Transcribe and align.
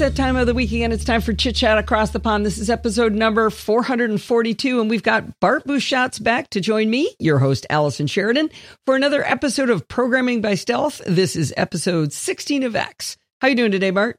it's 0.00 0.16
that 0.16 0.22
time 0.22 0.36
of 0.36 0.46
the 0.46 0.54
week 0.54 0.70
again. 0.70 0.92
It's 0.92 1.04
time 1.04 1.20
for 1.20 1.32
Chit 1.32 1.56
Chat 1.56 1.76
Across 1.76 2.10
the 2.10 2.20
Pond. 2.20 2.46
This 2.46 2.56
is 2.56 2.70
episode 2.70 3.14
number 3.14 3.50
442, 3.50 4.80
and 4.80 4.88
we've 4.88 5.02
got 5.02 5.40
Bart 5.40 5.66
Busschots 5.66 6.22
back 6.22 6.50
to 6.50 6.60
join 6.60 6.88
me, 6.88 7.16
your 7.18 7.40
host, 7.40 7.66
Allison 7.68 8.06
Sheridan, 8.06 8.50
for 8.86 8.94
another 8.94 9.24
episode 9.24 9.70
of 9.70 9.88
Programming 9.88 10.40
by 10.40 10.54
Stealth. 10.54 11.02
This 11.04 11.34
is 11.34 11.52
episode 11.56 12.12
16 12.12 12.62
of 12.62 12.76
X. 12.76 13.16
How 13.40 13.48
are 13.48 13.50
you 13.50 13.56
doing 13.56 13.72
today, 13.72 13.90
Bart? 13.90 14.14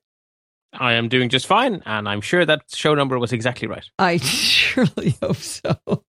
I 0.73 0.95
am 0.95 1.07
doing 1.07 1.29
just 1.29 1.47
fine, 1.47 1.81
and 1.85 2.09
I'm 2.09 2.19
sure 2.19 2.45
that 2.45 2.63
show 2.73 2.93
number 2.93 3.17
was 3.17 3.31
exactly 3.31 3.69
right. 3.69 3.85
I 3.97 4.17
surely 4.21 5.15
hope 5.21 5.37
so. 5.37 5.77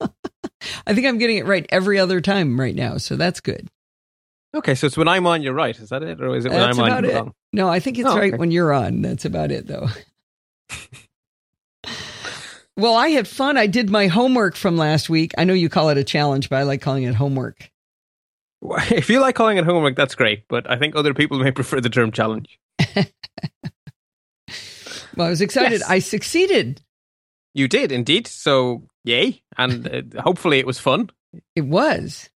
I 0.87 0.95
think 0.95 1.05
I'm 1.05 1.19
getting 1.19 1.37
it 1.37 1.45
right 1.45 1.67
every 1.69 1.99
other 1.99 2.21
time 2.21 2.59
right 2.59 2.73
now, 2.73 2.97
so 2.97 3.15
that's 3.15 3.39
good. 3.39 3.67
Okay, 4.55 4.73
so 4.73 4.87
it's 4.87 4.97
when 4.97 5.07
I'm 5.07 5.27
on, 5.27 5.43
you're 5.43 5.53
right. 5.53 5.77
Is 5.77 5.89
that 5.89 6.01
it, 6.01 6.19
or 6.19 6.35
is 6.35 6.45
it 6.45 6.51
when 6.51 6.59
That's 6.59 6.79
I'm 6.79 6.91
on, 6.91 7.05
it. 7.05 7.13
wrong? 7.13 7.33
No, 7.51 7.67
I 7.67 7.79
think 7.79 7.97
it's 7.97 8.07
Oh, 8.09 8.15
right 8.17 8.33
okay. 8.33 8.37
when 8.39 8.51
you're 8.51 8.71
on. 8.73 9.01
That's 9.01 9.25
about 9.25 9.51
it, 9.51 9.67
though. 9.67 9.87
well, 12.77 12.95
I 12.95 13.09
had 13.09 13.27
fun. 13.27 13.57
I 13.57 13.67
did 13.67 13.89
my 13.89 14.07
homework 14.07 14.55
from 14.55 14.77
last 14.77 15.09
week. 15.09 15.33
I 15.37 15.43
know 15.43 15.53
you 15.53 15.69
call 15.69 15.89
it 15.89 15.97
a 15.97 16.03
challenge, 16.03 16.49
but 16.49 16.57
I 16.57 16.63
like 16.63 16.81
calling 16.81 17.03
it 17.03 17.15
homework. 17.15 17.69
If 18.91 19.09
you 19.09 19.21
like 19.21 19.35
calling 19.35 19.57
it 19.57 19.63
homework, 19.63 19.95
that's 19.95 20.15
great. 20.15 20.43
But 20.49 20.69
I 20.69 20.77
think 20.77 20.95
other 20.95 21.13
people 21.13 21.39
may 21.39 21.51
prefer 21.59 21.79
the 21.81 21.89
term 21.89 22.11
challenge. 22.11 22.59
Well, 25.15 25.27
I 25.27 25.31
was 25.31 25.41
excited. 25.41 25.79
Yes. 25.81 25.89
I 25.89 25.99
succeeded. 25.99 26.81
You 27.53 27.67
did 27.67 27.91
indeed. 27.91 28.25
So 28.27 28.83
yay, 29.03 29.41
and 29.57 30.13
uh, 30.15 30.21
hopefully 30.21 30.59
it 30.59 30.67
was 30.67 30.79
fun. 30.79 31.09
It 31.57 31.65
was. 31.65 32.29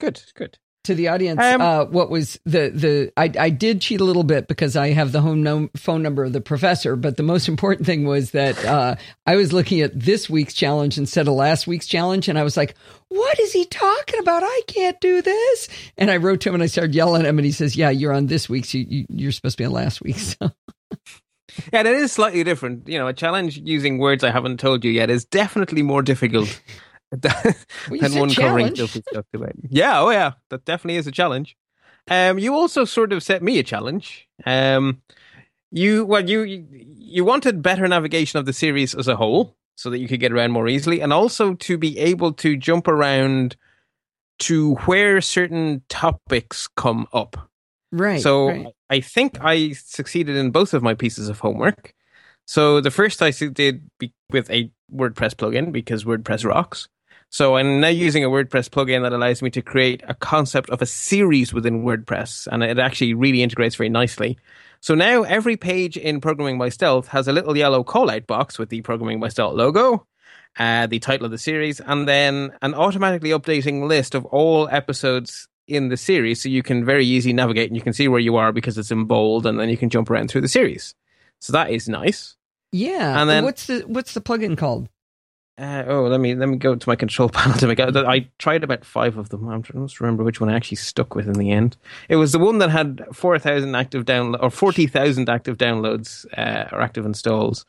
Good, 0.00 0.20
good. 0.34 0.58
To 0.88 0.94
the 0.94 1.08
audience, 1.08 1.38
Um, 1.42 1.60
uh, 1.60 1.84
what 1.84 2.08
was 2.08 2.40
the 2.46 2.70
the? 2.70 3.12
I, 3.14 3.30
I 3.38 3.50
did 3.50 3.82
cheat 3.82 4.00
a 4.00 4.04
little 4.04 4.24
bit 4.24 4.48
because 4.48 4.74
I 4.74 4.92
have 4.92 5.12
the 5.12 5.20
home 5.20 5.68
phone 5.76 6.02
number 6.02 6.24
of 6.24 6.32
the 6.32 6.40
professor. 6.40 6.96
But 6.96 7.18
the 7.18 7.22
most 7.22 7.46
important 7.54 7.84
thing 7.84 8.06
was 8.06 8.30
that 8.30 8.64
uh, 8.64 8.96
I 9.26 9.36
was 9.36 9.52
looking 9.52 9.82
at 9.82 9.92
this 10.00 10.30
week's 10.30 10.54
challenge 10.54 10.96
instead 10.96 11.28
of 11.28 11.34
last 11.34 11.66
week's 11.66 11.86
challenge, 11.86 12.26
and 12.26 12.38
I 12.38 12.42
was 12.42 12.56
like, 12.56 12.74
"What 13.08 13.38
is 13.38 13.52
he 13.52 13.66
talking 13.66 14.18
about? 14.18 14.42
I 14.42 14.62
can't 14.66 14.98
do 14.98 15.20
this." 15.20 15.68
And 15.98 16.10
I 16.10 16.16
wrote 16.16 16.40
to 16.40 16.48
him 16.48 16.54
and 16.54 16.62
I 16.62 16.68
started 16.68 16.94
yelling 16.94 17.20
at 17.20 17.28
him, 17.28 17.38
and 17.38 17.44
he 17.44 17.52
says, 17.52 17.76
"Yeah, 17.76 17.90
you're 17.90 18.14
on 18.14 18.28
this 18.28 18.48
week's. 18.48 18.72
You, 18.72 18.86
you, 18.88 19.06
you're 19.10 19.32
supposed 19.32 19.58
to 19.58 19.62
be 19.62 19.66
on 19.66 19.72
last 19.72 20.00
week's." 20.00 20.38
So 20.40 20.52
Yeah, 21.72 21.82
that 21.82 21.94
is 21.94 22.12
slightly 22.12 22.44
different. 22.44 22.88
You 22.88 22.98
know, 22.98 23.08
a 23.08 23.12
challenge 23.12 23.58
using 23.58 23.98
words 23.98 24.24
I 24.24 24.30
haven't 24.30 24.58
told 24.58 24.84
you 24.84 24.90
yet 24.90 25.10
is 25.10 25.26
definitely 25.26 25.82
more 25.82 26.00
difficult 26.02 26.62
than 27.10 27.54
you 27.90 28.00
than 28.00 28.12
said 28.12 28.20
one 28.20 28.34
covering 28.34 28.74
filthy 28.74 29.02
stuff. 29.10 29.26
Yeah, 29.70 30.00
oh 30.00 30.10
yeah, 30.10 30.32
that 30.50 30.64
definitely 30.64 30.96
is 30.96 31.06
a 31.06 31.12
challenge. 31.12 31.56
Um, 32.10 32.38
you 32.38 32.54
also 32.54 32.84
sort 32.84 33.12
of 33.12 33.22
set 33.22 33.42
me 33.42 33.58
a 33.58 33.62
challenge. 33.62 34.28
Um, 34.46 35.02
you 35.70 36.04
well, 36.04 36.28
you 36.28 36.66
you 36.70 37.24
wanted 37.24 37.62
better 37.62 37.86
navigation 37.86 38.38
of 38.38 38.46
the 38.46 38.52
series 38.52 38.94
as 38.94 39.08
a 39.08 39.16
whole, 39.16 39.56
so 39.76 39.90
that 39.90 39.98
you 39.98 40.08
could 40.08 40.20
get 40.20 40.32
around 40.32 40.52
more 40.52 40.68
easily, 40.68 41.00
and 41.00 41.12
also 41.12 41.54
to 41.54 41.78
be 41.78 41.98
able 41.98 42.32
to 42.34 42.56
jump 42.56 42.88
around 42.88 43.56
to 44.40 44.74
where 44.86 45.20
certain 45.20 45.82
topics 45.88 46.68
come 46.76 47.06
up. 47.12 47.50
right. 47.92 48.20
So 48.20 48.48
right. 48.48 48.66
I 48.88 49.00
think 49.00 49.38
I 49.40 49.72
succeeded 49.72 50.36
in 50.36 50.50
both 50.50 50.74
of 50.74 50.82
my 50.82 50.94
pieces 50.94 51.28
of 51.28 51.40
homework. 51.40 51.94
So 52.46 52.80
the 52.80 52.90
first 52.90 53.20
I 53.20 53.30
did 53.30 53.90
be- 53.98 54.14
with 54.30 54.50
a 54.50 54.70
WordPress 54.94 55.34
plugin 55.34 55.70
because 55.70 56.04
WordPress 56.04 56.48
rocks. 56.48 56.88
So 57.30 57.56
I'm 57.56 57.80
now 57.80 57.88
using 57.88 58.24
a 58.24 58.28
WordPress 58.28 58.70
plugin 58.70 59.02
that 59.02 59.12
allows 59.12 59.42
me 59.42 59.50
to 59.50 59.62
create 59.62 60.02
a 60.08 60.14
concept 60.14 60.70
of 60.70 60.80
a 60.80 60.86
series 60.86 61.52
within 61.52 61.82
WordPress, 61.84 62.46
and 62.50 62.62
it 62.62 62.78
actually 62.78 63.14
really 63.14 63.42
integrates 63.42 63.76
very 63.76 63.90
nicely. 63.90 64.38
So 64.80 64.94
now 64.94 65.22
every 65.24 65.56
page 65.56 65.96
in 65.96 66.20
Programming 66.20 66.56
by 66.58 66.70
Stealth 66.70 67.08
has 67.08 67.28
a 67.28 67.32
little 67.32 67.56
yellow 67.56 67.84
callout 67.84 68.26
box 68.26 68.58
with 68.58 68.70
the 68.70 68.80
Programming 68.80 69.20
by 69.20 69.28
Stealth 69.28 69.54
logo, 69.54 70.06
uh, 70.58 70.86
the 70.86 71.00
title 71.00 71.26
of 71.26 71.30
the 71.30 71.38
series, 71.38 71.80
and 71.80 72.08
then 72.08 72.52
an 72.62 72.74
automatically 72.74 73.30
updating 73.30 73.86
list 73.86 74.14
of 74.14 74.24
all 74.26 74.68
episodes 74.70 75.48
in 75.66 75.88
the 75.90 75.98
series, 75.98 76.40
so 76.42 76.48
you 76.48 76.62
can 76.62 76.82
very 76.82 77.04
easily 77.04 77.34
navigate 77.34 77.68
and 77.68 77.76
you 77.76 77.82
can 77.82 77.92
see 77.92 78.08
where 78.08 78.20
you 78.20 78.36
are 78.36 78.52
because 78.52 78.78
it's 78.78 78.90
in 78.90 79.04
bold, 79.04 79.44
and 79.44 79.60
then 79.60 79.68
you 79.68 79.76
can 79.76 79.90
jump 79.90 80.10
around 80.10 80.30
through 80.30 80.40
the 80.40 80.48
series. 80.48 80.94
So 81.40 81.52
that 81.52 81.70
is 81.70 81.88
nice. 81.90 82.36
yeah. 82.72 83.20
and 83.20 83.28
then- 83.28 83.44
what's 83.44 83.66
the 83.66 83.80
what's 83.86 84.14
the 84.14 84.22
plugin 84.22 84.56
called? 84.56 84.88
Uh, 85.58 85.82
oh, 85.88 86.02
let 86.02 86.20
me 86.20 86.36
let 86.36 86.48
me 86.48 86.56
go 86.56 86.76
to 86.76 86.88
my 86.88 86.94
control 86.94 87.28
panel 87.32 87.58
to 87.58 87.66
make 87.66 87.80
it. 87.80 87.96
I 87.96 88.28
tried 88.38 88.62
about 88.62 88.84
five 88.84 89.18
of 89.18 89.30
them. 89.30 89.48
I'm 89.48 89.62
trying 89.62 89.86
to 89.86 90.04
remember 90.04 90.22
which 90.22 90.40
one 90.40 90.48
I 90.48 90.54
actually 90.54 90.76
stuck 90.76 91.16
with 91.16 91.26
in 91.26 91.32
the 91.32 91.50
end. 91.50 91.76
It 92.08 92.16
was 92.16 92.30
the 92.30 92.38
one 92.38 92.58
that 92.58 92.70
had 92.70 93.04
four 93.12 93.36
thousand 93.40 93.74
active 93.74 94.04
download 94.04 94.40
or 94.40 94.50
forty 94.50 94.86
thousand 94.86 95.28
active 95.28 95.58
downloads 95.58 96.26
uh, 96.36 96.68
or 96.70 96.80
active 96.80 97.04
installs. 97.04 97.66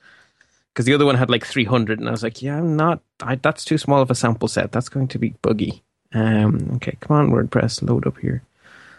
Because 0.72 0.86
the 0.86 0.94
other 0.94 1.06
one 1.06 1.16
had 1.16 1.32
like 1.32 1.46
three 1.46 1.66
hundred, 1.66 2.00
and 2.00 2.08
I 2.08 2.12
was 2.12 2.22
like, 2.22 2.44
"Yeah, 2.44 2.60
I'm 2.60 2.76
not. 2.76 3.02
I, 3.22 3.36
that's 3.36 3.66
too 3.66 3.80
small 3.80 4.02
of 4.02 4.12
a 4.12 4.16
sample 4.16 4.48
set. 4.48 4.72
That's 4.72 4.90
going 4.90 5.08
to 5.08 5.18
be 5.18 5.34
buggy." 5.42 5.82
Um, 6.14 6.70
okay, 6.76 6.96
come 7.00 7.18
on, 7.18 7.32
WordPress, 7.32 7.82
load 7.88 8.06
up 8.06 8.20
here. 8.20 8.44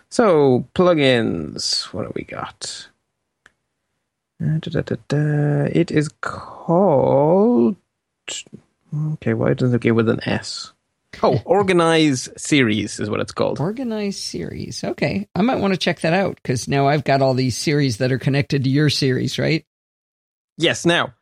So 0.08 0.66
plugins, 0.74 1.84
what 1.92 2.04
do 2.04 2.12
we 2.16 2.24
got? 2.24 2.88
Uh, 4.42 4.58
da, 4.58 4.80
da, 4.80 4.96
da. 5.06 5.68
It 5.72 5.92
is 5.92 6.08
called. 6.20 7.76
Okay, 8.94 9.34
why 9.34 9.54
doesn't 9.54 9.74
it 9.74 9.82
go 9.82 9.94
with 9.94 10.08
an 10.08 10.20
S? 10.26 10.72
Oh, 11.22 11.40
Organize 11.44 12.28
Series 12.36 13.00
is 13.00 13.10
what 13.10 13.20
it's 13.20 13.32
called. 13.32 13.60
Organized 13.60 14.20
series. 14.20 14.82
Okay. 14.82 15.28
I 15.34 15.42
might 15.42 15.60
want 15.60 15.74
to 15.74 15.78
check 15.78 16.00
that 16.00 16.12
out 16.12 16.36
because 16.36 16.68
now 16.68 16.88
I've 16.88 17.04
got 17.04 17.22
all 17.22 17.34
these 17.34 17.56
series 17.56 17.98
that 17.98 18.12
are 18.12 18.18
connected 18.18 18.64
to 18.64 18.70
your 18.70 18.90
series, 18.90 19.38
right? 19.38 19.64
Yes, 20.56 20.84
now 20.84 21.14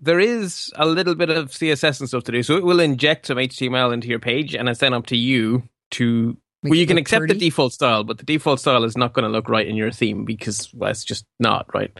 there 0.00 0.20
is 0.20 0.72
a 0.76 0.86
little 0.86 1.14
bit 1.14 1.30
of 1.30 1.50
CSS 1.50 2.00
and 2.00 2.08
stuff 2.08 2.24
to 2.24 2.32
do, 2.32 2.42
so 2.42 2.56
it 2.56 2.64
will 2.64 2.80
inject 2.80 3.26
some 3.26 3.38
HTML 3.38 3.92
into 3.92 4.08
your 4.08 4.18
page, 4.18 4.54
and 4.54 4.68
it's 4.68 4.80
then 4.80 4.94
up 4.94 5.06
to 5.06 5.16
you 5.16 5.62
to. 5.92 6.36
Make 6.62 6.70
well, 6.70 6.80
you 6.80 6.86
can 6.86 6.96
accept 6.96 7.20
pretty. 7.20 7.34
the 7.34 7.40
default 7.40 7.74
style, 7.74 8.04
but 8.04 8.16
the 8.16 8.24
default 8.24 8.58
style 8.58 8.84
is 8.84 8.96
not 8.96 9.12
going 9.12 9.24
to 9.24 9.28
look 9.28 9.50
right 9.50 9.66
in 9.66 9.76
your 9.76 9.90
theme 9.90 10.24
because 10.24 10.72
well, 10.72 10.90
it's 10.90 11.04
just 11.04 11.26
not 11.38 11.66
right. 11.74 11.92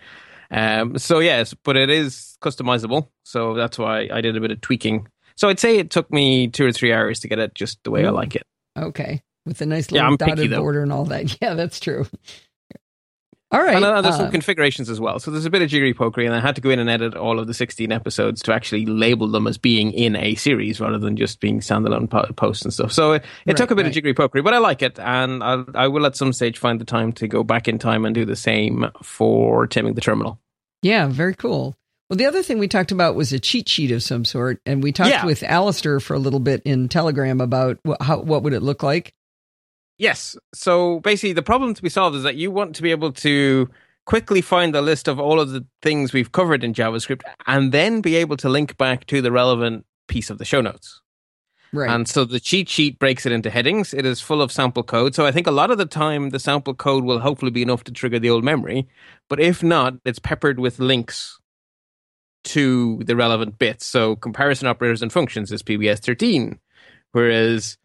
Um, 0.51 0.97
so 0.97 1.19
yes, 1.19 1.53
but 1.53 1.77
it 1.77 1.91
is 1.91 2.39
customizable, 2.41 3.09
so 3.25 3.55
that's 3.55 3.79
why 3.79 4.09
I 4.11 4.23
did 4.23 4.37
a 4.37 4.41
bit 4.41 4.53
of 4.53 4.63
tweaking. 4.63 5.09
So 5.37 5.49
I'd 5.49 5.59
say 5.59 5.79
it 5.79 5.91
took 5.91 6.13
me 6.13 6.49
two 6.49 6.67
or 6.67 6.73
three 6.73 6.93
hours 6.93 7.21
to 7.21 7.29
get 7.29 7.39
it 7.39 7.55
just 7.55 7.83
the 7.85 7.91
way 7.91 8.07
I 8.07 8.11
like 8.11 8.37
it. 8.37 8.45
Okay. 8.79 9.23
With 9.47 9.59
the 9.59 9.67
nice 9.67 9.91
little 9.91 10.17
picky, 10.17 10.31
dotted 10.31 10.51
border 10.57 10.83
and 10.83 10.93
all 10.93 11.05
that. 11.07 11.37
Yeah, 11.43 11.55
that's 11.55 11.81
true. 11.81 12.07
All 13.55 13.63
right. 13.63 13.77
And 13.77 13.85
uh, 13.85 14.03
there's 14.03 14.17
uh, 14.17 14.19
some 14.19 14.31
configurations 14.33 14.91
as 14.91 14.99
well. 14.99 15.21
So 15.21 15.31
there's 15.31 15.45
a 15.45 15.51
bit 15.51 15.63
of 15.63 15.69
jiggery 15.69 15.95
pokery, 15.95 16.27
and 16.27 16.35
I 16.35 16.41
had 16.41 16.57
to 16.57 16.61
go 16.61 16.71
in 16.71 16.81
and 16.81 16.91
edit 16.91 17.15
all 17.15 17.39
of 17.39 17.47
the 17.47 17.55
16 17.55 17.93
episodes 17.93 18.43
to 18.43 18.53
actually 18.53 18.85
label 18.85 19.29
them 19.29 19.47
as 19.47 19.59
being 19.59 19.93
in 19.93 20.17
a 20.17 20.35
series 20.35 20.81
rather 20.81 20.99
than 20.99 21.17
just 21.17 21.39
being 21.39 21.61
standalone 21.61 22.11
po- 22.11 22.33
posts 22.33 22.65
and 22.65 22.75
stuff. 22.75 22.91
So 22.91 23.13
it, 23.13 23.25
it 23.47 23.57
took 23.57 23.71
a 23.71 23.77
bit 23.77 23.83
right. 23.83 23.89
of 23.89 23.95
jiggery 23.95 24.13
pokery, 24.13 24.43
but 24.43 24.55
I 24.55 24.59
like 24.59 24.83
it, 24.83 24.99
and 24.99 25.45
I'll, 25.45 25.67
I 25.75 25.87
will 25.87 26.05
at 26.05 26.17
some 26.17 26.33
stage 26.33 26.59
find 26.59 26.81
the 26.81 26.85
time 26.85 27.13
to 27.13 27.29
go 27.29 27.45
back 27.45 27.69
in 27.69 27.79
time 27.79 28.05
and 28.05 28.13
do 28.13 28.25
the 28.25 28.35
same 28.35 28.91
for 29.03 29.69
Taming 29.69 29.95
the 29.95 30.01
Terminal. 30.01 30.41
yeah, 30.83 31.07
very 31.07 31.35
cool. 31.35 31.77
Well, 32.15 32.19
the 32.19 32.27
other 32.27 32.45
thing 32.45 32.61
we 32.61 32.69
talked 32.69 32.93
about 32.93 33.17
was 33.17 33.33
a 33.33 33.41
cheat 33.41 33.69
sheet 33.69 33.91
of 33.91 34.01
some 34.01 34.25
sort, 34.25 34.61
and 34.65 34.85
we 34.85 34.93
talked 34.93 35.11
Yeah. 35.11 35.27
with 35.27 35.43
Alistair 35.43 35.99
for 35.99 36.15
a 36.15 36.19
little 36.21 36.39
bit 36.39 36.63
in 36.65 36.89
Telegram 36.89 37.41
about 37.41 37.81
what, 37.83 38.01
how 38.01 38.21
what 38.21 38.45
would 38.45 38.53
it 38.53 38.63
look 38.63 38.85
like. 38.85 39.15
Yes. 39.99 40.37
So 40.55 41.01
basically, 41.01 41.33
the 41.33 41.43
problem 41.43 41.75
to 41.75 41.83
be 41.83 41.89
solved 41.89 42.15
is 42.15 42.23
that 42.23 42.37
you 42.37 42.53
want 42.53 42.77
to 42.77 42.83
be 42.83 42.93
able 42.93 43.11
to 43.15 43.69
quickly 44.07 44.41
find 44.43 44.73
the 44.73 44.81
list 44.81 45.09
of 45.09 45.19
all 45.19 45.41
of 45.41 45.51
the 45.51 45.67
things 45.83 46.13
we've 46.13 46.31
covered 46.31 46.63
in 46.63 46.73
JavaScript 46.73 47.23
and 47.49 47.73
then 47.73 48.01
be 48.01 48.15
able 48.15 48.37
to 48.37 48.49
link 48.49 48.77
back 48.79 49.07
to 49.07 49.21
the 49.21 49.33
relevant 49.33 49.85
piece 50.07 50.31
of 50.31 50.39
the 50.39 50.45
show 50.45 50.61
notes. 50.61 51.01
Right. 51.73 51.91
And 51.91 52.07
so 52.09 52.25
the 52.25 52.39
cheat 52.39 52.69
sheet 52.69 53.01
breaks 53.01 53.27
it 53.27 53.33
into 53.33 53.51
headings. 53.51 53.93
It 53.93 54.07
is 54.07 54.21
full 54.21 54.41
of 54.41 54.53
sample 54.53 54.85
code. 54.85 55.17
So 55.17 55.27
I 55.27 55.33
think 55.33 55.49
a 55.49 55.51
lot 55.51 55.73
of 55.73 55.79
the 55.79 55.85
time 55.87 56.31
the 56.31 56.39
sample 56.39 56.75
code 56.75 57.03
will 57.03 57.19
hopefully 57.19 57.51
be 57.51 57.63
enough 57.63 57.83
to 57.85 57.93
trigger 57.93 58.21
the 58.21 58.31
old 58.31 58.45
memory. 58.45 58.87
But 59.29 59.41
if 59.41 59.65
not, 59.65 59.95
it's 60.05 60.21
peppered 60.21 60.61
with 60.61 60.79
links 60.79 61.41
to 62.45 63.03
the 63.05 63.17
relevant 63.17 63.59
bits. 63.59 63.87
So 63.87 64.17
comparison 64.17 64.69
operators 64.69 65.03
and 65.03 65.13
functions 65.13 65.51
is 65.53 65.63
PBS 65.63 65.99
13, 66.01 66.59
whereas 67.13 67.79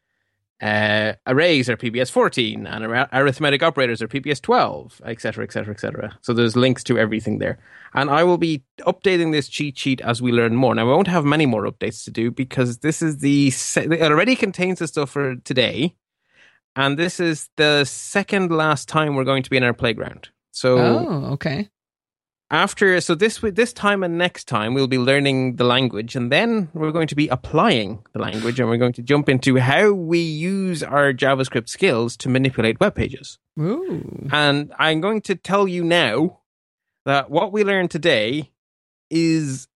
uh, 0.61 1.13
arrays 1.25 1.69
are 1.69 1.77
PBS 1.77 2.11
14 2.11 2.67
and 2.67 2.85
ar- 2.85 3.09
arithmetic 3.13 3.63
operators 3.63 4.01
are 4.01 4.09
PBS 4.09 4.41
12, 4.41 5.01
etc., 5.05 5.45
etc., 5.45 5.73
etc. 5.73 6.17
So 6.21 6.33
there's 6.33 6.57
links 6.57 6.83
to 6.85 6.99
everything 6.99 7.39
there. 7.39 7.59
And 7.93 8.09
I 8.09 8.23
will 8.23 8.37
be 8.37 8.63
updating 8.81 9.31
this 9.31 9.47
cheat 9.47 9.77
sheet 9.77 10.01
as 10.01 10.21
we 10.21 10.31
learn 10.31 10.55
more. 10.55 10.75
Now, 10.75 10.81
I 10.81 10.93
won't 10.93 11.07
have 11.07 11.23
many 11.23 11.45
more 11.45 11.63
updates 11.63 12.03
to 12.05 12.11
do 12.11 12.29
because 12.29 12.79
this 12.79 13.01
is 13.01 13.19
the, 13.19 13.51
se- 13.51 13.87
it 13.89 14.11
already 14.11 14.35
contains 14.35 14.79
the 14.79 14.87
stuff 14.87 15.11
for 15.11 15.35
today. 15.37 15.95
And 16.75 16.97
this 16.97 17.19
is 17.19 17.49
the 17.55 17.85
second 17.85 18.51
last 18.51 18.89
time 18.89 19.15
we're 19.15 19.23
going 19.23 19.43
to 19.43 19.49
be 19.49 19.57
in 19.57 19.63
our 19.63 19.73
playground. 19.73 20.29
So 20.51 20.77
oh, 20.77 21.25
okay. 21.33 21.69
After 22.51 22.99
so 22.99 23.13
this 23.13 23.39
this 23.53 23.73
time 23.73 24.03
and 24.03 24.17
next 24.17 24.47
time 24.47 24.73
we'll 24.73 24.87
be 24.87 24.97
learning 24.97 25.55
the 25.57 25.63
language 25.63 26.15
and 26.15 26.31
then 26.31 26.67
we're 26.73 26.91
going 26.91 27.07
to 27.07 27.15
be 27.15 27.27
applying 27.27 28.03
the 28.13 28.19
language 28.19 28.59
and 28.59 28.67
we're 28.67 28.77
going 28.77 28.93
to 28.93 29.03
jump 29.03 29.29
into 29.29 29.57
how 29.57 29.91
we 29.91 30.19
use 30.19 30.81
our 30.81 31.13
javascript 31.13 31.69
skills 31.69 32.17
to 32.17 32.27
manipulate 32.27 32.79
web 32.79 32.95
pages 32.95 33.37
Ooh. 33.59 34.27
and 34.31 34.73
i'm 34.79 34.99
going 34.99 35.21
to 35.21 35.35
tell 35.35 35.67
you 35.67 35.83
now 35.83 36.39
that 37.05 37.29
what 37.29 37.51
we 37.51 37.63
learned 37.63 37.91
today 37.91 38.51
is 39.09 39.67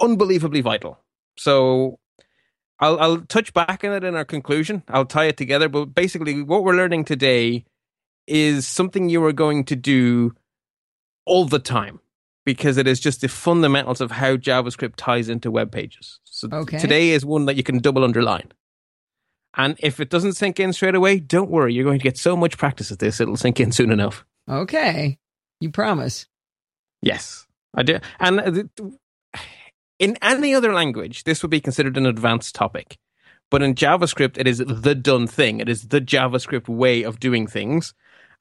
unbelievably 0.00 0.60
vital. 0.60 0.98
So 1.36 1.98
I'll, 2.80 2.98
I'll 2.98 3.20
touch 3.22 3.52
back 3.52 3.84
on 3.84 3.92
it 3.92 4.04
in 4.04 4.14
our 4.14 4.24
conclusion. 4.24 4.82
I'll 4.88 5.04
tie 5.04 5.26
it 5.26 5.36
together. 5.36 5.68
But 5.68 5.86
basically, 5.86 6.42
what 6.42 6.64
we're 6.64 6.76
learning 6.76 7.04
today 7.04 7.64
is 8.26 8.66
something 8.66 9.08
you 9.08 9.24
are 9.24 9.32
going 9.32 9.64
to 9.64 9.76
do 9.76 10.34
all 11.24 11.44
the 11.44 11.58
time 11.58 12.00
because 12.48 12.78
it 12.78 12.86
is 12.86 12.98
just 12.98 13.20
the 13.20 13.28
fundamentals 13.28 14.00
of 14.00 14.10
how 14.10 14.34
JavaScript 14.34 14.94
ties 14.96 15.28
into 15.28 15.50
web 15.50 15.70
pages. 15.70 16.18
So 16.24 16.48
Okay. 16.50 16.78
today 16.78 17.10
is 17.10 17.22
one 17.22 17.44
that 17.44 17.56
you 17.56 17.62
can 17.62 17.76
double 17.78 18.02
underline. 18.04 18.50
And 19.54 19.76
if 19.80 20.00
it 20.00 20.08
doesn't 20.08 20.32
sink 20.32 20.58
in 20.58 20.72
straight 20.72 20.94
away, 20.94 21.20
don't 21.20 21.50
worry. 21.50 21.74
You're 21.74 21.84
going 21.84 21.98
to 21.98 22.02
get 22.02 22.16
so 22.16 22.38
much 22.38 22.56
practice 22.56 22.90
at 22.90 23.00
this, 23.00 23.20
it'll 23.20 23.36
sink 23.36 23.60
in 23.60 23.70
soon 23.70 23.92
enough. 23.92 24.24
Okay. 24.48 25.18
You 25.60 25.70
promise. 25.70 26.24
Yes, 27.02 27.46
I 27.74 27.82
do. 27.82 27.98
And 28.18 28.70
in 29.98 30.16
any 30.22 30.54
other 30.54 30.72
language, 30.72 31.24
this 31.24 31.42
would 31.42 31.50
be 31.50 31.60
considered 31.60 31.98
an 31.98 32.06
advanced 32.06 32.54
topic. 32.54 32.96
But 33.50 33.60
in 33.62 33.74
JavaScript, 33.74 34.38
it 34.38 34.48
is 34.48 34.58
the 34.58 34.94
done 34.94 35.26
thing. 35.26 35.60
It 35.60 35.68
is 35.68 35.88
the 35.88 36.00
JavaScript 36.00 36.66
way 36.66 37.02
of 37.02 37.20
doing 37.20 37.46
things. 37.46 37.92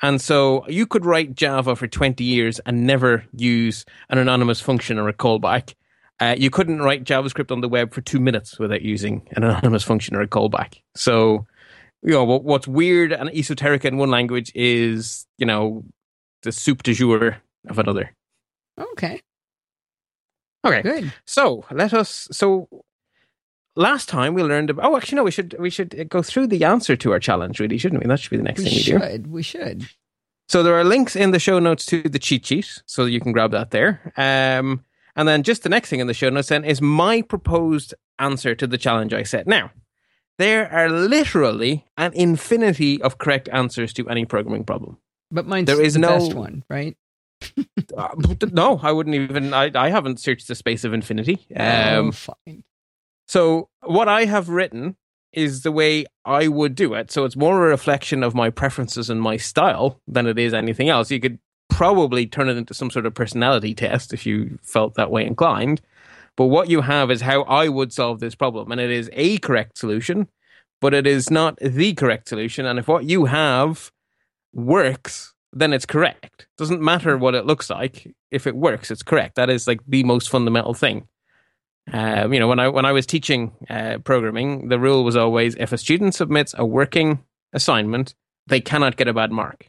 And 0.01 0.21
so 0.21 0.67
you 0.67 0.85
could 0.85 1.05
write 1.05 1.35
Java 1.35 1.75
for 1.75 1.87
20 1.87 2.23
years 2.23 2.59
and 2.59 2.85
never 2.85 3.25
use 3.35 3.85
an 4.09 4.17
anonymous 4.17 4.61
function 4.61 4.99
or 4.99 5.07
a 5.09 5.13
callback. 5.13 5.73
Uh, 6.19 6.35
you 6.37 6.49
couldn't 6.49 6.81
write 6.81 7.03
JavaScript 7.03 7.51
on 7.51 7.61
the 7.61 7.69
web 7.69 7.93
for 7.93 8.01
two 8.01 8.19
minutes 8.19 8.57
without 8.59 8.81
using 8.81 9.27
an 9.31 9.43
anonymous 9.43 9.83
function 9.83 10.15
or 10.15 10.21
a 10.21 10.27
callback. 10.27 10.81
So, 10.95 11.45
you 12.01 12.11
know, 12.11 12.23
what, 12.23 12.43
what's 12.43 12.67
weird 12.67 13.11
and 13.11 13.29
esoteric 13.29 13.85
in 13.85 13.97
one 13.97 14.09
language 14.09 14.51
is, 14.55 15.27
you 15.37 15.45
know, 15.45 15.83
the 16.43 16.51
soup 16.51 16.83
du 16.83 16.93
jour 16.93 17.37
of 17.67 17.79
another. 17.79 18.13
Okay. 18.79 19.21
Okay. 20.65 20.81
Good. 20.81 21.13
So 21.25 21.65
let 21.71 21.93
us. 21.93 22.27
So 22.31 22.67
last 23.77 24.09
time 24.09 24.33
we 24.33 24.43
learned 24.43 24.69
about. 24.69 24.85
Oh, 24.85 24.97
actually, 24.97 25.15
no. 25.17 25.23
We 25.23 25.31
should 25.31 25.55
we 25.59 25.69
should 25.69 26.09
go 26.09 26.21
through 26.21 26.47
the 26.47 26.63
answer 26.65 26.95
to 26.97 27.11
our 27.13 27.19
challenge, 27.19 27.59
really, 27.59 27.77
shouldn't 27.77 28.03
we? 28.03 28.07
That 28.07 28.19
should 28.19 28.31
be 28.31 28.37
the 28.37 28.43
next 28.43 28.59
We 28.59 28.65
thing 28.65 28.73
we 28.73 28.83
do. 28.83 28.99
should. 28.99 29.27
We 29.27 29.43
should. 29.43 29.87
So 30.49 30.63
there 30.63 30.75
are 30.75 30.83
links 30.83 31.15
in 31.15 31.31
the 31.31 31.39
show 31.39 31.59
notes 31.59 31.85
to 31.87 32.01
the 32.01 32.19
cheat 32.19 32.45
sheet, 32.45 32.81
so 32.85 33.05
you 33.05 33.19
can 33.19 33.31
grab 33.31 33.51
that 33.51 33.71
there. 33.71 34.13
Um, 34.17 34.83
and 35.15 35.27
then 35.27 35.43
just 35.43 35.63
the 35.63 35.69
next 35.69 35.89
thing 35.89 35.99
in 35.99 36.07
the 36.07 36.13
show 36.13 36.29
notes 36.29 36.49
then 36.49 36.63
is 36.63 36.81
my 36.81 37.21
proposed 37.21 37.93
answer 38.19 38.55
to 38.55 38.67
the 38.67 38.77
challenge 38.77 39.13
I 39.13 39.23
set. 39.23 39.45
Now, 39.47 39.71
there 40.37 40.71
are 40.71 40.89
literally 40.89 41.85
an 41.97 42.13
infinity 42.13 43.01
of 43.01 43.17
correct 43.17 43.49
answers 43.51 43.91
to 43.93 44.07
any 44.09 44.25
programming 44.25 44.63
problem. 44.63 44.97
But 45.31 45.45
mine's 45.47 45.65
There 45.67 45.81
is 45.81 45.93
the 45.95 45.99
no- 45.99 46.09
best 46.19 46.33
one, 46.33 46.63
right? 46.69 46.95
Uh, 47.95 48.09
no, 48.51 48.79
I 48.81 48.91
wouldn't 48.91 49.15
even. 49.15 49.53
I, 49.53 49.71
I 49.73 49.89
haven't 49.89 50.19
searched 50.19 50.47
the 50.47 50.55
space 50.55 50.83
of 50.83 50.93
infinity. 50.93 51.45
Um, 51.55 52.07
oh, 52.07 52.11
fine. 52.11 52.63
So 53.27 53.69
what 53.83 54.07
I 54.07 54.25
have 54.25 54.49
written 54.49 54.95
is 55.33 55.61
the 55.61 55.71
way 55.71 56.05
I 56.25 56.47
would 56.47 56.75
do 56.75 56.93
it. 56.93 57.11
So 57.11 57.25
it's 57.25 57.35
more 57.35 57.65
a 57.65 57.69
reflection 57.69 58.23
of 58.23 58.33
my 58.33 58.49
preferences 58.49 59.09
and 59.09 59.21
my 59.21 59.37
style 59.37 60.01
than 60.07 60.25
it 60.25 60.39
is 60.39 60.53
anything 60.53 60.89
else. 60.89 61.11
You 61.11 61.19
could 61.19 61.39
probably 61.69 62.25
turn 62.25 62.49
it 62.49 62.57
into 62.57 62.73
some 62.73 62.89
sort 62.89 63.05
of 63.05 63.13
personality 63.13 63.75
test 63.75 64.13
if 64.13 64.25
you 64.25 64.57
felt 64.63 64.95
that 64.95 65.11
way 65.11 65.25
inclined. 65.25 65.81
But 66.35 66.45
what 66.45 66.69
you 66.69 66.81
have 66.81 67.11
is 67.11 67.21
how 67.21 67.43
I 67.43 67.67
would 67.67 67.91
solve 67.91 68.19
this 68.19 68.35
problem. 68.35 68.71
And 68.71 68.79
it 68.79 68.91
is 68.91 69.09
a 69.13 69.37
correct 69.39 69.77
solution, 69.77 70.27
but 70.79 70.93
it 70.93 71.05
is 71.05 71.29
not 71.29 71.57
the 71.59 71.93
correct 71.93 72.29
solution. 72.29 72.65
And 72.65 72.79
if 72.79 72.87
what 72.87 73.05
you 73.05 73.25
have 73.25 73.91
works, 74.53 75.33
then 75.51 75.73
it's 75.73 75.85
correct. 75.85 76.47
Doesn't 76.57 76.81
matter 76.81 77.17
what 77.17 77.35
it 77.35 77.45
looks 77.45 77.69
like. 77.69 78.13
If 78.31 78.47
it 78.47 78.55
works, 78.55 78.91
it's 78.91 79.03
correct. 79.03 79.35
That 79.35 79.49
is 79.49 79.67
like 79.67 79.81
the 79.87 80.03
most 80.03 80.29
fundamental 80.29 80.73
thing. 80.73 81.07
Um, 81.91 82.33
you 82.33 82.39
know, 82.39 82.47
when 82.47 82.59
I 82.59 82.67
when 82.67 82.85
I 82.85 82.91
was 82.91 83.05
teaching 83.05 83.53
uh, 83.69 83.99
programming, 84.03 84.69
the 84.69 84.79
rule 84.79 85.03
was 85.03 85.15
always 85.15 85.55
if 85.55 85.71
a 85.71 85.77
student 85.77 86.15
submits 86.15 86.53
a 86.57 86.65
working 86.65 87.23
assignment, 87.53 88.13
they 88.47 88.59
cannot 88.59 88.97
get 88.97 89.07
a 89.07 89.13
bad 89.13 89.31
mark 89.31 89.67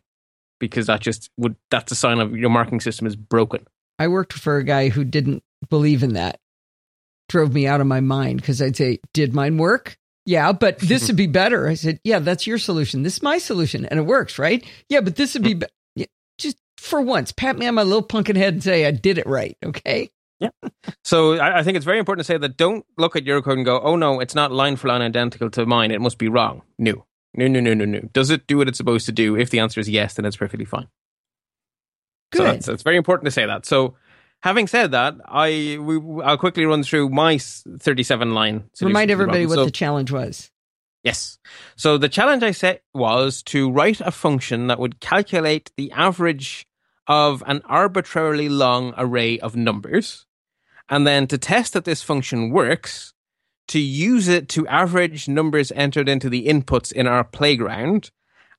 because 0.58 0.86
that 0.86 1.00
just 1.00 1.30
would 1.36 1.56
that's 1.70 1.92
a 1.92 1.94
sign 1.94 2.18
of 2.18 2.36
your 2.36 2.50
marking 2.50 2.80
system 2.80 3.06
is 3.06 3.16
broken. 3.16 3.66
I 3.98 4.08
worked 4.08 4.32
for 4.32 4.56
a 4.56 4.64
guy 4.64 4.88
who 4.88 5.04
didn't 5.04 5.42
believe 5.70 6.02
in 6.02 6.14
that. 6.14 6.40
Drove 7.28 7.52
me 7.52 7.66
out 7.66 7.80
of 7.80 7.86
my 7.86 8.00
mind 8.00 8.40
because 8.40 8.60
I'd 8.62 8.76
say, 8.76 9.00
Did 9.12 9.34
mine 9.34 9.58
work? 9.58 9.96
Yeah, 10.24 10.52
but 10.52 10.78
this 10.78 11.08
would 11.08 11.16
be 11.16 11.26
better. 11.28 11.68
I 11.68 11.74
said, 11.74 12.00
Yeah, 12.04 12.18
that's 12.18 12.46
your 12.46 12.58
solution. 12.58 13.02
This 13.02 13.16
is 13.16 13.22
my 13.22 13.38
solution. 13.38 13.84
And 13.86 13.98
it 13.98 14.04
works, 14.04 14.38
right? 14.38 14.64
Yeah, 14.88 15.00
but 15.00 15.16
this 15.16 15.34
would 15.34 15.42
be, 15.42 15.54
be- 15.54 16.06
just 16.38 16.56
for 16.78 17.00
once, 17.00 17.32
pat 17.32 17.58
me 17.58 17.66
on 17.66 17.74
my 17.74 17.82
little 17.82 18.02
pumpkin 18.02 18.36
head 18.36 18.54
and 18.54 18.62
say, 18.62 18.86
I 18.86 18.92
did 18.92 19.18
it 19.18 19.26
right. 19.26 19.56
Okay. 19.64 20.10
So 21.04 21.34
I, 21.34 21.60
I 21.60 21.62
think 21.62 21.76
it's 21.76 21.84
very 21.84 21.98
important 21.98 22.24
to 22.26 22.32
say 22.32 22.38
that 22.38 22.56
don't 22.56 22.84
look 22.96 23.16
at 23.16 23.24
your 23.24 23.42
code 23.42 23.56
and 23.58 23.64
go, 23.64 23.80
oh 23.80 23.96
no, 23.96 24.20
it's 24.20 24.34
not 24.34 24.52
line 24.52 24.76
for 24.76 24.88
line 24.88 25.02
identical 25.02 25.50
to 25.50 25.66
mine. 25.66 25.90
It 25.90 26.00
must 26.00 26.18
be 26.18 26.28
wrong. 26.28 26.62
No, 26.78 27.06
no, 27.34 27.48
no, 27.48 27.60
no, 27.60 27.74
no, 27.74 27.84
no. 27.84 28.00
Does 28.12 28.30
it 28.30 28.46
do 28.46 28.58
what 28.58 28.68
it's 28.68 28.78
supposed 28.78 29.06
to 29.06 29.12
do? 29.12 29.36
If 29.36 29.50
the 29.50 29.58
answer 29.60 29.80
is 29.80 29.88
yes, 29.88 30.14
then 30.14 30.24
it's 30.24 30.36
perfectly 30.36 30.64
fine. 30.64 30.88
So 32.34 32.40
Good. 32.44 32.46
that's, 32.56 32.68
it's 32.68 32.82
very 32.82 32.96
important 32.96 33.24
to 33.26 33.30
say 33.30 33.46
that. 33.46 33.64
So 33.66 33.96
having 34.42 34.66
said 34.66 34.90
that, 34.92 35.14
I 35.26 35.78
we, 35.80 36.22
I'll 36.22 36.36
quickly 36.38 36.64
run 36.66 36.82
through 36.82 37.08
my 37.08 37.38
37 37.38 38.34
line. 38.34 38.64
solution 38.74 38.88
Remind 38.88 39.08
to 39.08 39.16
the 39.16 39.22
everybody 39.22 39.46
what 39.46 39.54
So- 39.56 39.64
the 39.64 39.70
challenge 39.70 40.10
was. 40.12 40.50
Yes. 41.04 41.38
So 41.76 41.96
the 41.96 42.08
challenge 42.08 42.42
I 42.42 42.50
set 42.50 42.82
was 42.92 43.42
to 43.44 43.70
write 43.70 44.00
a 44.00 44.10
function 44.10 44.66
that 44.66 44.78
would 44.80 45.00
calculate 45.00 45.70
the 45.76 45.90
average 45.92 46.66
of 47.06 47.42
an 47.46 47.62
arbitrarily 47.66 48.48
long 48.48 48.92
array 48.98 49.38
of 49.38 49.54
numbers, 49.56 50.26
and 50.88 51.06
then 51.06 51.26
to 51.28 51.38
test 51.38 51.72
that 51.74 51.84
this 51.84 52.02
function 52.02 52.50
works, 52.50 53.12
to 53.68 53.78
use 53.78 54.28
it 54.28 54.48
to 54.50 54.66
average 54.68 55.28
numbers 55.28 55.70
entered 55.72 56.08
into 56.08 56.28
the 56.28 56.46
inputs 56.46 56.92
in 56.92 57.06
our 57.06 57.24
playground, 57.24 58.10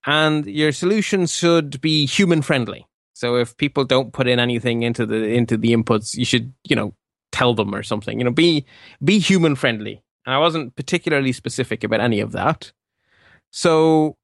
and 0.05 0.45
your 0.45 0.71
solution 0.71 1.25
should 1.25 1.81
be 1.81 2.05
human 2.05 2.41
friendly. 2.41 2.85
So 3.13 3.35
if 3.35 3.57
people 3.57 3.83
don't 3.83 4.13
put 4.13 4.27
in 4.27 4.39
anything 4.39 4.83
into 4.83 5.05
the 5.05 5.25
into 5.25 5.57
the 5.57 5.73
inputs, 5.73 6.15
you 6.15 6.25
should, 6.25 6.53
you 6.63 6.75
know, 6.75 6.93
tell 7.31 7.53
them 7.53 7.75
or 7.75 7.83
something. 7.83 8.17
You 8.17 8.23
know, 8.23 8.31
be 8.31 8.65
be 9.03 9.19
human 9.19 9.55
friendly. 9.55 10.01
And 10.25 10.35
I 10.35 10.37
wasn't 10.37 10.75
particularly 10.75 11.31
specific 11.31 11.83
about 11.83 12.01
any 12.01 12.19
of 12.19 12.31
that. 12.33 12.71
So 13.51 14.15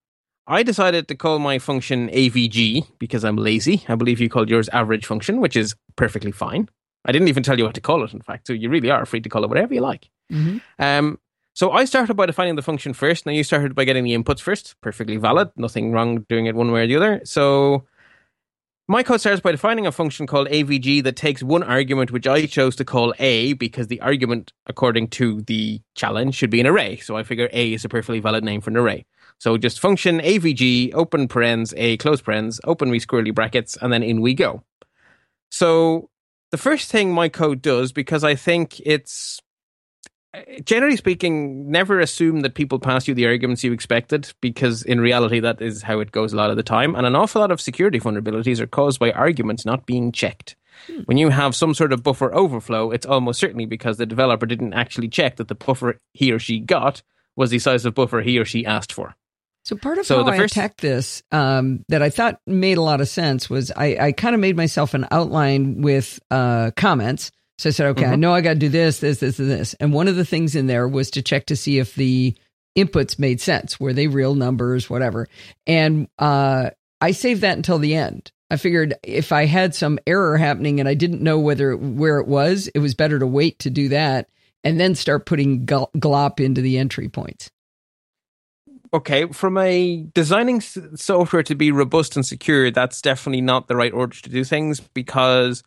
I 0.48 0.62
decided 0.64 1.08
to 1.08 1.16
call 1.16 1.40
my 1.40 1.58
function 1.58 2.10
AVG 2.10 2.88
because 3.00 3.26
I'm 3.26 3.38
lazy. 3.38 3.84
I 3.90 3.96
believe 3.96 4.22
you 4.22 4.30
called 4.30 4.50
yours 4.50 4.70
average 4.70 5.06
function, 5.06 5.42
which 5.42 5.56
is 5.56 5.76
perfectly 5.96 6.32
fine. 6.32 6.70
I 7.06 7.12
didn't 7.12 7.28
even 7.28 7.44
tell 7.44 7.58
you 7.58 7.64
what 7.66 7.76
to 7.76 7.82
call 7.82 8.04
it, 8.04 8.14
in 8.14 8.22
fact. 8.22 8.48
So 8.48 8.54
you 8.54 8.70
really 8.70 8.90
are 8.90 9.06
free 9.06 9.22
to 9.22 9.30
call 9.30 9.44
it 9.44 9.50
whatever 9.50 9.74
you 9.74 9.82
like. 9.82 10.10
Mhm. 10.32 10.62
Um, 10.80 11.20
so 11.54 11.72
I 11.72 11.86
started 11.86 12.16
by 12.16 12.26
defining 12.26 12.56
the 12.56 12.62
function 12.62 12.94
first. 12.94 13.26
Now 13.26 13.32
you 13.32 13.44
started 13.44 13.76
by 13.76 13.86
getting 13.86 14.04
the 14.04 14.14
inputs 14.14 14.42
first. 14.42 14.76
Perfectly 14.82 15.18
valid. 15.18 15.50
Nothing 15.56 15.92
wrong 15.92 16.26
doing 16.28 16.48
it 16.48 16.56
one 16.56 16.72
way 16.72 16.84
or 16.84 16.88
the 16.88 16.96
other. 16.98 17.22
So 17.24 17.86
my 18.88 19.04
code 19.04 19.20
starts 19.22 19.42
by 19.42 19.52
defining 19.52 19.88
a 19.88 19.92
function 19.92 20.28
called 20.28 20.48
AVG 20.50 21.02
that 21.04 21.16
takes 21.16 21.42
one 21.42 21.64
argument, 21.64 22.12
which 22.12 22.28
I 22.28 22.46
chose 22.46 22.76
to 22.76 22.86
call 22.86 23.14
A 23.20 23.54
because 23.54 23.88
the 23.88 24.02
argument, 24.02 24.52
according 24.68 25.08
to 25.10 25.42
the 25.44 25.82
challenge, 25.96 26.36
should 26.36 26.50
be 26.50 26.60
an 26.60 26.68
array. 26.68 26.98
So 26.98 27.16
I 27.16 27.24
figure 27.24 27.50
A 27.54 27.74
is 27.74 27.86
a 27.86 27.90
perfectly 27.90 28.20
valid 28.20 28.44
name 28.44 28.62
for 28.62 28.70
an 28.70 28.78
array. 28.78 29.06
So 29.38 29.58
just 29.58 29.80
function 29.80 30.20
AVG, 30.20 30.94
open 30.94 31.28
parens, 31.28 31.74
A, 31.78 31.98
close 31.98 32.22
parens, 32.22 32.60
open 32.64 32.90
we 32.90 33.00
squirrely 33.00 33.34
brackets, 33.34 33.78
and 33.82 33.92
then 33.92 34.04
in 34.04 34.22
we 34.22 34.34
go. 34.34 34.64
So 35.50 36.10
the 36.56 36.62
first 36.62 36.90
thing 36.90 37.12
my 37.12 37.28
code 37.28 37.62
does, 37.62 37.92
because 37.92 38.24
I 38.24 38.36
think 38.36 38.80
it's 38.86 39.42
uh, 40.34 40.40
generally 40.64 40.96
speaking, 40.96 41.70
never 41.70 42.00
assume 42.00 42.40
that 42.44 42.56
people 42.56 42.80
pass 42.80 43.10
you 43.10 43.14
the 43.14 43.26
arguments 43.26 43.62
you 43.62 43.74
expected, 43.74 44.32
because 44.40 44.82
in 44.82 45.02
reality, 45.02 45.42
that 45.42 45.62
is 45.62 45.82
how 45.82 46.00
it 46.00 46.14
goes 46.14 46.32
a 46.32 46.38
lot 46.38 46.52
of 46.52 46.56
the 46.56 46.64
time. 46.64 46.96
And 46.96 47.06
an 47.06 47.14
awful 47.14 47.42
lot 47.42 47.52
of 47.52 47.60
security 47.60 48.00
vulnerabilities 48.00 48.62
are 48.62 48.68
caused 48.68 49.02
by 49.02 49.12
arguments 49.12 49.66
not 49.66 49.86
being 49.86 50.14
checked. 50.14 50.56
Hmm. 50.88 51.02
When 51.02 51.18
you 51.18 51.28
have 51.28 51.58
some 51.58 51.74
sort 51.74 51.92
of 51.92 52.04
buffer 52.04 52.34
overflow, 52.34 52.90
it's 52.92 53.06
almost 53.06 53.38
certainly 53.38 53.66
because 53.66 53.98
the 53.98 54.06
developer 54.06 54.46
didn't 54.46 54.76
actually 54.76 55.10
check 55.10 55.36
that 55.36 55.50
the 55.50 55.56
buffer 55.56 56.00
he 56.14 56.32
or 56.32 56.40
she 56.40 56.62
got 56.62 57.04
was 57.36 57.50
the 57.50 57.60
size 57.60 57.84
of 57.84 57.96
buffer 57.96 58.22
he 58.22 58.40
or 58.40 58.46
she 58.46 58.66
asked 58.66 58.94
for. 58.94 59.14
So 59.66 59.76
part 59.76 59.98
of 59.98 60.06
So 60.06 60.18
how 60.18 60.24
the 60.24 60.32
I 60.32 60.38
first- 60.38 60.54
attacked 60.56 60.82
this 60.82 61.24
um, 61.32 61.84
that 61.90 62.02
I 62.02 62.10
thought 62.10 62.40
made 62.46 62.78
a 62.78 62.82
lot 62.82 63.02
of 63.02 63.08
sense 63.10 63.50
was 63.50 63.72
I, 63.76 63.98
I 64.00 64.12
kind 64.12 64.36
of 64.36 64.42
made 64.42 64.56
myself 64.56 64.94
an 64.94 65.08
outline 65.12 65.82
with 65.82 66.20
uh, 66.32 66.72
comments. 66.76 67.32
So 67.58 67.70
I 67.70 67.72
said, 67.72 67.88
okay, 67.88 68.06
I 68.06 68.16
Mhm. 68.16 68.20
know 68.20 68.34
I 68.34 68.42
got 68.42 68.54
to 68.54 68.60
do 68.60 68.70
this, 68.70 69.00
this, 69.00 69.20
this, 69.20 69.40
and 69.40 69.50
this. 69.50 69.74
And 69.80 69.92
one 69.94 70.08
of 70.08 70.16
the 70.18 70.26
things 70.26 70.56
in 70.56 70.68
there 70.68 70.88
was 70.88 71.10
to 71.12 71.22
check 71.22 71.46
to 71.48 71.56
see 71.56 71.80
if 71.80 71.96
the 71.96 72.36
inputs 72.78 73.18
made 73.18 73.40
sense. 73.42 73.80
Were 73.80 73.94
they 73.94 74.08
real 74.08 74.36
numbers, 74.36 74.90
whatever? 74.90 75.28
And 75.66 76.10
uh, 76.20 76.72
I 77.02 77.12
saved 77.12 77.42
that 77.42 77.56
until 77.58 77.80
the 77.80 77.96
end. 77.96 78.32
I 78.52 78.58
figured 78.58 78.94
if 79.04 79.32
I 79.32 79.46
had 79.46 79.74
some 79.74 79.98
error 80.06 80.38
happening 80.38 80.80
and 80.80 80.88
I 80.88 80.94
didn't 80.94 81.22
know 81.22 81.40
whether 81.40 81.76
where 81.76 82.20
it 82.20 82.28
was, 82.28 82.68
it 82.76 82.80
was 82.80 82.94
better 82.94 83.18
to 83.18 83.26
wait 83.26 83.58
to 83.60 83.70
do 83.72 83.90
that 83.90 84.28
and 84.64 84.80
then 84.80 84.94
start 84.94 85.26
putting 85.26 85.66
glop 85.66 86.40
into 86.40 86.62
the 86.62 86.78
entry 86.78 87.10
points. 87.10 87.50
Okay, 88.94 89.26
from 89.28 89.58
a 89.58 90.06
designing 90.14 90.58
s- 90.58 90.78
software 90.96 91.44
to 91.44 91.56
be 91.56 91.72
robust 91.72 92.16
and 92.16 92.26
secure, 92.26 92.72
that's 92.72 93.02
definitely 93.02 93.42
not 93.42 93.68
the 93.68 93.76
right 93.76 93.92
order 93.94 94.16
to 94.22 94.30
do 94.30 94.44
things 94.44 94.80
because 94.80 95.64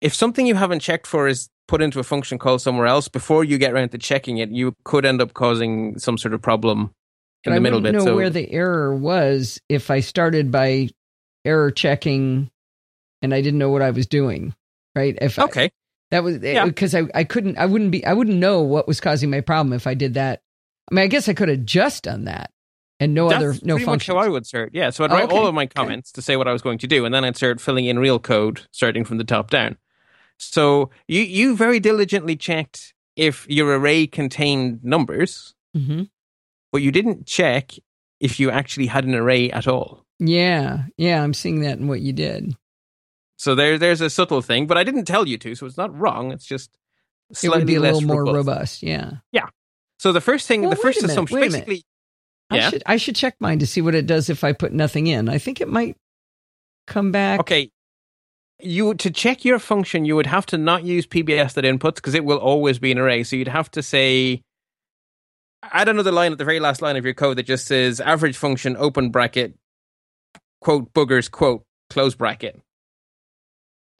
if 0.00 0.14
something 0.14 0.46
you 0.46 0.54
haven't 0.54 0.80
checked 0.80 1.06
for 1.06 1.28
is 1.28 1.48
put 1.68 1.82
into 1.82 2.00
a 2.00 2.02
function 2.04 2.38
call 2.38 2.58
somewhere 2.58 2.86
else 2.86 3.06
before 3.08 3.44
you 3.44 3.58
get 3.58 3.72
around 3.72 3.90
to 3.90 3.98
checking 3.98 4.38
it, 4.38 4.50
you 4.50 4.74
could 4.84 5.04
end 5.04 5.20
up 5.20 5.34
causing 5.34 5.98
some 5.98 6.16
sort 6.18 6.32
of 6.34 6.40
problem 6.42 6.92
in 7.44 7.50
But 7.50 7.50
the 7.50 7.56
I 7.56 7.58
middle 7.60 7.80
bit. 7.80 7.92
know 7.94 8.04
So 8.04 8.16
where 8.16 8.30
the 8.30 8.50
error 8.50 8.94
was 8.94 9.60
if 9.68 9.90
I 9.90 10.00
started 10.00 10.50
by 10.50 10.88
error 11.44 11.70
checking 11.70 12.50
and 13.22 13.34
I 13.34 13.40
didn't 13.42 13.58
know 13.58 13.70
what 13.70 13.82
I 13.82 13.90
was 13.90 14.06
doing. 14.06 14.54
Right? 14.94 15.16
If 15.20 15.38
I, 15.38 15.44
okay, 15.44 15.70
that 16.10 16.24
was 16.24 16.36
eh, 16.42 16.54
Yeah. 16.54 16.64
because 16.64 16.94
I, 16.94 17.02
I 17.14 17.24
couldn't 17.24 17.58
I 17.58 17.66
wouldn't 17.66 17.90
be 17.92 18.04
I 18.04 18.12
wouldn't 18.14 18.38
know 18.38 18.62
what 18.62 18.88
was 18.88 19.00
causing 19.00 19.30
my 19.30 19.40
problem 19.40 19.72
if 19.72 19.86
I 19.86 19.94
did 19.94 20.14
that. 20.14 20.40
I 20.90 20.94
mean, 20.94 21.04
I 21.04 21.08
guess 21.08 21.28
I 21.28 21.34
could 21.34 21.48
have 21.48 21.64
just 21.64 22.04
done 22.04 22.24
that 22.24 22.50
and 23.00 23.14
no 23.14 23.28
that's 23.28 23.42
other 23.42 23.52
no 23.64 23.74
pretty 23.74 23.86
much 23.86 23.86
function. 23.86 24.14
how 24.14 24.20
I 24.22 24.28
would 24.28 24.46
start. 24.46 24.70
Yeah, 24.72 24.90
so 24.90 25.02
I'd 25.04 25.10
Oh, 25.10 25.14
write 25.14 25.24
okay. 25.24 25.36
all 25.36 25.46
of 25.48 25.54
my 25.54 25.66
comments 25.66 26.12
to 26.12 26.22
say 26.22 26.36
what 26.36 26.46
I 26.46 26.52
was 26.52 26.62
going 26.62 26.78
to 26.78 26.86
do, 26.86 27.04
and 27.04 27.12
then 27.14 27.24
I'd 27.24 27.36
start 27.36 27.60
filling 27.60 27.86
in 27.86 27.98
real 27.98 28.18
code, 28.20 28.60
starting 28.70 29.04
from 29.04 29.18
the 29.18 29.24
top 29.24 29.50
down. 29.50 29.76
So 30.38 30.90
you 31.08 31.22
you 31.22 31.56
very 31.56 31.80
diligently 31.80 32.36
checked 32.36 32.94
if 33.16 33.46
your 33.48 33.76
array 33.76 34.06
contained 34.06 34.84
numbers, 34.84 35.54
hmm 35.74 36.02
but 36.72 36.82
you 36.82 36.92
didn't 36.92 37.26
check 37.26 37.72
if 38.20 38.38
you 38.38 38.48
actually 38.50 38.86
had 38.86 39.04
an 39.04 39.14
array 39.14 39.50
at 39.50 39.66
all. 39.66 40.06
Yeah, 40.20 40.84
yeah, 40.96 41.20
I'm 41.22 41.34
seeing 41.34 41.62
that 41.62 41.78
in 41.78 41.88
what 41.88 42.00
you 42.00 42.12
did. 42.12 42.54
So 43.36 43.54
there, 43.56 43.76
there's 43.78 44.00
a 44.02 44.08
subtle 44.10 44.40
thing, 44.42 44.66
but 44.68 44.76
I 44.78 44.84
didn't 44.84 45.06
tell 45.06 45.26
you 45.26 45.36
to, 45.38 45.54
so 45.56 45.66
it's 45.66 45.76
not 45.78 45.92
wrong. 45.98 46.30
It's 46.30 46.44
just 46.44 46.70
It 47.42 47.48
would 47.48 47.66
be 47.66 47.74
a 47.76 47.80
less 47.80 47.94
little 47.94 48.06
more 48.08 48.24
robust. 48.24 48.82
robust. 48.82 48.82
Yeah. 48.84 49.10
So 49.98 50.12
the 50.12 50.20
first 50.20 50.46
thing, 50.46 50.60
Well, 50.60 50.70
the 50.70 50.76
first 50.76 51.02
assumption, 51.02 51.40
minute. 51.40 51.52
basically, 51.52 51.82
I 52.50 52.56
Yeah. 52.56 52.70
should 52.70 52.82
I 52.86 52.96
should 52.96 53.16
check 53.16 53.36
mine 53.40 53.60
to 53.60 53.66
see 53.66 53.80
what 53.80 53.94
it 53.94 54.06
does 54.06 54.28
if 54.28 54.42
I 54.44 54.52
put 54.52 54.72
nothing 54.72 55.06
in. 55.06 55.28
I 55.28 55.38
think 55.38 55.60
it 55.60 55.68
might 55.68 55.96
come 56.86 57.12
back. 57.12 57.40
okay. 57.40 57.70
You 58.62 58.92
to 58.94 59.10
check 59.10 59.44
your 59.44 59.58
function, 59.58 60.04
you 60.04 60.16
would 60.16 60.26
have 60.26 60.44
to 60.46 60.58
not 60.58 60.84
use 60.84 61.06
pbs.inputs 61.06 61.94
because 61.96 62.14
it 62.14 62.24
will 62.24 62.38
always 62.38 62.78
be 62.78 62.92
an 62.92 62.98
array. 62.98 63.22
So 63.24 63.36
you'd 63.36 63.48
have 63.48 63.70
to 63.70 63.82
say, 63.82 64.42
add 65.62 65.88
another 65.88 66.12
line 66.12 66.32
at 66.32 66.38
the 66.38 66.44
very 66.44 66.60
last 66.60 66.82
line 66.82 66.96
of 66.96 67.04
your 67.04 67.14
code 67.14 67.38
that 67.38 67.44
just 67.44 67.66
says 67.66 68.00
average 68.00 68.36
function 68.36 68.76
open 68.76 69.10
bracket 69.10 69.54
quote 70.60 70.92
boogers 70.92 71.30
quote 71.30 71.64
close 71.88 72.14
bracket. 72.14 72.60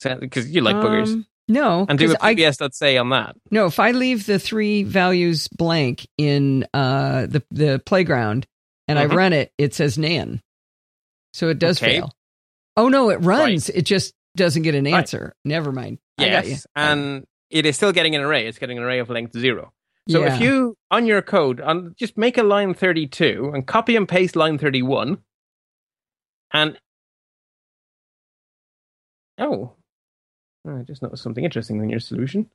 Because 0.03 0.51
you 0.51 0.61
like 0.63 0.77
boogers, 0.77 1.13
Um, 1.13 1.27
no, 1.51 1.85
and 1.89 1.99
do 1.99 2.07
'cause 2.07 2.15
a 2.15 2.25
I, 2.25 2.69
say 2.71 2.97
on 2.97 3.11
that. 3.11 3.37
no. 3.51 3.67
If 3.67 3.79
I 3.81 3.91
leave 3.91 4.25
the 4.25 4.39
three 4.39 4.85
values 4.85 5.49
blank 5.49 6.07
in 6.17 6.67
uh, 6.73 7.27
the 7.27 7.43
the 7.51 7.83
playground 7.85 8.47
and 8.89 8.99
Mhm. 8.99 9.03
I 9.03 9.15
run 9.15 9.33
it, 9.33 9.53
it 9.59 9.75
says 9.75 9.99
nan, 9.99 10.41
so 11.35 11.49
it 11.49 11.59
does 11.59 11.83
Okay. 11.83 11.97
fail. 11.99 12.13
Oh 12.77 12.89
no, 12.89 13.11
it 13.11 13.17
runs. 13.17 13.69
It 13.69 13.83
just 13.83 14.15
doesn't 14.37 14.63
get 14.63 14.75
an 14.75 14.85
Right. 14.85 14.95
answer. 14.95 15.35
Never 15.45 15.73
mind. 15.73 15.99
I 16.19 16.29
got 16.29 16.45
you. 16.45 16.53
Yes, 16.53 16.67
and 16.77 17.27
it 17.51 17.67
is 17.67 17.77
still 17.77 17.93
getting 17.93 18.15
an 18.15 18.23
array. 18.23 18.47
It's 18.47 18.59
getting 18.59 18.79
an 18.79 18.85
array 18.85 19.01
of 19.01 19.11
length 19.11 19.37
zero. 19.37 19.73
So 20.09 20.21
Yeah. 20.25 20.35
if 20.35 20.41
you 20.41 20.77
on 20.91 21.05
your 21.07 21.21
code, 21.21 21.61
on 21.61 21.95
just 21.99 22.17
make 22.17 22.39
a 22.39 22.43
line 22.43 22.75
thirty-two 22.75 23.51
and 23.55 23.67
copy 23.67 23.97
and 23.97 24.09
paste 24.09 24.37
line 24.37 24.57
thirty-one, 24.57 25.19
and 26.53 26.79
oh, 29.39 29.73
Oh, 30.67 30.79
I 30.79 30.83
just 30.83 31.03
noticed 31.03 31.23
something 31.23 31.45
interesting 31.45 31.83
in 31.83 31.89
your 31.91 32.01
solution. 32.01 32.51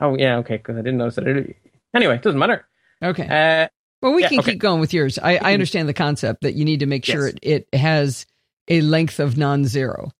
Oh 0.00 0.16
yeah, 0.16 0.36
okay, 0.38 0.56
because 0.56 0.76
I 0.76 0.80
didn't 0.82 0.98
notice 0.98 1.16
that 1.16 1.26
earlier. 1.26 1.54
Anyway, 1.94 2.14
it 2.16 2.22
doesn't 2.22 2.38
matter. 2.38 2.66
okay. 3.02 3.26
Uh, 3.64 3.68
Well, 4.02 4.14
we 4.14 4.22
Yeah, 4.22 4.28
can 4.28 4.38
okay. 4.40 4.52
keep 4.52 4.60
going 4.60 4.80
with 4.80 4.94
yours. 4.94 5.18
I, 5.18 5.32
I 5.36 5.38
Mhm. 5.50 5.52
understand 5.54 5.88
the 5.88 5.92
concept 5.94 6.40
that 6.42 6.54
you 6.54 6.64
need 6.64 6.80
to 6.80 6.86
make 6.86 7.04
sure 7.04 7.26
Yes. 7.26 7.34
it, 7.42 7.68
it 7.72 7.78
has 7.78 8.24
a 8.68 8.80
length 8.80 9.20
of 9.20 9.36
non-zero. 9.36 10.12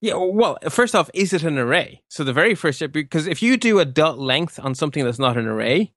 Yeah, 0.00 0.14
well, 0.14 0.58
first 0.70 0.94
off, 0.94 1.10
is 1.12 1.32
it 1.32 1.42
an 1.42 1.58
array? 1.58 2.02
So 2.08 2.22
the 2.24 2.32
very 2.32 2.54
first 2.54 2.78
step, 2.78 2.92
because 2.92 3.26
if 3.26 3.42
you 3.42 3.56
do 3.56 3.78
a 3.78 3.84
dot 3.84 4.18
length 4.18 4.58
on 4.62 4.74
something 4.74 5.04
that's 5.04 5.18
not 5.18 5.36
an 5.36 5.46
array, 5.46 5.92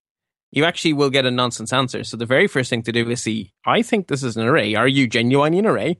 you 0.52 0.66
actually 0.66 0.94
will 0.94 1.10
get 1.10 1.26
a 1.26 1.32
nonsense 1.32 1.72
answer. 1.72 2.04
So 2.04 2.18
the 2.18 2.26
very 2.26 2.48
first 2.48 2.70
thing 2.70 2.82
to 2.84 2.92
do 2.92 3.10
is 3.10 3.22
see, 3.22 3.54
I 3.66 3.82
think 3.82 4.08
this 4.08 4.24
is 4.24 4.36
an 4.36 4.46
array. 4.46 4.76
Are 4.76 4.88
you 4.88 5.08
genuinely 5.08 5.60
an 5.60 5.66
array? 5.66 6.00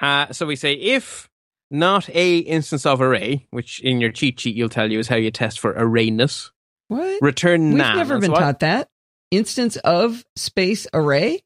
Uh, 0.00 0.32
so 0.32 0.44
we 0.46 0.56
say 0.56 0.72
if 0.74 1.28
not 1.70 2.08
a 2.10 2.38
instance 2.38 2.86
of 2.86 3.00
array, 3.00 3.46
which 3.50 3.80
in 3.80 4.00
your 4.00 4.10
cheat 4.12 4.38
sheet 4.40 4.56
you'll 4.56 4.68
tell 4.68 4.90
you 4.90 4.98
is 4.98 5.08
how 5.08 5.16
you 5.16 5.30
test 5.30 5.58
for 5.60 5.74
arrayness, 5.74 6.50
What? 6.88 7.20
return 7.22 7.76
now. 7.76 7.88
We've 7.96 7.96
never 8.08 8.18
been 8.20 8.30
taught 8.32 8.60
that. 8.60 8.88
Instance 9.30 9.76
of 9.78 10.24
space 10.36 10.86
array? 10.94 11.42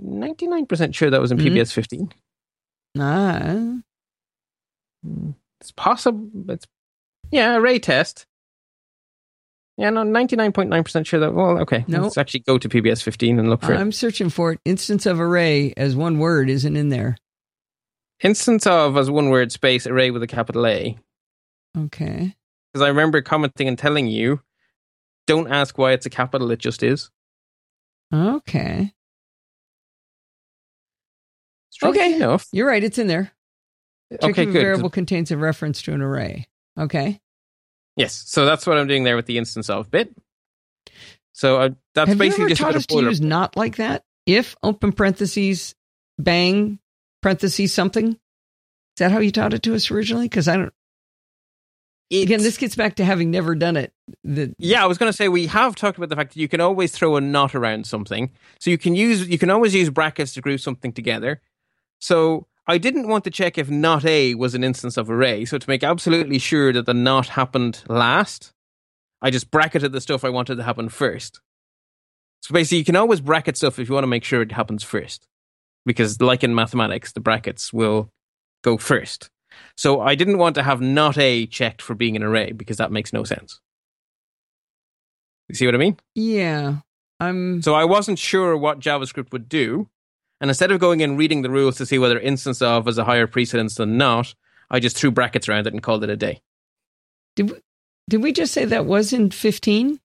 99% 0.00 0.94
sure 0.94 1.10
that 1.10 1.20
was 1.20 1.32
in 1.32 1.38
Mhm. 1.38 1.42
PBS 1.54 1.72
15. 1.72 2.12
Ah. 2.98 3.78
It's 5.60 5.72
possible. 5.72 6.30
It's 6.50 6.66
yeah, 7.30 7.56
array 7.56 7.78
test. 7.78 8.26
Yeah, 9.76 9.90
no, 9.90 10.02
ninety 10.02 10.34
nine 10.34 10.52
point 10.52 10.70
nine 10.70 10.82
percent 10.82 11.06
sure 11.06 11.20
that. 11.20 11.34
Well, 11.34 11.58
okay, 11.60 11.84
No. 11.86 12.02
let's 12.02 12.18
actually 12.18 12.40
go 12.40 12.58
to 12.58 12.68
PBS 12.68 13.00
fifteen 13.02 13.38
and 13.38 13.48
look 13.48 13.62
for 13.62 13.72
it. 13.72 13.78
I'm 13.78 13.92
searching 13.92 14.28
for 14.28 14.52
it. 14.52 14.60
Instance 14.64 15.06
of 15.06 15.20
array 15.20 15.72
as 15.76 15.94
one 15.94 16.18
word 16.18 16.50
isn't 16.50 16.76
in 16.76 16.88
there. 16.88 17.16
Instance 18.22 18.66
of 18.66 18.96
as 18.96 19.10
one 19.10 19.28
word 19.30 19.52
space 19.52 19.86
array 19.86 20.10
with 20.10 20.22
a 20.22 20.26
capital 20.26 20.66
A. 20.66 20.98
Okay. 21.76 22.34
Because 22.72 22.84
I 22.84 22.88
remember 22.88 23.22
commenting 23.22 23.68
and 23.68 23.78
telling 23.78 24.08
you, 24.08 24.40
don't 25.26 25.50
ask 25.50 25.78
why 25.78 25.92
it's 25.92 26.06
a 26.06 26.10
capital. 26.10 26.50
It 26.50 26.58
just 26.58 26.82
is. 26.82 27.10
Okay. 28.12 28.92
Okay. 31.82 32.16
enough. 32.16 32.48
You're 32.52 32.66
right. 32.66 32.82
It's 32.82 32.98
in 32.98 33.06
there. 33.06 33.30
Check 34.10 34.30
Okay, 34.30 34.42
if 34.44 34.48
a 34.48 34.52
good. 34.52 34.62
variable 34.62 34.90
contains 34.90 35.30
a 35.30 35.36
reference 35.36 35.82
to 35.82 35.92
an 35.92 36.00
array. 36.00 36.46
Okay. 36.78 37.20
Yes, 37.96 38.14
so 38.26 38.46
that's 38.46 38.66
what 38.66 38.78
I'm 38.78 38.86
doing 38.86 39.04
there 39.04 39.16
with 39.16 39.26
the 39.26 39.38
instance 39.38 39.68
of 39.68 39.90
bit. 39.90 40.14
So 41.32 41.60
uh, 41.60 41.68
that's 41.94 42.08
Have 42.08 42.16
you 42.16 42.18
basically 42.18 42.44
ever 42.44 42.48
just 42.50 42.60
taught 42.60 42.74
us 42.74 42.86
to 42.86 43.02
use 43.02 43.20
not 43.20 43.56
like 43.56 43.76
that? 43.76 44.04
If 44.24 44.56
open 44.62 44.92
parentheses, 44.92 45.74
bang, 46.18 46.78
parentheses, 47.22 47.72
something? 47.72 48.08
Is 48.12 48.18
that 48.98 49.12
how 49.12 49.18
you 49.18 49.30
taught 49.30 49.54
it 49.54 49.62
to 49.64 49.74
us 49.74 49.90
originally? 49.90 50.26
Because 50.26 50.48
I 50.48 50.56
don't. 50.56 50.72
Again, 52.10 52.40
this 52.40 52.56
gets 52.56 52.74
back 52.74 52.96
to 52.96 53.04
having 53.04 53.30
never 53.30 53.54
done 53.54 53.76
it. 53.76 53.92
The 54.24 54.54
Yeah, 54.58 54.82
I 54.82 54.86
was 54.86 54.96
going 54.96 55.12
to 55.12 55.16
say 55.16 55.28
we 55.28 55.46
have 55.46 55.74
talked 55.74 55.98
about 55.98 56.08
the 56.08 56.16
fact 56.16 56.32
that 56.32 56.40
you 56.40 56.48
can 56.48 56.60
always 56.60 56.92
throw 56.92 57.16
a 57.16 57.20
knot 57.20 57.54
around 57.54 57.86
something. 57.86 58.30
So 58.58 58.70
you 58.70 58.78
can 58.78 58.94
use 58.94 59.28
you 59.28 59.38
can 59.38 59.50
always 59.50 59.74
use 59.74 59.90
brackets 59.90 60.32
to 60.34 60.40
group 60.40 60.60
something 60.60 60.92
together. 60.92 61.42
So 62.00 62.46
I 62.66 62.78
didn't 62.78 63.08
want 63.08 63.24
to 63.24 63.30
check 63.30 63.58
if 63.58 63.68
not 63.68 64.04
a 64.06 64.34
was 64.34 64.54
an 64.54 64.64
instance 64.64 64.96
of 64.96 65.10
array. 65.10 65.44
So 65.44 65.58
to 65.58 65.68
make 65.68 65.84
absolutely 65.84 66.38
sure 66.38 66.72
that 66.72 66.86
the 66.86 66.94
not 66.94 67.28
happened 67.28 67.82
last, 67.88 68.52
I 69.20 69.30
just 69.30 69.50
bracketed 69.50 69.92
the 69.92 70.00
stuff 70.00 70.24
I 70.24 70.30
wanted 70.30 70.56
to 70.56 70.62
happen 70.62 70.88
first. 70.88 71.40
So 72.42 72.52
basically, 72.52 72.78
you 72.78 72.84
can 72.84 72.96
always 72.96 73.20
bracket 73.20 73.56
stuff 73.56 73.78
if 73.78 73.88
you 73.88 73.94
want 73.94 74.04
to 74.04 74.08
make 74.08 74.24
sure 74.24 74.42
it 74.42 74.52
happens 74.52 74.82
first, 74.82 75.26
because 75.88 76.20
like 76.20 76.44
in 76.44 76.54
mathematics, 76.54 77.12
the 77.12 77.20
brackets 77.20 77.72
will 77.72 78.10
go 78.62 78.76
first. 78.76 79.30
So 79.76 80.00
I 80.00 80.14
didn't 80.14 80.38
want 80.38 80.54
to 80.56 80.62
have 80.62 80.80
not 80.80 81.18
a 81.18 81.46
checked 81.46 81.82
for 81.82 81.94
being 81.94 82.14
an 82.14 82.22
array 82.22 82.52
because 82.52 82.76
that 82.76 82.92
makes 82.92 83.12
no 83.12 83.24
sense. 83.24 83.58
You 85.48 85.54
see 85.54 85.66
what 85.66 85.74
I 85.74 85.78
mean? 85.78 85.96
yeah, 86.14 86.76
I'm. 87.18 87.62
So 87.62 87.74
I 87.74 87.84
wasn't 87.84 88.18
sure 88.18 88.56
what 88.56 88.80
JavaScript 88.80 89.32
would 89.32 89.48
do. 89.48 89.88
And 90.40 90.50
instead 90.50 90.70
of 90.70 90.78
going 90.78 91.02
and 91.02 91.18
reading 91.18 91.42
the 91.42 91.50
rules 91.50 91.78
to 91.78 91.86
see 91.86 91.98
whether 91.98 92.20
instance 92.20 92.62
of 92.62 92.86
is 92.86 92.98
a 92.98 93.04
higher 93.04 93.26
precedence 93.26 93.74
than 93.74 93.96
not, 93.96 94.34
I 94.70 94.78
just 94.78 94.96
threw 94.96 95.10
brackets 95.10 95.48
around 95.48 95.66
it 95.66 95.72
and 95.72 95.82
called 95.82 96.04
it 96.04 96.10
a 96.10 96.16
day. 96.16 96.42
Did 97.34 97.50
we, 97.50 97.56
did 98.08 98.22
we 98.22 98.32
just 98.32 98.52
say 98.52 98.66
that 98.66 98.84
was 98.84 99.12
in 99.12 99.30
15? 99.30 99.98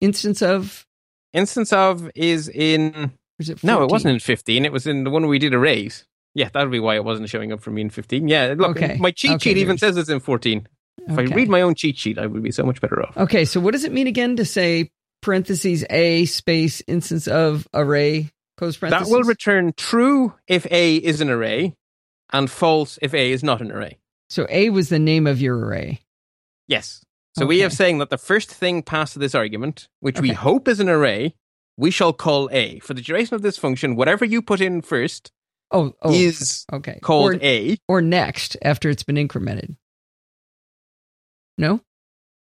Instance 0.00 0.40
of. 0.40 0.86
Instance 1.34 1.72
of 1.72 2.10
is 2.14 2.48
in 2.48 3.12
Is 3.38 3.48
it 3.50 3.60
14? 3.60 3.66
no, 3.76 3.84
it 3.84 3.90
wasn't 3.90 4.14
in 4.14 4.20
fifteen. 4.20 4.64
It 4.64 4.72
was 4.72 4.86
in 4.86 5.04
the 5.04 5.10
one 5.10 5.26
we 5.26 5.38
did 5.38 5.54
a 5.54 5.56
arrays. 5.56 6.04
Yeah, 6.34 6.48
that 6.52 6.62
would 6.62 6.70
be 6.72 6.80
why 6.80 6.96
it 6.96 7.04
wasn't 7.04 7.28
showing 7.30 7.52
up 7.52 7.60
for 7.60 7.70
me 7.70 7.82
in 7.82 7.90
fifteen. 7.90 8.28
Yeah, 8.28 8.54
look, 8.56 8.76
Okay. 8.76 8.96
my 9.00 9.10
cheat 9.10 9.32
Okay, 9.32 9.50
sheet 9.50 9.56
even 9.58 9.78
says 9.78 9.96
it's 9.96 10.08
in 10.10 10.20
fourteen. 10.20 10.66
If 11.08 11.18
I 11.18 11.22
read 11.22 11.48
my 11.48 11.62
own 11.62 11.74
cheat 11.74 11.96
sheet, 11.96 12.18
I 12.18 12.26
would 12.26 12.42
be 12.42 12.50
so 12.50 12.64
much 12.64 12.80
better 12.80 13.02
off. 13.02 13.16
Okay, 13.16 13.44
so 13.44 13.60
what 13.60 13.72
does 13.72 13.84
it 13.84 13.92
mean 13.92 14.06
again 14.06 14.36
to 14.36 14.44
say 14.44 14.90
parentheses 15.22 15.84
a 15.88 16.24
space 16.26 16.82
instance 16.86 17.26
of 17.28 17.66
array 17.72 18.30
close 18.56 18.76
parentheses? 18.76 19.08
That 19.08 19.14
will 19.16 19.22
return 19.24 19.72
true 19.76 20.34
if 20.46 20.66
A 20.70 20.96
is 20.96 21.20
an 21.20 21.30
array, 21.30 21.74
and 22.32 22.50
false 22.50 22.98
if 23.00 23.14
A 23.14 23.30
is 23.32 23.42
not 23.42 23.60
an 23.62 23.70
array. 23.72 23.98
so 24.28 24.46
a 24.50 24.68
was 24.70 24.90
the 24.90 24.98
name 24.98 25.26
of 25.26 25.40
your 25.40 25.56
array. 25.58 26.00
Yes. 26.66 27.02
So 27.38 27.46
we 27.46 27.56
Okay. 27.56 27.62
have 27.62 27.72
saying 27.72 27.98
that 27.98 28.10
the 28.10 28.18
first 28.18 28.50
thing 28.52 28.82
passed 28.82 29.12
to 29.14 29.18
this 29.18 29.34
argument, 29.34 29.88
which 30.00 30.20
we 30.20 30.30
hope 30.32 30.66
is 30.68 30.80
an 30.80 30.88
array, 30.88 31.34
we 31.78 31.90
shall 31.90 32.12
call 32.12 32.50
A. 32.52 32.80
For 32.80 32.92
the 32.92 33.00
duration 33.00 33.34
of 33.34 33.40
this 33.42 33.56
function, 33.56 33.96
whatever 33.96 34.24
you 34.26 34.42
put 34.42 34.60
in 34.60 34.82
first 34.82 35.32
Oh, 35.70 35.94
oh 36.02 36.12
is 36.12 36.66
okay. 36.72 36.98
called 37.02 37.34
or, 37.34 37.38
A. 37.42 37.76
or 37.88 38.02
next 38.02 38.56
after 38.62 38.90
it's 38.90 39.02
been 39.02 39.16
incremented. 39.16 39.76
No? 41.56 41.80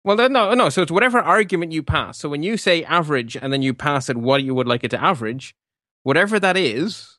Well, 0.03 0.15
then, 0.15 0.34
no, 0.34 0.53
no. 0.53 0.69
So 0.69 0.81
it's 0.81 0.91
whatever 0.91 1.19
argument 1.19 1.72
you 1.72 1.84
pass. 1.84 2.17
So 2.19 2.29
when 2.29 2.43
you 2.43 2.57
say 2.57 2.84
average 2.84 3.36
and 3.36 3.51
then 3.51 3.62
you 3.62 3.74
pass 3.74 4.10
it 4.10 4.17
what 4.17 4.43
you 4.43 4.55
would 4.55 4.67
like 4.67 4.84
it 4.84 4.91
to 4.91 5.03
average, 5.03 5.55
whatever 6.03 6.39
that 6.39 6.55
is, 6.55 7.17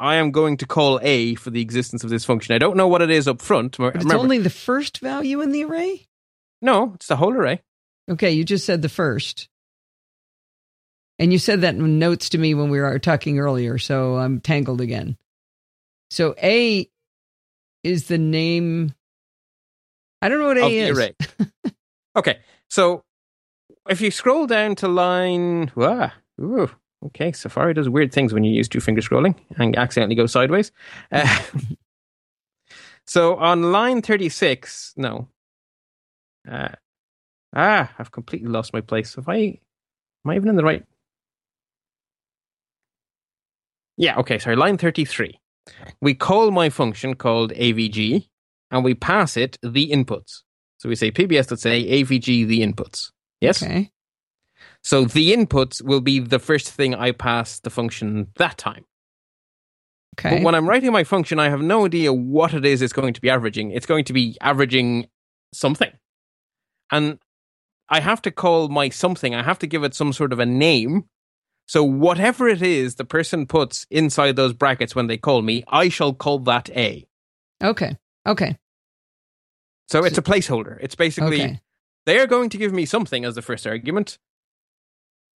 I 0.00 0.16
am 0.16 0.30
going 0.30 0.56
to 0.58 0.66
call 0.66 1.00
A 1.02 1.34
for 1.36 1.50
the 1.50 1.60
existence 1.60 2.04
of 2.04 2.10
this 2.10 2.24
function. 2.24 2.54
I 2.54 2.58
don't 2.58 2.76
know 2.76 2.88
what 2.88 3.02
it 3.02 3.10
is 3.10 3.26
up 3.26 3.40
front. 3.40 3.78
But 3.78 3.96
it's 3.96 4.12
only 4.12 4.38
the 4.38 4.50
first 4.50 4.98
value 4.98 5.40
in 5.40 5.52
the 5.52 5.64
array? 5.64 6.06
no, 6.60 6.92
it's 6.94 7.06
the 7.06 7.16
whole 7.16 7.32
array. 7.32 7.62
Okay, 8.10 8.32
you 8.32 8.44
just 8.44 8.66
said 8.66 8.82
the 8.82 8.88
first. 8.88 9.48
And 11.18 11.32
you 11.32 11.38
said 11.38 11.62
that 11.62 11.74
in 11.74 11.98
notes 11.98 12.28
to 12.30 12.38
me 12.38 12.54
when 12.54 12.70
we 12.70 12.80
were 12.80 12.98
talking 12.98 13.38
earlier, 13.38 13.78
so 13.78 14.16
I'm 14.16 14.40
tangled 14.40 14.80
again. 14.80 15.16
So 16.10 16.34
A 16.42 16.88
is 17.82 18.06
the 18.06 18.18
name. 18.18 18.94
I 20.22 20.28
don't 20.28 20.38
know 20.40 20.46
what 20.48 20.58
A 20.58 20.60
the 20.60 20.78
is. 20.78 20.98
array. 20.98 21.14
okay, 22.16 22.38
so 22.70 23.02
if 23.88 24.00
you 24.00 24.10
scroll 24.10 24.46
down 24.46 24.74
to 24.76 24.88
line, 24.88 25.72
ah, 25.76 26.14
ooh, 26.40 26.70
okay, 27.06 27.32
Safari 27.32 27.74
does 27.74 27.88
weird 27.88 28.12
things 28.12 28.32
when 28.32 28.44
you 28.44 28.52
use 28.52 28.68
two 28.68 28.80
finger 28.80 29.00
scrolling 29.00 29.34
and 29.56 29.76
accidentally 29.76 30.14
go 30.16 30.26
sideways. 30.26 30.72
Uh, 31.10 31.42
so 33.06 33.36
on 33.36 33.72
line 33.72 34.02
thirty-six, 34.02 34.92
no, 34.96 35.28
uh, 36.50 36.68
ah, 37.54 37.90
I've 37.98 38.12
completely 38.12 38.48
lost 38.48 38.72
my 38.72 38.80
place. 38.82 39.14
Have 39.16 39.28
I? 39.28 39.58
Am 40.24 40.30
I 40.30 40.36
even 40.36 40.48
in 40.48 40.56
the 40.56 40.64
right? 40.64 40.84
Yeah, 43.98 44.16
okay, 44.18 44.38
sorry, 44.38 44.56
line 44.56 44.78
33. 44.78 45.38
We 46.00 46.14
call 46.14 46.50
my 46.50 46.70
function 46.70 47.14
called 47.14 47.52
AVG 47.52 48.26
and 48.70 48.84
we 48.84 48.94
pass 48.94 49.36
it 49.36 49.58
the 49.62 49.90
inputs. 49.90 50.42
So 50.78 50.88
we 50.88 50.94
say 50.94 51.10
pbs.say 51.10 51.84
avg 51.84 52.46
the 52.46 52.60
inputs. 52.60 53.10
Yes? 53.40 53.62
Okay. 53.62 53.90
So 54.82 55.04
the 55.04 55.34
inputs 55.34 55.82
will 55.82 56.00
be 56.00 56.20
the 56.20 56.38
first 56.38 56.70
thing 56.70 56.94
I 56.94 57.10
pass 57.10 57.60
the 57.60 57.70
function 57.70 58.28
that 58.36 58.56
time. 58.56 58.84
Okay. 60.18 60.36
But 60.36 60.42
when 60.44 60.54
I'm 60.54 60.68
writing 60.68 60.92
my 60.92 61.04
function, 61.04 61.38
I 61.38 61.48
have 61.48 61.60
no 61.60 61.84
idea 61.84 62.12
what 62.12 62.54
it 62.54 62.64
is 62.64 62.82
it's 62.82 62.92
going 62.92 63.14
to 63.14 63.20
be 63.20 63.30
averaging. 63.30 63.72
It's 63.72 63.86
going 63.86 64.04
to 64.04 64.12
be 64.12 64.36
averaging 64.40 65.08
something. 65.52 65.90
And 66.90 67.18
I 67.88 68.00
have 68.00 68.22
to 68.22 68.30
call 68.30 68.68
my 68.68 68.88
something, 68.88 69.34
I 69.34 69.42
have 69.42 69.58
to 69.60 69.66
give 69.66 69.82
it 69.84 69.94
some 69.94 70.12
sort 70.12 70.32
of 70.32 70.38
a 70.38 70.46
name. 70.46 71.04
So 71.68 71.84
whatever 71.84 72.48
it 72.48 72.62
is 72.62 72.94
the 72.96 73.04
person 73.04 73.46
puts 73.46 73.86
inside 73.90 74.34
those 74.36 74.54
brackets 74.54 74.94
when 74.96 75.06
they 75.06 75.18
call 75.18 75.42
me, 75.42 75.62
I 75.68 75.88
shall 75.90 76.12
call 76.14 76.40
that 76.40 76.68
A. 76.70 77.06
okay. 77.62 77.96
Okay. 78.26 78.58
So 79.88 80.04
it's 80.04 80.18
a 80.18 80.22
placeholder. 80.22 80.76
It's 80.80 80.94
basically 80.94 81.42
Okay. 81.42 81.60
they 82.04 82.18
are 82.18 82.26
going 82.26 82.50
to 82.50 82.58
give 82.58 82.72
me 82.72 82.84
something 82.84 83.24
as 83.24 83.34
the 83.36 83.42
first 83.42 83.66
argument. 83.66 84.18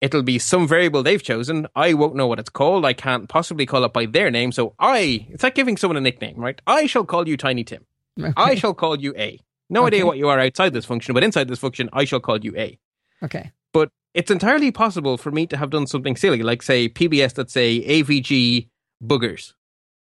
It'll 0.00 0.22
be 0.22 0.38
some 0.38 0.66
variable 0.66 1.02
they've 1.02 1.22
chosen. 1.22 1.66
I 1.76 1.92
won't 1.94 2.16
know 2.16 2.26
what 2.26 2.38
it's 2.40 2.48
called. 2.48 2.84
I 2.86 2.94
can't 2.94 3.28
possibly 3.28 3.66
call 3.66 3.84
it 3.84 3.92
by 3.92 4.06
their 4.06 4.30
name. 4.30 4.50
So 4.50 4.74
I, 4.78 5.26
it's 5.30 5.42
like 5.44 5.54
giving 5.54 5.76
someone 5.76 5.98
a 5.98 6.00
nickname, 6.00 6.36
right? 6.36 6.58
I 6.66 6.86
shall 6.86 7.04
call 7.04 7.28
you 7.28 7.36
Tiny 7.36 7.64
Tim. 7.64 7.84
Okay. 8.18 8.32
I 8.36 8.54
shall 8.54 8.72
call 8.74 8.98
you 8.98 9.14
A. 9.16 9.38
No 9.68 9.80
Okay. 9.82 9.88
idea 9.96 10.06
what 10.06 10.16
you 10.18 10.28
are 10.28 10.40
outside 10.40 10.72
this 10.72 10.86
function, 10.86 11.12
but 11.14 11.22
inside 11.22 11.48
this 11.48 11.58
function, 11.60 11.90
I 11.92 12.04
shall 12.06 12.20
call 12.20 12.38
you 12.42 12.54
A. 12.56 12.78
okay. 13.22 13.52
But 13.72 13.90
it's 14.14 14.30
entirely 14.30 14.70
possible 14.70 15.16
for 15.16 15.30
me 15.30 15.46
to 15.48 15.56
have 15.56 15.70
done 15.70 15.86
something 15.86 16.16
silly, 16.16 16.42
like 16.42 16.62
say 16.62 16.88
PBS 16.88 17.34
that 17.34 17.50
say 17.50 17.80
AVG 17.86 18.68
boogers. 19.02 19.52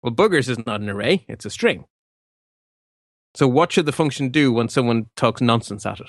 Well, 0.03 0.13
boogers 0.15 0.49
is 0.49 0.59
not 0.67 0.81
an 0.81 0.89
array, 0.91 1.25
it's 1.29 1.45
a 1.45 1.51
string. 1.51 1.85
So 3.35 3.47
what 3.47 3.73
should 3.73 3.87
the 3.87 3.93
function 3.93 4.31
do 4.31 4.53
when 4.53 4.69
someone 4.69 5.07
talks 5.17 5.41
nonsense 5.41 5.85
at 5.85 6.01
it? 6.01 6.09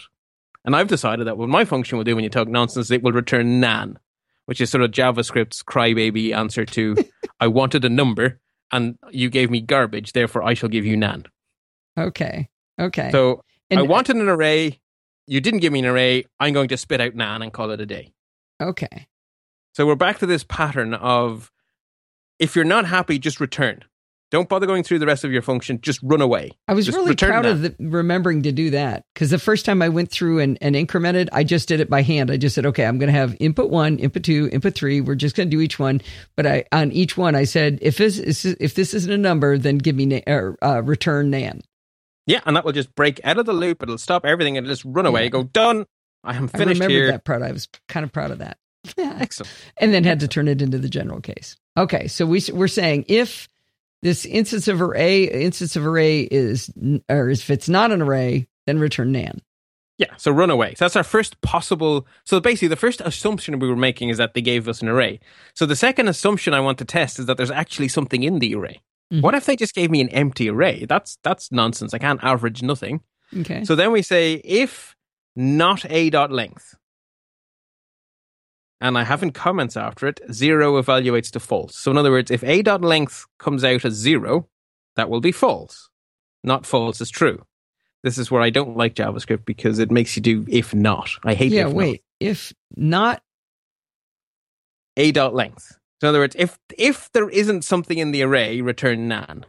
And 0.63 0.75
I've 0.75 0.87
decided 0.87 1.27
that 1.27 1.37
what 1.37 1.49
my 1.49 1.65
function 1.65 1.97
will 1.97 2.05
do 2.05 2.15
when 2.15 2.23
you 2.23 2.29
talk 2.29 2.47
nonsense, 2.47 2.91
it 2.91 3.01
will 3.03 3.11
return 3.11 3.59
nan, 3.59 3.99
which 4.45 4.61
is 4.61 4.69
sort 4.69 4.83
of 4.83 4.91
JavaScript's 4.91 5.63
crybaby 5.63 6.33
answer 6.35 6.65
to 6.65 6.95
I 7.39 7.47
wanted 7.47 7.83
a 7.85 7.89
number 7.89 8.39
and 8.71 8.97
you 9.11 9.29
gave 9.29 9.49
me 9.49 9.61
garbage, 9.61 10.13
therefore 10.13 10.43
I 10.43 10.53
shall 10.53 10.69
give 10.69 10.85
you 10.85 10.97
nan. 10.97 11.25
Okay. 11.97 12.49
Okay. 12.79 13.09
So 13.11 13.41
And- 13.69 13.79
I 13.79 13.83
wanted 13.83 14.17
an 14.17 14.29
array, 14.29 14.79
you 15.27 15.41
didn't 15.41 15.59
give 15.59 15.71
me 15.73 15.79
an 15.79 15.85
array, 15.85 16.25
I'm 16.39 16.53
going 16.53 16.69
to 16.69 16.77
spit 16.77 17.01
out 17.01 17.13
nan 17.15 17.41
and 17.41 17.51
call 17.53 17.71
it 17.71 17.81
a 17.81 17.85
day. 17.85 18.13
okay. 18.61 19.07
So 19.75 19.85
we're 19.85 19.93
back 19.95 20.17
to 20.19 20.25
this 20.25 20.43
pattern 20.43 20.95
of 20.95 21.51
if 22.39 22.55
you're 22.55 22.65
not 22.65 22.85
happy, 22.85 23.19
just 23.19 23.39
return. 23.39 23.83
Don't 24.31 24.49
bother 24.49 24.65
going 24.65 24.83
through 24.83 24.99
the 24.99 25.05
rest 25.05 25.23
of 25.23 25.31
your 25.31 25.41
function. 25.43 25.79
Just 25.81 25.99
run 26.03 26.19
away. 26.19 26.51
I 26.67 26.73
was 26.73 26.85
Just 26.87 26.97
really 26.97 27.15
proud 27.15 27.45
that. 27.45 27.51
of 27.51 27.61
the, 27.61 27.75
remembering 27.79 28.41
to 28.43 28.51
do 28.51 28.71
that 28.71 29.05
because 29.13 29.29
the 29.29 29.37
first 29.39 29.65
time 29.65 29.81
I 29.83 29.87
went 29.89 30.09
through 30.11 30.39
and, 30.39 30.57
and 30.61 30.75
incremented, 30.75 31.29
I 31.31 31.43
just 31.45 31.67
did 31.69 31.79
it 31.79 31.89
by 31.91 32.01
hand. 32.01 32.29
I 32.31 32.37
just 32.37 32.55
said, 32.55 32.65
okay, 32.65 32.85
I'm 32.85 32.97
going 32.97 33.07
to 33.13 33.17
have 33.17 33.37
input 33.39 33.69
one, 33.69 33.99
input 33.99 34.23
two, 34.23 34.49
input 34.51 34.73
three. 34.75 34.99
We're 34.99 35.15
just 35.15 35.35
going 35.35 35.49
to 35.49 35.55
do 35.55 35.61
each 35.61 35.77
one. 35.79 36.01
But 36.35 36.45
I 36.47 36.65
on 36.71 36.91
each 36.91 37.15
one, 37.15 37.35
I 37.35 37.43
said, 37.45 37.77
if 37.81 37.97
this 37.97 38.17
is 38.17 38.43
if 38.45 38.73
this 38.73 38.93
isn't 38.95 39.11
a 39.13 39.17
number, 39.17 39.57
then 39.59 39.77
give 39.77 39.95
me 39.95 40.07
na- 40.07 40.19
or, 40.27 40.57
uh, 40.61 40.81
return 40.83 41.29
nan. 41.29 41.61
Yeah, 42.27 42.41
and 42.45 42.55
that 42.55 42.63
will 42.65 42.73
just 42.73 42.93
break 42.93 43.19
out 43.23 43.39
of 43.39 43.45
the 43.47 43.53
loop. 43.53 43.81
It'll 43.81 43.97
stop 43.97 44.25
everything 44.25 44.57
and 44.57 44.67
just 44.67 44.83
run 44.85 45.05
away. 45.07 45.23
Yeah. 45.23 45.29
Go 45.29 45.43
done. 45.43 45.85
I 46.23 46.35
am 46.35 46.49
I 46.53 46.57
finished 46.57 46.79
remembered 46.81 46.91
here. 46.95 47.11
that 47.11 47.23
part. 47.25 47.41
I 47.41 47.51
was 47.51 47.67
kind 47.87 48.03
of 48.03 48.11
proud 48.11 48.31
of 48.31 48.39
that. 48.39 48.57
Yeah, 48.97 49.17
Excellent. 49.19 49.51
and 49.77 49.93
then 49.93 50.03
had 50.03 50.19
to 50.19 50.27
turn 50.27 50.47
it 50.47 50.61
into 50.61 50.77
the 50.77 50.89
general 50.89 51.21
case. 51.21 51.55
Okay, 51.77 52.07
so 52.07 52.25
we 52.25 52.41
we're 52.53 52.67
saying 52.67 53.05
if 53.07 53.47
this 54.03 54.25
instance 54.25 54.67
of 54.67 54.81
array 54.81 55.23
instance 55.23 55.75
of 55.75 55.87
array 55.87 56.21
is 56.21 56.69
or 57.09 57.29
if 57.29 57.49
it's 57.49 57.69
not 57.69 57.91
an 57.91 58.01
array, 58.01 58.47
then 58.65 58.77
return 58.79 59.11
nan. 59.13 59.41
Yeah, 59.97 60.13
so 60.17 60.29
run 60.31 60.51
away. 60.51 60.75
So 60.75 60.85
that's 60.85 60.95
our 60.95 61.03
first 61.03 61.41
possible. 61.41 62.05
So 62.23 62.39
basically, 62.39 62.67
the 62.67 62.75
first 62.75 63.01
assumption 63.01 63.57
we 63.57 63.67
were 63.67 63.75
making 63.75 64.09
is 64.09 64.17
that 64.17 64.35
they 64.35 64.41
gave 64.41 64.67
us 64.67 64.81
an 64.83 64.89
array. 64.89 65.19
So 65.55 65.65
the 65.65 65.75
second 65.75 66.07
assumption 66.07 66.53
I 66.53 66.59
want 66.59 66.77
to 66.79 66.85
test 66.85 67.17
is 67.17 67.25
that 67.25 67.37
there's 67.37 67.49
actually 67.49 67.87
something 67.87 68.21
in 68.21 68.37
the 68.39 68.53
array. 68.53 68.81
Mhm. 69.11 69.21
What 69.21 69.35
if 69.35 69.45
they 69.45 69.55
just 69.55 69.73
gave 69.75 69.89
me 69.89 70.01
an 70.01 70.09
empty 70.09 70.49
array? 70.49 70.85
That's 70.85 71.17
that's 71.23 71.51
nonsense. 71.51 71.93
I 71.93 71.97
can't 71.97 72.23
average 72.23 72.61
nothing. 72.61 73.01
Okay. 73.35 73.63
So 73.63 73.75
then 73.75 73.91
we 73.91 74.01
say 74.01 74.35
if 74.43 74.95
not 75.35 75.85
a 75.89 76.09
dot 76.09 76.31
length, 76.31 76.75
and 78.81 78.97
I 78.97 79.03
haven't 79.03 79.31
comments 79.31 79.77
after 79.77 80.07
it, 80.07 80.19
zero 80.31 80.81
evaluates 80.81 81.31
to 81.31 81.39
false. 81.39 81.75
So 81.75 81.91
in 81.91 81.97
other 81.97 82.11
words, 82.11 82.31
if 82.31 82.43
a 82.43 82.61
dot 82.61 82.81
length 82.81 83.25
comes 83.39 83.63
out 83.63 83.85
as 83.85 83.93
zero, 83.93 84.47
that 84.95 85.09
will 85.09 85.21
be 85.21 85.31
false. 85.31 85.89
Not 86.43 86.65
false 86.65 87.01
is 87.01 87.09
true. 87.09 87.43
This 88.03 88.17
is 88.17 88.29
where 88.29 88.41
I 88.41 88.49
don't 88.49 88.77
like 88.77 88.93
JavaScript 88.95 89.45
because 89.45 89.79
it 89.79 89.91
makes 89.91 90.15
you 90.15 90.21
do 90.21 90.45
if 90.47 90.73
not. 90.73 91.09
I 91.23 91.33
hate 91.33 91.51
yeah, 91.51 91.67
if 91.67 91.73
wait. 91.73 92.03
If 92.19 92.53
not, 92.75 92.89
not. 92.99 93.23
A 94.97 95.11
dot 95.11 95.33
length. 95.35 95.76
So 96.01 96.07
in 96.07 96.09
other 96.09 96.19
words, 96.19 96.35
if 96.37 96.59
if 96.77 97.11
there 97.13 97.29
isn't 97.29 97.63
something 97.63 97.97
in 97.97 98.11
the 98.11 98.21
array, 98.23 98.61
return 98.61 99.07
nan. 99.07 99.45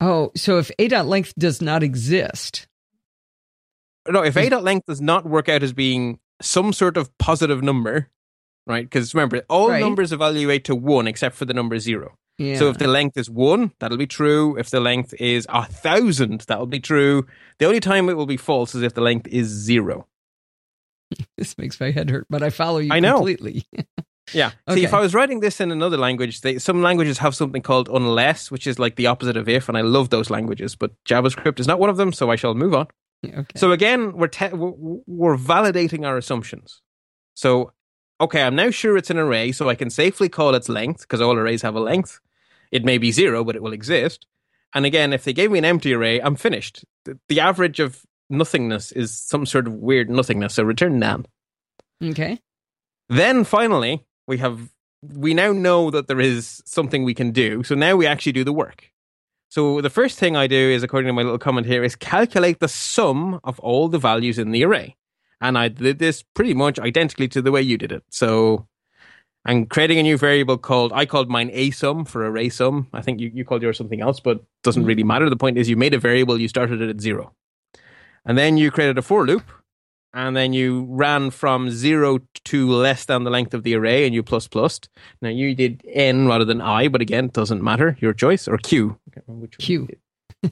oh, 0.00 0.30
so 0.36 0.58
if 0.58 0.70
a 0.78 0.88
dot 0.88 1.06
length 1.06 1.32
does 1.38 1.62
not 1.62 1.82
exist, 1.82 2.66
No, 4.08 4.22
if 4.24 4.36
a 4.36 4.48
dot 4.48 4.64
length 4.64 4.86
does 4.86 5.00
not 5.00 5.24
work 5.26 5.48
out 5.48 5.62
as 5.62 5.72
being 5.72 6.18
some 6.40 6.72
sort 6.72 6.96
of 6.96 7.16
positive 7.18 7.62
number, 7.62 8.08
right? 8.66 8.84
Because 8.84 9.14
remember, 9.14 9.42
all 9.48 9.70
Right. 9.70 9.80
numbers 9.80 10.12
evaluate 10.12 10.64
to 10.64 10.74
one 10.74 11.06
except 11.06 11.36
for 11.36 11.44
the 11.44 11.54
number 11.54 11.78
zero. 11.78 12.16
yeah. 12.36 12.56
So 12.58 12.68
if 12.68 12.78
the 12.78 12.88
length 12.88 13.16
is 13.16 13.30
one, 13.30 13.72
that'll 13.78 13.96
be 13.98 14.06
true. 14.08 14.56
If 14.58 14.70
the 14.70 14.80
length 14.80 15.14
is 15.20 15.46
a 15.48 15.66
thousand, 15.66 16.40
that'll 16.48 16.66
be 16.66 16.80
true. 16.80 17.26
The 17.58 17.66
only 17.66 17.80
time 17.80 18.08
it 18.08 18.16
will 18.16 18.26
be 18.26 18.36
false 18.36 18.74
is 18.74 18.82
if 18.82 18.94
the 18.94 19.00
length 19.02 19.28
is 19.28 19.46
zero. 19.48 20.08
this 21.38 21.56
makes 21.58 21.78
my 21.78 21.90
head 21.92 22.10
hurt, 22.10 22.26
but 22.28 22.42
I 22.42 22.50
follow 22.50 22.78
you 22.78 22.92
I 22.92 22.98
know. 23.00 23.16
completely. 23.16 23.64
Yeah. 24.32 24.52
See, 24.70 24.84
if 24.84 24.94
I 24.94 25.00
was 25.00 25.14
writing 25.14 25.40
this 25.40 25.60
in 25.60 25.72
another 25.72 25.96
language, 25.96 26.40
they, 26.42 26.58
some 26.58 26.82
languages 26.82 27.18
have 27.18 27.34
something 27.34 27.60
called 27.62 27.88
unless, 27.88 28.50
which 28.50 28.66
is 28.66 28.78
like 28.78 28.96
the 28.96 29.08
opposite 29.08 29.36
of 29.36 29.48
if, 29.48 29.68
and 29.68 29.76
I 29.76 29.80
love 29.82 30.10
those 30.10 30.30
languages. 30.30 30.76
But 30.76 30.92
JavaScript 31.04 31.58
is 31.58 31.66
not 31.66 31.80
one 31.80 31.90
of 31.90 31.96
them, 31.96 32.12
so 32.12 32.30
I 32.30 32.36
shall 32.36 32.54
move 32.54 32.74
on. 32.74 32.86
okay. 33.26 33.44
So 33.56 33.72
again, 33.72 34.12
we're 34.12 34.28
te- 34.28 34.52
we're 34.52 35.36
validating 35.36 36.06
our 36.06 36.16
assumptions. 36.16 36.82
So, 37.34 37.72
okay, 38.20 38.42
I'm 38.42 38.54
now 38.54 38.70
sure 38.70 38.96
it's 38.96 39.10
an 39.10 39.18
array, 39.18 39.52
so 39.52 39.68
I 39.68 39.74
can 39.74 39.90
safely 39.90 40.28
call 40.28 40.54
its 40.54 40.68
length 40.68 41.00
because 41.02 41.20
all 41.20 41.36
arrays 41.36 41.62
have 41.62 41.74
a 41.74 41.80
length. 41.80 42.20
It 42.70 42.84
may 42.84 42.98
be 42.98 43.12
zero, 43.12 43.44
but 43.44 43.56
it 43.56 43.62
will 43.62 43.72
exist. 43.72 44.26
And 44.74 44.86
again, 44.86 45.12
if 45.12 45.24
they 45.24 45.32
gave 45.32 45.50
me 45.50 45.58
an 45.58 45.64
empty 45.64 45.92
array, 45.92 46.20
I'm 46.20 46.36
finished. 46.36 46.84
The, 47.04 47.18
the 47.28 47.40
average 47.40 47.80
of 47.80 48.02
nothingness 48.30 48.92
is 48.92 49.18
some 49.18 49.44
sort 49.44 49.66
of 49.66 49.74
weird 49.74 50.08
nothingness. 50.08 50.54
So 50.54 50.62
return 50.62 50.98
nan. 50.98 51.26
okay. 52.02 52.38
Then 53.08 53.44
finally, 53.44 54.06
we 54.32 54.38
have 54.38 54.70
we 55.02 55.34
now 55.34 55.52
know 55.52 55.90
that 55.90 56.06
there 56.08 56.20
is 56.20 56.62
something 56.64 57.04
we 57.04 57.14
can 57.14 57.32
do. 57.32 57.62
So 57.64 57.74
now 57.74 57.96
we 57.96 58.06
actually 58.06 58.32
do 58.32 58.44
the 58.44 58.52
work. 58.52 58.90
So 59.50 59.82
the 59.82 59.90
first 59.90 60.18
thing 60.18 60.36
I 60.36 60.46
do 60.46 60.70
is, 60.76 60.82
according 60.82 61.08
to 61.08 61.12
my 61.12 61.22
little 61.22 61.44
comment 61.46 61.66
here, 61.66 61.84
is 61.84 61.94
calculate 61.96 62.60
the 62.60 62.68
sum 62.68 63.40
of 63.44 63.60
all 63.60 63.88
the 63.88 63.98
values 63.98 64.38
in 64.38 64.52
the 64.52 64.64
array. 64.64 64.96
And 65.40 65.58
I 65.58 65.68
did 65.68 65.98
this 65.98 66.22
pretty 66.22 66.54
much 66.54 66.78
identically 66.78 67.28
to 67.28 67.42
the 67.42 67.52
way 67.52 67.60
you 67.60 67.76
did 67.76 67.92
it. 67.92 68.04
So 68.08 68.66
I'm 69.44 69.66
creating 69.66 69.98
a 69.98 70.02
new 70.02 70.16
variable 70.16 70.56
called 70.56 70.92
I 70.94 71.04
called 71.04 71.28
mine 71.28 71.50
a 71.52 71.72
sum 71.72 72.06
for 72.06 72.26
array 72.26 72.48
sum. 72.48 72.88
I 72.92 73.02
think 73.02 73.20
you, 73.20 73.30
you 73.34 73.44
called 73.44 73.62
yours 73.62 73.76
something 73.76 74.00
else, 74.00 74.20
but 74.20 74.42
doesn't 74.62 74.84
hmm. 74.84 74.88
really 74.88 75.04
matter. 75.04 75.28
The 75.28 75.44
point 75.44 75.58
is 75.58 75.68
you 75.68 75.76
made 75.76 75.94
a 75.94 75.98
variable, 75.98 76.40
you 76.40 76.48
started 76.48 76.80
it 76.80 76.88
at 76.88 77.00
zero. 77.00 77.34
And 78.24 78.38
then 78.38 78.56
you 78.56 78.70
created 78.70 78.96
a 78.98 79.02
for 79.02 79.26
loop 79.26 79.44
and 80.14 80.36
then 80.36 80.52
you 80.52 80.86
ran 80.88 81.30
from 81.30 81.70
zero 81.70 82.20
to 82.44 82.70
less 82.70 83.04
than 83.04 83.24
the 83.24 83.30
length 83.30 83.54
of 83.54 83.62
the 83.62 83.74
array 83.74 84.04
and 84.04 84.14
you 84.14 84.22
plus. 84.22 84.48
Now 85.20 85.28
you 85.28 85.54
did 85.54 85.82
n 85.86 86.26
rather 86.26 86.44
than 86.44 86.60
i, 86.60 86.88
but 86.88 87.00
again, 87.00 87.26
it 87.26 87.32
doesn't 87.32 87.62
matter. 87.62 87.96
Your 88.00 88.12
choice 88.12 88.48
or 88.48 88.58
q. 88.58 88.98
Which 89.26 89.58
q. 89.58 89.88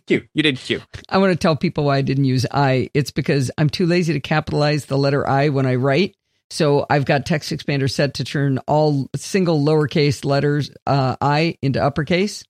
Q. 0.07 0.25
You 0.35 0.43
did 0.43 0.59
Q. 0.59 0.81
I 1.09 1.19
want 1.19 1.33
to 1.33 1.37
tell 1.37 1.57
people 1.57 1.85
why 1.85 1.97
I 1.97 2.03
didn't 2.03 2.25
use 2.25 2.47
I. 2.51 2.91
It's 2.95 3.11
because 3.11 3.51
I'm 3.59 3.69
too 3.69 3.87
lazy 3.87 4.13
to 4.13 4.21
capitalize 4.21 4.85
the 4.85 4.99
letter 4.99 5.29
I 5.29 5.49
when 5.49 5.67
I 5.67 5.75
write. 5.77 6.15
So 6.51 6.85
I've 6.91 7.05
got 7.05 7.27
TextExpander 7.27 7.91
set 7.91 8.15
to 8.15 8.25
turn 8.25 8.59
all 8.67 9.09
single 9.15 9.61
lowercase 9.61 10.25
letters 10.25 10.71
uh, 10.87 11.17
I 11.21 11.57
into 11.63 11.83
uppercase. 11.83 12.45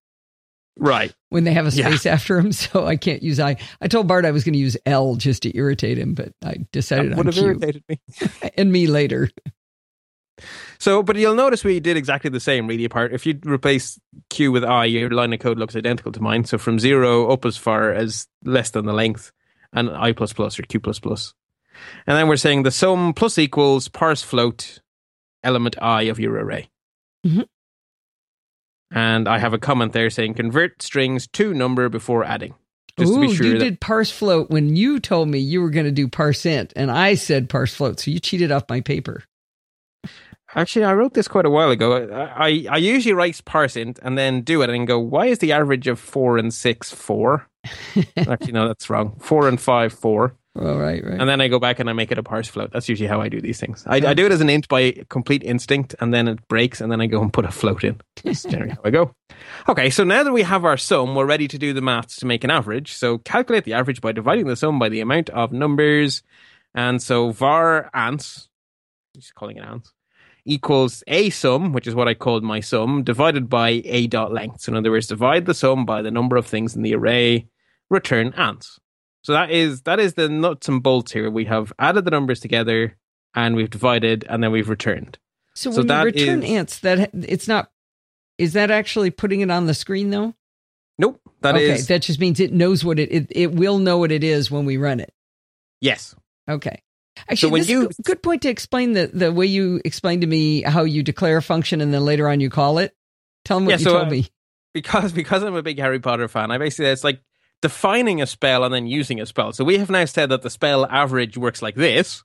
Right. 0.81 1.15
When 1.29 1.45
they 1.45 1.53
have 1.53 1.67
a 1.67 1.71
space 1.71 2.07
yeah. 2.07 2.15
after 2.15 2.41
them, 2.41 2.53
so 2.53 2.87
I 2.87 2.97
can't 2.97 3.23
use 3.23 3.39
I. 3.39 3.57
I 3.81 3.87
told 3.87 4.09
Bart 4.09 4.25
I 4.25 4.31
was 4.31 4.43
going 4.43 4.55
to 4.55 4.59
use 4.59 4.77
L 4.87 5.15
just 5.15 5.43
to 5.43 5.57
irritate 5.57 5.99
him, 5.99 6.15
but 6.15 6.33
I 6.43 6.67
decided 6.73 7.13
that 7.13 7.19
would 7.19 7.27
have 7.27 7.39
irritated 7.39 7.85
me. 7.89 8.01
and 8.57 8.73
me 8.73 8.87
later. 8.87 9.31
So, 10.79 11.03
but 11.03 11.17
you'll 11.17 11.35
notice 11.35 11.63
we 11.63 11.81
did 11.81 11.99
exactly 11.99 12.31
the 12.31 12.41
same, 12.41 12.67
really. 12.67 12.87
Apart, 12.87 13.13
if 13.13 13.27
you 13.27 13.39
replace 13.45 14.01
Q 14.31 14.51
with 14.53 14.65
I, 14.65 14.87
your 14.87 15.11
line 15.11 15.35
of 15.35 15.41
code 15.41 15.59
looks 15.59 15.77
identical 15.77 16.13
to 16.13 16.23
mine. 16.23 16.45
So 16.47 16.57
from 16.57 16.79
zero 16.79 17.31
up 17.31 17.45
as 17.45 17.59
far 17.59 17.93
as 17.93 18.27
less 18.43 18.71
than 18.71 18.87
the 18.87 18.95
length, 18.95 19.33
and 19.75 19.91
I 19.91 20.13
plus 20.13 20.33
plus 20.33 20.59
or 20.59 20.63
Q 20.63 20.81
plus 20.81 20.99
plus. 20.99 21.35
And 22.07 22.17
then 22.17 22.27
we're 22.27 22.37
saying 22.37 22.63
the 22.63 22.71
sum 22.71 23.13
plus 23.13 23.37
equals 23.39 23.89
parse 23.89 24.23
float 24.23 24.81
element 25.45 25.77
I 25.81 26.03
of 26.03 26.19
your 26.19 26.35
array. 26.35 26.71
Mm-hmm. 27.27 27.43
And 28.91 29.29
I 29.29 29.39
have 29.39 29.53
a 29.55 29.59
comment 29.59 29.93
there 29.93 30.11
saying 30.11 30.35
convert 30.35 30.83
strings 30.83 31.27
to 31.29 31.55
number 31.55 31.89
before 31.89 32.25
adding. 32.25 32.55
Just 32.99 33.13
Ooh, 33.13 33.33
sure 33.33 33.47
you 33.47 33.53
that- 33.53 33.65
did 33.65 33.81
parse 33.81 34.11
float 34.11 34.51
when 34.51 34.75
you 34.75 34.99
told 34.99 35.29
me 35.29 35.39
you 35.39 35.63
were 35.63 35.71
going 35.71 35.87
to 35.87 35.93
do 35.93 36.09
parse 36.09 36.45
int, 36.45 36.73
and 36.75 36.91
I 36.91 37.15
said 37.15 37.49
parse 37.49 37.73
float. 37.75 38.01
So 38.01 38.11
you 38.11 38.19
cheated 38.19 38.51
off 38.51 38.65
my 38.69 38.81
paper. 38.81 39.23
Actually, 40.57 40.85
I 40.85 40.95
wrote 40.95 41.15
this 41.15 41.29
quite 41.29 41.47
a 41.47 41.51
while 41.51 41.71
ago. 41.71 42.09
I, 42.37 42.67
I 42.69 42.79
usually 42.79 43.13
write 43.13 43.41
parse 43.45 43.77
int 43.77 44.01
and 44.03 44.19
then 44.19 44.41
do 44.41 44.63
it 44.63 44.71
and 44.71 44.85
go, 44.85 44.99
why 44.99 45.27
is 45.27 45.39
the 45.39 45.53
average 45.53 45.87
of 45.87 46.01
four 46.01 46.39
and 46.39 46.53
six 46.53 46.91
four? 46.93 47.47
Actually, 48.17 48.53
no, 48.53 48.67
that's 48.67 48.91
wrong. 48.91 49.17
Four 49.21 49.47
and 49.47 49.61
five 49.61 49.93
four. 49.93 50.35
Oh, 50.57 50.77
right, 50.77 51.03
right. 51.05 51.21
And 51.21 51.29
then 51.29 51.41
I 51.41 51.47
go 51.47 51.61
back 51.61 51.79
and 51.79 51.89
I 51.89 51.93
make 51.93 52.11
it 52.11 52.19
a 52.19 52.25
parse 52.25 52.49
float. 52.49 52.73
That's 52.73 52.89
usually 52.89 53.07
how 53.07 53.21
I 53.21 53.29
do 53.29 53.41
these 53.41 53.61
things. 53.61 53.85
I, 53.87 53.97
I 53.97 54.15
do 54.15 54.27
it 54.27 54.33
as 54.33 54.41
an 54.41 54.51
int 54.51 54.67
by 54.67 54.93
complete 55.09 55.45
instinct, 55.45 55.95
and 56.01 56.13
then 56.13 56.27
it 56.27 56.47
breaks, 56.49 56.81
and 56.81 56.91
then 56.91 57.01
I 57.01 57.07
go 57.07 57.23
and 57.23 57.33
put 57.33 57.45
a 57.45 57.53
float 57.53 57.85
in. 57.85 58.01
That's 58.25 58.43
generally 58.43 58.73
how 58.73 58.81
I 58.83 58.91
go. 58.91 59.15
Okay, 59.69 59.91
so 59.91 60.03
now 60.03 60.25
that 60.25 60.33
we 60.33 60.43
have 60.43 60.65
our 60.65 60.77
sum, 60.77 61.15
we're 61.15 61.25
ready 61.25 61.47
to 61.47 61.57
do 61.57 61.73
the 61.73 61.81
maths 61.81 62.17
to 62.17 62.27
make 62.27 62.43
an 62.43 62.51
average. 62.51 62.93
So 62.95 63.19
calculate 63.19 63.65
the 63.65 63.75
average 63.75 64.01
by 64.01 64.11
dividing 64.11 64.49
the 64.49 64.57
sum 64.57 64.81
by 64.81 64.89
the 64.89 65.01
amount 65.01 65.31
of 65.31 65.53
numbers. 65.53 66.25
And 66.75 67.01
so 67.01 67.31
var 67.31 67.89
ants, 67.95 68.49
just 69.15 69.37
calling 69.37 69.57
it 69.57 69.65
ants, 69.65 69.93
equals 70.45 71.05
a 71.07 71.31
sum, 71.31 71.73
which 71.73 71.87
is 71.87 71.95
what 71.95 72.09
I 72.09 72.15
called 72.15 72.43
my 72.43 72.59
sum, 72.59 73.05
divided 73.05 73.49
by 73.49 73.83
a 73.85 74.09
dot 74.09 74.33
length. 74.33 74.63
So 74.63 74.73
in 74.73 74.79
other 74.79 74.91
words, 74.91 75.07
divide 75.07 75.47
the 75.47 75.55
sum 75.55 75.87
by 75.87 76.03
the 76.03 76.11
number 76.11 76.37
of 76.37 76.47
things 76.47 76.75
in 76.75 76.83
the 76.83 76.95
array, 76.97 77.47
return 77.89 78.35
ants. 78.37 78.81
So 79.23 79.33
that 79.33 79.51
is 79.51 79.83
that 79.83 80.01
is 80.01 80.15
the 80.15 80.29
nuts 80.29 80.69
and 80.69 80.83
bolts 80.83 81.13
here. 81.13 81.31
We 81.31 81.45
have 81.47 81.73
added 81.79 82.05
the 82.05 82.11
numbers 82.11 82.41
together 82.41 82.97
and 83.35 83.55
we've 83.55 83.71
divided 83.71 84.25
and 84.29 84.43
then 84.43 84.51
we've 84.51 84.69
returned. 84.69 85.19
So, 85.55 85.71
so 85.71 85.83
when 85.83 85.89
you 85.89 86.05
return 86.05 86.43
is, 86.43 86.51
ants, 86.51 86.79
that 86.81 87.11
it's 87.13 87.47
not 87.47 87.71
is 88.39 88.55
that 88.55 88.71
actually 88.71 89.11
putting 89.11 89.41
it 89.41 89.51
on 89.51 89.67
the 89.67 89.75
screen 89.75 90.11
though? 90.11 90.35
Nope. 90.99 91.21
That 91.43 91.55
okay, 91.55 91.73
is, 91.73 91.87
that 91.89 92.03
just 92.03 92.21
means 92.21 92.41
it 92.41 92.53
knows 92.53 92.85
what 92.85 92.99
it, 92.99 93.13
it 93.13 93.27
it 93.31 93.53
will 93.53 93.79
know 93.79 93.99
what 93.99 94.13
it 94.13 94.25
is 94.25 94.51
when 94.51 94.65
we 94.65 94.77
run 94.77 95.01
it. 95.01 95.13
Yes. 95.81 96.15
Okay. 96.49 96.83
Actually, 97.29 97.37
so 97.37 97.49
when 97.49 97.65
you 97.65 97.91
good 98.03 98.23
point 98.23 98.43
to 98.43 98.49
explain 98.49 98.93
the 98.93 99.11
the 99.13 99.33
way 99.33 99.47
you 99.47 99.81
explained 99.85 100.23
to 100.23 100.27
me 100.27 100.63
how 100.63 100.85
you 100.85 101.03
declare 101.03 101.37
a 101.37 101.43
function 101.43 101.81
and 101.81 101.93
then 101.93 102.05
later 102.05 102.29
on 102.29 102.41
you 102.41 102.51
call 102.51 102.79
it. 102.79 102.95
Tell 103.45 103.59
them 103.59 103.67
what 103.67 103.73
yeah, 103.73 103.79
you 103.79 103.85
so, 103.85 103.93
told 103.93 104.09
uh, 104.09 104.11
me. 104.11 104.27
Because 104.73 105.13
because 105.13 105.43
I'm 105.43 105.55
a 105.55 105.63
big 105.63 105.79
Harry 105.79 106.01
Potter 106.01 106.29
fan, 106.29 106.51
I 106.51 106.59
basically 106.59 106.87
it's 106.87 107.05
like 107.05 107.21
defining 107.63 108.23
a 108.23 108.27
spell 108.27 108.65
and 108.65 108.73
then 108.73 108.87
using 108.87 109.21
a 109.21 109.27
spell. 109.27 109.53
So 109.53 109.65
we 109.65 109.79
have 109.79 109.91
now 109.91 110.05
said 110.05 110.31
that 110.31 110.43
the 110.43 110.51
spell 110.51 110.87
average 110.87 111.37
works 111.37 111.63
like 111.63 111.75
this, 111.75 112.25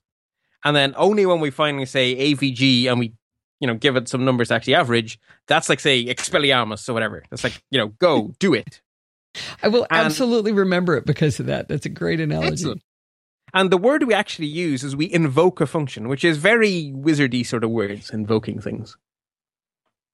and 0.64 0.74
then 0.74 0.94
only 0.96 1.26
when 1.26 1.40
we 1.40 1.50
finally 1.50 1.86
say 1.86 2.14
AVG 2.32 2.86
and 2.86 2.98
we, 2.98 3.12
you 3.60 3.66
know, 3.66 3.74
give 3.74 3.96
it 3.96 4.08
some 4.08 4.24
numbers 4.24 4.48
to 4.48 4.54
actually 4.54 4.74
average, 4.74 5.18
that's 5.46 5.68
like 5.68 5.80
say 5.80 6.04
Expelliarmus 6.04 6.88
or 6.88 6.94
whatever. 6.94 7.22
It's 7.30 7.44
like 7.44 7.62
you 7.70 7.78
know, 7.78 7.88
go 7.88 8.32
do 8.38 8.54
it. 8.54 8.80
I 9.62 9.68
will 9.68 9.86
and, 9.90 10.06
absolutely 10.06 10.52
remember 10.52 10.96
it 10.96 11.04
because 11.04 11.40
of 11.40 11.46
that. 11.46 11.68
That's 11.68 11.86
a 11.86 11.90
great 11.90 12.20
analogy. 12.20 12.48
Excellent. 12.48 12.82
And 13.54 13.70
the 13.70 13.78
word 13.78 14.02
we 14.02 14.14
actually 14.14 14.48
use 14.48 14.82
is 14.82 14.96
we 14.96 15.12
invoke 15.12 15.60
a 15.60 15.66
function, 15.66 16.08
which 16.08 16.24
is 16.24 16.36
very 16.36 16.92
wizardy 16.94 17.46
sort 17.46 17.64
of 17.64 17.70
words, 17.70 18.10
invoking 18.10 18.60
things. 18.60 18.96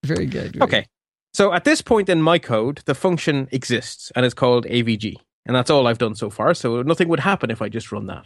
Very 0.04 0.26
good. 0.26 0.54
Very 0.56 0.62
okay. 0.62 0.86
So 1.34 1.52
at 1.52 1.64
this 1.64 1.80
point 1.80 2.08
in 2.08 2.20
my 2.20 2.38
code, 2.38 2.82
the 2.84 2.94
function 2.94 3.48
exists 3.52 4.12
and 4.14 4.24
it's 4.26 4.34
called 4.34 4.66
AVG. 4.66 5.16
And 5.46 5.56
that's 5.56 5.70
all 5.70 5.86
I've 5.86 5.98
done 5.98 6.14
so 6.14 6.30
far. 6.30 6.54
So 6.54 6.82
nothing 6.82 7.08
would 7.08 7.20
happen 7.20 7.50
if 7.50 7.62
I 7.62 7.68
just 7.68 7.90
run 7.90 8.06
that. 8.06 8.24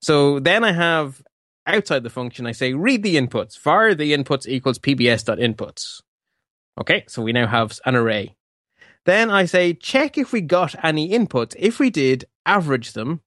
So 0.00 0.38
then 0.38 0.64
I 0.64 0.72
have 0.72 1.22
outside 1.66 2.02
the 2.02 2.10
function, 2.10 2.46
I 2.46 2.52
say 2.52 2.74
read 2.74 3.02
the 3.02 3.16
inputs. 3.16 3.58
var 3.58 3.94
the 3.94 4.12
inputs 4.12 4.46
equals 4.46 4.78
pbs.inputs. 4.78 6.02
Okay, 6.80 7.04
so 7.06 7.22
we 7.22 7.32
now 7.32 7.46
have 7.46 7.78
an 7.84 7.96
array. 7.96 8.34
Then 9.04 9.30
I 9.30 9.44
say 9.46 9.74
check 9.74 10.16
if 10.16 10.32
we 10.32 10.40
got 10.40 10.74
any 10.84 11.10
inputs. 11.10 11.54
If 11.58 11.78
we 11.78 11.90
did, 11.90 12.24
average 12.46 12.92
them. 12.92 13.20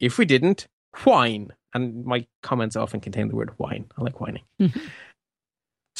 If 0.00 0.18
we 0.18 0.24
didn't, 0.24 0.66
whine. 1.04 1.52
And 1.74 2.04
my 2.04 2.26
comments 2.42 2.74
often 2.74 3.00
contain 3.00 3.28
the 3.28 3.36
word 3.36 3.52
whine. 3.58 3.86
I 3.96 4.02
like 4.02 4.20
whining. 4.20 4.42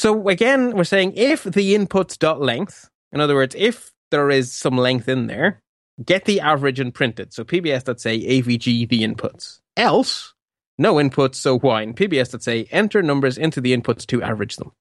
So 0.01 0.29
again, 0.29 0.75
we're 0.75 0.83
saying 0.83 1.13
if 1.15 1.43
the 1.43 1.75
inputs 1.75 2.17
dot 2.17 2.41
length, 2.41 2.89
in 3.11 3.21
other 3.21 3.35
words, 3.35 3.53
if 3.55 3.91
there 4.09 4.31
is 4.31 4.51
some 4.51 4.75
length 4.75 5.07
in 5.07 5.27
there, 5.27 5.61
get 6.03 6.25
the 6.25 6.39
average 6.39 6.79
and 6.79 6.91
print 6.91 7.19
it. 7.19 7.35
So 7.35 7.43
PBS 7.43 7.83
that 7.83 8.01
say 8.01 8.19
AVG 8.19 8.89
the 8.89 9.03
inputs. 9.03 9.59
Else, 9.77 10.33
no 10.79 10.95
inputs, 10.95 11.35
so 11.35 11.59
whine. 11.59 11.93
PBS 11.93 12.31
that 12.31 12.41
say 12.41 12.63
enter 12.71 13.03
numbers 13.03 13.37
into 13.37 13.61
the 13.61 13.77
inputs 13.77 14.07
to 14.07 14.23
average 14.23 14.55
them. 14.55 14.71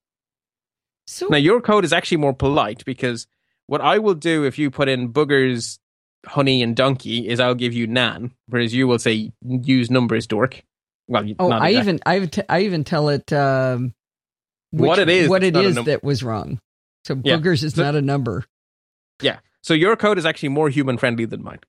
So 1.06 1.26
now 1.26 1.36
your 1.36 1.60
code 1.60 1.84
is 1.84 1.92
actually 1.92 2.16
more 2.16 2.32
polite 2.32 2.82
because 2.86 3.26
what 3.66 3.82
I 3.82 3.98
will 3.98 4.14
do 4.14 4.44
if 4.44 4.58
you 4.58 4.70
put 4.70 4.88
in 4.88 5.12
boogers, 5.12 5.80
honey, 6.24 6.62
and 6.62 6.74
donkey 6.74 7.28
is 7.28 7.40
I'll 7.40 7.54
give 7.54 7.74
you 7.74 7.86
nan, 7.86 8.32
whereas 8.48 8.72
you 8.72 8.88
will 8.88 8.98
say 8.98 9.32
use 9.44 9.90
numbers 9.90 10.26
dork. 10.26 10.62
Well, 11.08 11.28
oh, 11.38 11.50
I 11.50 11.72
even 11.72 12.00
I, 12.06 12.24
t- 12.24 12.42
I 12.48 12.60
even 12.60 12.84
tell 12.84 13.10
it 13.10 13.30
um, 13.34 13.92
which, 14.72 14.88
what 14.88 14.98
it 14.98 15.08
is, 15.08 15.28
what 15.28 15.42
it 15.42 15.56
is 15.56 15.76
that 15.84 16.02
was 16.04 16.22
wrong. 16.22 16.60
So 17.04 17.16
boogers 17.16 17.62
yeah. 17.62 17.66
is 17.66 17.74
so, 17.74 17.82
not 17.82 17.94
a 17.94 18.02
number. 18.02 18.44
Yeah. 19.22 19.38
So 19.62 19.74
your 19.74 19.96
code 19.96 20.18
is 20.18 20.26
actually 20.26 20.50
more 20.50 20.68
human 20.68 20.98
friendly 20.98 21.24
than 21.24 21.42
mine. 21.42 21.60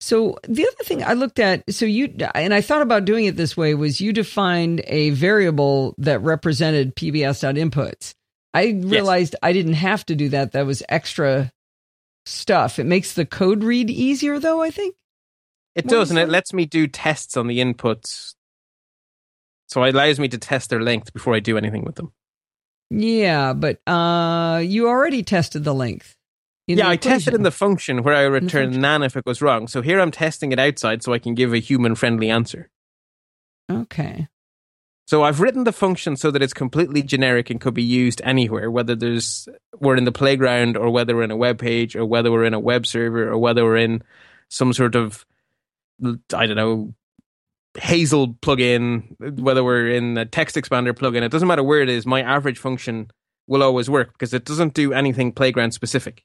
So 0.00 0.38
the 0.46 0.66
other 0.66 0.84
thing 0.84 1.02
I 1.02 1.14
looked 1.14 1.38
at, 1.38 1.72
so 1.72 1.86
you 1.86 2.14
and 2.34 2.52
I 2.52 2.60
thought 2.60 2.82
about 2.82 3.04
doing 3.04 3.24
it 3.24 3.36
this 3.36 3.56
way 3.56 3.74
was 3.74 4.00
you 4.00 4.12
defined 4.12 4.82
a 4.86 5.10
variable 5.10 5.94
that 5.98 6.20
represented 6.20 6.94
pbs.inputs. 6.94 8.14
I 8.52 8.80
realized 8.84 9.34
yes. 9.34 9.40
I 9.42 9.52
didn't 9.52 9.74
have 9.74 10.04
to 10.06 10.14
do 10.14 10.28
that. 10.30 10.52
That 10.52 10.66
was 10.66 10.82
extra 10.88 11.50
stuff. 12.26 12.78
It 12.78 12.84
makes 12.84 13.14
the 13.14 13.26
code 13.26 13.64
read 13.64 13.90
easier 13.90 14.38
though, 14.38 14.62
I 14.62 14.70
think. 14.70 14.94
It 15.74 15.88
does, 15.88 16.10
and 16.10 16.20
it 16.20 16.28
lets 16.28 16.52
me 16.52 16.66
do 16.66 16.86
tests 16.86 17.36
on 17.36 17.48
the 17.48 17.58
inputs. 17.58 18.34
So 19.68 19.82
it 19.82 19.94
allows 19.94 20.20
me 20.20 20.28
to 20.28 20.38
test 20.38 20.70
their 20.70 20.82
length 20.82 21.12
before 21.12 21.34
I 21.34 21.40
do 21.40 21.58
anything 21.58 21.82
with 21.82 21.96
them. 21.96 22.12
Yeah, 23.00 23.52
but 23.52 23.80
uh, 23.86 24.60
you 24.64 24.88
already 24.88 25.22
tested 25.22 25.64
the 25.64 25.74
length. 25.74 26.16
Yeah, 26.66 26.88
I 26.88 26.96
tested 26.96 27.34
in 27.34 27.42
the 27.42 27.50
function 27.50 28.02
where 28.02 28.14
I 28.14 28.22
return 28.22 28.80
nan 28.80 29.02
if 29.02 29.16
it 29.16 29.24
goes 29.24 29.42
wrong. 29.42 29.68
So 29.68 29.82
here 29.82 30.00
I'm 30.00 30.10
testing 30.10 30.50
it 30.50 30.58
outside 30.58 31.02
so 31.02 31.12
I 31.12 31.18
can 31.18 31.34
give 31.34 31.52
a 31.52 31.58
human 31.58 31.94
friendly 31.94 32.30
answer. 32.30 32.70
Okay. 33.70 34.28
So 35.06 35.22
I've 35.22 35.40
written 35.40 35.64
the 35.64 35.72
function 35.72 36.16
so 36.16 36.30
that 36.30 36.42
it's 36.42 36.54
completely 36.54 37.02
generic 37.02 37.50
and 37.50 37.60
could 37.60 37.74
be 37.74 37.82
used 37.82 38.22
anywhere, 38.24 38.70
whether 38.70 38.94
there's 38.94 39.46
we're 39.78 39.96
in 39.96 40.04
the 40.04 40.12
playground 40.12 40.78
or 40.78 40.88
whether 40.88 41.14
we're 41.14 41.24
in 41.24 41.30
a 41.30 41.36
web 41.36 41.58
page 41.58 41.94
or 41.94 42.06
whether 42.06 42.32
we're 42.32 42.44
in 42.44 42.54
a 42.54 42.60
web 42.60 42.86
server 42.86 43.28
or 43.28 43.36
whether 43.36 43.62
we're 43.64 43.76
in 43.76 44.02
some 44.48 44.72
sort 44.72 44.94
of 44.94 45.26
I 46.34 46.46
don't 46.46 46.56
know 46.56 46.94
Hazel 47.78 48.34
plugin, 48.34 49.38
whether 49.40 49.64
we're 49.64 49.88
in 49.88 50.16
a 50.16 50.24
text 50.24 50.56
expander 50.56 50.92
plugin, 50.92 51.22
it 51.22 51.30
doesn't 51.30 51.48
matter 51.48 51.62
where 51.62 51.80
it 51.80 51.88
is, 51.88 52.06
my 52.06 52.22
average 52.22 52.58
function 52.58 53.10
will 53.46 53.62
always 53.62 53.90
work 53.90 54.12
because 54.12 54.32
it 54.32 54.44
doesn't 54.44 54.74
do 54.74 54.92
anything 54.92 55.32
playground 55.32 55.72
specific. 55.72 56.24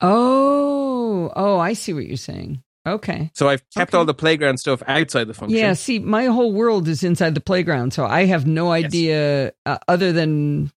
Oh, 0.00 1.30
oh, 1.36 1.58
I 1.58 1.74
see 1.74 1.92
what 1.92 2.06
you're 2.06 2.16
saying. 2.16 2.62
Okay. 2.86 3.30
So 3.34 3.48
I've 3.48 3.62
kept 3.70 3.90
okay. 3.90 3.98
all 3.98 4.06
the 4.06 4.14
playground 4.14 4.58
stuff 4.58 4.82
outside 4.86 5.24
the 5.24 5.34
function. 5.34 5.58
Yeah, 5.58 5.74
see, 5.74 5.98
my 5.98 6.26
whole 6.26 6.52
world 6.52 6.88
is 6.88 7.04
inside 7.04 7.34
the 7.34 7.40
playground, 7.40 7.92
so 7.92 8.06
I 8.06 8.24
have 8.24 8.46
no 8.46 8.72
idea 8.72 9.44
yes. 9.44 9.52
uh, 9.66 9.78
other 9.86 10.12
than 10.12 10.72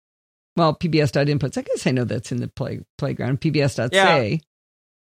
well, 0.56 0.76
pbs.inputs. 0.76 1.58
I 1.58 1.62
guess 1.62 1.88
I 1.88 1.92
know 1.92 2.04
that's 2.04 2.32
in 2.32 2.40
the 2.40 2.50
play 2.50 2.82
playground. 2.98 3.42
pbs.say. 3.42 3.90
Yeah. 3.92 4.38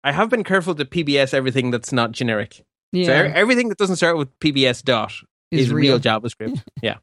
I 0.04 0.12
have 0.12 0.30
been 0.30 0.44
careful 0.44 0.74
to 0.76 0.86
PBS 0.86 1.34
everything 1.34 1.70
that's 1.70 1.92
not 1.92 2.12
generic. 2.12 2.64
Yeah. 2.92 3.06
So 3.06 3.14
everything 3.14 3.70
that 3.70 3.78
doesn't 3.78 3.96
start 3.96 4.18
with 4.18 4.38
PBS 4.40 4.84
dot 4.84 5.14
Is 5.52 5.68
is, 5.68 5.74
real. 5.74 5.94
real 5.94 6.00
JavaScript. 6.00 6.62
yeah. 6.82 6.98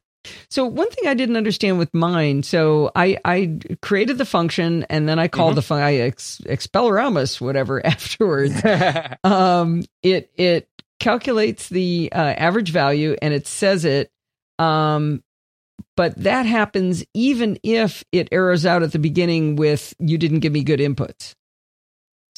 So 0.49 0.65
one 0.65 0.89
thing 0.89 1.07
I 1.07 1.13
didn't 1.13 1.37
understand 1.37 1.79
with 1.79 1.93
mine, 1.93 2.43
so 2.43 2.91
I 2.95 3.17
I 3.23 3.59
created 3.81 4.17
the 4.17 4.25
function 4.25 4.85
and 4.89 5.07
then 5.07 5.17
I 5.17 5.27
called 5.27 5.55
the 5.55 5.61
fun 5.61 5.81
I 5.81 5.95
ex, 5.95 6.41
expelleramus 6.45 7.39
whatever 7.39 7.83
afterwards. 7.85 8.61
um, 9.23 9.83
it 10.03 10.31
it 10.35 10.67
calculates 10.99 11.69
the 11.69 12.11
uh, 12.13 12.17
average 12.17 12.71
value 12.71 13.15
and 13.21 13.33
it 13.33 13.47
says 13.47 13.85
it. 13.85 14.11
Um, 14.59 15.23
but 15.95 16.15
that 16.23 16.45
happens 16.45 17.05
even 17.13 17.57
if 17.63 18.03
it 18.11 18.27
errors 18.31 18.65
out 18.65 18.83
at 18.83 18.91
the 18.91 18.99
beginning 18.99 19.55
with 19.55 19.93
you 19.99 20.17
didn't 20.17 20.39
give 20.39 20.51
me 20.51 20.63
good 20.63 20.81
inputs. 20.81 21.35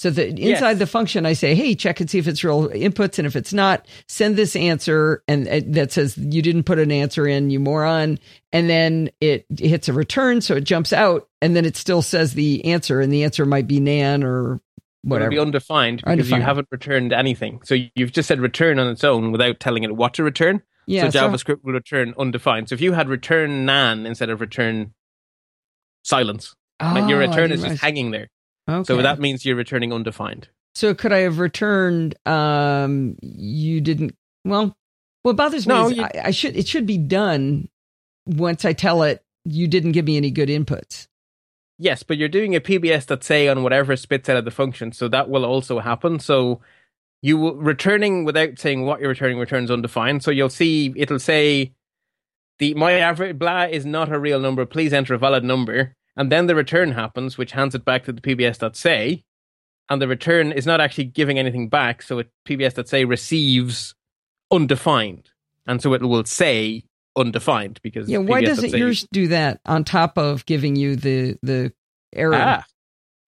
So 0.02 0.10
that 0.10 0.30
inside 0.40 0.70
Yes. 0.72 0.80
the 0.80 0.88
function, 0.88 1.28
I 1.28 1.34
say, 1.34 1.54
"Hey, 1.54 1.76
check 1.76 2.00
and 2.00 2.10
see 2.10 2.18
if 2.18 2.28
it's 2.28 2.44
real 2.44 2.70
inputs, 2.70 3.20
and 3.20 3.28
if 3.28 3.36
it's 3.36 3.54
not, 3.54 3.86
send 4.08 4.36
this 4.36 4.56
answer." 4.56 5.22
And 5.28 5.48
uh, 5.48 5.62
that 5.68 5.92
says 5.92 6.18
you 6.18 6.42
didn't 6.42 6.64
put 6.64 6.80
an 6.80 6.92
answer 6.92 7.28
in, 7.28 7.52
you 7.52 7.60
moron. 7.60 8.18
And 8.52 8.68
then 8.68 9.12
it 9.22 9.46
hits 9.60 9.90
a 9.90 9.94
return, 9.94 10.42
so 10.42 10.56
it 10.56 10.64
jumps 10.64 10.92
out, 10.92 11.30
and 11.40 11.56
then 11.56 11.66
it 11.66 11.78
still 11.78 12.02
says 12.02 12.34
the 12.34 12.66
answer, 12.66 13.00
and 13.00 13.14
the 13.14 13.24
answer 13.24 13.46
might 13.46 13.68
be 13.68 13.80
nan 13.80 14.24
or 14.24 14.60
whatever. 15.04 15.32
It'll 15.32 15.44
be 15.44 15.48
undefined 15.48 15.98
because 16.00 16.12
Undefined. 16.14 16.42
you 16.42 16.46
haven't 16.48 16.68
returned 16.72 17.14
anything. 17.14 17.62
So 17.64 17.76
you've 17.94 18.12
just 18.12 18.28
said 18.28 18.42
return 18.42 18.80
on 18.80 18.88
its 18.88 19.04
own 19.04 19.32
without 19.32 19.60
telling 19.60 19.84
it 19.84 19.96
what 19.96 20.16
to 20.16 20.24
return. 20.24 20.64
yeah, 20.88 21.04
so 21.04 21.10
so- 21.12 21.30
JavaScript 21.30 21.64
will 21.64 21.74
return 21.74 22.16
undefined. 22.18 22.70
So 22.70 22.74
if 22.74 22.82
you 22.82 22.94
had 22.94 23.08
return 23.08 23.66
nan 23.68 24.08
instead 24.08 24.32
of 24.32 24.42
return 24.42 24.94
silence, 26.04 26.56
like 26.82 27.08
your 27.08 27.22
Oh, 27.22 27.28
return 27.28 27.52
is 27.52 27.62
just 27.62 27.82
hanging 27.82 28.10
there. 28.10 28.30
Okay. 28.69 28.84
So 28.86 29.02
that 29.02 29.19
means 29.19 29.45
you're 29.45 29.56
returning 29.56 29.91
undefined. 29.91 30.47
So 30.76 30.93
could 30.93 31.12
I 31.12 31.19
have 31.19 31.39
returned? 31.39 32.15
Um, 32.26 33.17
you 33.21 33.82
didn't. 33.82 34.15
Well, 34.45 34.74
what 35.24 35.36
bothers 35.36 35.67
me 35.67 35.74
No, 35.74 35.89
is 35.89 35.97
you- 35.97 36.04
I, 36.04 36.12
I 36.26 36.32
should. 36.32 36.56
It 36.56 36.67
should 36.67 36.86
be 36.86 36.97
done 36.97 37.67
once 38.26 38.65
I 38.65 38.74
tell 38.74 39.04
it 39.04 39.21
you 39.43 39.67
didn't 39.67 39.91
give 39.93 40.06
me 40.06 40.17
any 40.17 40.32
good 40.32 40.50
inputs. 40.50 41.08
Yes, 41.78 42.04
but 42.04 42.17
you're 42.17 42.30
doing 42.30 42.56
a 42.56 42.62
PBS 42.62 43.08
that 43.08 43.24
say 43.24 43.47
on 43.47 43.63
whatever 43.63 43.95
spits 43.95 44.30
out 44.30 44.38
of 44.38 44.45
the 44.45 44.52
function, 44.52 44.91
so 44.91 45.08
that 45.08 45.30
will 45.30 45.43
also 45.43 45.80
happen. 45.80 46.19
So 46.19 46.62
you 47.24 47.38
will 47.38 47.56
returning 47.56 48.24
without 48.24 48.60
saying 48.60 48.86
what 48.86 49.00
you're 49.00 49.10
returning 49.10 49.39
returns 49.39 49.71
undefined. 49.71 50.24
So 50.24 50.30
you'll 50.32 50.50
see 50.50 50.93
it'll 50.95 51.19
say 51.19 51.74
the 52.60 52.76
my 52.76 52.93
average 52.93 53.39
blah 53.39 53.63
is 53.63 53.86
not 53.86 54.12
a 54.12 54.19
real 54.19 54.39
number. 54.39 54.65
Please 54.67 54.93
enter 54.93 55.15
a 55.15 55.17
valid 55.17 55.43
number, 55.43 55.95
and 56.15 56.32
then 56.32 56.47
the 56.47 56.56
return 56.56 56.91
happens, 56.91 57.38
which 57.38 57.52
hands 57.54 57.76
it 57.76 57.86
back 57.86 58.04
to 58.06 58.12
the 58.12 58.21
PBS 58.21 58.60
that 58.60 58.76
say, 58.76 59.24
and 59.89 60.02
the 60.02 60.08
return 60.08 60.52
is 60.52 60.65
not 60.65 60.82
actually 60.82 61.06
giving 61.06 61.38
anything 61.38 61.69
back. 61.69 62.02
So 62.02 62.19
it 62.19 62.30
PBS 62.47 62.76
that 62.76 62.88
say 62.88 63.06
receives 63.06 63.93
undefined, 64.52 65.30
and 65.67 65.82
so 65.82 65.93
it 65.93 66.02
will 66.02 66.26
say 66.26 66.84
undefined 67.15 67.80
because 67.84 68.10
Yeah. 68.10 68.19
Why 68.19 68.41
doesn't 68.41 68.71
yours 68.71 69.08
do 69.12 69.28
that 69.28 69.60
on 69.65 69.84
top 69.84 70.17
of 70.17 70.45
giving 70.45 70.76
you 70.76 70.95
the 70.95 71.38
the 71.41 71.74
error? 72.13 72.36
Ah, 72.36 72.65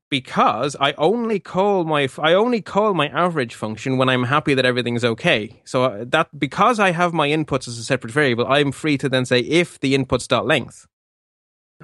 because 0.09 0.75
I 0.79 0.93
only 0.93 1.39
call 1.39 1.85
my 1.85 2.07
I 2.19 2.33
only 2.33 2.61
call 2.61 2.93
my 2.93 3.07
average 3.07 3.55
function 3.55 3.97
when 3.97 4.09
I'm 4.09 4.23
happy 4.25 4.53
that 4.53 4.63
everything's 4.63 5.03
okay. 5.03 5.61
So 5.65 5.85
uh, 5.85 6.05
that 6.09 6.37
because 6.37 6.79
I 6.79 6.91
have 6.91 7.13
my 7.13 7.29
inputs 7.29 7.67
as 7.67 7.77
a 7.79 7.83
separate 7.83 8.13
variable, 8.13 8.45
I'm 8.47 8.71
free 8.71 8.97
to 8.99 9.09
then 9.09 9.25
say 9.25 9.39
if 9.39 9.79
the 9.79 9.95
inputs 9.95 10.27
dot 10.27 10.45
length, 10.45 10.87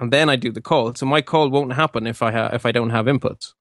and 0.00 0.12
then 0.12 0.28
I 0.30 0.36
do 0.36 0.50
the 0.50 0.60
call. 0.60 0.94
So 0.94 1.06
my 1.06 1.20
call 1.22 1.48
won't 1.50 1.72
happen 1.74 2.06
if 2.06 2.22
I 2.22 2.32
ha- 2.32 2.50
if 2.52 2.64
I 2.66 2.72
don't 2.72 2.90
have 2.90 3.06
inputs. 3.06 3.52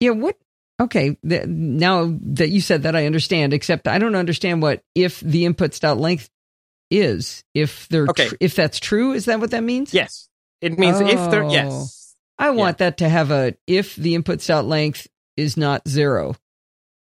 Yeah. 0.00 0.10
What? 0.10 0.36
Okay. 0.80 1.16
Now 1.22 2.14
that 2.20 2.50
you 2.50 2.60
said 2.60 2.82
that, 2.82 2.94
I 2.94 3.06
understand. 3.06 3.52
Except 3.54 3.88
I 3.88 3.98
don't 3.98 4.14
understand 4.16 4.60
what 4.62 4.82
if 4.94 5.20
the 5.20 5.44
inputs 5.44 5.80
dot 5.80 5.96
length 5.98 6.28
is. 6.90 7.44
If 7.54 7.88
they're 7.88 8.06
Okay. 8.08 8.28
tr- 8.28 8.34
if 8.40 8.54
that's 8.54 8.78
true, 8.78 9.12
is 9.12 9.24
that 9.24 9.40
what 9.40 9.52
that 9.52 9.62
means? 9.64 9.94
Yes, 9.94 10.28
it 10.60 10.78
means 10.78 11.00
if 11.00 11.30
they're 11.30 11.44
Oh. 11.44 11.50
yes. 11.50 12.14
I 12.38 12.50
want 12.50 12.78
that 12.78 12.98
to 12.98 13.08
have 13.08 13.30
a 13.30 13.54
if 13.66 13.96
the 13.96 14.14
inputs 14.14 14.46
dot 14.46 14.66
length 14.66 15.06
is 15.38 15.56
not 15.56 15.88
zero. 15.88 16.34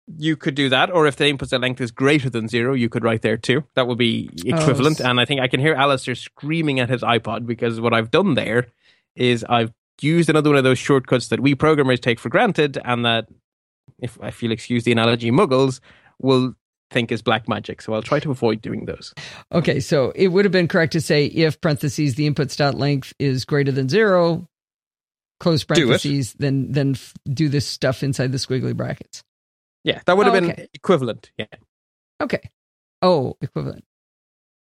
You 0.07 0.35
could 0.35 0.55
do 0.55 0.67
that, 0.69 0.91
or 0.91 1.07
if 1.07 1.15
the 1.15 1.27
input 1.27 1.49
dot 1.49 1.61
length 1.61 1.79
is 1.79 1.91
greater 1.91 2.29
than 2.29 2.47
zero, 2.49 2.73
you 2.73 2.89
could 2.89 3.03
write 3.03 3.21
there 3.21 3.37
too. 3.37 3.63
That 3.75 3.87
would 3.87 3.97
be 3.97 4.29
oh, 4.51 4.59
equivalent. 4.59 4.99
s- 4.99 5.05
and 5.05 5.19
I 5.19 5.25
think 5.25 5.39
I 5.39 5.47
can 5.47 5.61
hear 5.61 5.73
Alistair 5.73 6.15
screaming 6.15 6.79
at 6.81 6.89
his 6.89 7.01
iPod 7.01 7.45
because 7.45 7.79
what 7.79 7.93
I've 7.93 8.11
done 8.11 8.33
there 8.33 8.67
is 9.15 9.45
I've 9.47 9.71
used 10.01 10.29
another 10.29 10.49
one 10.49 10.57
of 10.57 10.65
those 10.65 10.79
shortcuts 10.79 11.29
that 11.29 11.39
we 11.39 11.55
programmers 11.55 12.01
take 12.01 12.19
for 12.19 12.27
granted, 12.29 12.77
and 12.83 13.05
that, 13.05 13.27
if 13.99 14.17
if 14.21 14.43
you'll 14.43 14.51
excuse 14.51 14.83
the 14.83 14.91
analogy, 14.91 15.31
muggles 15.31 15.79
will 16.19 16.53
think 16.91 17.11
is 17.11 17.21
black 17.21 17.47
magic. 17.47 17.81
So 17.81 17.93
I'll 17.93 18.01
try 18.01 18.19
to 18.19 18.31
avoid 18.31 18.61
doing 18.61 18.85
those. 18.85 19.13
Okay, 19.53 19.79
so 19.79 20.11
it 20.15 20.27
would 20.27 20.43
have 20.43 20.51
been 20.51 20.67
correct 20.67 20.91
to 20.93 21.01
say 21.01 21.25
if 21.27 21.61
parentheses 21.61 22.15
the 22.15 22.27
input 22.27 22.53
dot 22.57 22.75
length 22.75 23.13
is 23.19 23.45
greater 23.45 23.71
than 23.71 23.87
zero, 23.87 24.49
close 25.39 25.63
parentheses, 25.63 26.33
then 26.33 26.73
then 26.73 26.91
f- 26.91 27.13
do 27.31 27.47
this 27.47 27.65
stuff 27.65 28.03
inside 28.03 28.31
the 28.33 28.37
squiggly 28.37 28.75
brackets. 28.75 29.23
Yeah, 29.83 30.01
that 30.05 30.15
would 30.17 30.25
have 30.27 30.35
Oh, 30.35 30.39
been 30.39 30.51
okay. 30.51 30.67
equivalent. 30.73 31.31
Yeah. 31.37 31.45
Okay. 32.21 32.49
Oh, 33.01 33.35
equivalent. 33.41 33.83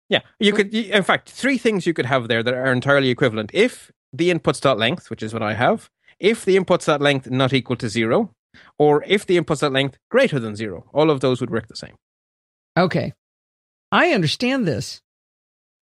Yeah, 0.09 0.21
you 0.39 0.53
could. 0.53 0.73
In 0.73 1.03
fact, 1.03 1.29
three 1.29 1.57
things 1.57 1.85
you 1.85 1.93
could 1.93 2.05
have 2.05 2.27
there 2.27 2.43
that 2.43 2.53
are 2.53 2.71
entirely 2.71 3.09
equivalent. 3.09 3.51
If 3.53 3.91
the 4.13 4.29
inputs 4.29 4.59
dot 4.61 4.77
length, 4.77 5.09
which 5.09 5.23
is 5.23 5.33
what 5.33 5.41
I 5.43 5.53
have, 5.53 5.89
if 6.19 6.43
the 6.45 6.57
inputs 6.57 6.85
dot 6.85 7.01
length 7.01 7.29
not 7.29 7.53
equal 7.53 7.77
to 7.77 7.87
zero, 7.89 8.33
or 8.77 9.03
if 9.07 9.25
the 9.25 9.37
inputs 9.37 9.61
dot 9.61 9.71
length 9.71 9.97
greater 10.09 10.39
than 10.39 10.55
zero, 10.55 10.89
all 10.93 11.09
of 11.09 11.19
those 11.21 11.39
would 11.39 11.49
work 11.49 11.67
the 11.67 11.75
same. 11.75 11.95
Okay. 12.77 13.13
I 13.91 14.11
understand 14.11 14.65
this. 14.67 15.01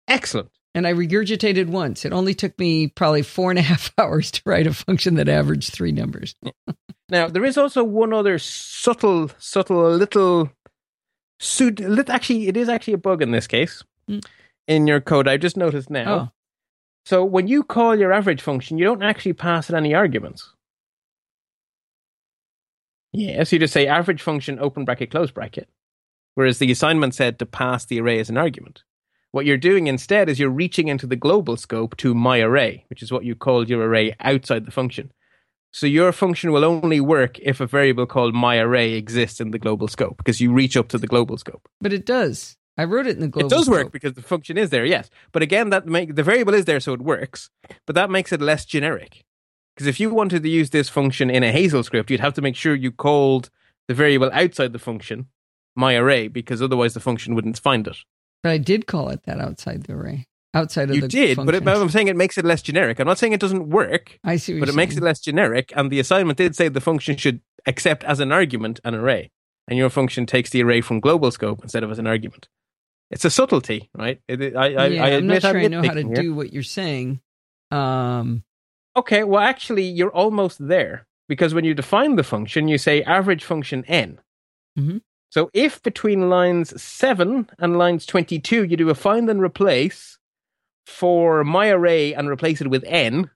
Excellent. 0.07 0.51
And 0.77 0.85
I 0.85 0.93
regurgitated 0.93 1.69
once. 1.69 2.05
It 2.05 2.13
only 2.13 2.35
took 2.35 2.59
me 2.59 2.87
probably 2.89 3.23
four 3.23 3.49
and 3.49 3.57
a 3.57 3.61
half 3.73 3.91
hours 3.97 4.29
to 4.29 4.41
write 4.45 4.67
a 4.67 4.73
function 4.75 5.15
that 5.15 5.27
averaged 5.27 5.73
three 5.73 5.91
numbers. 5.91 6.35
Now 7.09 7.27
there 7.27 7.43
is 7.43 7.57
also 7.57 7.83
one 7.83 8.13
other 8.13 8.37
subtle, 8.37 9.31
subtle 9.39 9.89
little, 9.89 10.51
lit- 11.59 12.11
actually, 12.11 12.47
it 12.47 12.55
is 12.55 12.69
actually 12.69 12.93
a 12.93 12.99
bug 12.99 13.23
in 13.23 13.31
this 13.31 13.47
case 13.47 13.83
Hmm. 14.07 14.19
in 14.67 14.85
your 14.85 15.01
code. 15.01 15.27
I 15.27 15.37
just 15.37 15.57
noticed 15.57 15.89
now. 15.89 16.13
Oh. 16.13 16.29
So 17.07 17.25
when 17.25 17.47
you 17.47 17.63
call 17.63 17.95
your 17.95 18.13
average 18.13 18.43
function, 18.43 18.77
you 18.77 18.85
don't 18.85 19.01
actually 19.01 19.33
pass 19.33 19.71
it 19.71 19.75
any 19.75 19.95
arguments. 19.95 20.53
Yes, 23.13 23.51
you 23.51 23.57
just 23.57 23.73
say 23.73 23.87
average 23.87 24.21
function 24.21 24.59
open 24.59 24.85
bracket 24.85 25.09
close 25.09 25.31
bracket, 25.31 25.69
whereas 26.35 26.59
the 26.59 26.71
assignment 26.71 27.15
said 27.15 27.39
to 27.39 27.47
pass 27.47 27.83
the 27.85 27.99
array 27.99 28.19
as 28.19 28.29
an 28.29 28.37
argument. 28.37 28.83
What 29.31 29.45
you're 29.45 29.57
doing 29.57 29.87
instead 29.87 30.29
is 30.29 30.39
you're 30.39 30.49
reaching 30.49 30.87
into 30.87 31.05
the 31.05 31.15
global 31.15 31.57
scope 31.57 31.97
to 31.97 32.13
my 32.13 32.39
array, 32.39 32.85
which 32.89 33.03
is 33.03 33.11
what 33.11 33.25
you 33.25 33.35
called 33.35 33.69
your 33.69 33.81
array 33.81 34.15
outside 34.19 34.65
the 34.65 34.71
function. 34.71 35.11
So 35.71 35.85
your 35.85 36.11
function 36.11 36.51
will 36.51 36.65
only 36.65 36.99
work 36.99 37.37
if 37.39 37.59
a 37.59 37.67
variable 37.67 38.05
called 38.05 38.33
my 38.33 38.57
array 38.57 38.93
exists 38.93 39.39
in 39.39 39.51
the 39.51 39.59
global 39.59 39.87
scope 39.87 40.17
because 40.17 40.39
you 40.41 40.53
reach 40.53 40.77
up 40.77 40.87
to 40.89 40.97
the 40.97 41.07
global 41.07 41.37
scope. 41.37 41.67
But 41.81 41.93
it 41.93 42.05
does. 42.05 42.55
I 42.77 42.85
wrote 42.85 43.07
it 43.07 43.15
in 43.15 43.21
the 43.21 43.27
global 43.27 43.47
it 43.47 43.49
does 43.49 43.69
work 43.69 43.81
scope. 43.81 43.91
because 43.91 44.13
the 44.13 44.21
function 44.21 44.57
is 44.57 44.69
there, 44.69 44.85
yes. 44.85 45.09
But 45.31 45.41
again, 45.41 45.71
that 45.71 45.85
make 45.87 46.15
the 46.15 46.23
variable 46.23 46.53
is 46.53 46.65
there, 46.65 46.79
so 46.79 46.93
it 46.93 47.01
works. 47.01 47.49
But 47.85 47.95
that 47.95 48.09
makes 48.09 48.31
it 48.31 48.41
less 48.41 48.65
generic. 48.65 49.25
Because 49.75 49.87
if 49.87 49.99
you 49.99 50.09
wanted 50.11 50.43
to 50.43 50.49
use 50.49 50.69
this 50.69 50.89
function 50.89 51.29
in 51.29 51.43
a 51.43 51.51
Hazel 51.51 51.83
script, 51.83 52.09
you'd 52.09 52.19
have 52.19 52.33
to 52.35 52.41
make 52.41 52.55
sure 52.55 52.73
you 52.73 52.91
called 52.91 53.49
the 53.87 53.93
variable 53.93 54.31
outside 54.33 54.73
the 54.73 54.79
function 54.79 55.27
my 55.75 55.95
array, 55.95 56.27
because 56.27 56.59
otherwise 56.59 56.95
the 56.95 56.99
function 56.99 57.35
wouldn't 57.35 57.59
find 57.59 57.87
it. 57.87 57.97
But 58.43 58.51
I 58.51 58.57
did 58.57 58.87
call 58.87 59.09
it 59.09 59.23
that 59.25 59.39
outside 59.39 59.83
the 59.83 59.93
array. 59.93 60.27
Outside 60.53 60.83
of 60.83 60.89
the, 60.89 60.95
You 60.95 61.01
the 61.01 61.07
did, 61.07 61.37
but 61.37 61.53
it. 61.53 61.67
I'm 61.67 61.89
saying 61.89 62.07
it 62.07 62.15
makes 62.15 62.37
it 62.37 62.45
less 62.45 62.61
generic. 62.61 62.99
I'm 62.99 63.07
not 63.07 63.17
saying 63.17 63.33
it 63.33 63.39
doesn't 63.39 63.69
work, 63.69 64.17
I 64.23 64.37
see 64.37 64.53
what 64.53 64.61
but 64.61 64.69
it 64.69 64.75
makes 64.75 64.95
it 64.95 65.03
less 65.03 65.19
generic. 65.19 65.71
And 65.75 65.91
the 65.91 65.99
assignment 65.99 66.37
did 66.37 66.55
say 66.55 66.69
the 66.69 66.81
function 66.81 67.17
should 67.17 67.41
accept 67.65 68.03
as 68.05 68.19
an 68.19 68.31
argument 68.31 68.79
an 68.83 68.95
array, 68.95 69.29
and 69.67 69.77
your 69.77 69.89
function 69.89 70.25
takes 70.25 70.49
the 70.49 70.63
array 70.63 70.81
from 70.81 70.99
global 70.99 71.31
scope 71.31 71.61
instead 71.63 71.83
of 71.83 71.91
as 71.91 71.99
an 71.99 72.07
argument. 72.07 72.47
It's 73.11 73.25
a 73.25 73.29
subtlety, 73.29 73.89
right? 73.93 74.19
It, 74.27 74.55
I, 74.55 74.67
yeah, 74.67 74.81
I 75.03 75.07
I'm 75.09 75.13
admit 75.19 75.43
not 75.43 75.49
sure 75.51 75.59
I'm 75.59 75.65
I 75.65 75.67
know 75.67 75.83
how 75.83 75.93
to 75.93 76.01
here. 76.03 76.15
do 76.15 76.33
what 76.33 76.53
you're 76.53 76.63
saying. 76.63 77.19
Um, 77.71 78.43
Okay, 78.95 79.23
well, 79.23 79.41
actually, 79.41 79.83
you're 79.83 80.09
almost 80.13 80.65
there 80.67 81.05
because 81.29 81.53
when 81.53 81.63
you 81.65 81.75
define 81.75 82.15
the 82.15 82.23
function, 82.23 82.67
you 82.67 82.79
say 82.79 83.03
average 83.03 83.43
function 83.43 83.85
n. 83.85 84.19
Mhm. 84.77 85.01
So 85.29 85.49
if 85.53 85.81
between 85.83 86.29
lines 86.29 86.81
7 86.81 87.49
and 87.59 87.77
lines 87.77 88.05
22 88.05 88.63
you 88.63 88.77
do 88.77 88.89
a 88.89 88.95
find 88.95 89.29
and 89.29 89.41
replace 89.41 90.17
for 90.85 91.43
my 91.43 91.67
array 91.69 92.13
and 92.13 92.29
replace 92.29 92.61
it 92.61 92.69
with 92.69 92.83
n, 92.85 93.29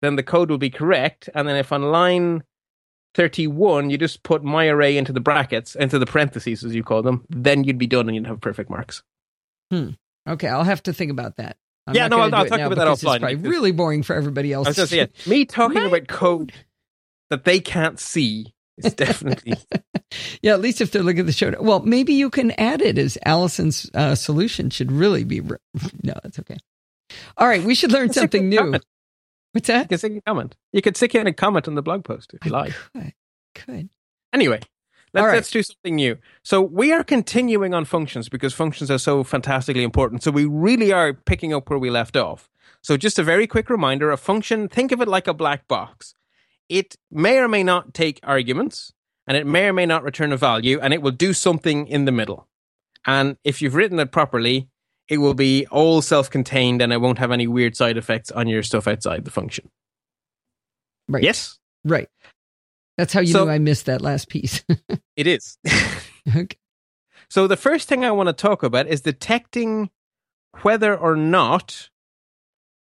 then 0.00 0.16
the 0.16 0.22
code 0.22 0.50
will 0.50 0.58
be 0.58 0.70
correct. 0.70 1.28
And 1.34 1.46
then 1.46 1.56
if 1.56 1.72
on 1.72 1.82
line 1.82 2.42
31 3.14 3.90
you 3.90 3.98
just 3.98 4.22
put 4.22 4.42
my 4.44 4.66
array 4.68 4.96
into 4.96 5.12
the 5.12 5.20
brackets, 5.20 5.74
into 5.74 5.98
the 5.98 6.06
parentheses 6.06 6.64
as 6.64 6.74
you 6.74 6.82
call 6.82 7.02
them, 7.02 7.24
then 7.28 7.64
you'd 7.64 7.78
be 7.78 7.86
done 7.86 8.08
and 8.08 8.16
you'd 8.16 8.26
have 8.26 8.40
perfect 8.40 8.70
marks. 8.70 9.02
Hmm. 9.70 9.90
Okay, 10.28 10.48
I'll 10.48 10.64
have 10.64 10.82
to 10.84 10.92
think 10.92 11.10
about 11.10 11.36
that. 11.36 11.56
I'm 11.86 11.94
Yeah, 11.94 12.08
no, 12.08 12.18
I'll- 12.20 12.34
I'll 12.34 12.46
talk 12.46 12.60
about 12.60 12.76
that 12.76 12.86
offline, 12.86 13.14
It's 13.16 13.20
probably 13.20 13.36
really 13.50 13.72
boring 13.72 14.02
for 14.02 14.14
everybody 14.14 14.52
else. 14.52 14.66
I 14.66 14.70
was 14.70 14.76
just 14.76 14.90
saying, 14.90 15.08
me 15.26 15.44
talking 15.46 15.78
about 15.86 16.06
code 16.08 16.52
that 17.30 17.44
they 17.44 17.60
can't 17.60 17.98
see 17.98 18.54
It's 18.78 18.94
definitely 18.94 19.54
yeah, 20.42 20.52
at 20.52 20.60
least 20.60 20.80
if 20.80 20.90
they're 20.90 21.02
looking 21.02 21.20
at 21.20 21.26
the 21.26 21.32
show. 21.32 21.54
Well, 21.60 21.80
maybe 21.80 22.14
you 22.14 22.30
can 22.30 22.52
add 22.52 22.80
it 22.80 22.98
as 22.98 23.18
Allison's 23.24 23.90
uh, 23.94 24.14
solution 24.14 24.70
should 24.70 24.92
really 24.92 25.24
be. 25.24 25.40
Re- 25.40 25.58
no, 26.02 26.14
that's 26.22 26.38
okay. 26.38 26.58
All 27.36 27.48
right, 27.48 27.62
we 27.62 27.74
should 27.74 27.92
learn 27.92 28.12
something 28.12 28.48
new. 28.48 28.58
comment. 28.58 28.84
What's 29.52 29.68
You 29.68 29.84
can 29.86 29.98
stick 29.98 30.16
a 30.16 30.20
comment. 30.20 30.56
You 30.72 30.82
could 30.82 30.96
stick 30.96 31.14
in 31.14 31.26
a 31.26 31.32
comment 31.32 31.68
on 31.68 31.74
the 31.74 31.82
blog 31.82 32.04
post 32.04 32.32
if 32.34 32.44
you 32.44 32.52
like. 32.52 32.74
Could, 32.94 33.12
could. 33.54 33.88
Anyway, 34.32 34.60
let's, 35.14 35.24
right. 35.24 35.34
let's 35.34 35.50
do 35.50 35.62
something 35.62 35.96
new. 35.96 36.18
So 36.42 36.60
we 36.60 36.92
are 36.92 37.02
continuing 37.02 37.72
on 37.72 37.84
functions 37.86 38.28
because 38.28 38.52
functions 38.52 38.90
are 38.90 38.98
so 38.98 39.24
fantastically 39.24 39.82
important. 39.82 40.22
So 40.22 40.30
we 40.30 40.44
really 40.44 40.92
are 40.92 41.14
picking 41.14 41.54
up 41.54 41.70
where 41.70 41.78
we 41.78 41.88
left 41.88 42.16
off. 42.16 42.50
So 42.82 42.96
just 42.96 43.18
a 43.18 43.22
very 43.22 43.46
quick 43.46 43.70
reminder: 43.70 44.10
a 44.10 44.16
function. 44.16 44.68
Think 44.68 44.92
of 44.92 45.00
it 45.00 45.08
like 45.08 45.26
a 45.26 45.34
black 45.34 45.66
box. 45.66 46.14
It 46.68 46.96
may 47.10 47.38
or 47.38 47.48
may 47.48 47.62
not 47.62 47.94
take 47.94 48.20
arguments, 48.22 48.92
and 49.26 49.36
it 49.36 49.46
may 49.46 49.66
or 49.68 49.72
may 49.72 49.86
not 49.86 50.02
return 50.02 50.32
a 50.32 50.36
value, 50.36 50.78
and 50.80 50.92
it 50.92 51.02
will 51.02 51.10
do 51.12 51.32
something 51.32 51.86
in 51.86 52.04
the 52.04 52.12
middle. 52.12 52.46
And 53.06 53.36
if 53.44 53.62
you've 53.62 53.74
written 53.74 53.98
it 53.98 54.12
properly, 54.12 54.68
it 55.08 55.18
will 55.18 55.34
be 55.34 55.66
all 55.68 56.02
self-contained, 56.02 56.82
and 56.82 56.92
it 56.92 57.00
won't 57.00 57.18
have 57.18 57.30
any 57.32 57.46
weird 57.46 57.76
side 57.76 57.96
effects 57.96 58.30
on 58.30 58.48
your 58.48 58.62
stuff 58.62 58.86
outside 58.86 59.24
the 59.24 59.30
function. 59.30 59.70
Right. 61.08 61.22
Yes, 61.22 61.58
Right. 61.84 62.08
That's 62.98 63.12
how 63.12 63.20
you 63.20 63.28
So- 63.32 63.44
knew 63.44 63.50
I 63.50 63.58
missed 63.58 63.86
that 63.86 64.00
last 64.02 64.28
piece. 64.28 64.64
it 65.16 65.26
is. 65.28 65.56
okay. 66.36 66.56
So 67.30 67.46
the 67.46 67.56
first 67.56 67.88
thing 67.88 68.04
I 68.04 68.10
want 68.10 68.28
to 68.28 68.32
talk 68.32 68.62
about 68.64 68.88
is 68.88 69.00
detecting 69.02 69.90
whether 70.62 70.96
or 70.96 71.14
not 71.14 71.88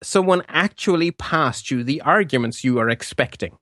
someone 0.02 0.42
actually 0.48 1.10
passed 1.10 1.70
you 1.70 1.82
the 1.82 2.00
arguments 2.02 2.62
you 2.62 2.78
are 2.78 2.88
expecting. 2.88 3.56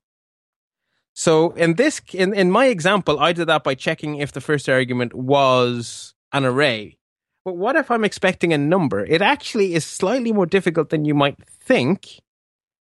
So 1.15 1.51
in 1.53 1.75
this 1.75 2.01
in, 2.13 2.35
in 2.35 2.51
my 2.51 2.67
example, 2.67 3.21
I 3.21 3.33
did 3.33 3.47
that 3.49 3.65
by 3.65 3.75
checking 3.75 4.17
if 4.17 4.33
the 4.33 4.41
first 4.41 4.69
argument 4.69 5.15
was 5.15 6.15
an 6.33 6.45
array. 6.45 6.97
But 7.45 7.57
what 7.57 7.77
if 7.77 7.91
I'm 7.91 8.05
expecting 8.05 8.53
a 8.53 8.59
number? 8.59 9.05
It 9.05 9.21
actually 9.21 9.75
is 9.75 9.85
slightly 9.85 10.33
more 10.33 10.47
difficult 10.47 10.91
than 10.91 11.05
you 11.05 11.15
might 11.15 11.37
think 11.49 12.21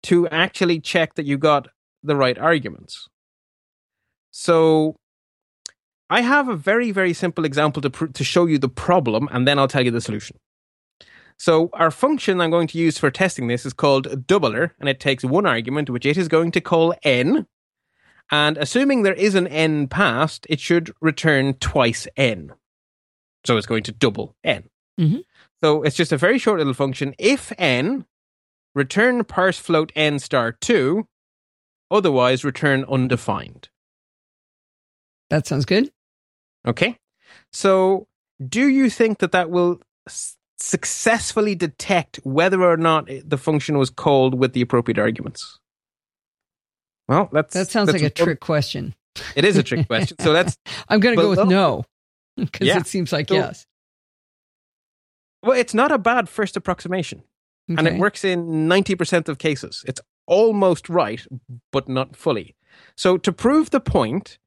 to 0.03 0.27
actually 0.29 0.79
check 0.79 1.15
that 1.15 1.25
you 1.25 1.37
got 1.37 1.67
the 2.03 2.15
right 2.15 2.37
arguments. 2.37 3.07
So 4.31 4.95
I 6.09 6.21
have 6.21 6.49
a 6.49 6.55
very, 6.55 6.91
very 6.91 7.13
simple 7.13 7.45
example 7.45 7.81
to, 7.83 7.89
pr- 7.89 8.07
to 8.07 8.23
show 8.23 8.47
you 8.47 8.57
the 8.57 8.69
problem, 8.69 9.29
and 9.31 9.47
then 9.47 9.59
I'll 9.59 9.67
tell 9.67 9.85
you 9.85 9.91
the 9.91 10.01
solution. 10.01 10.37
So, 11.37 11.69
our 11.73 11.91
function 11.91 12.41
I'm 12.41 12.49
going 12.49 12.67
to 12.67 12.77
use 12.77 12.97
for 12.97 13.11
testing 13.11 13.47
this 13.47 13.65
is 13.65 13.73
called 13.73 14.27
doubler, 14.27 14.71
and 14.79 14.89
it 14.89 14.99
takes 14.99 15.23
one 15.23 15.45
argument, 15.45 15.89
which 15.89 16.05
it 16.05 16.17
is 16.17 16.27
going 16.27 16.51
to 16.51 16.61
call 16.61 16.93
n. 17.03 17.45
And 18.31 18.57
assuming 18.57 19.01
there 19.03 19.13
is 19.13 19.35
an 19.35 19.47
n 19.47 19.87
passed, 19.87 20.45
it 20.49 20.59
should 20.59 20.91
return 21.01 21.55
twice 21.55 22.07
n. 22.15 22.53
So, 23.45 23.57
it's 23.57 23.67
going 23.67 23.83
to 23.83 23.91
double 23.91 24.35
n. 24.43 24.69
Mhm. 24.99 25.23
So, 25.63 25.83
it's 25.83 25.95
just 25.95 26.11
a 26.11 26.17
very 26.17 26.37
short 26.37 26.59
little 26.59 26.73
function. 26.73 27.15
If 27.17 27.51
n, 27.57 28.05
return 28.75 29.23
parse 29.23 29.57
float 29.57 29.91
n 29.95 30.19
star 30.19 30.51
2, 30.51 31.07
otherwise, 31.89 32.43
return 32.43 32.85
undefined. 32.85 33.69
That 35.29 35.47
sounds 35.47 35.65
good. 35.65 35.91
Okay. 36.67 36.97
So, 37.51 38.07
do 38.47 38.67
you 38.67 38.89
think 38.89 39.19
that 39.19 39.31
that 39.31 39.49
will 39.49 39.79
s- 40.07 40.37
successfully 40.57 41.55
detect 41.55 42.17
whether 42.23 42.63
or 42.63 42.77
not 42.77 43.09
the 43.23 43.37
function 43.37 43.77
was 43.77 43.89
called 43.89 44.33
with 44.35 44.53
the 44.53 44.61
appropriate 44.61 44.99
arguments? 44.99 45.58
Well, 47.09 47.27
that's 47.33 47.53
That 47.55 47.69
sounds 47.71 47.87
that's 47.91 48.01
like 48.03 48.11
a 48.11 48.13
trick 48.23 48.39
question. 48.39 48.93
It 49.35 49.43
is 49.43 49.57
a 49.57 49.63
trick 49.63 49.87
question. 49.93 50.15
So 50.21 50.31
that's 50.31 50.57
I'm 50.89 50.99
going 51.01 51.15
to 51.17 51.21
go 51.21 51.29
with 51.31 51.45
no 51.49 51.83
because 52.37 52.67
Yeah. 52.67 52.77
it 52.77 52.87
seems 52.87 53.11
like 53.11 53.27
So- 53.27 53.35
yes. 53.35 53.65
well, 55.43 55.57
it's 55.57 55.73
not 55.73 55.91
a 55.91 55.97
bad 55.97 56.29
first 56.29 56.55
approximation, 56.55 57.23
and 57.67 57.87
it 57.87 57.97
works 57.97 58.23
in 58.23 58.67
ninety 58.67 58.95
percent 58.95 59.27
of 59.29 59.37
cases. 59.37 59.83
It's 59.87 60.01
almost 60.27 60.87
right, 60.89 61.25
but 61.71 61.89
not 61.89 62.15
fully. 62.15 62.55
So 62.95 63.17
to 63.17 63.31
prove 63.33 63.71
the 63.71 63.79
point, 63.79 64.37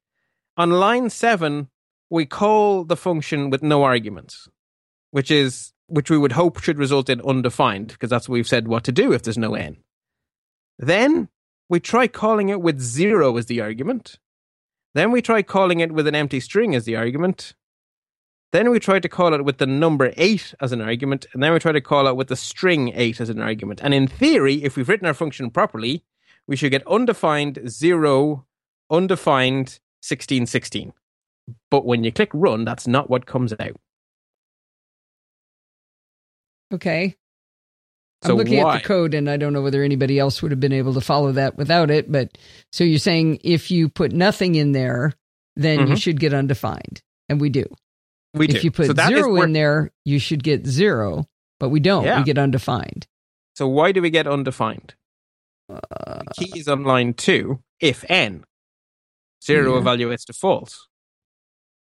on 0.56 0.70
line 0.70 1.10
seven, 1.10 1.68
we 2.10 2.26
call 2.26 2.84
the 2.84 2.96
function 2.96 3.50
with 3.50 3.62
no 3.62 3.82
arguments, 3.82 4.48
which 5.10 5.30
is 5.30 5.72
which 5.88 6.10
we 6.10 6.18
would 6.18 6.32
hope 6.32 6.62
should 6.62 6.78
result 6.78 7.08
in 7.10 7.20
undefined, 7.22 7.88
because 7.88 8.08
that's 8.10 8.28
what 8.28 8.34
we've 8.34 8.48
said 8.48 8.68
what 8.68 8.84
to 8.84 8.92
do 8.92 9.12
if 9.12 9.22
there's 9.22 9.36
no 9.38 9.54
n. 9.54 9.78
Then 10.78 11.28
we 11.72 11.80
try 11.80 12.06
calling 12.06 12.50
it 12.50 12.60
with 12.60 12.78
zero 12.78 13.38
as 13.38 13.46
the 13.46 13.62
argument. 13.62 14.18
Then 14.92 15.10
we 15.10 15.22
try 15.22 15.40
calling 15.40 15.80
it 15.80 15.90
with 15.90 16.06
an 16.06 16.14
empty 16.14 16.38
string 16.38 16.74
as 16.74 16.84
the 16.84 16.96
argument. 16.96 17.54
Then 18.52 18.68
we 18.68 18.78
try 18.78 19.00
to 19.00 19.08
call 19.08 19.32
it 19.32 19.42
with 19.42 19.56
the 19.56 19.66
number 19.66 20.12
8 20.18 20.54
as 20.60 20.72
an 20.72 20.82
argument, 20.82 21.24
and 21.32 21.42
then 21.42 21.50
we 21.50 21.58
try 21.58 21.72
to 21.72 21.80
call 21.80 22.06
it 22.08 22.14
with 22.14 22.28
the 22.28 22.36
string 22.36 22.92
8 22.94 23.22
as 23.22 23.30
an 23.30 23.40
argument. 23.40 23.80
And 23.82 23.94
in 23.94 24.06
theory, 24.06 24.62
if 24.62 24.76
we've 24.76 24.86
written 24.86 25.06
our 25.06 25.14
function 25.14 25.50
properly, 25.50 26.04
we 26.46 26.56
should 26.56 26.72
get 26.72 26.86
undefined 26.86 27.58
0, 27.66 28.44
undefined 28.90 29.80
16, 30.02 30.44
16. 30.44 30.92
But 31.70 31.86
when 31.86 32.04
you 32.04 32.12
click 32.12 32.28
run, 32.34 32.66
that's 32.66 32.86
not 32.86 33.08
what 33.08 33.24
comes 33.24 33.54
out. 33.58 33.80
Okay. 36.70 37.16
So 38.24 38.32
I'm 38.32 38.36
looking 38.38 38.62
why? 38.62 38.76
at 38.76 38.82
the 38.82 38.86
code 38.86 39.14
and 39.14 39.28
I 39.28 39.36
don't 39.36 39.52
know 39.52 39.62
whether 39.62 39.82
anybody 39.82 40.18
else 40.18 40.42
would 40.42 40.50
have 40.52 40.60
been 40.60 40.72
able 40.72 40.94
to 40.94 41.00
follow 41.00 41.32
that 41.32 41.56
without 41.56 41.90
it. 41.90 42.10
But 42.10 42.38
so 42.70 42.84
you're 42.84 42.98
saying 42.98 43.40
if 43.42 43.70
you 43.70 43.88
put 43.88 44.12
nothing 44.12 44.54
in 44.54 44.72
there, 44.72 45.14
then 45.56 45.80
you 45.88 45.94
Mhm. 45.94 46.00
should 46.02 46.20
get 46.20 46.32
undefined. 46.32 47.02
And 47.28 47.40
we 47.40 47.48
do. 47.50 47.64
We 48.34 48.46
if 48.48 48.56
do. 48.56 48.60
you 48.62 48.70
put 48.70 48.86
so 48.86 48.94
zero 49.08 49.32
where- 49.32 49.44
in 49.44 49.52
there, 49.52 49.90
you 50.04 50.18
should 50.18 50.42
get 50.44 50.66
zero, 50.66 51.26
but 51.58 51.70
we 51.70 51.80
don't. 51.80 52.04
Yeah. 52.04 52.18
We 52.18 52.24
get 52.24 52.38
undefined. 52.38 53.06
So 53.56 53.66
why 53.68 53.92
do 53.92 54.00
we 54.00 54.08
get 54.10 54.26
undefined? 54.26 54.94
Uh, 55.68 55.80
The 56.28 56.34
key 56.46 56.58
is 56.60 56.68
on 56.68 56.84
line 56.84 57.14
2, 57.14 57.60
if 57.80 58.04
n. 58.08 58.44
0 59.44 59.74
Yeah. 59.74 59.80
evaluates 59.82 60.24
to 60.26 60.32
false. 60.32 60.86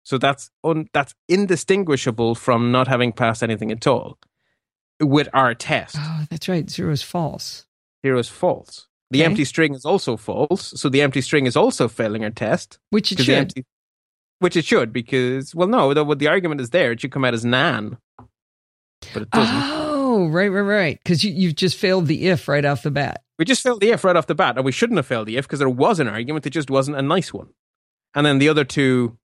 So 0.03 0.17
that's 0.17 0.49
un- 0.63 0.87
that's 0.93 1.13
indistinguishable 1.29 2.35
from 2.35 2.71
not 2.71 2.87
having 2.87 3.11
passed 3.11 3.43
anything 3.43 3.71
at 3.71 3.85
all 3.85 4.17
with 5.01 5.27
our 5.33 5.53
test. 5.53 5.95
oh, 5.99 6.25
that's 6.29 6.47
right. 6.47 6.69
Zero 6.69 6.91
is 6.91 7.01
false. 7.01 7.65
Zero 8.05 8.19
is 8.19 8.29
false. 8.29 8.87
The 9.11 9.19
Okay. 9.19 9.25
empty 9.25 9.45
string 9.45 9.73
is 9.75 9.83
also 9.85 10.15
false. 10.17 10.73
So 10.79 10.87
the 10.89 11.01
empty 11.01 11.21
string 11.21 11.45
is 11.45 11.57
also 11.57 11.87
failing 11.87 12.23
our 12.23 12.29
test. 12.29 12.79
Which 12.91 13.11
it 13.11 13.19
should. 13.19 13.29
empty- 13.35 13.65
which 14.39 14.55
it 14.55 14.65
should, 14.65 14.91
because, 14.91 15.53
well, 15.53 15.67
no, 15.67 15.93
the, 15.93 16.03
the 16.15 16.27
argument 16.27 16.61
is 16.61 16.71
there. 16.71 16.91
It 16.93 17.01
should 17.01 17.11
come 17.11 17.23
out 17.25 17.33
as 17.35 17.45
nan. 17.45 17.97
But 19.13 19.23
it 19.23 19.29
doesn't. 19.29 19.55
Oh, 19.55 20.27
right, 20.29 20.47
right, 20.47 20.61
right. 20.61 20.99
Because 21.03 21.23
you, 21.23 21.31
you've 21.31 21.55
just 21.55 21.77
failed 21.77 22.07
the 22.07 22.27
if 22.29 22.47
right 22.47 22.65
off 22.65 22.81
the 22.83 22.89
bat. 22.91 23.21
we 23.37 23.45
just 23.45 23.61
failed 23.61 23.81
the 23.81 23.91
if 23.91 24.03
right 24.03 24.15
off 24.15 24.25
the 24.27 24.33
bat, 24.35 24.55
and 24.55 24.65
we 24.65 24.71
shouldn't 24.71 24.97
have 24.97 25.05
failed 25.05 25.27
the 25.27 25.37
if 25.37 25.45
because 25.47 25.59
there 25.59 25.69
was 25.69 25.99
an 25.99 26.07
argument. 26.07 26.45
It 26.47 26.51
just 26.51 26.69
wasn't 26.71 26.97
a 26.97 27.01
nice 27.03 27.31
one. 27.33 27.49
And 28.15 28.25
then 28.25 28.39
the 28.39 28.49
other 28.49 28.63
two, 28.65 29.17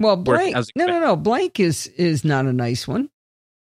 Well, 0.00 0.16
blank. 0.16 0.56
No, 0.74 0.86
no, 0.86 1.00
no. 1.00 1.16
Blank 1.16 1.60
is 1.60 1.86
is 1.88 2.24
not 2.24 2.44
a 2.46 2.52
nice 2.52 2.86
one. 2.88 3.10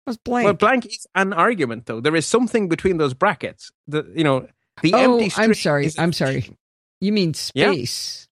What's 0.04 0.18
blank? 0.18 0.44
well, 0.44 0.54
blank 0.54 0.86
is 0.86 1.06
an 1.14 1.32
argument, 1.32 1.86
though. 1.86 2.00
There 2.00 2.14
is 2.16 2.26
something 2.26 2.68
between 2.68 2.98
those 2.98 3.14
brackets. 3.14 3.70
The 3.86 4.10
you 4.14 4.24
know 4.24 4.46
the 4.82 4.92
Oh, 4.94 5.18
empty. 5.20 5.32
I'm 5.36 5.54
sorry. 5.54 5.90
I'm 5.98 6.12
sorry. 6.12 6.56
you 7.00 7.12
mean 7.12 7.34
Yeah. 7.54 7.70
space? 7.72 8.28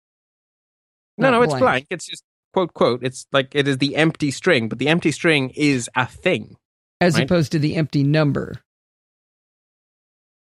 No, 1.18 1.30
not 1.30 1.38
no, 1.38 1.42
it's 1.42 1.54
blank. 1.54 1.86
It's 1.90 2.06
just 2.06 2.24
quote 2.52 2.74
quote. 2.74 3.02
It's 3.02 3.26
like 3.32 3.54
it 3.54 3.66
is 3.68 3.78
the 3.78 3.96
empty 3.96 4.30
string, 4.30 4.68
but 4.68 4.78
the 4.78 4.88
empty 4.88 5.12
string 5.12 5.50
is 5.50 5.88
a 5.96 6.06
thing. 6.06 6.56
as 7.00 7.14
right? 7.14 7.24
opposed 7.24 7.52
to 7.52 7.58
the 7.58 7.76
empty 7.76 8.02
number. 8.04 8.60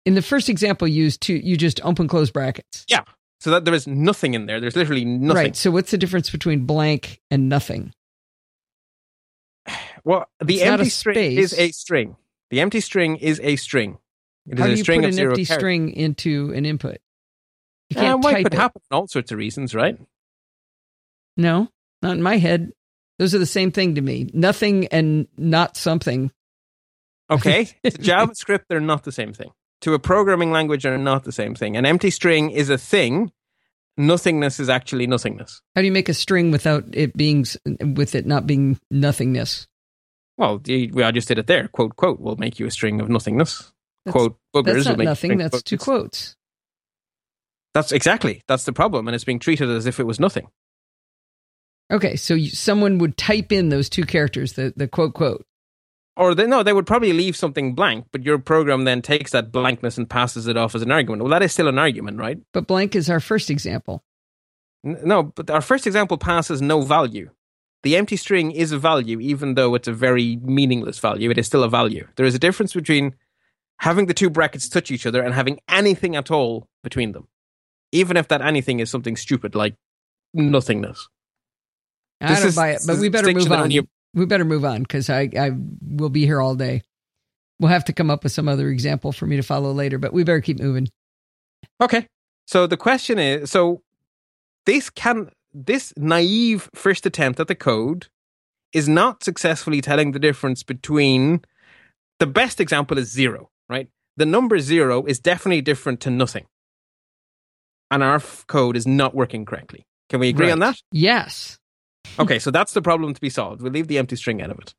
In 0.06 0.16
the 0.16 0.22
first 0.22 0.48
example, 0.50 0.88
used 0.88 1.22
two. 1.22 1.34
You 1.36 1.58
just 1.58 1.82
open 1.84 2.08
close 2.08 2.32
brackets. 2.32 2.86
Yeah. 2.88 3.04
So 3.40 3.52
that 3.52 3.66
there 3.66 3.74
is 3.74 3.86
nothing 3.88 4.34
in 4.34 4.46
there. 4.46 4.60
There's 4.60 4.76
literally 4.76 5.04
nothing. 5.06 5.36
Right. 5.44 5.56
So 5.56 5.70
what's 5.72 5.92
the 5.92 5.98
difference 5.98 6.30
between 6.30 6.66
blank 6.66 7.20
and 7.30 7.50
nothing? 7.50 7.92
Well, 10.08 10.26
the 10.40 10.56
It's 10.56 10.64
empty 10.64 10.90
string 10.90 11.38
is 11.38 11.54
a 11.54 11.72
string. 11.72 12.16
The 12.50 12.62
empty 12.62 12.80
string 12.80 13.18
is 13.18 13.42
a 13.44 13.58
string. 13.58 13.98
It 14.48 14.54
is 14.54 14.60
How 14.60 14.66
do 14.68 14.72
a 14.72 14.76
you 14.78 14.84
put 14.86 14.98
of 15.00 15.04
an 15.04 15.06
empty 15.06 15.18
characters. 15.46 15.50
string 15.54 15.90
into 15.92 16.54
an 16.54 16.66
input? 16.66 17.00
You 17.90 17.98
Uh, 17.98 18.02
can't 18.02 18.24
why 18.24 18.32
type 18.36 18.44
could 18.46 18.54
it. 18.54 18.58
happen 18.58 18.82
for 18.88 18.96
all 18.96 19.08
sorts 19.10 19.34
of 19.34 19.38
reasons, 19.38 19.76
right? 19.76 20.00
No, 21.36 21.68
not 22.02 22.16
in 22.16 22.22
my 22.24 22.38
head. 22.38 22.72
Those 23.20 23.36
are 23.36 23.40
the 23.40 23.46
same 23.46 23.70
thing 23.74 23.96
to 23.96 24.02
me. 24.02 24.30
Nothing 24.34 24.88
and 24.88 25.28
not 25.38 25.76
something. 25.76 26.32
Okay. 27.30 27.66
to 27.84 27.92
JavaScript, 27.92 28.62
they're 28.70 28.80
not 28.80 29.04
the 29.04 29.12
same 29.12 29.34
thing. 29.34 29.52
To 29.82 29.94
a 29.94 30.00
programming 30.00 30.52
language, 30.52 30.84
they're 30.84 30.98
not 30.98 31.26
the 31.26 31.34
same 31.34 31.54
thing. 31.54 31.76
An 31.76 31.86
empty 31.86 32.12
string 32.12 32.50
is 32.52 32.70
a 32.70 32.78
thing. 32.78 33.34
Nothingness 33.98 34.60
is 34.62 34.70
actually 34.70 35.06
nothingness. 35.06 35.62
How 35.76 35.82
do 35.82 35.86
you 35.86 35.92
make 35.92 36.08
a 36.08 36.14
string 36.14 36.52
without 36.52 36.86
it 36.94 37.18
being 37.18 37.46
with 37.96 38.16
it 38.16 38.26
not 38.26 38.48
being 38.48 38.80
nothingness? 38.90 39.68
Well, 40.38 40.62
I 40.68 41.12
just 41.12 41.28
did 41.28 41.40
it 41.40 41.48
there. 41.48 41.68
Quote, 41.68 41.96
quote 41.96 42.20
will 42.20 42.38
make 42.38 42.60
you 42.60 42.68
a 42.68 42.72
string 42.72 43.02
of 43.02 43.10
nothingness. 43.10 43.72
That's- 44.06 44.14
quote, 44.14 44.38
boogers 44.56 44.74
That's 44.74 44.90
will 44.90 44.98
make 44.98 45.06
nothing. 45.06 45.38
That's 45.38 45.64
two 45.64 45.78
quotes. 45.78 46.36
That's 47.74 47.92
exactly. 47.92 48.42
That's 48.48 48.64
the 48.64 48.74
problem. 48.74 49.08
And 49.08 49.16
it's 49.16 49.24
being 49.24 49.40
treated 49.40 49.70
as 49.70 49.86
if 49.86 50.00
it 50.00 50.06
was 50.06 50.20
nothing. 50.20 50.48
Okay, 51.92 52.16
so 52.16 52.34
you, 52.34 52.50
someone 52.50 52.98
would 52.98 53.18
type 53.18 53.52
in 53.52 53.70
those 53.70 53.90
two 53.90 54.04
characters, 54.04 54.54
the 54.54 54.74
the 54.76 54.88
quote 54.88 55.14
quote. 55.14 55.46
Or 56.18 56.34
they, 56.34 56.48
no, 56.48 56.64
they 56.64 56.74
would 56.74 56.88
probably 56.88 57.14
leave 57.14 57.38
something 57.38 57.76
blank, 57.76 58.08
but 58.12 58.24
your 58.24 58.40
program 58.40 58.86
then 58.86 59.04
takes 59.04 59.32
that 59.32 59.52
blankness 59.52 59.98
and 59.98 60.10
passes 60.10 60.48
it 60.48 60.58
off 60.58 60.74
as 60.74 60.82
an 60.82 60.92
argument. 60.92 61.22
Well, 61.22 61.30
that 61.30 61.44
is 61.44 61.54
still 61.54 61.68
an 61.68 61.78
argument, 61.78 62.18
right? 62.18 62.40
But 62.54 62.66
blank 62.66 62.96
is 62.96 63.10
our 63.10 63.20
first 63.20 63.52
example. 63.52 64.04
No, 64.84 65.24
but 65.24 65.50
our 65.52 65.62
first 65.62 65.86
example 65.86 66.18
passes 66.18 66.62
no 66.62 66.82
value. 66.82 67.30
The 67.84 67.96
empty 67.96 68.16
string 68.18 68.52
is 68.52 68.72
a 68.72 68.78
value, 68.80 69.20
even 69.20 69.54
though 69.54 69.76
it's 69.76 69.88
a 69.88 69.94
very 69.94 70.38
meaningless 70.42 71.00
value. 71.00 71.30
It 71.30 71.38
is 71.38 71.46
still 71.48 71.64
a 71.64 71.70
value. 71.70 72.08
There 72.16 72.26
is 72.26 72.36
a 72.36 72.40
difference 72.40 72.74
between 72.74 73.16
having 73.80 74.08
the 74.08 74.14
two 74.14 74.30
brackets 74.30 74.68
touch 74.68 74.90
each 74.92 75.06
other 75.06 75.22
and 75.22 75.34
having 75.34 75.60
anything 75.70 76.16
at 76.16 76.32
all 76.32 76.68
between 76.84 77.12
them, 77.12 77.28
even 77.92 78.18
if 78.18 78.28
that 78.30 78.42
anything 78.42 78.80
is 78.80 78.90
something 78.90 79.16
stupid 79.16 79.54
like 79.56 79.76
nothingness. 80.34 81.08
I 82.20 82.30
This 82.30 82.42
don't 82.42 82.56
buy 82.56 82.72
it, 82.72 82.82
but 82.88 82.98
we 82.98 83.10
better 83.10 83.32
move 83.32 83.52
on. 83.52 83.60
only- 83.62 83.88
We 84.14 84.26
better 84.26 84.46
move 84.46 84.66
on 84.66 84.82
because 84.82 85.10
I 85.10 85.30
I 85.38 85.52
will 85.82 86.10
be 86.10 86.26
here 86.26 86.42
all 86.42 86.56
day. 86.56 86.82
We'll 87.60 87.70
have 87.70 87.86
to 87.86 87.94
come 87.94 88.10
up 88.10 88.24
with 88.24 88.32
some 88.34 88.48
other 88.48 88.70
example 88.70 89.12
for 89.12 89.28
me 89.28 89.36
to 89.36 89.44
follow 89.44 89.72
later, 89.72 90.00
but 90.00 90.14
we 90.14 90.24
better 90.24 90.42
keep 90.42 90.60
moving. 90.60 90.88
Okay. 91.82 92.08
So 92.48 92.66
the 92.66 92.78
question 92.78 93.20
is 93.20 93.52
so 93.52 93.84
this 94.66 94.90
can 94.90 95.30
this 95.54 95.94
naive 95.98 96.70
first 96.74 97.06
attempt 97.06 97.40
at 97.40 97.48
the 97.48 97.56
code 97.56 98.08
is 98.74 98.88
not 98.88 99.24
successfully 99.24 99.82
telling 99.82 100.12
the 100.12 100.20
difference 100.20 100.64
between 100.64 101.42
the 102.20 102.28
best 102.28 102.60
example 102.60 102.98
is 102.98 103.12
zero, 103.12 103.50
right? 103.70 103.90
The 104.18 104.26
number 104.26 104.60
zero 104.60 105.06
is 105.06 105.20
definitely 105.20 105.62
different 105.62 106.02
to 106.02 106.10
nothing. 106.10 106.46
And 107.90 108.04
our 108.04 108.16
f- 108.16 108.46
code 108.48 108.76
is 108.76 108.86
not 108.86 109.16
working 109.16 109.46
correctly. 109.46 109.86
Can 110.10 110.20
we 110.20 110.30
agree 110.30 110.52
on 110.52 110.60
that? 110.60 110.76
Yes. 110.92 111.58
Okay, 112.20 112.40
so 112.40 112.52
that's 112.52 112.74
the 112.74 112.82
problem 112.82 113.14
to 113.14 113.22
be 113.22 113.30
solved. 113.30 113.62
We'll 113.62 113.72
leave 113.72 113.88
the 113.88 113.98
empty 113.98 114.16
string 114.16 114.42
out 114.42 114.50
of 114.50 114.60
it. 114.60 114.74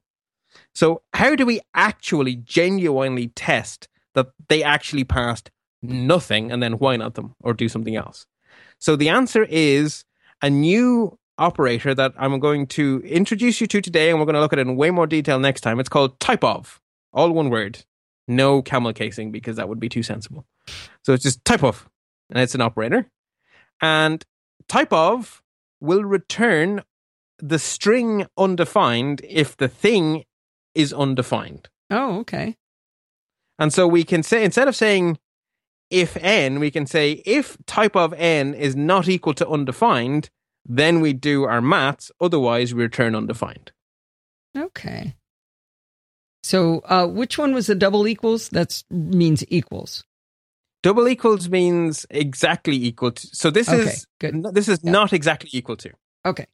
So, 0.74 1.02
how 1.12 1.34
do 1.34 1.46
we 1.46 1.60
actually 1.74 2.36
genuinely 2.36 3.28
test 3.28 3.88
that 4.14 4.28
they 4.48 4.62
actually 4.62 5.04
passed 5.04 5.50
nothing 5.82 6.50
and 6.50 6.62
then 6.62 6.74
why 6.74 6.96
not 6.96 7.14
them 7.14 7.34
or 7.40 7.52
do 7.52 7.68
something 7.68 7.96
else? 7.96 8.26
So, 8.78 8.96
the 8.96 9.08
answer 9.08 9.46
is 9.48 10.04
a 10.42 10.50
new 10.50 11.18
operator 11.38 11.94
that 11.94 12.12
I'm 12.18 12.38
going 12.40 12.66
to 12.68 13.02
introduce 13.04 13.60
you 13.60 13.66
to 13.68 13.80
today, 13.80 14.10
and 14.10 14.18
we're 14.18 14.26
going 14.26 14.34
to 14.34 14.40
look 14.40 14.52
at 14.52 14.58
it 14.58 14.66
in 14.66 14.76
way 14.76 14.90
more 14.90 15.06
detail 15.06 15.38
next 15.38 15.60
time. 15.60 15.80
It's 15.80 15.88
called 15.88 16.18
type 16.20 16.44
of, 16.44 16.80
all 17.12 17.30
one 17.30 17.50
word, 17.50 17.84
no 18.26 18.62
camel 18.62 18.92
casing 18.92 19.30
because 19.30 19.56
that 19.56 19.68
would 19.68 19.80
be 19.80 19.88
too 19.88 20.02
sensible. 20.02 20.44
So, 21.04 21.12
it's 21.12 21.22
just 21.22 21.44
type 21.44 21.62
of, 21.62 21.88
and 22.30 22.40
it's 22.40 22.54
an 22.54 22.60
operator. 22.60 23.08
And 23.80 24.24
type 24.68 24.92
of 24.92 25.42
will 25.80 26.04
return 26.04 26.82
the 27.38 27.58
string 27.58 28.26
undefined 28.36 29.20
if 29.24 29.56
the 29.56 29.68
thing 29.68 30.24
is 30.74 30.92
undefined. 30.92 31.68
Oh, 31.90 32.18
okay. 32.20 32.56
And 33.58 33.72
so 33.72 33.86
we 33.86 34.04
can 34.04 34.22
say, 34.22 34.44
instead 34.44 34.68
of 34.68 34.76
saying 34.76 35.18
if 35.90 36.16
n, 36.16 36.60
we 36.60 36.70
can 36.70 36.86
say 36.86 37.22
if 37.24 37.56
type 37.66 37.96
of 37.96 38.12
n 38.14 38.54
is 38.54 38.76
not 38.76 39.08
equal 39.08 39.34
to 39.34 39.48
undefined, 39.48 40.30
then 40.66 41.00
we 41.00 41.12
do 41.12 41.44
our 41.44 41.60
maths. 41.60 42.10
Otherwise, 42.20 42.74
we 42.74 42.82
return 42.82 43.14
undefined. 43.14 43.72
Okay. 44.56 45.14
So, 46.42 46.80
uh, 46.84 47.06
which 47.06 47.36
one 47.38 47.52
was 47.54 47.66
the 47.66 47.74
double 47.74 48.06
equals? 48.06 48.48
That 48.50 48.82
means 48.90 49.44
equals. 49.48 50.04
Double 50.82 51.08
equals 51.08 51.48
means 51.48 52.06
exactly 52.10 52.76
equal 52.76 53.12
to. 53.12 53.26
So 53.32 53.50
this 53.50 53.68
Okay, 53.68 53.82
is 53.82 54.06
good. 54.20 54.44
This 54.54 54.68
is 54.68 54.78
Yeah. 54.82 54.92
not 54.92 55.12
exactly 55.12 55.50
equal 55.52 55.76
to. 55.78 55.90
Okay. 56.24 56.46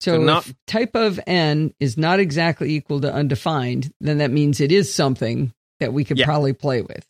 So, 0.00 0.16
So 0.16 0.22
not- 0.22 0.46
if 0.48 0.54
type 0.66 0.94
of 0.96 1.20
n 1.26 1.72
is 1.80 1.96
not 1.96 2.18
exactly 2.20 2.74
equal 2.74 3.00
to 3.00 3.12
undefined, 3.12 3.92
then 4.00 4.18
that 4.18 4.30
means 4.30 4.60
it 4.60 4.72
is 4.72 4.92
something 4.92 5.52
that 5.80 5.92
we 5.92 6.04
could 6.04 6.18
Yeah. 6.18 6.24
probably 6.24 6.52
play 6.52 6.82
with. 6.82 7.06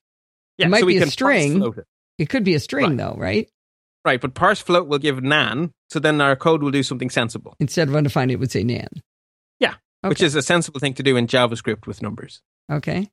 Yeah, 0.59 0.69
might 0.69 0.81
so 0.81 0.87
be 0.87 0.99
a 0.99 1.07
string. 1.07 1.63
it. 1.63 1.85
It 2.19 2.29
could 2.29 2.45
be 2.45 2.55
a 2.55 2.61
string 2.61 2.87
Right. 2.87 2.97
though, 2.97 3.15
right? 3.17 3.49
Right, 4.05 4.21
but 4.21 4.35
parse 4.35 4.61
float 4.61 4.89
will 4.89 4.99
give 4.99 5.23
nan. 5.23 5.73
So 5.91 5.99
then 5.99 6.21
our 6.21 6.37
code 6.37 6.63
will 6.63 6.71
do 6.71 6.83
something 6.83 7.11
sensible. 7.11 7.55
Instead 7.61 7.89
of 7.89 7.97
undefined, 7.97 8.31
it 8.31 8.37
would 8.37 8.51
say 8.51 8.63
nan. 8.65 8.89
Yeah, 9.61 9.75
which 10.03 10.23
is 10.23 10.35
a 10.35 10.43
sensible 10.43 10.81
thing 10.81 10.95
to 10.95 11.03
do 11.03 11.17
in 11.17 11.27
JavaScript 11.27 11.87
with 11.87 12.03
numbers. 12.03 12.43
Okay. 12.71 13.11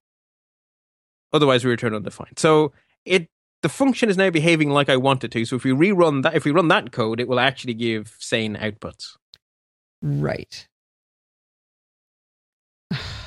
Otherwise, 1.34 1.66
we 1.66 1.72
return 1.72 1.94
undefined. 1.94 2.38
So 2.40 2.74
it 3.06 3.28
the 3.62 3.70
function 3.70 4.10
is 4.10 4.18
now 4.18 4.30
behaving 4.30 4.70
like 4.70 4.90
I 4.90 4.98
want 4.98 5.24
it 5.24 5.32
to. 5.32 5.46
So 5.46 5.56
if 5.56 5.64
we 5.64 5.72
rerun 5.72 6.24
that, 6.24 6.36
if 6.36 6.46
we 6.46 6.52
run 6.52 6.68
that 6.70 6.92
code, 6.92 7.20
it 7.20 7.28
will 7.28 7.40
actually 7.40 7.74
give 7.74 8.16
sane 8.20 8.56
outputs. 8.56 9.18
Right. 10.02 10.68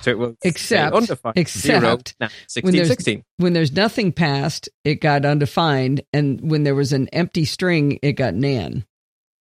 So 0.02 0.10
it 0.10 0.18
will 0.18 0.36
Except- 0.42 0.94
undefined 0.94 1.36
except 1.36 1.82
zero, 1.82 1.98
nah, 2.20 2.28
when 2.60 2.72
there's- 2.74 2.88
16. 2.88 3.24
When 3.38 3.52
there's 3.52 3.72
nothing 3.72 4.12
passed, 4.12 4.68
it 4.84 4.96
got 4.96 5.24
undefined, 5.24 6.02
and 6.12 6.40
when 6.40 6.64
there 6.64 6.74
was 6.74 6.92
an 6.92 7.08
empty 7.08 7.44
string, 7.44 7.98
it 8.02 8.12
got 8.12 8.34
nan. 8.34 8.84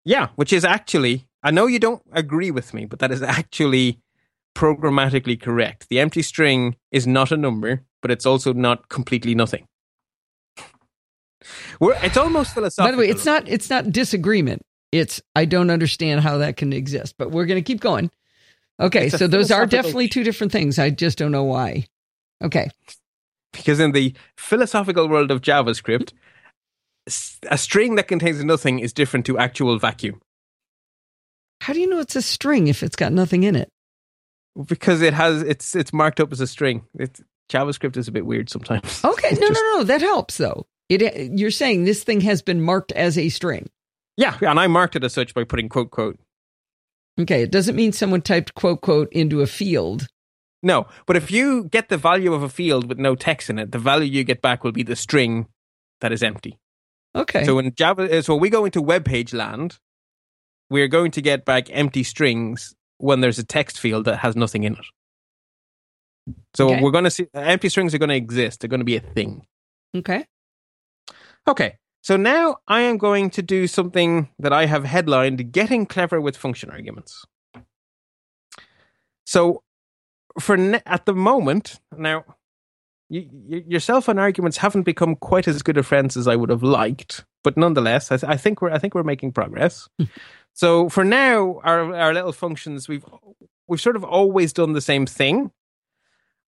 Yeah, 0.04 0.28
which 0.36 0.52
is 0.52 0.64
actually 0.64 1.26
I 1.42 1.52
know 1.52 1.68
you 1.68 1.78
don't 1.78 2.02
agree 2.10 2.50
with 2.50 2.74
me, 2.74 2.86
but 2.86 2.98
that 2.98 3.12
is 3.12 3.22
actually 3.22 4.00
programmatically 4.56 5.40
correct. 5.40 5.88
The 5.88 6.00
empty 6.00 6.22
string 6.22 6.74
is 6.90 7.06
not 7.06 7.30
a 7.30 7.36
number, 7.36 7.84
but 8.02 8.10
it's 8.10 8.26
also 8.26 8.52
not 8.52 8.88
completely 8.88 9.32
nothing. 9.34 9.68
We're, 11.78 11.96
it's 12.02 12.16
almost 12.16 12.54
philosophical. 12.54 12.86
By 12.88 12.90
the 12.90 12.98
way, 12.98 13.08
it's 13.08 13.24
not 13.24 13.48
it's 13.48 13.70
not 13.70 13.92
disagreement. 13.92 14.62
It's 14.90 15.20
I 15.36 15.44
don't 15.44 15.70
understand 15.70 16.22
how 16.22 16.38
that 16.38 16.56
can 16.56 16.72
exist, 16.72 17.14
but 17.18 17.30
we're 17.30 17.46
going 17.46 17.62
to 17.62 17.66
keep 17.66 17.80
going. 17.80 18.10
Okay, 18.80 19.08
so 19.08 19.26
those 19.26 19.50
are 19.50 19.66
definitely 19.66 20.08
two 20.08 20.22
different 20.24 20.52
things. 20.52 20.78
I 20.78 20.90
just 20.90 21.16
don't 21.18 21.32
know 21.32 21.44
why. 21.44 21.86
Okay. 22.44 22.68
because 23.52 23.80
in 23.80 23.92
the 23.92 24.14
philosophical 24.36 25.08
world 25.08 25.30
of 25.30 25.40
JavaScript, 25.40 26.12
a 27.50 27.56
string 27.56 27.94
that 27.94 28.08
contains 28.08 28.42
nothing 28.44 28.78
is 28.80 28.92
different 28.92 29.24
to 29.26 29.38
actual 29.38 29.78
vacuum 29.78 30.20
How 31.62 31.72
do 31.72 31.80
you 31.80 31.86
know 31.88 32.00
it's 32.00 32.16
a 32.16 32.20
string 32.22 32.66
if 32.68 32.82
it's 32.82 32.96
got 32.96 33.12
nothing 33.12 33.44
in 33.44 33.56
it? 33.56 33.68
because 34.68 35.02
it 35.02 35.12
has 35.14 35.42
it's 35.42 35.74
it's 35.74 35.92
marked 35.92 36.18
up 36.20 36.32
as 36.32 36.40
a 36.40 36.46
string. 36.46 36.84
It's, 36.98 37.22
JavaScript 37.52 37.96
is 37.96 38.08
a 38.08 38.12
bit 38.12 38.26
weird 38.26 38.50
sometimes. 38.50 39.00
Okay, 39.04 39.30
no, 39.34 39.48
just- 39.48 39.52
no, 39.52 39.78
no, 39.78 39.84
that 39.84 40.00
helps 40.02 40.36
though. 40.38 40.66
It 40.88 41.32
you're 41.38 41.50
saying 41.50 41.84
this 41.84 42.02
thing 42.04 42.20
has 42.22 42.42
been 42.42 42.60
marked 42.62 42.92
as 42.92 43.16
a 43.18 43.28
string. 43.28 43.68
Yeah, 44.16 44.36
and 44.40 44.58
I 44.60 44.66
marked 44.66 44.96
it 44.96 45.04
as 45.04 45.12
such 45.12 45.32
by 45.34 45.44
putting 45.44 45.68
quote 45.68 45.90
quote. 45.90 46.18
Okay, 47.18 47.42
it 47.42 47.50
doesn't 47.50 47.76
mean 47.76 47.92
someone 47.92 48.20
typed 48.22 48.54
quote 48.54 48.80
quote 48.82 49.08
into 49.12 49.40
a 49.40 49.46
field. 49.46 50.06
No, 50.62 50.86
but 51.06 51.16
if 51.16 51.30
you 51.30 51.64
get 51.64 51.88
the 51.88 51.96
value 51.96 52.34
of 52.34 52.42
a 52.42 52.48
field 52.48 52.88
with 52.88 52.98
no 52.98 53.14
text 53.14 53.48
in 53.50 53.58
it, 53.58 53.72
the 53.72 53.78
value 53.78 54.10
you 54.10 54.24
get 54.24 54.42
back 54.42 54.64
will 54.64 54.72
be 54.72 54.82
the 54.82 54.96
string 54.96 55.46
that 56.00 56.12
is 56.12 56.22
empty. 56.22 56.58
Okay. 57.14 57.44
So 57.44 57.58
in 57.58 57.74
Java, 57.74 58.18
uh, 58.18 58.22
so 58.22 58.34
when 58.34 58.42
we 58.42 58.50
go 58.50 58.64
into 58.64 58.82
web 58.82 59.04
page 59.04 59.32
land, 59.32 59.78
we're 60.68 60.88
going 60.88 61.10
to 61.12 61.22
get 61.22 61.44
back 61.44 61.68
empty 61.70 62.02
strings 62.02 62.74
when 62.98 63.20
there's 63.20 63.38
a 63.38 63.44
text 63.44 63.78
field 63.78 64.04
that 64.06 64.18
has 64.18 64.34
nothing 64.36 64.64
in 64.64 64.74
it. 64.74 64.84
So 66.54 66.70
Okay. 66.70 66.82
we're 66.82 66.90
going 66.90 67.04
to 67.04 67.10
see 67.10 67.26
empty 67.34 67.68
strings 67.68 67.94
are 67.94 67.98
going 67.98 68.08
to 68.08 68.16
exist. 68.16 68.60
They're 68.60 68.68
going 68.68 68.80
to 68.80 68.84
be 68.84 68.96
a 68.96 69.00
thing. 69.00 69.46
okay. 69.96 70.26
Okay. 71.48 71.76
So 72.06 72.16
now 72.16 72.58
I 72.68 72.82
am 72.82 72.98
going 72.98 73.30
to 73.30 73.42
do 73.42 73.66
something 73.66 74.28
that 74.38 74.52
I 74.52 74.66
have 74.66 74.84
headlined 74.84 75.50
Getting 75.50 75.86
Clever 75.86 76.20
with 76.20 76.36
Function 76.36 76.70
Arguments. 76.70 77.24
So 79.24 79.64
for 80.38 80.56
ne- 80.56 80.82
at 80.86 81.06
the 81.06 81.14
moment, 81.14 81.80
now 81.98 82.24
yourself 83.08 84.06
and 84.06 84.20
arguments 84.20 84.58
haven't 84.58 84.84
become 84.84 85.16
quite 85.16 85.48
as 85.48 85.64
good 85.64 85.78
of 85.78 85.84
friends 85.84 86.16
as 86.16 86.28
I 86.28 86.36
would 86.36 86.48
have 86.48 86.62
liked, 86.62 87.24
but 87.42 87.56
nonetheless, 87.56 88.12
I, 88.12 88.34
I 88.34 88.36
think 88.36 88.62
we're 88.62 88.70
I 88.70 88.78
think 88.78 88.94
we're 88.94 89.02
making 89.02 89.32
progress. 89.32 89.88
Hmm. 89.98 90.04
so 90.54 90.88
for 90.88 91.02
now, 91.02 91.60
our 91.64 91.92
our 91.92 92.14
little 92.14 92.32
functions 92.32 92.86
we've 92.86 93.04
we've 93.66 93.80
sort 93.80 93.96
of 93.96 94.04
always 94.04 94.52
done 94.52 94.74
the 94.74 94.80
same 94.80 95.06
thing, 95.06 95.50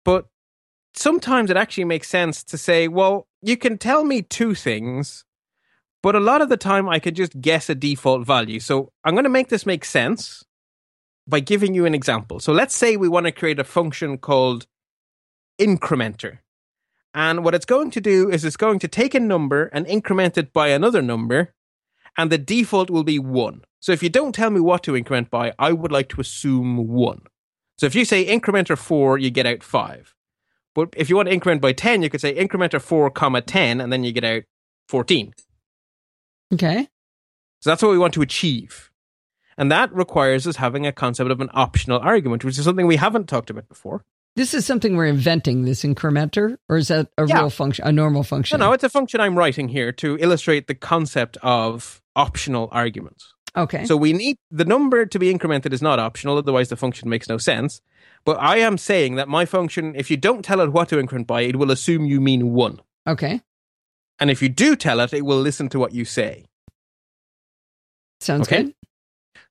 but 0.05 0.27
sometimes 0.93 1.49
it 1.49 1.57
actually 1.57 1.85
makes 1.85 2.09
sense 2.09 2.43
to 2.43 2.59
say, 2.59 2.87
well, 2.87 3.27
you 3.41 3.57
can 3.57 3.79
tell 3.79 4.03
me 4.03 4.21
two 4.21 4.53
things, 4.53 5.25
but 6.03 6.15
a 6.15 6.19
lot 6.19 6.41
of 6.41 6.49
the 6.49 6.57
time 6.57 6.87
I 6.87 6.99
could 6.99 7.15
just 7.15 7.39
guess 7.41 7.69
a 7.69 7.75
default 7.75 8.25
value. 8.25 8.59
So 8.59 8.91
I'm 9.03 9.13
going 9.13 9.23
to 9.23 9.29
make 9.29 9.49
this 9.49 9.65
make 9.65 9.85
sense 9.85 10.43
by 11.27 11.39
giving 11.39 11.73
you 11.73 11.85
an 11.85 11.95
example. 11.95 12.39
So 12.39 12.53
let's 12.53 12.75
say 12.75 12.95
we 12.95 13.09
want 13.09 13.25
to 13.25 13.31
create 13.31 13.59
a 13.59 13.63
function 13.63 14.17
called 14.17 14.67
incrementer. 15.59 16.39
And 17.13 17.43
what 17.43 17.55
it's 17.55 17.65
going 17.65 17.91
to 17.91 18.01
do 18.01 18.29
is 18.29 18.45
it's 18.45 18.57
going 18.57 18.79
to 18.79 18.87
take 18.87 19.15
a 19.15 19.19
number 19.19 19.65
and 19.73 19.87
increment 19.87 20.37
it 20.37 20.53
by 20.53 20.67
another 20.69 21.01
number, 21.01 21.53
and 22.17 22.31
the 22.31 22.37
default 22.37 22.89
will 22.89 23.03
be 23.03 23.19
one. 23.19 23.63
So 23.79 23.91
if 23.91 24.03
you 24.03 24.09
don't 24.09 24.35
tell 24.35 24.49
me 24.49 24.59
what 24.59 24.83
to 24.83 24.95
increment 24.95 25.29
by, 25.31 25.53
I 25.57 25.73
would 25.73 25.91
like 25.91 26.09
to 26.09 26.21
assume 26.21 26.87
one. 26.87 27.21
So 27.77 27.85
if 27.85 27.95
you 27.95 28.05
say 28.05 28.25
incrementer 28.25 28.77
four, 28.77 29.17
you 29.17 29.29
get 29.29 29.45
out 29.45 29.63
five. 29.63 30.13
But 30.77 30.93
if 30.95 31.09
you 31.09 31.15
want 31.15 31.27
to 31.27 31.33
increment 31.33 31.59
by 31.59 31.73
10, 31.73 32.03
you 32.03 32.09
could 32.11 32.21
say 32.21 32.35
incrementer 32.35 32.79
4, 32.79 33.09
comma 33.09 33.41
10, 33.41 33.81
and 33.81 33.91
then 33.91 34.03
you 34.03 34.11
get 34.11 34.23
out 34.23 34.43
14. 34.89 35.33
Okay. 36.53 36.87
So 37.61 37.69
that's 37.69 37.81
what 37.81 37.91
we 37.91 37.97
want 37.97 38.13
to 38.15 38.21
achieve. 38.21 38.91
And 39.57 39.71
that 39.71 39.93
requires 39.93 40.45
us 40.45 40.57
having 40.57 40.85
a 40.85 40.91
concept 40.91 41.31
of 41.31 41.41
an 41.41 41.49
optional 41.53 41.99
argument, 41.99 42.43
which 42.45 42.57
is 42.59 42.65
something 42.65 42.85
we 42.87 42.97
haven't 42.97 43.27
talked 43.27 43.49
about 43.49 43.67
before. 43.67 44.05
This 44.35 44.53
is 44.53 44.67
something 44.67 44.95
we're 44.95 45.07
inventing, 45.07 45.65
this 45.65 45.83
incrementer, 45.83 46.57
or 46.69 46.77
is 46.77 46.89
that 46.89 47.07
a 47.17 47.25
Yeah. 47.25 47.39
real 47.39 47.49
function, 47.49 47.87
a 47.87 47.91
normal 47.91 48.21
function? 48.21 48.59
No, 48.59 48.67
no, 48.67 48.73
it's 48.73 48.83
a 48.83 48.89
function 48.89 49.19
I'm 49.19 49.35
writing 49.35 49.69
here 49.69 49.91
to 49.93 50.15
illustrate 50.19 50.67
the 50.67 50.75
concept 50.75 51.37
of 51.41 52.01
optional 52.15 52.69
arguments. 52.71 53.33
Okay. 53.55 53.85
So 53.85 53.97
we 53.97 54.13
need 54.13 54.37
the 54.51 54.65
number 54.65 55.07
to 55.07 55.17
be 55.17 55.33
incremented 55.33 55.73
is 55.73 55.81
not 55.81 55.97
optional, 55.97 56.37
otherwise 56.37 56.69
the 56.69 56.75
function 56.75 57.09
makes 57.09 57.27
no 57.27 57.39
sense. 57.39 57.81
But 58.25 58.37
I 58.39 58.57
am 58.57 58.77
saying 58.77 59.15
that 59.15 59.27
my 59.27 59.45
function, 59.45 59.95
if 59.95 60.11
you 60.11 60.17
don't 60.17 60.45
tell 60.45 60.59
it 60.61 60.71
what 60.71 60.89
to 60.89 60.99
increment 60.99 61.25
by, 61.25 61.41
it 61.41 61.55
will 61.55 61.71
assume 61.71 62.05
you 62.05 62.21
mean 62.21 62.53
one. 62.53 62.79
okay. 63.07 63.41
And 64.19 64.29
if 64.31 64.41
you 64.41 64.49
do 64.49 64.75
tell 64.75 64.99
it, 64.99 65.13
it 65.13 65.25
will 65.25 65.39
listen 65.39 65.69
to 65.69 65.79
what 65.79 65.93
you 65.93 66.05
say. 66.05 66.45
Sounds 68.19 68.47
Okay. 68.47 68.63
good. 68.63 68.73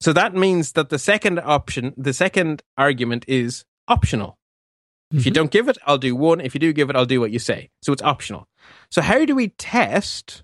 So 0.00 0.12
that 0.12 0.34
means 0.34 0.72
that 0.72 0.88
the 0.90 0.98
second 0.98 1.38
option, 1.38 1.94
the 1.96 2.12
second 2.12 2.62
argument 2.76 3.24
is 3.28 3.64
optional. 3.88 4.38
If 5.12 5.24
you 5.24 5.30
Mhm. 5.30 5.36
don't 5.36 5.50
give 5.52 5.68
it, 5.68 5.78
I'll 5.86 5.98
do 5.98 6.16
one. 6.16 6.40
If 6.40 6.52
you 6.54 6.58
do 6.60 6.72
give 6.72 6.90
it, 6.90 6.96
I'll 6.96 7.06
do 7.06 7.20
what 7.20 7.30
you 7.30 7.38
say. 7.38 7.70
So 7.82 7.92
it's 7.92 8.02
optional. 8.02 8.48
So 8.90 9.00
how 9.02 9.24
do 9.24 9.36
we 9.36 9.48
test 9.50 10.42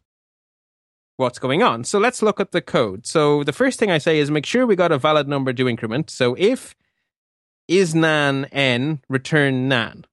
what's 1.16 1.40
going 1.40 1.62
on? 1.64 1.82
So 1.84 1.98
let's 1.98 2.22
look 2.22 2.38
at 2.38 2.52
the 2.52 2.62
code. 2.62 3.04
So 3.06 3.42
the 3.42 3.52
first 3.52 3.78
thing 3.80 3.90
I 3.90 3.98
say 3.98 4.18
is 4.20 4.30
make 4.30 4.46
sure 4.46 4.64
we 4.64 4.76
got 4.76 4.92
a 4.92 4.98
valid 4.98 5.26
number 5.26 5.52
to 5.52 5.68
increment. 5.68 6.10
So 6.10 6.36
if 6.38 6.76
is 7.66 7.92
nan 7.94 8.44
n, 8.52 9.00
return 9.08 9.68
nan. 9.68 10.04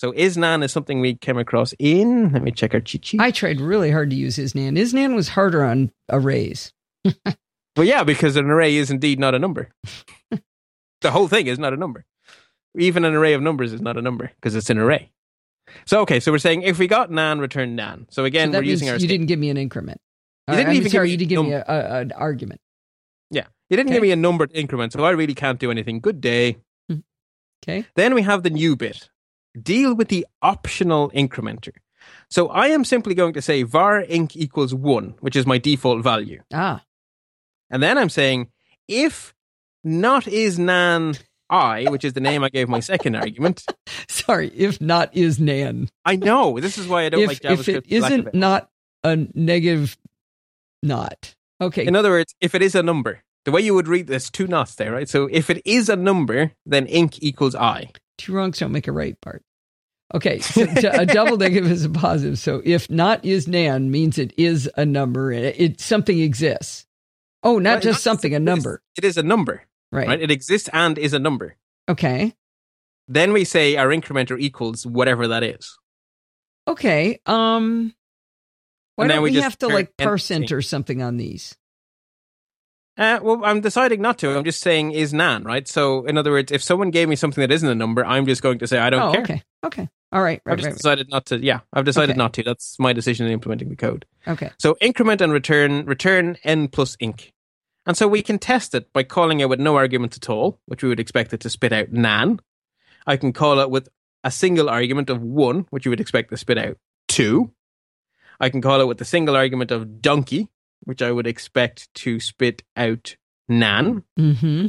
So 0.00 0.14
is 0.16 0.38
nan 0.38 0.62
is 0.62 0.72
something 0.72 1.02
we 1.02 1.14
came 1.14 1.36
across 1.36 1.74
in. 1.78 2.32
Let 2.32 2.42
me 2.42 2.52
check 2.52 2.72
our 2.72 2.80
cheat 2.80 3.04
sheet. 3.04 3.20
I 3.20 3.30
tried 3.30 3.60
really 3.60 3.90
hard 3.90 4.08
to 4.08 4.16
use 4.16 4.38
isnan. 4.38 4.78
Isnan 4.78 5.14
was 5.14 5.28
harder 5.28 5.62
on 5.62 5.92
arrays. 6.08 6.72
Well, 7.76 7.86
yeah, 7.86 8.02
because 8.02 8.34
an 8.34 8.50
array 8.50 8.74
is 8.74 8.90
indeed 8.90 9.20
not 9.20 9.34
a 9.34 9.38
number. 9.38 9.70
the 11.02 11.10
whole 11.12 11.28
thing 11.28 11.46
is 11.46 11.58
not 11.58 11.72
a 11.72 11.76
number. 11.76 12.04
Even 12.76 13.04
an 13.04 13.14
array 13.14 13.32
of 13.32 13.42
numbers 13.42 13.72
is 13.72 13.80
not 13.80 13.96
a 13.96 14.02
number 14.02 14.32
because 14.34 14.56
it's 14.56 14.70
an 14.70 14.78
array. 14.78 15.12
So 15.86 16.00
okay, 16.00 16.18
so 16.18 16.32
we're 16.32 16.38
saying 16.38 16.62
if 16.62 16.80
we 16.80 16.88
got 16.88 17.12
nan, 17.12 17.38
return 17.38 17.76
nan. 17.76 18.06
So 18.10 18.24
again, 18.24 18.52
so 18.52 18.58
we're 18.58 18.64
using 18.64 18.88
our. 18.88 18.94
you 18.96 19.00
sta- 19.00 19.08
didn't 19.08 19.26
give 19.26 19.38
me 19.38 19.50
an 19.50 19.56
increment. 19.56 20.00
You 20.48 20.56
didn't 20.56 20.70
I'm 20.70 20.76
even 20.76 20.90
give 20.90 21.02
me 21.02 21.10
you 21.10 21.16
didn't 21.16 21.28
give 21.28 21.44
me 21.44 21.52
a, 21.52 21.64
a, 21.66 22.00
an 22.00 22.12
argument. 22.12 22.60
yeah, 23.30 23.46
you 23.70 23.76
didn't 23.76 23.90
Okay. 23.90 23.94
give 23.96 24.02
me 24.02 24.10
a 24.10 24.16
numbered 24.16 24.50
increment, 24.52 24.92
so 24.92 25.04
I 25.04 25.10
really 25.10 25.34
can't 25.34 25.60
do 25.60 25.70
anything. 25.70 26.00
Good 26.00 26.20
day. 26.20 26.58
Hmm. 26.88 26.98
Okay. 27.62 27.86
Then 27.94 28.14
we 28.14 28.22
have 28.22 28.42
the 28.42 28.50
new 28.50 28.74
bit. 28.74 29.10
Deal 29.60 29.94
with 29.94 30.08
the 30.08 30.26
optional 30.42 31.10
incrementer. 31.10 31.72
So 32.28 32.48
I 32.48 32.68
am 32.68 32.84
simply 32.84 33.14
going 33.14 33.32
to 33.34 33.42
say 33.42 33.62
var 33.62 34.02
inc 34.02 34.36
equals 34.36 34.74
one, 34.74 35.14
which 35.20 35.36
is 35.36 35.46
my 35.46 35.58
default 35.58 36.02
value. 36.04 36.42
Ah, 36.52 36.82
And 37.70 37.82
then 37.82 37.98
I'm 37.98 38.08
saying 38.08 38.48
if 38.88 39.34
not 39.84 40.26
is 40.28 40.58
nan 40.58 41.14
i, 41.48 41.84
which 41.88 42.04
is 42.04 42.12
the 42.12 42.20
name 42.20 42.44
I 42.44 42.48
gave 42.48 42.68
my 42.68 42.80
second 42.80 43.16
argument. 43.16 43.64
sorry. 44.08 44.52
If 44.54 44.80
not 44.80 45.14
is 45.16 45.40
nan. 45.40 45.88
I 46.04 46.16
know 46.16 46.60
this 46.60 46.78
is 46.78 46.86
why 46.86 47.04
I 47.06 47.08
don't 47.08 47.22
If, 47.22 47.28
like 47.28 47.40
JavaScript. 47.40 47.68
it 47.68 47.74
lack 47.74 47.84
of 47.86 47.92
isn't 47.92 48.26
it. 48.28 48.34
not 48.34 48.70
a 49.02 49.16
negative 49.34 49.96
not. 50.82 51.34
Okay. 51.60 51.86
In 51.86 51.96
other 51.96 52.10
words, 52.10 52.34
if 52.40 52.54
it 52.54 52.62
is 52.62 52.74
a 52.74 52.82
number, 52.82 53.22
the 53.44 53.50
way 53.50 53.60
you 53.60 53.74
would 53.74 53.88
read 53.88 54.06
this, 54.06 54.30
two 54.30 54.46
knots 54.46 54.76
there, 54.76 54.92
right? 54.92 55.08
So 55.08 55.28
if 55.30 55.50
it 55.50 55.60
is 55.64 55.88
a 55.88 55.96
number, 55.96 56.52
then 56.64 56.86
inc 56.86 57.18
equals 57.20 57.54
i. 57.54 57.90
Two 58.20 58.32
wrongs 58.34 58.58
don't 58.58 58.72
make 58.72 58.86
a 58.86 58.92
right 58.92 59.18
part. 59.20 59.42
Okay, 60.14 60.40
so 60.40 60.66
a 60.92 61.06
double 61.06 61.36
negative 61.38 61.70
is 61.70 61.84
a 61.84 61.88
positive. 61.88 62.38
So 62.38 62.60
if 62.64 62.90
not 62.90 63.24
is 63.24 63.46
nan 63.48 63.90
means 63.90 64.18
it 64.18 64.34
is 64.36 64.68
a 64.76 64.84
number. 64.84 65.30
It, 65.32 65.54
it 65.60 65.80
something 65.80 66.18
exists. 66.18 66.84
Oh, 67.42 67.58
not 67.58 67.74
Right, 67.74 67.82
just 67.84 68.02
something, 68.02 68.34
a 68.34 68.40
number. 68.40 68.82
It 68.98 69.04
is 69.04 69.16
a 69.16 69.22
number, 69.22 69.62
Right. 69.92 70.08
right? 70.08 70.20
It 70.20 70.30
exists 70.30 70.68
and 70.72 70.98
is 70.98 71.14
a 71.14 71.18
number. 71.18 71.56
Okay. 71.88 72.34
Then 73.08 73.32
we 73.32 73.44
say 73.44 73.76
our 73.76 73.86
incrementer 73.88 74.38
equals 74.38 74.84
whatever 74.86 75.28
that 75.28 75.42
is. 75.42 75.78
Okay. 76.68 77.20
Um. 77.26 77.94
Why 78.96 79.04
And 79.04 79.12
don't 79.12 79.22
we 79.22 79.30
we, 79.30 79.40
have 79.40 79.56
to 79.58 79.68
like 79.68 79.96
parse 79.96 80.30
enter 80.30 80.60
something 80.60 81.00
on 81.02 81.16
these? 81.16 81.56
Uh, 83.00 83.18
well, 83.22 83.40
I'm 83.44 83.62
deciding 83.62 84.02
not 84.02 84.18
to. 84.18 84.36
I'm 84.36 84.44
just 84.44 84.60
saying 84.60 84.92
is 84.92 85.14
nan, 85.14 85.42
right? 85.44 85.66
So, 85.66 86.04
in 86.04 86.18
other 86.18 86.30
words, 86.30 86.52
if 86.52 86.62
someone 86.62 86.90
gave 86.90 87.08
me 87.08 87.16
something 87.16 87.40
that 87.40 87.50
isn't 87.50 87.68
a 87.68 87.74
number, 87.74 88.04
I'm 88.04 88.26
just 88.26 88.42
going 88.42 88.58
to 88.58 88.66
say 88.66 88.78
I 88.78 88.90
don't 88.90 89.02
oh, 89.02 89.12
care. 89.12 89.22
okay. 89.22 89.42
Okay. 89.64 89.88
All 90.12 90.22
right. 90.22 90.40
I've 90.44 90.50
Right. 90.50 90.58
just 90.58 90.66
Right. 90.66 90.76
decided 90.76 91.08
not 91.08 91.26
to. 91.26 91.38
Yeah, 91.38 91.60
I've 91.72 91.86
decided 91.86 92.10
Okay. 92.10 92.18
not 92.18 92.34
to. 92.34 92.42
That's 92.42 92.78
my 92.78 92.92
decision 92.92 93.26
in 93.26 93.32
implementing 93.32 93.70
the 93.70 93.76
code. 93.76 94.04
Okay. 94.28 94.50
So 94.58 94.76
increment 94.82 95.20
and 95.22 95.32
return, 95.32 95.86
return 95.86 96.36
n 96.44 96.68
plus 96.68 96.96
inc. 96.96 97.30
And 97.86 97.96
so 97.96 98.06
we 98.06 98.20
can 98.22 98.38
test 98.38 98.74
it 98.74 98.92
by 98.92 99.02
calling 99.02 99.40
it 99.40 99.48
with 99.48 99.60
no 99.60 99.76
argument 99.76 100.16
at 100.16 100.28
all, 100.28 100.60
which 100.66 100.82
we 100.82 100.90
would 100.90 101.00
expect 101.00 101.32
it 101.32 101.40
to 101.40 101.48
spit 101.50 101.72
out 101.72 101.90
nan. 101.92 102.40
I 103.06 103.16
can 103.16 103.32
call 103.32 103.60
it 103.60 103.70
with 103.70 103.88
a 104.22 104.30
single 104.30 104.68
argument 104.68 105.08
of 105.08 105.22
one, 105.22 105.64
which 105.70 105.86
you 105.86 105.90
would 105.90 106.00
expect 106.00 106.28
to 106.30 106.36
spit 106.36 106.58
out 106.58 106.76
two. 107.08 107.50
I 108.38 108.50
can 108.50 108.60
call 108.60 108.82
it 108.82 108.86
with 108.86 109.00
a 109.00 109.06
single 109.06 109.36
argument 109.36 109.70
of 109.70 110.02
donkey, 110.02 110.48
which 110.84 111.02
I 111.02 111.12
would 111.12 111.26
expect 111.26 111.92
to 111.96 112.20
spit 112.20 112.62
out 112.76 113.16
nan. 113.48 114.04
Mm-hmm. 114.18 114.66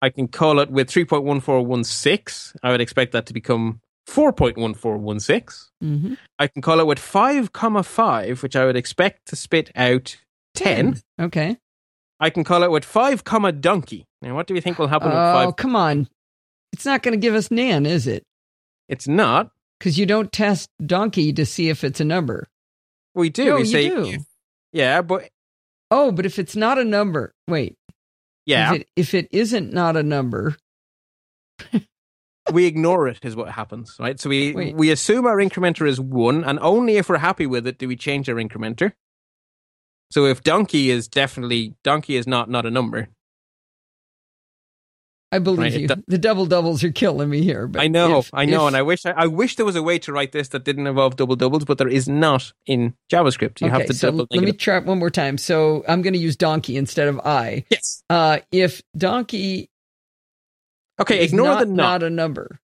I 0.00 0.10
can 0.10 0.28
call 0.28 0.58
it 0.58 0.70
with 0.70 0.88
3.1416. 0.90 2.56
I 2.62 2.70
would 2.70 2.80
expect 2.80 3.12
that 3.12 3.26
to 3.26 3.32
become 3.32 3.80
4.1416. 4.08 5.68
Mm-hmm. 5.82 6.14
I 6.38 6.46
can 6.48 6.62
call 6.62 6.80
it 6.80 6.86
with 6.86 6.98
5 6.98 7.52
comma 7.52 7.82
5, 7.82 8.42
which 8.42 8.56
I 8.56 8.64
would 8.64 8.76
expect 8.76 9.26
to 9.28 9.36
spit 9.36 9.70
out 9.76 10.16
10. 10.54 11.00
Okay. 11.20 11.56
I 12.20 12.30
can 12.30 12.44
call 12.44 12.62
it 12.62 12.70
with 12.70 12.84
5 12.84 13.24
comma 13.24 13.52
donkey. 13.52 14.06
Now, 14.20 14.34
what 14.34 14.46
do 14.46 14.54
you 14.54 14.60
think 14.60 14.78
will 14.78 14.88
happen 14.88 15.08
with 15.08 15.16
Oh, 15.18 15.44
5? 15.46 15.56
come 15.56 15.76
on. 15.76 16.08
It's 16.72 16.84
not 16.86 17.02
going 17.02 17.12
to 17.12 17.18
give 17.18 17.34
us 17.34 17.50
nan, 17.50 17.86
is 17.86 18.06
it? 18.06 18.24
It's 18.88 19.06
not. 19.08 19.50
Because 19.78 19.98
you 19.98 20.06
don't 20.06 20.30
test 20.30 20.68
donkey 20.84 21.32
to 21.32 21.44
see 21.44 21.68
if 21.68 21.82
it's 21.82 22.00
a 22.00 22.04
number. 22.04 22.48
We 23.14 23.30
do. 23.30 23.44
No, 23.46 23.54
we 23.56 23.60
you 23.62 23.66
say, 23.66 23.88
do. 23.88 24.18
yeah, 24.72 25.02
but 25.02 25.28
Oh, 25.92 26.10
but 26.10 26.24
if 26.24 26.38
it's 26.38 26.56
not 26.56 26.78
a 26.78 26.84
number, 26.84 27.34
wait. 27.46 27.76
yeah, 28.46 28.72
If 28.72 28.80
it, 28.80 28.88
if 28.96 29.14
it 29.14 29.28
isn't 29.30 29.74
not 29.74 29.94
a 29.94 30.02
number, 30.02 30.56
we 32.52 32.64
ignore 32.64 33.08
it, 33.08 33.18
is 33.22 33.36
what 33.36 33.50
happens, 33.50 33.94
right? 34.00 34.18
So 34.18 34.30
we, 34.30 34.54
Wait. 34.54 34.74
we 34.74 34.90
assume 34.90 35.26
our 35.26 35.36
incrementer 35.36 35.86
is 35.86 36.00
1, 36.00 36.44
and 36.44 36.58
only 36.60 36.96
if 36.96 37.10
we're 37.10 37.18
happy 37.18 37.46
with 37.46 37.66
it 37.66 37.76
do 37.76 37.86
we 37.88 37.96
change 37.96 38.28
our 38.30 38.36
incrementer. 38.36 38.92
So 40.10 40.24
if 40.24 40.42
donkey 40.42 40.90
is 40.90 41.08
definitely, 41.08 41.74
donkey 41.84 42.16
is 42.16 42.26
not 42.26 42.48
not 42.48 42.64
a 42.64 42.70
number, 42.70 43.08
I 45.32 45.38
believe 45.38 45.58
Right, 45.72 45.80
you. 45.80 45.88
the 46.06 46.18
double 46.18 46.44
doubles 46.44 46.84
are 46.84 46.92
killing 46.92 47.30
me 47.30 47.42
here. 47.42 47.66
But 47.66 47.80
I 47.80 47.88
know, 47.88 48.18
if- 48.18 48.30
I 48.34 48.44
know, 48.44 48.64
if- 48.64 48.68
and 48.68 48.76
I 48.76 48.82
wish 48.82 49.06
I, 49.06 49.12
I 49.12 49.26
wish 49.26 49.56
there 49.56 49.64
was 49.64 49.76
a 49.76 49.82
way 49.82 49.98
to 50.00 50.12
write 50.12 50.32
this 50.32 50.48
that 50.48 50.64
didn't 50.64 50.86
involve 50.86 51.16
double 51.16 51.36
doubles, 51.36 51.64
but 51.64 51.78
there 51.78 51.88
is 51.88 52.06
not 52.08 52.52
in 52.66 52.94
JavaScript. 53.10 53.62
You 53.62 53.70
have 53.70 53.86
to 53.86 53.94
so 53.94 54.10
double. 54.10 54.26
let 54.30 54.44
me 54.44 54.52
try 54.52 54.76
it 54.76 54.84
one 54.84 54.98
more 54.98 55.08
time. 55.10 55.38
So 55.38 55.84
I'm 55.88 56.02
going 56.02 56.12
to 56.12 56.18
use 56.18 56.36
donkey 56.36 56.76
instead 56.76 57.08
of 57.08 57.18
I. 57.20 57.64
Yes. 57.70 58.02
Uh, 58.10 58.40
if 58.52 58.82
donkey 58.96 59.70
Okay. 61.00 61.24
is 61.24 61.32
Ignore 61.32 61.46
not, 61.46 61.58
the 61.60 61.66
not. 61.66 61.76
not 61.76 62.02
a 62.02 62.10
number. 62.10 62.60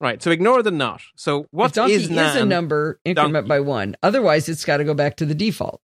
Right. 0.00 0.22
So 0.22 0.30
ignore 0.30 0.62
the 0.62 0.70
not. 0.70 1.00
So 1.16 1.40
if 1.40 1.46
what 1.50 1.72
donkey 1.72 1.94
is 1.94 2.10
is, 2.10 2.10
a 2.36 2.44
number, 2.44 3.00
increment 3.04 3.48
by 3.48 3.60
one. 3.60 3.96
Otherwise, 4.02 4.48
it's 4.48 4.64
got 4.64 4.76
to 4.78 4.84
go 4.84 4.94
back 4.94 5.16
to 5.16 5.26
the 5.26 5.34
default. 5.34 5.80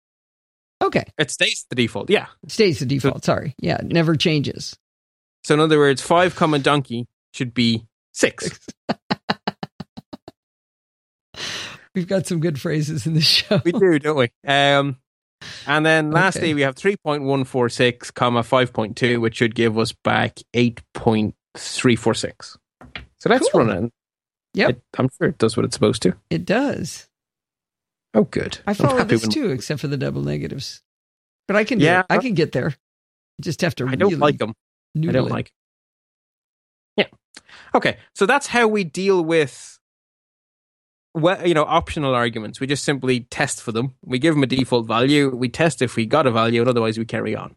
Okay, 0.83 1.05
It 1.19 1.31
stays 1.31 1.65
the 1.71 1.75
default. 1.77 2.11
Yeah. 2.11 2.27
It 2.43 2.51
stays 2.51 2.81
the 2.81 2.87
default. 2.87 3.25
Sorry, 3.25 3.55
yeah, 3.61 3.77
it 3.79 3.87
never 3.87 4.15
changes. 4.15 4.77
So 5.47 5.55
in 5.55 5.61
other 5.61 5.79
words, 5.79 6.03
five 6.03 6.35
comma 6.35 6.59
donkey 6.59 7.07
should 7.33 7.55
be 7.55 7.87
six. 8.13 8.59
We've 11.95 12.09
got 12.09 12.27
some 12.27 12.41
good 12.41 12.61
phrases 12.61 13.07
in 13.07 13.15
the 13.15 13.21
show. 13.21 13.63
we 13.65 13.71
do, 13.71 13.97
don't 14.01 14.17
we? 14.17 14.29
Um, 14.45 14.97
and 15.69 15.87
then 15.87 16.11
lastly, 16.11 16.47
Okay. 16.49 16.55
we 16.55 16.63
have 16.63 16.75
three 16.75 16.97
point 16.97 17.23
one 17.23 17.45
four 17.45 17.69
six 17.69 18.11
comma 18.11 18.43
five 18.43 18.73
point 18.73 18.97
two, 18.97 19.21
which 19.21 19.37
should 19.37 19.55
give 19.55 19.79
us 19.79 19.93
back 19.93 20.41
eight 20.53 20.83
point 20.95 21.37
three 21.57 21.95
four 21.95 22.13
six. 22.15 22.59
So 23.21 23.31
let's 23.31 23.49
Cool. 23.53 23.67
run 23.67 23.85
it. 23.85 23.93
Yep. 24.55 24.71
It- 24.71 24.83
I'm 24.99 25.09
sure 25.17 25.29
it 25.29 25.39
does 25.39 25.57
what 25.57 25.65
it's 25.65 25.75
supposed 25.77 26.03
to. 26.03 26.17
It 26.29 26.45
does. 26.45 27.07
Oh, 28.15 28.25
good. 28.25 28.59
I 28.67 28.73
I'm 28.73 28.75
follow 28.75 29.05
this 29.05 29.29
too, 29.29 29.51
except 29.51 29.81
for 29.81 29.87
the 29.87 29.97
double 29.97 30.23
negatives. 30.23 30.83
But 31.47 31.55
I 31.55 31.63
can, 31.63 31.79
Yeah. 31.79 31.99
yeah, 32.11 32.17
I 32.17 32.19
can 32.19 32.35
get 32.35 32.51
there. 32.51 32.71
You 33.39 33.43
just 33.43 33.61
have 33.61 33.77
to. 33.77 33.87
I 33.87 33.95
don't 33.95 34.09
really 34.11 34.17
like 34.21 34.39
them. 34.39 34.55
I 34.97 35.13
don't 35.13 35.29
like. 35.29 35.53
Yeah. 36.97 37.07
Okay. 37.75 37.99
So 38.15 38.27
that's 38.27 38.47
how 38.47 38.69
we 38.69 38.85
deal 38.85 39.25
with 39.25 39.79
well, 41.17 41.47
you 41.47 41.55
know, 41.55 41.65
optional 41.65 42.15
arguments. 42.15 42.61
We 42.61 42.67
just 42.67 42.85
simply 42.85 43.21
test 43.21 43.63
for 43.63 43.73
them. 43.73 43.95
We 44.05 44.19
give 44.19 44.35
them 44.35 44.43
a 44.43 44.47
default 44.47 44.87
value. 44.87 45.35
We 45.35 45.49
test 45.49 45.81
if 45.81 45.97
we 45.97 46.05
got 46.05 46.27
a 46.27 46.31
value, 46.31 46.61
and 46.61 46.69
otherwise 46.69 46.99
we 46.99 47.07
carry 47.07 47.35
on. 47.35 47.57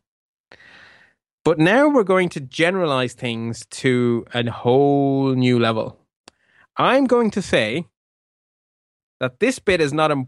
But 1.44 1.60
now 1.60 1.90
we're 1.90 2.04
going 2.04 2.30
to 2.30 2.40
generalize 2.40 3.14
things 3.14 3.66
to 3.72 4.26
a 4.34 4.50
whole 4.50 5.34
new 5.36 5.60
level. 5.60 6.00
I'm 6.78 7.06
going 7.06 7.32
to 7.32 7.42
say 7.42 7.86
that 9.20 9.40
this 9.40 9.60
bit 9.60 9.82
is 9.82 9.92
not 9.92 10.12
a 10.12 10.26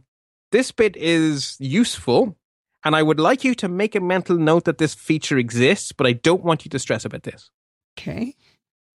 this 0.52 0.72
bit 0.72 0.98
is 0.98 1.56
useful 1.60 2.36
And 2.84 2.96
I 2.96 3.04
would 3.04 3.20
like 3.20 3.44
you 3.44 3.54
to 3.56 3.68
make 3.68 3.96
a 3.96 4.00
mental 4.00 4.38
note 4.38 4.66
that 4.66 4.78
this 4.78 4.96
feature 4.96 5.38
exists, 5.38 5.92
but 5.92 6.08
I 6.08 6.14
don't 6.14 6.44
want 6.44 6.66
you 6.66 6.70
to 6.70 6.80
stress 6.80 7.06
about 7.06 7.24
this. 7.24 7.50
Okay. 7.98 8.36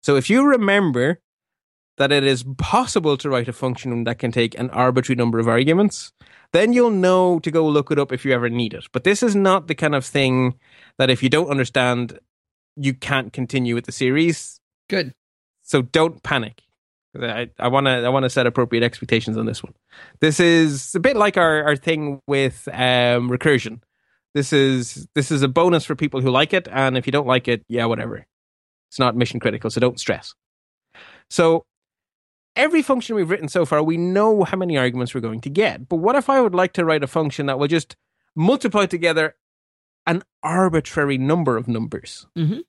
So 0.03 0.17
if 0.17 0.31
you 0.31 0.45
remember 0.45 1.21
that 1.97 2.11
it 2.11 2.25
is 2.25 2.45
possible 2.59 3.17
to 3.17 3.31
write 3.31 3.49
a 3.49 3.53
function 3.53 4.05
that 4.05 4.19
can 4.19 4.33
take 4.33 4.59
an 4.59 4.71
arbitrary 4.71 5.17
number 5.17 5.39
of 5.39 5.49
arguments, 5.49 6.13
then 6.53 6.73
you'll 6.73 6.91
know 6.91 7.39
to 7.41 7.51
go 7.51 7.67
look 7.67 7.91
it 7.91 7.99
up 7.99 8.13
if 8.13 8.25
you 8.25 8.33
ever 8.33 8.49
need 8.49 8.75
it. 8.75 8.87
But 8.93 9.05
this 9.05 9.23
is 9.23 9.37
not 9.37 9.69
the 9.69 9.75
kind 9.75 9.95
of 9.95 10.05
thing 10.05 10.55
that 10.99 11.11
if 11.11 11.23
you 11.23 11.29
don't 11.29 11.51
understand, 11.51 12.19
you 12.77 12.95
can't 12.95 13.33
continue 13.33 13.75
with 13.75 13.87
the 13.87 13.93
series. 13.93 14.61
Good. 14.89 15.15
So 15.63 15.83
don't 15.83 16.23
panic. 16.23 16.63
I, 17.17 17.69
want 17.69 17.87
to 17.87 17.91
I 17.91 18.09
want 18.09 18.25
to 18.25 18.31
set 18.31 18.47
appropriate 18.47 18.83
expectations 18.83 19.37
on 19.37 19.47
this 19.47 19.63
one. 19.63 19.75
This 20.21 20.41
is 20.41 20.95
a 20.95 21.01
bit 21.01 21.17
like 21.17 21.37
our, 21.37 21.63
our 21.65 21.77
thing 21.77 22.21
with 22.27 22.69
um, 22.73 23.31
recursion. 23.31 23.81
This 24.35 24.53
is 24.53 25.07
this 25.15 25.31
is 25.31 25.43
a 25.43 25.49
bonus 25.49 25.85
for 25.85 25.95
people 25.95 26.21
who 26.21 26.31
like 26.31 26.53
it, 26.53 26.67
and 26.71 26.99
if 26.99 27.07
you 27.07 27.13
don't 27.13 27.27
like 27.27 27.47
it, 27.47 27.63
yeah, 27.69 27.85
whatever. 27.85 28.27
It's 28.91 28.99
not 28.99 29.17
mission 29.17 29.39
critical, 29.39 29.71
so 29.71 29.81
don't 29.81 30.01
stress. 30.01 30.35
So 31.31 31.67
every 32.57 32.83
function 32.83 33.17
we've 33.17 33.31
written 33.31 33.49
so 33.49 33.65
far, 33.65 33.83
we 33.83 33.97
know 33.97 34.45
how 34.45 34.57
many 34.57 34.77
arguments 34.77 35.15
we're 35.15 35.21
going 35.21 35.41
to 35.43 35.51
get. 35.51 35.89
But 35.89 35.97
what 35.97 36.17
if 36.17 36.29
I 36.29 36.41
would 36.41 36.55
like 36.55 36.73
to 36.75 36.85
write 36.85 37.05
a 37.05 37.09
function 37.09 37.47
that 37.47 37.59
will 37.59 37.69
just 37.69 37.97
multiply 38.35 38.87
together 38.87 39.37
an 40.07 40.23
arbitrary 40.43 41.19
number 41.19 41.57
of 41.57 41.69
numbers? 41.69 42.27
Mm-hmm. 42.37 42.61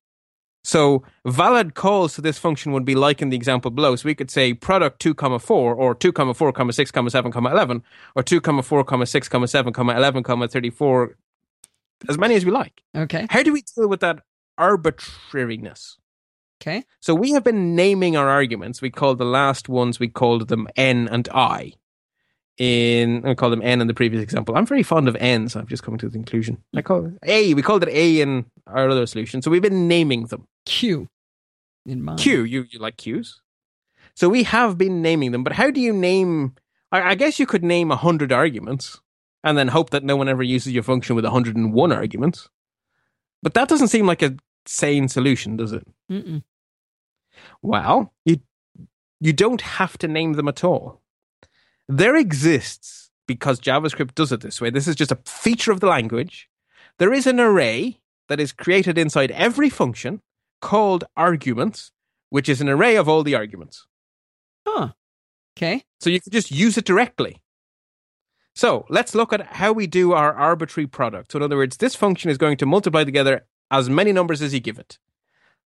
So 0.66 1.04
valid 1.26 1.76
calls 1.76 2.16
to 2.16 2.22
this 2.22 2.40
function 2.40 2.72
would 2.72 2.86
be 2.86 2.96
like 2.96 3.22
in 3.22 3.30
the 3.30 3.36
example 3.36 3.70
below. 3.70 3.96
So 3.96 4.08
we 4.08 4.16
could 4.16 4.32
say 4.32 4.52
product 4.56 5.00
2 5.00 5.14
comma 5.14 5.38
4 5.38 5.76
or 5.76 5.94
2 5.94 6.12
comma 6.12 6.34
4 6.34 6.52
comma 6.54 6.74
6 6.74 6.90
comma 6.90 7.12
7 7.12 7.32
comma 7.32 7.52
11 7.52 7.84
or 8.16 8.24
2 8.24 8.42
comma 8.42 8.64
4 8.64 8.84
comma 8.84 9.06
6 9.06 9.30
comma 9.30 9.48
7 9.48 9.72
comma 9.72 9.96
11 9.96 10.24
comma 10.24 10.48
34 10.48 11.16
as 12.10 12.18
many 12.18 12.34
as 12.34 12.46
we 12.46 12.52
like. 12.52 12.82
Okay. 12.98 13.28
How 13.30 13.44
do 13.44 13.54
we 13.54 13.62
deal 13.62 13.88
with 13.88 14.00
that 14.00 14.24
arbitrariness? 14.58 15.98
Okay. 16.60 16.84
So 17.00 17.14
we 17.14 17.34
have 17.34 17.44
been 17.44 17.76
naming 17.76 18.18
our 18.18 18.28
arguments. 18.28 18.82
We 18.82 18.90
called 18.90 19.20
the 19.20 19.26
last 19.26 19.70
ones, 19.70 20.00
we 20.00 20.08
called 20.08 20.48
them 20.48 20.68
n 20.76 21.08
and 21.12 21.30
i. 21.30 21.74
In 22.58 23.24
I 23.24 23.36
call 23.36 23.52
them 23.52 23.62
n 23.62 23.82
in 23.82 23.88
the 23.88 23.94
previous 23.94 24.24
example. 24.24 24.58
I'm 24.58 24.66
very 24.66 24.82
fond 24.82 25.08
of 25.08 25.16
n, 25.18 25.48
so 25.48 25.60
I'm 25.60 25.68
just 25.68 25.84
coming 25.84 26.00
to 26.00 26.08
the 26.08 26.14
conclusion. 26.14 26.64
I 26.74 26.80
hmm. 26.80 26.88
call 26.88 27.06
it 27.06 27.14
a. 27.24 27.54
We 27.54 27.62
called 27.62 27.84
it 27.84 27.90
a 27.90 28.22
in 28.22 28.46
our 28.66 28.90
other 28.90 29.06
solution. 29.06 29.44
So 29.44 29.52
we've 29.52 29.62
been 29.62 29.88
naming 29.88 30.26
them. 30.28 30.48
Q 30.66 31.10
in 31.86 32.04
mind. 32.04 32.20
Q, 32.20 32.44
you 32.44 32.66
you 32.70 32.80
like 32.80 32.98
Qs? 32.98 33.36
So 34.16 34.30
we 34.30 34.44
have 34.44 34.78
been 34.78 35.02
naming 35.02 35.32
them, 35.32 35.44
but 35.44 35.54
how 35.54 35.70
do 35.72 35.82
you 35.82 35.94
name? 35.94 36.56
I, 36.92 37.12
I 37.12 37.16
guess 37.16 37.40
you 37.40 37.46
could 37.46 37.64
name 37.64 37.92
a 37.92 37.96
hundred 37.96 38.32
arguments 38.32 39.02
and 39.44 39.58
then 39.58 39.68
hope 39.68 39.92
that 39.92 40.04
no 40.04 40.16
one 40.16 40.28
ever 40.28 40.44
uses 40.44 40.74
your 40.74 40.84
function 40.84 41.16
with 41.16 41.24
101 41.26 41.92
arguments. 41.92 42.50
But 43.44 43.54
that 43.54 43.70
doesn't 43.70 43.90
seem 43.90 44.08
like 44.08 44.24
a 44.24 44.36
sane 44.66 45.08
solution, 45.08 45.56
does 45.56 45.72
it? 45.72 45.88
Mm-mm. 46.12 46.44
Well, 47.62 48.14
you 48.26 48.40
you 49.20 49.34
don't 49.34 49.62
have 49.62 49.98
to 50.00 50.08
name 50.08 50.34
them 50.34 50.48
at 50.48 50.64
all. 50.64 51.02
There 51.88 52.16
exists 52.16 53.12
because 53.28 53.60
JavaScript 53.60 54.16
does 54.16 54.32
it 54.32 54.42
this 54.42 54.60
way. 54.60 54.70
This 54.70 54.88
is 54.88 54.96
just 54.96 55.12
a 55.12 55.20
feature 55.26 55.72
of 55.72 55.80
the 55.80 55.88
language. 55.88 56.50
There 56.98 57.14
is 57.14 57.28
an 57.28 57.40
array 57.40 58.02
that 58.30 58.40
is 58.40 58.52
created 58.52 58.98
inside 58.98 59.32
every 59.32 59.70
function 59.70 60.22
called 60.62 61.04
arguments, 61.16 61.92
which 62.30 62.50
is 62.50 62.62
an 62.62 62.70
array 62.70 62.96
of 62.96 63.08
all 63.08 63.24
the 63.24 63.36
arguments. 63.36 63.88
Huh. 64.68 64.90
Okay. 65.58 65.84
So 66.00 66.10
you 66.10 66.20
can 66.20 66.32
just 66.32 66.52
use 66.52 66.78
it 66.78 66.86
directly. 66.86 67.42
So 68.56 68.86
let's 68.90 69.14
look 69.14 69.34
at 69.34 69.46
how 69.46 69.74
we 69.74 69.86
do 69.86 70.14
our 70.14 70.34
arbitrary 70.34 70.88
product. 70.88 71.32
So 71.32 71.38
in 71.38 71.44
other 71.44 71.58
words, 71.58 71.78
this 71.78 71.96
function 71.96 72.32
is 72.32 72.38
going 72.38 72.58
to 72.58 72.66
multiply 72.66 73.04
together 73.04 73.46
as 73.70 73.90
many 73.90 74.14
numbers 74.14 74.42
as 74.42 74.54
you 74.54 74.60
give 74.60 74.80
it. 74.80 74.98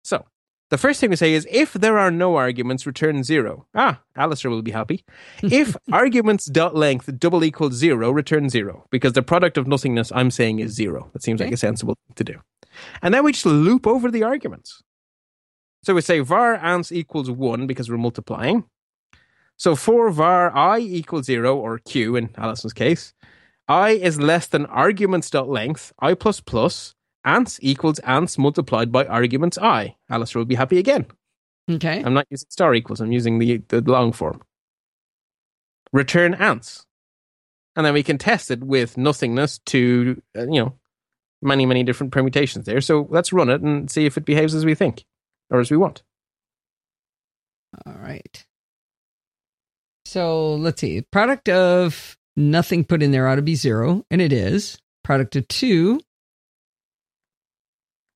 So 0.03 0.25
the 0.69 0.77
first 0.77 0.99
thing 0.99 1.09
we 1.09 1.15
say 1.15 1.33
is 1.33 1.47
if 1.51 1.73
there 1.73 1.97
are 1.97 2.11
no 2.11 2.35
arguments, 2.35 2.85
return 2.85 3.23
zero. 3.23 3.67
Ah, 3.75 4.01
Alistair 4.15 4.49
will 4.49 4.61
be 4.61 4.71
happy. 4.71 5.03
If 5.43 5.75
arguments 5.91 6.45
dot 6.45 6.75
length 6.75 7.09
double 7.19 7.43
equals 7.43 7.73
zero, 7.73 8.11
return 8.11 8.49
zero 8.49 8.85
because 8.89 9.13
the 9.13 9.23
product 9.23 9.57
of 9.57 9.67
nothingness 9.67 10.11
I'm 10.13 10.31
saying 10.31 10.59
is 10.59 10.73
zero. 10.73 11.09
That 11.13 11.23
seems 11.23 11.39
like 11.39 11.51
a 11.51 11.57
sensible 11.57 11.95
thing 12.07 12.15
to 12.15 12.23
do. 12.33 12.39
And 13.01 13.13
then 13.13 13.23
we 13.23 13.32
just 13.32 13.45
loop 13.45 13.88
over 13.88 14.11
the 14.11 14.23
arguments. 14.23 14.84
So 15.84 15.93
we 15.93 16.01
say 16.01 16.19
var 16.19 16.55
ans 16.55 16.91
equals 16.91 17.32
one 17.32 17.67
because 17.67 17.89
we're 17.89 17.97
multiplying. 17.97 18.65
So 19.57 19.75
for 19.75 20.09
var 20.09 20.55
i 20.55 20.80
equals 20.80 21.25
zero 21.25 21.57
or 21.57 21.80
q 21.80 22.15
in 22.15 22.30
Allison's 22.38 22.73
case, 22.73 23.13
i 23.67 23.91
is 23.91 24.19
less 24.19 24.47
than 24.47 24.65
arguments 24.65 25.30
dot 25.30 25.49
length 25.49 25.93
i 25.99 26.13
plus 26.13 26.39
plus 26.39 26.95
ants 27.25 27.59
equals 27.61 27.99
ants 27.99 28.38
multiplied 28.38 28.91
by 28.91 29.05
arguments 29.05 29.57
i. 29.57 29.95
Alistair 30.09 30.39
will 30.39 30.45
be 30.45 30.55
happy 30.55 30.80
again. 30.80 31.05
Okay. 31.69 32.01
I'm 32.03 32.13
not 32.13 32.27
using 32.30 32.47
star 32.49 32.73
equals. 32.73 32.99
I'm 32.99 33.11
using 33.11 33.39
the, 33.39 33.61
the 33.67 33.82
long 33.82 34.11
form. 34.11 34.41
Return 35.93 36.34
ants. 36.34 36.86
And 37.75 37.86
then 37.86 37.93
we 37.93 38.03
can 38.03 38.17
test 38.17 38.51
it 38.51 38.63
with 38.63 38.97
nothingness 38.97 39.59
to, 39.67 40.21
uh, 40.38 40.47
you 40.47 40.61
know, 40.61 40.73
many, 41.41 41.65
many 41.65 41.83
different 41.83 42.11
permutations 42.11 42.65
there. 42.65 42.81
So 42.81 43.07
let's 43.09 43.33
run 43.33 43.49
it 43.49 43.61
and 43.61 43.89
see 43.89 44.05
if 44.05 44.17
it 44.17 44.25
behaves 44.25 44.53
as 44.53 44.65
we 44.65 44.75
think 44.75 45.05
or 45.49 45.59
as 45.59 45.71
we 45.71 45.77
want. 45.77 46.03
All 47.85 47.93
right. 47.93 48.45
So 50.05 50.55
let's 50.55 50.81
see. 50.81 51.01
Product 51.11 51.49
of 51.49 52.17
nothing 52.35 52.83
put 52.83 53.03
in 53.03 53.11
there 53.11 53.27
ought 53.27 53.35
to 53.35 53.41
be 53.41 53.55
zero, 53.55 54.03
and 54.09 54.21
it 54.21 54.33
is. 54.33 54.79
Product 55.03 55.35
of 55.35 55.47
two. 55.47 56.01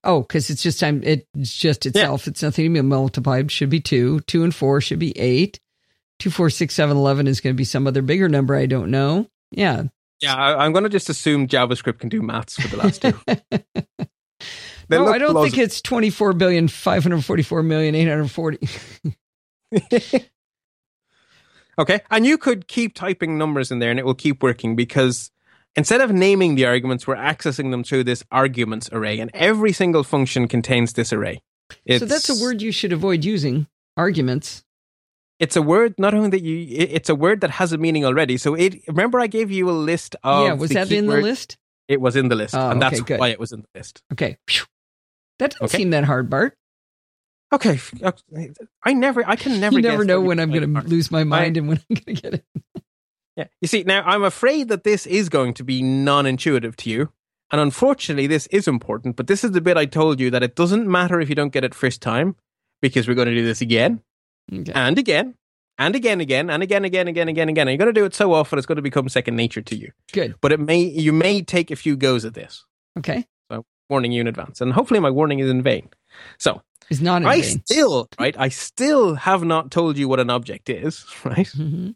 Oh, 0.03 0.21
because 0.21 0.49
it's 0.49 0.63
just 0.63 0.80
time. 0.80 1.01
It's 1.03 1.55
just 1.55 1.86
itself. 1.86 2.28
It's 2.28 2.41
nothing 2.41 2.65
to 2.65 2.82
be 2.82 2.82
multiplied. 2.82 3.51
Should 3.51 3.69
be 3.69 3.80
two. 3.80 4.19
Two 4.21 4.43
and 4.43 4.53
four 4.53 4.82
should 4.82 4.99
be 4.99 5.17
eight. 5.17 5.59
Two, 6.19 6.30
four, 6.30 6.49
six, 6.49 6.74
seven, 6.74 6.97
eleven 6.97 7.28
is 7.28 7.41
going 7.41 7.53
to 7.53 7.57
be 7.57 7.63
some 7.63 7.86
other 7.88 8.01
bigger 8.01 8.28
number. 8.28 8.55
I 8.55 8.65
don't 8.65 8.91
know. 8.91 9.28
Yeah. 9.51 9.84
Yeah, 10.24 10.36
I, 10.36 10.65
I'm 10.65 10.71
going 10.71 10.84
to 10.84 10.89
just 10.89 11.09
assume 11.09 11.47
JavaScript 11.47 11.99
can 11.99 12.07
do 12.07 12.21
maths 12.21 12.55
for 12.55 12.67
the 12.69 12.78
last 12.78 13.01
two. 13.01 13.13
No, 14.89 15.07
I 15.07 15.17
don't 15.17 15.30
think 15.30 15.53
plausible. 15.53 15.63
it's 15.63 15.82
twenty-four 15.82 16.34
billion 16.34 16.67
five 16.67 17.03
hundred 17.03 17.24
forty-four 17.24 17.63
million 17.63 17.95
eight 17.95 18.07
hundred 18.07 18.30
forty. 18.30 18.59
okay. 21.80 22.01
And 22.11 22.26
you 22.26 22.38
could 22.38 22.67
keep 22.67 22.93
typing 22.93 23.38
numbers 23.38 23.71
in 23.71 23.80
there 23.80 23.91
and 23.91 23.99
it 23.99 24.05
will 24.05 24.13
keep 24.13 24.43
working 24.43 24.76
because 24.76 25.32
instead 25.76 26.01
of 26.01 26.11
naming 26.11 26.55
the 26.55 26.65
arguments, 26.65 27.07
we're 27.07 27.15
accessing 27.15 27.71
them 27.71 27.84
through 27.84 28.03
this 28.03 28.24
arguments 28.30 28.89
array. 28.91 29.19
And 29.19 29.32
every 29.34 29.71
single 29.71 30.03
function 30.03 30.47
contains 30.49 30.93
this 30.93 31.13
array. 31.13 31.41
So 31.89 32.05
that's 32.05 32.30
a 32.30 32.43
word 32.43 32.61
you 32.61 32.71
should 32.71 32.91
avoid 32.93 33.24
using. 33.24 33.67
Arguments. 33.95 34.63
It's 35.44 35.58
a 35.58 35.62
word 35.62 35.96
not 35.98 36.14
only 36.14 36.30
that 36.30 36.41
you, 36.41 36.66
it's 36.70 37.10
a 37.10 37.16
word 37.16 37.41
that 37.41 37.50
has 37.50 37.74
a 37.74 37.78
meaning 37.78 38.06
already. 38.06 38.38
So 38.38 38.54
it, 38.54 38.82
remember 38.88 39.20
I 39.20 39.28
gave 39.28 39.52
you 39.52 39.70
a 39.70 39.76
list 39.91 40.16
of. 40.24 40.46
yeah, 40.46 40.54
was 40.54 40.70
that 40.72 40.89
in 40.89 41.06
the 41.08 41.18
list? 41.18 41.58
It 41.89 42.00
was 42.00 42.16
in 42.16 42.30
the 42.30 42.36
list. 42.36 42.56
Oh, 42.56 42.70
and 42.70 42.82
that's 42.82 43.02
okay, 43.02 43.18
why 43.18 43.28
it 43.28 43.39
was 43.41 43.52
in 43.52 43.60
the 43.62 43.68
list. 43.76 44.02
Okay. 44.14 44.38
That 45.39 45.52
doesn't 45.52 45.66
Okay. 45.66 45.78
seem 45.80 45.89
that 45.89 46.06
hard, 46.06 46.30
Bart. 46.30 46.58
Okay. 47.52 47.78
Uh, 48.02 48.14
I 48.84 48.94
never, 48.94 49.28
I 49.28 49.36
can 49.36 49.60
never 49.60 49.76
you 49.76 49.82
never 49.82 50.06
know 50.06 50.22
when 50.22 50.39
I'm 50.39 50.50
going 50.50 50.78
are. 50.78 50.82
to 50.82 50.88
lose 50.88 51.12
my 51.12 51.26
mind 51.26 51.58
and 51.58 51.68
when 51.68 51.78
I'm 51.89 51.96
going 52.06 52.16
to 52.16 52.22
get 52.22 52.34
it. 52.36 52.46
Yeah. 53.36 53.48
You 53.60 53.68
see, 53.68 53.84
now 53.84 54.02
I'm 54.06 54.24
afraid 54.24 54.70
that 54.70 54.86
this 54.86 55.06
is 55.06 55.28
going 55.28 55.56
to 55.56 55.64
be 55.66 55.84
non 55.84 56.26
intuitive 56.26 56.78
to 56.78 56.89
you. 56.89 57.10
And 57.52 57.60
unfortunately, 57.60 58.28
this 58.28 58.48
is 58.48 58.68
important, 58.68 59.18
but 59.18 59.28
this 59.28 59.44
is 59.44 59.52
the 59.52 59.60
bit 59.62 59.76
I 59.76 59.86
told 59.88 60.22
you 60.22 60.32
that 60.32 60.41
it 60.41 60.56
doesn't 60.56 60.88
matter 60.88 61.20
if 61.20 61.28
you 61.28 61.36
don't 61.36 61.52
get 61.54 61.66
it 61.66 61.76
first 61.76 62.02
time 62.02 62.36
because 62.82 63.08
we're 63.08 63.14
going 63.14 63.28
to 63.28 63.36
do 63.36 63.46
this 63.46 63.60
again 63.62 64.02
Okay. 64.52 64.72
and 64.74 64.98
again 64.98 65.36
and 65.80 65.96
again, 65.96 66.22
again 66.22 66.50
and 66.50 66.62
again, 66.62 66.86
again, 66.86 67.08
again, 67.08 67.28
again, 67.30 67.50
again. 67.50 67.68
And 67.68 67.72
you're 67.74 67.84
going 67.84 67.94
to 67.94 68.00
do 68.00 68.06
it 68.06 68.14
so 68.14 68.34
often, 68.34 68.58
it's 68.60 68.66
going 68.68 68.76
to 68.76 68.82
become 68.82 69.10
second 69.10 69.36
nature 69.36 69.62
to 69.62 69.76
you. 69.76 69.91
Good. 70.12 70.36
But 70.41 70.52
it 70.52 70.60
may, 70.60 70.82
you 70.82 71.12
may 71.12 71.41
take 71.41 71.72
a 71.72 71.76
few 71.76 71.96
goes 71.98 72.26
at 72.26 72.36
this. 72.36 72.64
Okay. 73.00 73.26
So, 73.52 73.66
warning 73.89 74.12
you 74.12 74.22
in 74.22 74.28
advance. 74.28 74.62
And 74.62 74.72
hopefully 74.72 75.00
my 75.00 75.10
warning 75.10 75.39
is 75.39 75.50
in 75.50 75.64
vain. 75.64 75.89
So 76.38 76.62
It's 76.91 77.02
not 77.02 77.24
in 77.24 77.28
I 77.28 77.41
vain. 77.41 77.64
still, 77.66 78.08
right? 78.20 78.36
I 78.38 78.50
still 78.50 79.16
have 79.16 79.44
not 79.44 79.72
told 79.72 79.98
you 79.98 80.08
what 80.08 80.20
an 80.20 80.30
object 80.30 80.70
is, 80.70 81.06
right? 81.24 81.48
Mhm. 81.48 81.96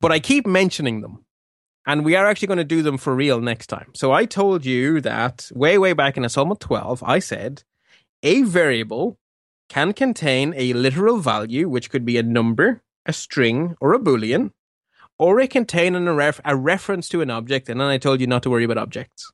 but 0.00 0.10
I 0.10 0.18
keep 0.18 0.44
mentioning 0.46 1.00
them. 1.00 1.24
And 1.86 2.04
we 2.04 2.16
are 2.16 2.26
actually 2.26 2.48
going 2.48 2.58
to 2.58 2.64
do 2.64 2.82
them 2.82 2.98
for 2.98 3.14
real 3.14 3.40
next 3.40 3.68
time. 3.68 3.92
So 3.94 4.10
I 4.12 4.24
told 4.26 4.66
you 4.66 5.00
that 5.02 5.48
way, 5.54 5.78
way 5.78 5.92
back 5.92 6.16
in 6.16 6.24
Assignment 6.24 6.60
12, 6.60 7.02
I 7.04 7.18
said 7.20 7.62
a 8.24 8.42
variable 8.42 9.16
can 9.68 9.92
contain 9.92 10.54
a 10.56 10.72
literal 10.72 11.18
value, 11.18 11.68
which 11.68 11.90
could 11.90 12.04
be 12.04 12.16
a 12.16 12.22
number, 12.22 12.82
a 13.06 13.12
string, 13.12 13.76
or 13.80 13.92
a 13.92 13.98
boolean, 13.98 14.52
or 15.18 15.40
it 15.40 15.50
can 15.50 15.62
contain 15.62 15.94
an, 15.94 16.08
a, 16.08 16.14
ref, 16.14 16.40
a 16.44 16.56
reference 16.56 17.08
to 17.10 17.20
an 17.20 17.30
object. 17.30 17.68
And 17.68 17.80
then 17.80 17.88
I 17.88 17.98
told 17.98 18.20
you 18.20 18.26
not 18.26 18.42
to 18.44 18.50
worry 18.50 18.64
about 18.64 18.78
objects. 18.78 19.30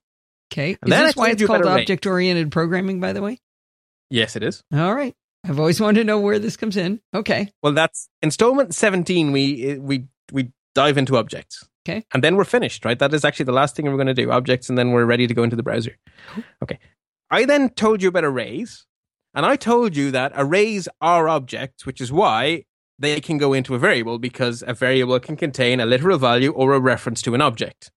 Okay. 0.52 0.72
Is 0.72 0.78
And 0.82 0.92
then 0.92 1.02
I 1.02 1.06
this 1.06 1.16
why 1.16 1.30
it's 1.30 1.44
called 1.44 1.66
object 1.66 2.06
oriented 2.06 2.50
programming, 2.50 3.00
by 3.00 3.12
the 3.12 3.22
way? 3.22 3.40
Yes, 4.10 4.36
it 4.36 4.42
is. 4.42 4.62
All 4.72 4.94
right. 4.94 5.14
I've 5.46 5.58
always 5.58 5.80
wanted 5.80 6.00
to 6.00 6.04
know 6.04 6.20
where 6.20 6.38
this 6.38 6.56
comes 6.56 6.76
in. 6.76 7.00
Okay. 7.12 7.50
Well, 7.62 7.72
that's 7.72 8.08
installment 8.22 8.74
17. 8.74 9.32
We, 9.32 9.78
we, 9.78 10.06
we 10.32 10.52
dive 10.74 10.96
into 10.96 11.16
objects. 11.16 11.66
Okay. 11.86 12.06
And 12.14 12.24
then 12.24 12.36
we're 12.36 12.44
finished, 12.44 12.84
right? 12.84 12.98
That 12.98 13.12
is 13.12 13.24
actually 13.24 13.44
the 13.44 13.52
last 13.52 13.76
thing 13.76 13.84
we're 13.84 13.96
going 13.96 14.06
to 14.06 14.14
do 14.14 14.30
objects, 14.30 14.70
and 14.70 14.78
then 14.78 14.92
we're 14.92 15.04
ready 15.04 15.26
to 15.26 15.34
go 15.34 15.42
into 15.42 15.56
the 15.56 15.62
browser. 15.62 15.96
Okay. 16.62 16.78
I 17.30 17.44
then 17.44 17.68
told 17.68 18.02
you 18.02 18.08
about 18.08 18.24
arrays, 18.24 18.86
and 19.34 19.44
I 19.44 19.56
told 19.56 19.96
you 19.96 20.10
that 20.12 20.32
arrays 20.36 20.88
are 21.00 21.28
objects, 21.28 21.84
which 21.84 22.00
is 22.00 22.12
why 22.12 22.64
they 22.98 23.20
can 23.20 23.38
go 23.38 23.52
into 23.52 23.74
a 23.74 23.78
variable 23.78 24.18
because 24.18 24.62
a 24.66 24.74
variable 24.74 25.18
can 25.18 25.36
contain 25.36 25.80
a 25.80 25.86
literal 25.86 26.18
value 26.18 26.52
or 26.52 26.74
a 26.74 26.80
reference 26.80 27.20
to 27.22 27.34
an 27.34 27.40
object. 27.40 27.90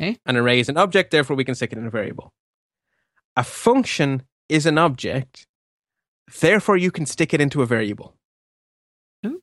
Okay. 0.00 0.18
An 0.26 0.36
array 0.36 0.60
is 0.60 0.68
an 0.68 0.76
object, 0.76 1.10
therefore 1.10 1.36
we 1.36 1.44
can 1.44 1.54
stick 1.54 1.72
it 1.72 1.78
in 1.78 1.86
a 1.86 1.90
variable. 1.90 2.32
A 3.36 3.44
function 3.44 4.22
is 4.48 4.66
an 4.66 4.78
object, 4.78 5.46
therefore 6.40 6.76
you 6.76 6.90
can 6.90 7.06
stick 7.06 7.34
it 7.34 7.40
into 7.40 7.62
a 7.62 7.66
variable. 7.66 8.14
Ooh. 9.26 9.40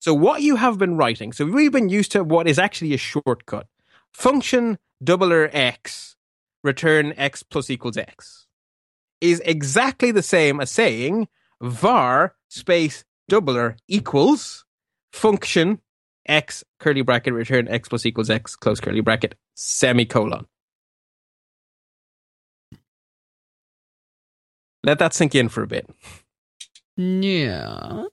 So 0.00 0.12
what 0.14 0.42
you 0.42 0.56
have 0.56 0.78
been 0.78 0.96
writing, 0.96 1.32
so 1.32 1.44
we've 1.44 1.70
been 1.70 1.88
used 1.88 2.10
to 2.12 2.24
what 2.24 2.48
is 2.48 2.58
actually 2.58 2.92
a 2.94 2.98
shortcut. 2.98 3.68
Function 4.12 4.78
doubler 5.02 5.48
x, 5.52 6.16
return 6.64 7.14
x 7.16 7.44
plus 7.44 7.70
equals 7.70 7.96
x, 7.96 8.46
is 9.22 9.40
exactly 9.44 10.10
the 10.10 10.22
same 10.22 10.60
as 10.60 10.70
saying 10.70 11.28
var 11.60 12.34
space 12.48 13.04
doubler 13.30 13.76
equals 13.86 14.64
function 15.12 15.80
x 16.26 16.64
curly 16.80 17.02
bracket 17.02 17.32
return 17.32 17.68
x 17.68 17.88
plus 17.88 18.04
equals 18.04 18.28
x 18.28 18.56
close 18.56 18.80
curly 18.80 19.00
bracket 19.00 19.36
semicolon. 19.54 20.46
Let 24.84 24.98
that 24.98 25.14
sink 25.14 25.36
in 25.36 25.48
for 25.48 25.62
a 25.62 25.68
bit. 25.68 25.88
Yeah. 26.96 28.06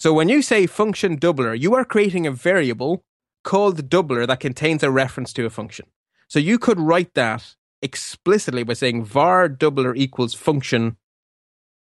So 0.00 0.12
when 0.12 0.28
you 0.28 0.42
say 0.42 0.66
function 0.66 1.18
doubler, 1.18 1.58
you 1.58 1.74
are 1.74 1.84
creating 1.84 2.26
a 2.26 2.32
variable 2.32 3.04
called 3.44 3.88
doubler 3.88 4.26
that 4.26 4.40
contains 4.40 4.82
a 4.82 4.90
reference 4.90 5.32
to 5.34 5.46
a 5.46 5.50
function. 5.50 5.86
So 6.28 6.40
you 6.40 6.58
could 6.58 6.80
write 6.80 7.14
that 7.14 7.54
explicitly 7.86 8.62
by 8.64 8.74
saying 8.74 9.04
var 9.04 9.48
doubler 9.48 9.96
equals 9.96 10.34
function 10.34 10.96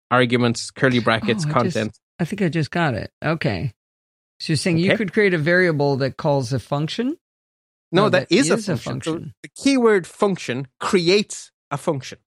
arguments 0.10 0.72
curly 0.72 1.00
brackets 1.00 1.46
Oh, 1.46 1.50
I 1.50 1.54
content. 1.54 1.92
just- 1.92 2.02
I 2.22 2.26
think 2.26 2.42
I 2.42 2.50
just 2.50 2.72
got 2.72 2.96
it. 2.96 3.12
Okay. 3.24 3.74
So 4.40 4.52
you're 4.54 4.58
saying 4.58 4.78
you 4.80 4.96
could 4.98 5.14
create 5.14 5.34
a 5.34 5.38
variable 5.38 5.98
that 5.98 6.18
calls 6.18 6.52
a 6.54 6.60
function? 6.60 7.18
no, 7.92 8.04
no, 8.04 8.10
that 8.10 8.30
that 8.30 8.36
is, 8.36 8.50
a 8.50 8.54
is 8.56 8.70
a 8.70 8.78
function. 8.78 9.14
So 9.26 9.32
the 9.44 9.50
keyword 9.62 10.06
function 10.08 10.68
creates 10.80 11.52
a 11.72 11.78
function. 11.78 12.20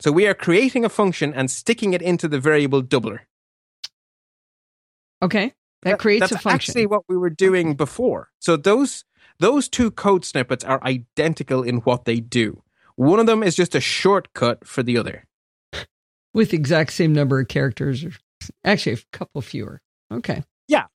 So 0.00 0.10
we 0.12 0.26
are 0.26 0.34
creating 0.34 0.84
a 0.84 0.88
function 0.88 1.32
and 1.34 1.50
sticking 1.50 1.92
it 1.94 2.02
into 2.02 2.26
the 2.28 2.40
variable 2.40 2.82
doubler. 2.82 3.20
Okay. 5.22 5.52
That 5.82 5.98
creates 5.98 6.20
that's 6.20 6.32
a 6.32 6.38
function. 6.38 6.54
actually 6.54 6.86
what 6.86 7.02
we 7.08 7.16
were 7.16 7.30
doing 7.30 7.74
before. 7.74 8.28
So 8.40 8.56
those 8.56 9.04
those 9.40 9.68
two 9.68 9.90
code 9.90 10.24
snippets 10.24 10.64
are 10.64 10.82
identical 10.84 11.62
in 11.62 11.78
what 11.78 12.04
they 12.04 12.20
do. 12.20 12.62
One 12.96 13.18
of 13.18 13.26
them 13.26 13.42
is 13.42 13.56
just 13.56 13.74
a 13.74 13.80
shortcut 13.80 14.66
for 14.66 14.82
the 14.82 14.96
other. 14.98 15.26
with 16.34 16.50
the 16.50 16.56
exact 16.56 16.92
same 16.92 17.12
number 17.12 17.40
of 17.40 17.48
characters 17.48 18.04
or 18.04 18.12
actually 18.64 18.92
a 18.92 19.16
couple 19.16 19.40
fewer. 19.40 19.80
Okay. 20.12 20.44
Yeah. 20.68 20.86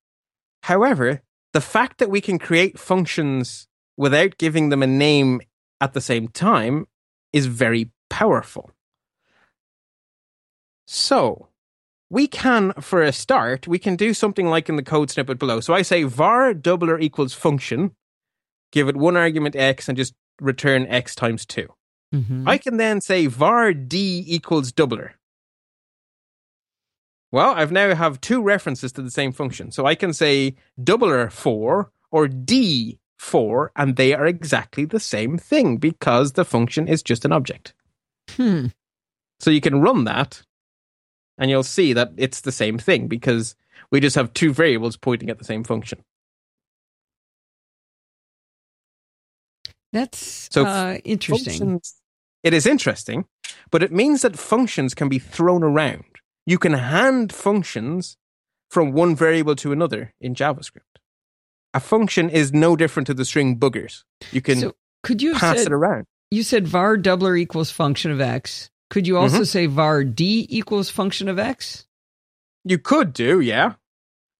However, 0.63 1.21
the 1.53 1.61
fact 1.61 1.97
that 1.97 2.09
we 2.09 2.21
can 2.21 2.39
create 2.39 2.79
functions 2.79 3.67
without 3.97 4.37
giving 4.37 4.69
them 4.69 4.83
a 4.83 4.87
name 4.87 5.41
at 5.81 5.93
the 5.93 6.01
same 6.01 6.27
time 6.27 6.85
is 7.33 7.47
very 7.47 7.89
powerful. 8.09 8.71
So, 10.87 11.49
we 12.09 12.27
can, 12.27 12.73
for 12.73 13.01
a 13.01 13.11
start, 13.11 13.67
we 13.67 13.79
can 13.79 13.95
do 13.95 14.13
something 14.13 14.47
like 14.47 14.69
in 14.69 14.75
the 14.75 14.83
code 14.83 15.09
snippet 15.09 15.39
below. 15.39 15.59
So 15.59 15.73
I 15.73 15.81
say 15.81 16.03
var 16.03 16.53
doubler 16.53 17.01
equals 17.01 17.33
function, 17.33 17.95
give 18.75 18.89
it 18.89 18.97
one 18.97 19.17
argument 19.17 19.55
x, 19.55 19.89
and 19.89 19.97
just 19.97 20.13
return 20.39 20.85
x 20.87 21.15
times 21.15 21.45
two. 21.45 21.73
Mhm. 22.13 22.47
I 22.47 22.57
can 22.59 22.77
then 22.77 23.01
say 23.01 23.25
var 23.25 23.73
d 23.73 24.23
equals 24.27 24.71
doubler. 24.71 25.13
Well, 27.31 27.51
I've 27.51 27.71
now 27.71 27.95
have 27.95 28.21
two 28.21 28.41
references 28.41 28.91
to 28.93 29.01
the 29.01 29.11
same 29.11 29.31
function. 29.31 29.71
So 29.71 29.85
I 29.85 29.95
can 29.95 30.13
say 30.13 30.55
doubler 30.79 31.31
4 31.31 31.91
or 32.11 32.27
d 32.27 32.99
4 33.17 33.71
and 33.75 33.95
they 33.95 34.13
are 34.13 34.25
exactly 34.27 34.85
the 34.85 34.99
same 34.99 35.37
thing 35.37 35.77
because 35.77 36.33
the 36.33 36.45
function 36.45 36.87
is 36.87 37.01
just 37.01 37.25
an 37.25 37.31
object. 37.31 37.73
Hmm. 38.29 38.67
So 39.39 39.51
you 39.51 39.59
can 39.59 39.81
run 39.81 40.03
that 40.05 40.43
and 41.37 41.49
you'll 41.49 41.63
see 41.63 41.91
that 41.93 42.11
it's 42.17 42.41
the 42.41 42.51
same 42.51 42.77
thing 42.77 43.07
because 43.07 43.55
we 43.91 43.99
just 43.99 44.15
have 44.15 44.33
two 44.33 44.53
variables 44.53 44.95
pointing 44.95 45.29
at 45.29 45.37
the 45.37 45.45
same 45.45 45.63
function. 45.63 46.03
That's 49.95 50.49
So 50.51 50.65
uh, 50.65 50.97
interesting. 51.05 51.79
It 52.43 52.53
is 52.53 52.67
interesting, 52.67 53.25
but 53.71 53.81
it 53.81 53.93
means 53.93 54.23
that 54.23 54.37
functions 54.37 54.93
can 54.93 55.07
be 55.07 55.19
thrown 55.19 55.63
around. 55.63 56.03
You 56.45 56.59
can 56.59 56.73
hand 56.73 57.31
functions 57.31 58.17
from 58.69 58.91
one 58.91 59.15
variable 59.15 59.55
to 59.55 59.71
another 59.71 60.13
in 60.19 60.35
JavaScript. 60.35 60.99
A 61.73 61.79
function 61.79 62.29
is 62.29 62.51
no 62.51 62.75
different 62.75 63.07
to 63.07 63.13
the 63.13 63.23
string 63.23 63.57
boogers. 63.57 64.03
You 64.33 64.41
can 64.41 64.59
so 64.59 64.75
could 65.01 65.21
you 65.21 65.33
pass 65.33 65.59
said, 65.59 65.67
it 65.67 65.73
around. 65.73 66.05
you 66.29 66.43
said 66.43 66.67
var 66.67 66.97
doubler 66.97 67.39
equals 67.39 67.71
function 67.71 68.11
of 68.11 68.19
x. 68.19 68.69
Could 68.89 69.07
you 69.07 69.17
also 69.17 69.41
Mhm. 69.41 69.47
say 69.47 69.65
var 69.65 70.03
d 70.03 70.45
equals 70.49 70.89
function 70.89 71.29
of 71.29 71.39
x? 71.39 71.87
You 72.65 72.79
could 72.79 73.13
do, 73.13 73.39
yeah. 73.39 73.75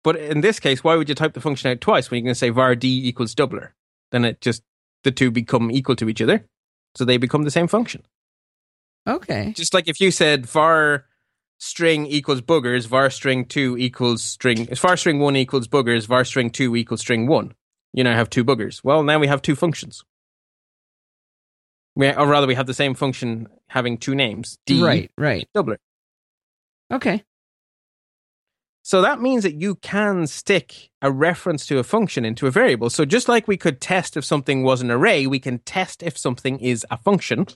But 0.03 0.17
in 0.17 0.41
this 0.41 0.59
case, 0.59 0.83
why 0.83 0.95
would 0.95 1.07
you 1.09 1.15
type 1.15 1.33
the 1.33 1.41
function 1.41 1.71
out 1.71 1.79
twice 1.81 2.11
when 2.11 2.19
you 2.19 2.27
can 2.27 2.35
say 2.35 2.49
var 2.49 2.75
d 2.75 3.07
equals 3.07 3.33
doubler? 3.33 3.69
Then 4.11 4.25
it 4.25 4.41
just, 4.41 4.63
the 5.05 5.11
two 5.11 5.31
become 5.31 5.71
equal 5.71 5.95
to 5.95 6.09
each 6.09 6.21
other. 6.21 6.45
So 6.95 7.05
they 7.05 7.15
become 7.17 7.43
the 7.43 7.51
same 7.51 7.67
function. 7.67 8.03
Okay. 9.07 9.53
just 9.55 9.73
like 9.73 9.87
if 9.87 10.01
you 10.01 10.11
said 10.11 10.45
var 10.45 11.05
string 11.59 12.05
equals 12.07 12.41
boogers, 12.41 12.87
var 12.87 13.09
string 13.09 13.45
two 13.45 13.77
equals 13.77 14.23
string, 14.23 14.65
var 14.75 14.97
string 14.97 15.19
one 15.19 15.35
equals 15.37 15.67
boogers, 15.67 16.07
var 16.07 16.23
string 16.25 16.49
two 16.49 16.75
equals 16.75 17.01
string 17.01 17.27
one. 17.27 17.53
You 17.93 18.03
now 18.03 18.15
have 18.15 18.29
two 18.29 18.43
boogers. 18.43 18.83
Well, 18.83 19.03
now 19.03 19.19
we 19.19 19.27
have 19.27 19.41
two 19.41 19.55
functions. 19.55 20.03
We, 21.95 22.11
or 22.11 22.27
rather, 22.27 22.47
we 22.47 22.55
have 22.55 22.67
the 22.67 22.73
same 22.73 22.93
function 22.93 23.47
having 23.69 23.97
two 23.97 24.15
names. 24.15 24.57
D 24.65 24.83
Right, 24.83 25.11
right. 25.17 25.47
doubler. 25.55 25.77
Okay. 26.91 27.23
So 28.85 29.01
that 29.01 29.19
means 29.19 29.41
that 29.41 29.55
you 29.55 29.73
can 29.73 30.27
stick 30.27 30.91
a 31.01 31.11
reference 31.11 31.65
to 31.65 31.79
a 31.79 31.83
function 31.83 32.23
into 32.23 32.45
a 32.45 32.51
variable. 32.51 32.91
So 32.91 33.03
just 33.03 33.27
like 33.27 33.47
we 33.47 33.57
could 33.57 33.81
test 33.81 34.15
if 34.15 34.23
something 34.23 34.61
was 34.61 34.79
an 34.79 34.91
array, 34.91 35.25
we 35.25 35.39
can 35.39 35.57
test 35.57 36.03
if 36.03 36.15
something 36.15 36.59
is 36.59 36.85
a 36.91 36.97
function. 36.97 37.47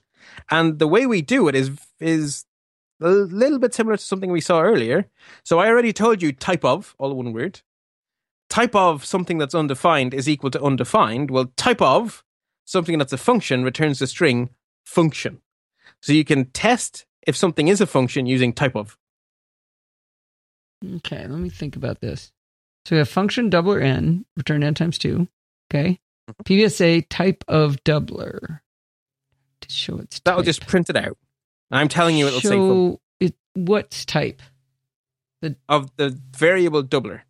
And 0.49 0.79
the 0.79 0.87
way 0.87 1.05
we 1.05 1.21
do 1.21 1.47
it 1.47 1.53
is 1.53 1.69
is 1.99 2.45
a 2.99 3.09
little 3.09 3.59
bit 3.59 3.75
similar 3.75 3.95
to 3.95 4.03
something 4.03 4.31
we 4.31 4.41
saw 4.41 4.61
earlier. 4.61 5.05
So 5.43 5.59
I 5.59 5.67
already 5.67 5.93
told 5.93 6.23
you 6.23 6.31
type 6.31 6.65
of, 6.65 6.95
all 6.97 7.13
one 7.13 7.31
word. 7.31 7.61
Type 8.49 8.73
of 8.73 9.05
something 9.05 9.37
that's 9.37 9.53
undefined 9.53 10.15
is 10.15 10.27
equal 10.27 10.49
to 10.49 10.63
undefined. 10.63 11.29
Well, 11.29 11.53
type 11.55 11.79
of 11.79 12.23
something 12.65 12.97
that's 12.97 13.13
a 13.13 13.17
function 13.17 13.63
returns 13.63 13.99
the 13.99 14.07
string 14.07 14.49
function. 14.83 15.41
So 16.01 16.11
you 16.11 16.25
can 16.25 16.45
test 16.45 17.05
if 17.27 17.37
something 17.37 17.67
is 17.67 17.81
a 17.81 17.85
function 17.85 18.25
using 18.25 18.51
type 18.51 18.75
of. 18.75 18.97
Okay, 20.97 21.27
let 21.27 21.39
me 21.39 21.49
think 21.49 21.75
about 21.75 21.99
this. 22.01 22.31
So 22.85 22.95
we 22.95 22.99
have 22.99 23.09
function 23.09 23.49
doubler 23.49 23.81
n, 23.81 24.25
return 24.37 24.63
n 24.63 24.73
times 24.73 24.97
two. 24.97 25.27
Okay. 25.73 25.99
Mm-hmm. 26.29 26.99
Type 27.09 27.43
of 27.47 27.83
doubler. 27.83 28.59
To 29.61 29.69
show 29.69 29.97
its 29.97 30.19
That'll 30.21 30.39
type. 30.41 30.45
just 30.45 30.65
print 30.67 30.89
it 30.89 30.95
out. 30.95 31.17
I'm 31.71 31.89
telling 31.89 32.17
you, 32.17 32.27
it'll 32.27 32.39
say 32.41 32.49
show 32.49 32.99
it 33.19 33.33
what's 33.53 34.05
type. 34.05 34.41
of 35.67 35.95
the 35.97 36.17
variable 36.37 36.83
doubler. 36.83 37.21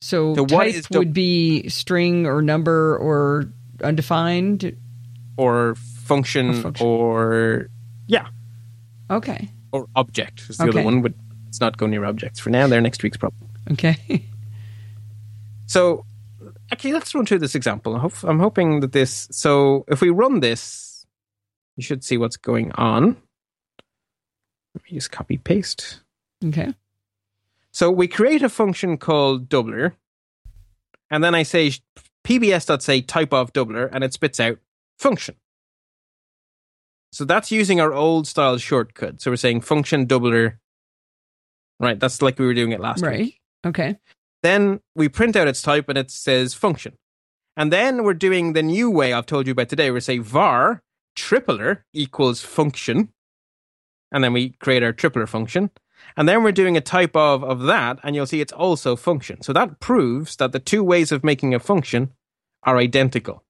So, 0.00 0.34
So 0.34 0.46
type 0.46 0.84
would 0.92 1.12
be 1.12 1.68
string 1.68 2.26
or 2.26 2.42
number 2.42 2.96
or 2.96 3.52
undefined. 3.82 4.76
or 5.36 5.74
function 5.76 6.50
Or 6.50 6.54
function. 6.62 6.86
or 6.86 7.68
Okay. 9.10 9.50
or 9.72 9.88
object 9.94 10.48
is 10.48 10.56
the 10.56 10.64
Okay. 10.64 10.78
other 10.80 10.84
one. 10.84 11.02
But 11.02 11.12
let's 11.52 11.60
not 11.60 11.76
go 11.76 11.86
near 11.86 12.06
objects 12.06 12.40
for 12.40 12.48
now. 12.48 12.66
They're 12.66 12.80
next 12.80 13.02
week's 13.02 13.18
problem. 13.18 13.50
Okay. 13.72 14.24
So 15.66 16.06
actually, 16.70 16.94
let's 16.94 17.14
run 17.14 17.26
through 17.26 17.40
this 17.40 17.54
example. 17.54 17.94
I'm 18.24 18.38
hoping 18.38 18.80
that 18.80 18.92
this. 18.92 19.28
So 19.30 19.84
if 19.86 20.00
we 20.00 20.08
run 20.08 20.40
this, 20.40 21.06
you 21.76 21.82
should 21.82 22.02
see 22.04 22.16
what's 22.16 22.38
going 22.38 22.72
on. 22.72 23.16
Let 24.74 24.84
me 24.84 24.92
just 24.92 25.12
copy 25.12 25.36
paste. 25.36 26.00
okay. 26.42 26.72
So 27.70 27.90
we 27.90 28.08
create 28.08 28.42
a 28.42 28.48
function 28.48 28.96
called 28.96 29.50
doubler, 29.50 29.92
and 31.10 31.22
then 31.22 31.34
I 31.34 31.42
say 31.42 31.72
pbs.say 32.24 33.02
type 33.02 33.34
of 33.34 33.52
doubler, 33.52 33.90
and 33.92 34.02
it 34.02 34.14
spits 34.14 34.40
out 34.40 34.58
function. 34.98 35.34
So 37.12 37.26
that's 37.26 37.50
using 37.50 37.78
our 37.78 37.92
old 37.92 38.26
style 38.26 38.56
shortcut. 38.56 39.20
So 39.20 39.30
we're 39.30 39.36
saying 39.36 39.60
function 39.60 40.06
doubler. 40.06 40.56
Right, 41.82 41.98
that's 41.98 42.22
like 42.22 42.38
we 42.38 42.46
were 42.46 42.54
doing 42.54 42.72
it 42.72 42.80
last 42.80 43.02
Right. 43.02 43.18
week. 43.18 43.40
Okay. 43.66 43.98
Then 44.42 44.80
we 44.94 45.08
print 45.08 45.36
out 45.36 45.48
its 45.48 45.62
type 45.62 45.88
and 45.88 45.98
it 45.98 46.10
says 46.10 46.54
function. 46.54 46.96
And 47.56 47.72
then 47.72 48.04
we're 48.04 48.14
doing 48.14 48.52
the 48.52 48.62
new 48.62 48.90
way 48.90 49.12
I've 49.12 49.26
told 49.26 49.46
you 49.46 49.52
about 49.52 49.68
today. 49.68 49.90
We 49.90 50.00
say 50.00 50.18
var 50.18 50.82
tripler 51.16 51.82
equals 51.92 52.42
function. 52.42 53.12
And 54.10 54.22
then 54.22 54.32
we 54.32 54.50
create 54.50 54.82
our 54.82 54.92
tripler 54.92 55.28
function. 55.28 55.70
And 56.16 56.28
then 56.28 56.42
we're 56.42 56.52
doing 56.52 56.76
a 56.76 56.80
type 56.80 57.14
of 57.16 57.44
of 57.44 57.62
that, 57.62 57.98
and 58.02 58.16
you'll 58.16 58.26
see 58.26 58.40
it's 58.40 58.52
also 58.52 58.96
function. 58.96 59.40
So 59.42 59.52
that 59.52 59.78
proves 59.80 60.36
that 60.36 60.52
the 60.52 60.58
two 60.58 60.82
ways 60.82 61.12
of 61.12 61.22
making 61.22 61.54
a 61.54 61.60
function 61.60 62.12
are 62.64 62.76
identical. 62.78 63.44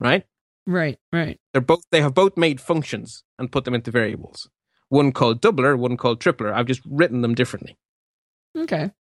Right? 0.00 0.24
Right, 0.66 0.98
right. 1.12 1.38
They're 1.52 1.60
both 1.60 1.84
they 1.90 2.00
have 2.02 2.14
both 2.14 2.36
made 2.36 2.60
functions 2.60 3.24
and 3.38 3.50
put 3.52 3.64
them 3.64 3.74
into 3.74 3.90
variables. 3.90 4.48
One 4.94 5.10
called 5.10 5.40
doubler, 5.42 5.76
one 5.76 5.96
called 5.96 6.20
tripler. 6.20 6.52
I've 6.54 6.66
just 6.66 6.80
written 6.88 7.20
them 7.20 7.34
differently. 7.34 7.76
Okay. 8.56 8.92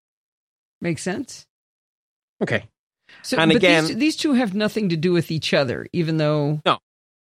Makes 0.82 1.04
sense. 1.04 1.46
Okay. 2.42 2.66
So, 3.22 3.38
And 3.38 3.52
again- 3.52 3.86
these, 3.86 3.96
these 3.98 4.16
two 4.16 4.34
have 4.34 4.56
nothing 4.56 4.90
to 4.90 4.98
do 4.98 5.14
with 5.14 5.30
each 5.30 5.54
other, 5.54 5.86
even 5.94 6.18
though. 6.18 6.62
No, 6.66 6.80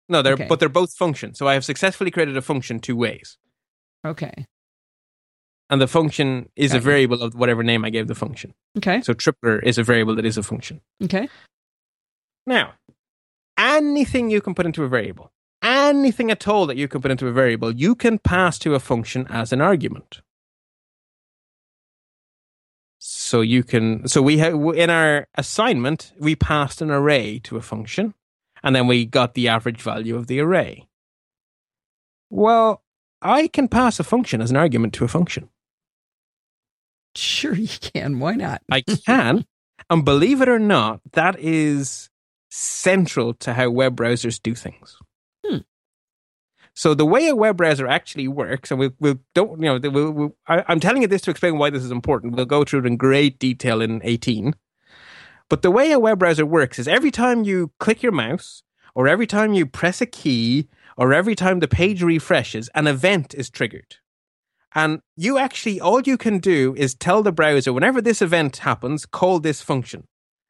No, 0.08 0.22
they're 0.22 0.36
Okay. 0.36 0.46
but 0.48 0.62
they're 0.62 0.70
both 0.70 0.94
functions. 0.94 1.38
So 1.38 1.50
I 1.50 1.54
have 1.56 1.66
successfully 1.66 2.12
created 2.12 2.38
a 2.38 2.42
function 2.42 2.80
two 2.80 2.96
ways. 2.96 3.38
Okay. 4.06 4.46
And 5.70 5.82
the 5.82 5.88
function 5.88 6.50
is 6.56 6.72
Got 6.72 6.78
a 6.78 6.82
variable 6.82 7.22
of 7.24 7.36
whatever 7.36 7.62
name 7.62 7.84
I 7.84 7.90
gave 7.90 8.08
the 8.08 8.16
function. 8.16 8.54
Okay. 8.78 9.02
So 9.02 9.14
tripler 9.14 9.62
is 9.64 9.78
a 9.78 9.84
variable 9.84 10.16
that 10.16 10.26
is 10.26 10.38
a 10.38 10.44
function. 10.44 10.80
Okay. 11.04 11.28
Now, 12.48 12.76
anything 13.58 14.30
you 14.30 14.40
can 14.40 14.56
put 14.56 14.66
into 14.66 14.84
a 14.86 14.88
variable, 14.88 15.32
anything 15.86 16.32
at 16.32 16.48
all 16.48 16.66
that 16.68 16.78
you 16.78 16.88
can 16.88 17.02
put 17.02 17.12
into 17.12 17.28
a 17.28 17.32
variable, 17.32 17.72
you 17.72 17.96
can 17.96 18.20
pass 18.20 18.60
to 18.60 18.76
a 18.76 18.80
function 18.80 19.26
as 19.30 19.54
an 19.54 19.62
argument. 19.62 20.22
So 23.00 23.42
you 23.42 23.64
can, 23.64 24.08
so 24.08 24.22
we 24.22 24.40
have, 24.40 24.54
in 24.54 24.90
our 24.90 25.28
assignment, 25.36 26.12
we 26.20 26.36
passed 26.36 26.82
an 26.82 26.90
array 26.90 27.40
to 27.44 27.58
a 27.58 27.62
function, 27.62 28.14
and 28.64 28.76
then 28.76 28.88
we 28.88 29.06
got 29.06 29.36
the 29.36 29.48
average 29.48 29.82
value 29.82 30.16
of 30.16 30.28
the 30.28 30.40
array. 30.40 30.88
Well, 32.30 32.84
I 33.22 33.48
can 33.48 33.68
pass 33.68 34.00
a 34.00 34.04
function 34.04 34.42
as 34.42 34.52
an 34.52 34.58
argument 34.58 34.94
to 34.96 35.06
a 35.06 35.08
function. 35.08 35.50
Sure, 37.16 37.54
you 37.54 37.68
can. 37.80 38.20
Why 38.20 38.34
not? 38.34 38.62
I 38.72 38.82
can. 39.06 39.46
and 39.90 40.04
believe 40.04 40.42
it 40.42 40.50
or 40.50 40.60
not, 40.60 41.02
that 41.14 41.40
is 41.40 42.10
central 42.50 43.34
to 43.36 43.54
how 43.54 43.70
web 43.70 43.96
browsers 43.96 44.42
do 44.42 44.56
things. 44.56 44.98
So 46.76 46.94
the 46.94 47.06
way 47.06 47.28
a 47.28 47.36
web 47.36 47.56
browser 47.56 47.88
actually 47.88 48.28
works, 48.28 48.70
and 48.70 48.80
we 48.80 48.92
we 49.00 49.16
don't 49.34 49.62
you 49.62 49.66
know 49.66 49.90
we'll, 49.90 50.12
we'll, 50.12 50.36
I, 50.48 50.64
I'm 50.68 50.82
telling 50.82 51.02
you 51.02 51.08
this 51.08 51.22
to 51.22 51.32
explain 51.32 51.58
why 51.58 51.70
this 51.70 51.84
is 51.84 51.92
important. 51.92 52.36
We'll 52.36 52.46
go 52.46 52.66
through 52.66 52.82
it 52.82 52.86
in 52.86 52.98
great 52.98 53.40
detail 53.40 53.82
in 53.82 54.02
18. 54.04 54.54
But 55.50 55.62
the 55.62 55.72
way 55.72 55.92
a 55.92 56.00
web 56.00 56.20
browser 56.20 56.46
works 56.46 56.78
is 56.78 56.88
every 56.88 57.12
time 57.12 57.44
you 57.44 57.72
click 57.80 58.04
your 58.04 58.12
mouse, 58.12 58.64
or 58.94 59.08
every 59.08 59.28
time 59.28 59.54
you 59.54 59.66
press 59.66 60.02
a 60.02 60.06
key, 60.06 60.68
or 60.98 61.14
every 61.14 61.36
time 61.36 61.60
the 61.60 61.68
page 61.68 62.04
refreshes, 62.04 62.70
an 62.76 62.88
event 62.88 63.34
is 63.34 63.50
triggered. 63.50 63.98
And 64.74 65.00
you 65.16 65.38
actually, 65.38 65.80
all 65.80 66.02
you 66.02 66.18
can 66.18 66.40
do 66.40 66.76
is 66.78 66.94
tell 66.94 67.24
the 67.24 67.32
browser 67.32 67.72
whenever 67.72 68.02
this 68.02 68.22
event 68.22 68.58
happens, 68.58 69.06
call 69.06 69.40
this 69.40 69.62
function. 69.62 70.08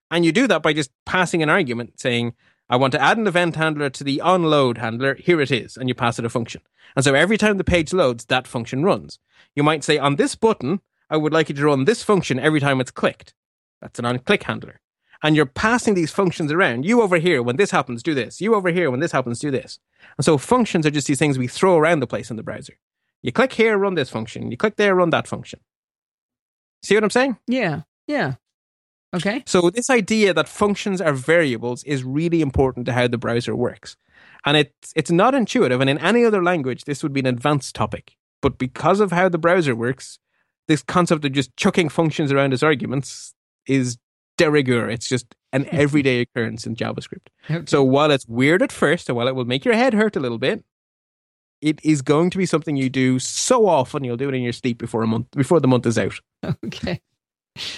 And 0.09 0.25
you 0.25 0.31
do 0.31 0.47
that 0.47 0.63
by 0.63 0.73
just 0.73 0.91
passing 1.05 1.43
an 1.43 1.49
argument 1.49 1.99
saying, 1.99 2.33
I 2.69 2.77
want 2.77 2.93
to 2.93 3.01
add 3.01 3.17
an 3.17 3.27
event 3.27 3.55
handler 3.55 3.89
to 3.91 4.03
the 4.03 4.21
onload 4.23 4.77
handler. 4.77 5.15
Here 5.15 5.39
it 5.39 5.51
is. 5.51 5.77
And 5.77 5.87
you 5.87 5.95
pass 5.95 6.17
it 6.17 6.25
a 6.25 6.29
function. 6.29 6.61
And 6.95 7.05
so 7.05 7.13
every 7.13 7.37
time 7.37 7.57
the 7.57 7.63
page 7.63 7.93
loads, 7.93 8.25
that 8.25 8.47
function 8.47 8.83
runs. 8.83 9.19
You 9.55 9.63
might 9.63 9.83
say, 9.83 9.97
on 9.97 10.15
this 10.15 10.35
button, 10.35 10.81
I 11.09 11.17
would 11.17 11.33
like 11.33 11.49
you 11.49 11.55
to 11.55 11.65
run 11.65 11.85
this 11.85 12.03
function 12.03 12.39
every 12.39 12.59
time 12.59 12.81
it's 12.81 12.91
clicked. 12.91 13.33
That's 13.81 13.99
an 13.99 14.05
on 14.05 14.19
click 14.19 14.43
handler. 14.43 14.81
And 15.21 15.35
you're 15.35 15.45
passing 15.45 15.93
these 15.93 16.11
functions 16.11 16.51
around. 16.51 16.85
You 16.85 17.01
over 17.01 17.17
here, 17.17 17.41
when 17.41 17.55
this 17.55 17.71
happens, 17.71 18.03
do 18.03 18.13
this. 18.13 18.41
You 18.41 18.55
over 18.55 18.69
here, 18.69 18.91
when 18.91 18.99
this 18.99 19.11
happens, 19.11 19.39
do 19.39 19.51
this. 19.51 19.79
And 20.17 20.25
so 20.25 20.37
functions 20.37 20.85
are 20.85 20.91
just 20.91 21.07
these 21.07 21.19
things 21.19 21.37
we 21.37 21.47
throw 21.47 21.77
around 21.77 21.99
the 21.99 22.07
place 22.07 22.29
in 22.29 22.37
the 22.37 22.43
browser. 22.43 22.77
You 23.21 23.31
click 23.31 23.53
here, 23.53 23.77
run 23.77 23.95
this 23.95 24.09
function. 24.09 24.51
You 24.51 24.57
click 24.57 24.75
there, 24.75 24.95
run 24.95 25.09
that 25.11 25.27
function. 25.27 25.59
See 26.83 26.95
what 26.95 27.03
I'm 27.03 27.09
saying? 27.09 27.37
Yeah. 27.47 27.81
Yeah. 28.07 28.35
Okay. 29.15 29.43
So 29.45 29.69
this 29.69 29.89
idea 29.89 30.33
that 30.33 30.47
functions 30.47 31.01
are 31.01 31.13
variables 31.13 31.83
is 31.83 32.03
really 32.03 32.41
important 32.41 32.85
to 32.87 32.93
how 32.93 33.07
the 33.07 33.17
browser 33.17 33.55
works. 33.55 33.95
And 34.45 34.57
it's 34.57 34.93
it's 34.95 35.11
not 35.11 35.33
intuitive 35.33 35.81
and 35.81 35.89
in 35.89 35.97
any 35.99 36.23
other 36.23 36.43
language 36.43 36.85
this 36.85 37.01
would 37.03 37.13
be 37.13 37.21
an 37.21 37.25
advanced 37.25 37.75
topic. 37.75 38.15
But 38.41 38.57
because 38.57 38.99
of 38.99 39.11
how 39.11 39.29
the 39.29 39.37
browser 39.37 39.75
works, 39.75 40.19
this 40.67 40.83
concept 40.83 41.25
of 41.25 41.31
just 41.31 41.55
chucking 41.57 41.89
functions 41.89 42.31
around 42.31 42.53
as 42.53 42.63
arguments 42.63 43.33
is 43.67 43.97
de 44.37 44.49
rigueur. 44.49 44.89
It's 44.89 45.07
just 45.07 45.35
an 45.53 45.63
hmm. 45.63 45.75
everyday 45.75 46.21
occurrence 46.21 46.65
in 46.65 46.75
JavaScript. 46.75 47.27
Okay. 47.49 47.63
So 47.67 47.83
while 47.83 48.11
it's 48.11 48.27
weird 48.27 48.61
at 48.61 48.71
first 48.71 49.09
and 49.09 49.15
while 49.15 49.27
it 49.27 49.35
will 49.35 49.45
make 49.45 49.65
your 49.65 49.73
head 49.73 49.93
hurt 49.93 50.15
a 50.15 50.19
little 50.19 50.37
bit, 50.37 50.63
it 51.61 51.79
is 51.83 52.01
going 52.01 52.29
to 52.31 52.37
be 52.37 52.45
something 52.45 52.75
you 52.75 52.89
do 52.89 53.17
so 53.17 53.67
often 53.67 54.03
you'll 54.03 54.17
do 54.17 54.29
it 54.29 54.35
in 54.35 54.43
your 54.43 54.53
sleep 54.53 54.77
before 54.77 55.01
a 55.01 55.07
month 55.07 55.31
before 55.31 55.59
the 55.59 55.67
month 55.67 55.85
is 55.85 55.97
out. 55.97 56.19
Okay. 56.65 57.01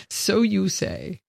So 0.10 0.42
you 0.42 0.70
say. 0.70 1.22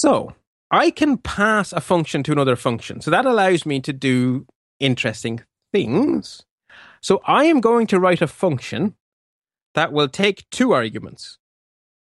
So 0.00 0.32
I 0.70 0.90
can 0.90 1.18
pass 1.18 1.74
a 1.74 1.80
function 1.82 2.22
to 2.22 2.32
another 2.32 2.56
function. 2.56 3.02
So 3.02 3.10
that 3.10 3.26
allows 3.26 3.66
me 3.66 3.80
to 3.80 3.92
do 3.92 4.46
interesting 4.78 5.42
things. 5.74 6.40
So 7.02 7.20
I 7.26 7.44
am 7.44 7.60
going 7.60 7.86
to 7.88 8.00
write 8.00 8.22
a 8.22 8.26
function 8.26 8.94
that 9.74 9.92
will 9.92 10.08
take 10.08 10.48
two 10.48 10.72
arguments 10.72 11.36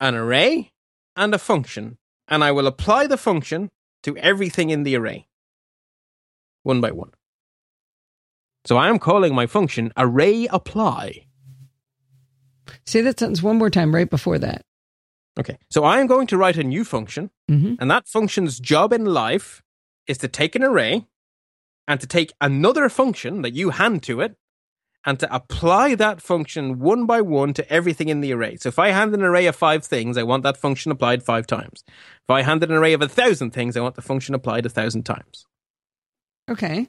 an 0.01 0.15
array 0.15 0.73
and 1.15 1.35
a 1.35 1.39
function. 1.39 1.99
And 2.27 2.43
I 2.43 2.53
will 2.53 2.67
apply 2.67 3.07
the 3.07 3.19
function 3.19 3.71
to 4.05 4.17
everything 4.17 4.71
in 4.71 4.85
the 4.85 4.97
array, 4.97 5.29
one 6.63 6.81
by 6.81 6.91
one. 6.91 7.11
So 8.65 8.79
I 8.79 8.89
am 8.89 8.99
calling 8.99 9.35
my 9.35 9.47
function 9.47 9.93
array 9.95 10.47
apply. 10.47 11.27
Say 12.87 13.03
that 13.03 13.19
sentence 13.19 13.43
one 13.43 13.59
more 13.59 13.69
time 13.69 13.95
right 13.95 14.09
before 14.09 14.39
that. 14.39 14.65
Okay. 15.39 15.59
So 15.71 15.85
I 15.85 16.01
am 16.01 16.07
going 16.07 16.27
to 16.29 16.37
write 16.37 16.57
a 16.57 16.65
new 16.65 16.85
function 16.85 17.31
Mm-hmm. 17.51 17.75
And 17.79 17.91
that 17.91 18.09
function's 18.09 18.59
job 18.59 18.93
in 18.93 19.05
life 19.05 19.63
is 20.07 20.19
to 20.19 20.29
take 20.29 20.55
an 20.55 20.63
array 20.63 21.07
and 21.87 22.01
to 22.01 22.07
take 22.07 22.33
another 22.41 22.89
function 22.89 23.43
that 23.43 23.55
you 23.55 23.71
hand 23.71 24.03
to 24.05 24.21
it 24.21 24.37
and 25.07 25.21
to 25.21 25.35
apply 25.35 25.95
that 25.97 26.23
function 26.23 26.79
one 26.79 27.05
by 27.05 27.21
one 27.21 27.53
to 27.53 27.71
everything 27.71 28.09
in 28.09 28.23
the 28.23 28.33
array. 28.33 28.57
So 28.57 28.71
if 28.71 28.79
I 28.79 28.89
hand 28.89 29.13
an 29.15 29.23
array 29.23 29.47
of 29.47 29.55
five 29.55 29.85
things, 29.85 30.17
I 30.17 30.23
want 30.23 30.43
that 30.45 30.57
function 30.57 30.91
applied 30.91 31.23
five 31.23 31.47
times. 31.47 31.85
If 31.87 32.31
I 32.31 32.41
hand 32.41 32.63
an 32.65 32.73
array 32.73 32.95
of 32.95 33.03
a 33.03 33.09
thousand 33.09 33.51
things, 33.51 33.77
I 33.77 33.81
want 33.81 33.97
the 33.97 34.03
function 34.03 34.35
applied 34.35 34.65
a 34.65 34.71
thousand 34.71 35.03
times. 35.03 35.45
Okay. 36.51 36.89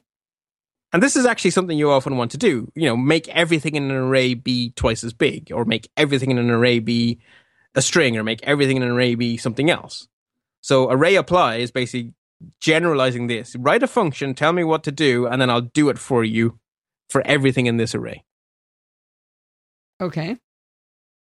And 0.94 1.02
this 1.02 1.16
is 1.16 1.26
actually 1.26 1.50
something 1.50 1.76
you 1.76 1.90
often 1.90 2.16
want 2.16 2.30
to 2.30 2.38
do. 2.38 2.72
You 2.74 2.86
know, 2.86 2.96
make 2.96 3.28
everything 3.28 3.74
in 3.74 3.90
an 3.90 3.96
array 3.96 4.32
be 4.32 4.70
twice 4.70 5.04
as 5.04 5.12
big, 5.12 5.52
or 5.52 5.66
make 5.66 5.90
everything 5.96 6.30
in 6.30 6.38
an 6.38 6.48
array 6.48 6.78
be 6.78 7.18
a 7.76 7.82
string, 7.82 8.16
or 8.16 8.24
make 8.24 8.42
everything 8.42 8.76
in 8.76 8.82
an 8.82 8.90
array 8.90 9.14
be 9.14 9.36
something 9.36 9.70
else. 9.70 10.08
So 10.60 10.90
array 10.90 11.14
apply 11.14 11.56
is 11.56 11.70
basically 11.70 12.14
generalizing 12.60 13.28
this. 13.28 13.54
Write 13.54 13.84
a 13.84 13.86
function, 13.86 14.34
tell 14.34 14.52
me 14.52 14.64
what 14.64 14.82
to 14.84 14.90
do, 14.90 15.26
and 15.26 15.40
then 15.40 15.50
I'll 15.50 15.60
do 15.60 15.88
it 15.88 15.98
for 15.98 16.24
you 16.24 16.58
for 17.08 17.24
everything 17.24 17.66
in 17.66 17.76
this 17.76 17.94
array. 17.94 18.24
Okay. 20.00 20.36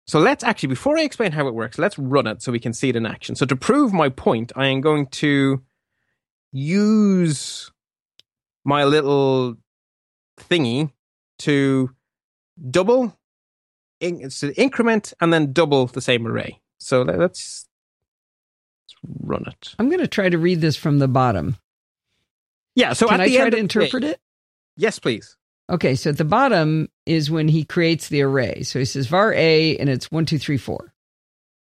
So 0.08 0.20
let's 0.20 0.44
actually, 0.44 0.70
before 0.70 0.98
I 0.98 1.04
explain 1.04 1.32
how 1.32 1.48
it 1.48 1.54
works, 1.54 1.78
let's 1.78 2.00
run 2.00 2.26
it 2.26 2.42
so 2.42 2.52
we 2.52 2.60
can 2.60 2.74
see 2.74 2.90
it 2.90 2.96
in 2.96 3.06
action. 3.06 3.36
So 3.36 3.46
to 3.46 3.56
prove 3.56 3.94
my 3.94 4.10
point, 4.10 4.52
I 4.56 4.66
am 4.68 4.82
going 4.82 5.06
to 5.08 5.62
use 6.52 7.72
my 8.66 8.86
little 8.86 9.58
thingy 10.40 10.92
to 11.40 11.92
double, 12.72 13.16
it's 14.02 14.39
to 14.41 14.54
increment, 14.60 15.14
and 15.22 15.32
then 15.34 15.52
double 15.54 15.86
the 15.88 16.02
same 16.02 16.26
array. 16.28 16.60
So 16.80 17.02
let- 17.02 17.20
let's, 17.20 17.68
let's 18.86 18.95
run 19.22 19.45
it. 19.47 19.76
I'm 19.80 19.89
going 19.89 20.02
to 20.02 20.08
try 20.08 20.30
to 20.30 20.38
read 20.38 20.62
this 20.62 20.76
from 20.76 21.00
the 21.00 21.08
bottom. 21.08 21.58
Yeah. 22.76 22.93
So 22.93 23.08
Can 23.08 23.16
at 23.16 23.22
I 23.22 23.28
the 23.28 23.36
try 23.36 23.43
end 23.45 23.52
to 23.52 23.58
of 23.58 23.62
interpret 23.62 24.04
it? 24.04 24.20
Yes, 24.78 25.00
please. 25.00 25.36
Okay, 25.70 25.93
so 25.95 26.10
at 26.12 26.18
the 26.18 26.26
bottom 26.26 26.89
is 27.06 27.30
when 27.30 27.47
he 27.47 27.64
creates 27.64 28.08
the 28.10 28.22
array. 28.24 28.64
So 28.64 28.80
he 28.80 28.86
says 28.86 29.08
var 29.08 29.34
a 29.34 29.78
and 29.78 29.89
it's 29.89 30.12
one, 30.12 30.26
two, 30.26 30.39
three, 30.39 30.58
four. 30.58 30.93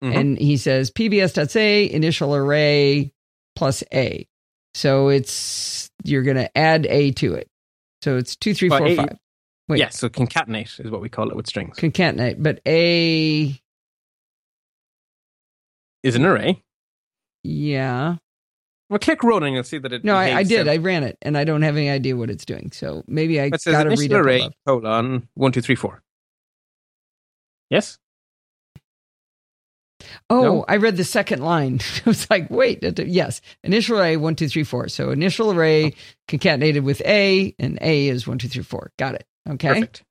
Mhm. 0.04 0.16
And 0.16 0.38
he 0.40 0.58
says 0.58 0.90
pbs.say 0.90 1.88
initial 1.92 2.34
array 2.34 3.12
plus 3.56 3.84
a. 3.94 4.28
So 4.74 5.10
it's 5.10 5.92
you're 6.04 6.24
gonna 6.24 6.50
add 6.56 6.88
a 6.88 7.12
to 7.12 7.36
it. 7.36 7.48
So 8.02 8.18
it's 8.18 8.36
two, 8.36 8.56
three, 8.56 8.70
Well, 8.70 8.80
four, 8.80 8.88
A- 8.88 8.96
five. 8.96 9.18
Wait. 9.68 9.80
Yes. 9.80 9.98
So 9.98 10.10
concatenate 10.10 10.84
is 10.84 10.92
what 10.92 11.02
we 11.02 11.10
call 11.10 11.30
it 11.30 11.36
with 11.36 11.48
strings. 11.48 11.78
Concatenate, 11.78 12.42
but 12.42 12.60
a 12.68 13.60
Is 16.04 16.16
an 16.16 16.26
array. 16.26 16.62
yeah. 17.44 18.16
Well, 18.90 19.00
click 19.00 19.24
run 19.24 19.44
and 19.44 19.54
you'll 19.54 19.64
see 19.64 19.78
that 19.78 19.94
it. 19.94 20.04
No, 20.04 20.16
I, 20.16 20.40
I 20.40 20.44
did. 20.44 20.68
I 20.68 20.76
ran 20.76 21.04
it 21.04 21.18
and 21.22 21.38
I 21.38 21.46
don't 21.46 21.62
have 21.62 21.78
any 21.78 21.90
idea 21.90 22.18
what 22.18 22.30
it's 22.30 22.44
doing. 22.44 22.72
So 22.74 23.04
maybe 23.08 23.40
I 23.40 23.48
gotta 23.48 23.88
initial 23.88 23.96
read 24.02 24.12
array 24.12 24.40
above. 24.42 24.54
colon 24.84 25.30
one 25.36 25.54
two 25.54 25.62
three 25.62 25.76
four. 25.76 26.04
Yes. 27.70 27.98
Oh, 30.30 30.42
No? 30.42 30.66
I 30.68 30.78
read 30.78 30.98
the 30.98 31.04
second 31.06 31.42
line. 31.42 31.80
I 32.06 32.10
was 32.10 32.30
like, 32.30 32.50
wait, 32.50 32.84
yes. 33.00 33.40
Initial 33.64 34.00
array, 34.00 34.18
one, 34.18 34.36
two, 34.36 34.50
three, 34.50 34.64
four. 34.64 34.90
So 34.90 35.12
initial 35.12 35.52
array 35.52 35.86
oh. 35.86 35.92
concatenated 36.28 36.84
with 36.84 37.02
A, 37.02 37.56
and 37.60 37.78
A 37.82 38.08
is 38.08 38.28
one, 38.28 38.40
two, 38.40 38.48
three, 38.48 38.64
four. 38.64 38.92
Got 38.98 39.16
it. 39.16 39.26
Okay. 39.50 39.68
Perfect. 39.70 40.04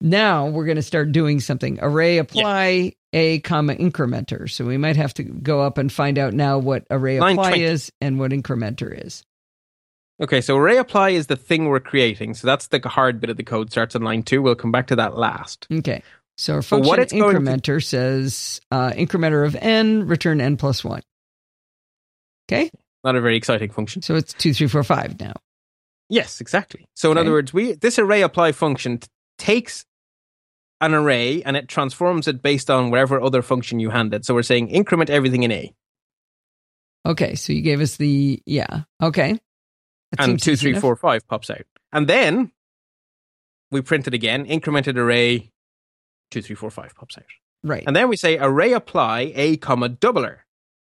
Now 0.00 0.48
we're 0.48 0.64
going 0.64 0.76
to 0.76 0.82
start 0.82 1.12
doing 1.12 1.38
something. 1.40 1.78
Array 1.80 2.18
apply 2.18 2.92
A, 3.12 3.38
comma, 3.40 3.74
incrementer. 3.74 4.50
So 4.50 4.64
we 4.64 4.76
might 4.76 4.96
have 4.96 5.14
to 5.14 5.22
go 5.22 5.60
up 5.60 5.78
and 5.78 5.92
find 5.92 6.18
out 6.18 6.34
now 6.34 6.58
what 6.58 6.84
array 6.90 7.20
Line 7.20 7.36
apply 7.38 7.50
20. 7.50 7.64
is 7.64 7.92
and 8.00 8.18
what 8.18 8.32
incrementer 8.32 9.06
is. 9.06 9.22
Okay, 10.20 10.40
so 10.40 10.56
array 10.56 10.76
apply 10.78 11.10
is 11.10 11.28
the 11.28 11.36
thing 11.36 11.66
we're 11.66 11.80
creating. 11.80 12.34
So 12.34 12.46
that's 12.46 12.68
the 12.68 12.80
hard 12.88 13.20
bit 13.20 13.30
of 13.30 13.36
the 13.36 13.42
code 13.44 13.70
starts 13.70 13.94
on 13.96 14.02
line 14.02 14.22
two. 14.22 14.42
We'll 14.42 14.54
come 14.54 14.72
back 14.72 14.88
to 14.88 14.96
that 14.96 15.16
last. 15.16 15.66
Okay. 15.72 16.02
So 16.36 16.54
our 16.54 16.62
function 16.62 16.88
what 16.88 16.98
it's 16.98 17.12
going 17.12 17.34
to- 17.34 17.40
incrementer 17.40 17.82
says 17.84 18.60
uh, 18.70 18.90
incrementer 18.90 19.46
of 19.46 19.54
n, 19.56 20.06
return 20.06 20.40
n 20.40 20.56
plus 20.56 20.82
one. 20.84 21.02
Okay. 22.48 22.70
Not 23.04 23.16
a 23.16 23.20
very 23.20 23.36
exciting 23.36 23.70
function. 23.70 24.02
So 24.02 24.14
it's 24.16 24.32
two, 24.32 24.52
three, 24.54 24.66
four, 24.68 24.82
five 24.84 25.18
now. 25.20 25.34
Yes, 26.12 26.42
exactly. 26.42 26.84
So 26.94 27.10
in 27.10 27.16
Okay. 27.16 27.22
other 27.26 27.30
words, 27.32 27.54
we 27.54 27.72
this 27.72 27.98
array 27.98 28.20
apply 28.20 28.52
function 28.52 28.98
t- 28.98 29.08
takes 29.38 29.86
an 30.82 30.92
array 30.92 31.42
and 31.42 31.56
it 31.56 31.68
transforms 31.68 32.28
it 32.28 32.42
based 32.42 32.68
on 32.68 32.90
whatever 32.90 33.18
other 33.18 33.40
function 33.40 33.80
you 33.80 33.88
handed. 33.88 34.26
So 34.26 34.34
we're 34.34 34.42
saying 34.42 34.68
increment 34.68 35.08
everything 35.08 35.42
in 35.42 35.50
A. 35.52 35.72
Okay. 37.06 37.34
So 37.34 37.54
you 37.54 37.62
gave 37.62 37.80
us 37.80 37.96
the, 37.96 38.42
yeah. 38.44 38.82
Okay. 39.02 39.38
That 40.12 40.20
and 40.28 40.42
two, 40.42 40.54
three, 40.56 40.78
four, 40.78 40.94
five 40.96 41.26
pops 41.26 41.48
out. 41.48 41.62
And 41.92 42.06
then 42.06 42.52
we 43.70 43.80
print 43.80 44.06
it 44.06 44.12
again, 44.12 44.44
incremented 44.46 44.96
array, 44.98 45.50
two, 46.30 46.42
three, 46.42 46.56
four, 46.56 46.70
five 46.70 46.94
pops 46.94 47.16
out. 47.16 47.24
Right. 47.64 47.84
And 47.86 47.96
then 47.96 48.10
we 48.10 48.16
say 48.16 48.36
array 48.38 48.72
apply 48.74 49.32
A 49.34 49.56
comma 49.56 49.88
doubler. 49.88 50.40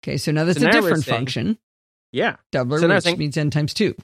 Okay. 0.03 0.17
So 0.17 0.32
now 0.32 0.43
that's 0.45 0.59
So 0.59 0.65
a 0.67 0.69
now 0.69 0.73
different 0.82 1.03
saying- 1.03 1.17
function. 1.17 1.57
Yeah. 2.11 2.36
Doubler, 2.53 2.80
So 2.80 2.88
which 2.88 3.03
saying- 3.03 3.17
means 3.17 3.38
n 3.38 3.49
times 3.49 3.73
two. 3.73 3.95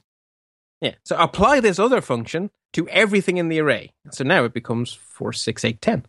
Yeah. 0.82 0.94
So 1.04 1.16
apply 1.16 1.60
this 1.60 1.78
other 1.78 2.00
function 2.02 2.50
to 2.74 2.86
everything 2.88 3.36
in 3.38 3.48
the 3.48 3.60
array. 3.60 3.92
So 4.10 4.24
now 4.24 4.44
it 4.44 4.52
becomes 4.52 4.92
four, 4.92 5.32
six, 5.32 5.64
eight, 5.64 5.80
ten. 5.80 6.04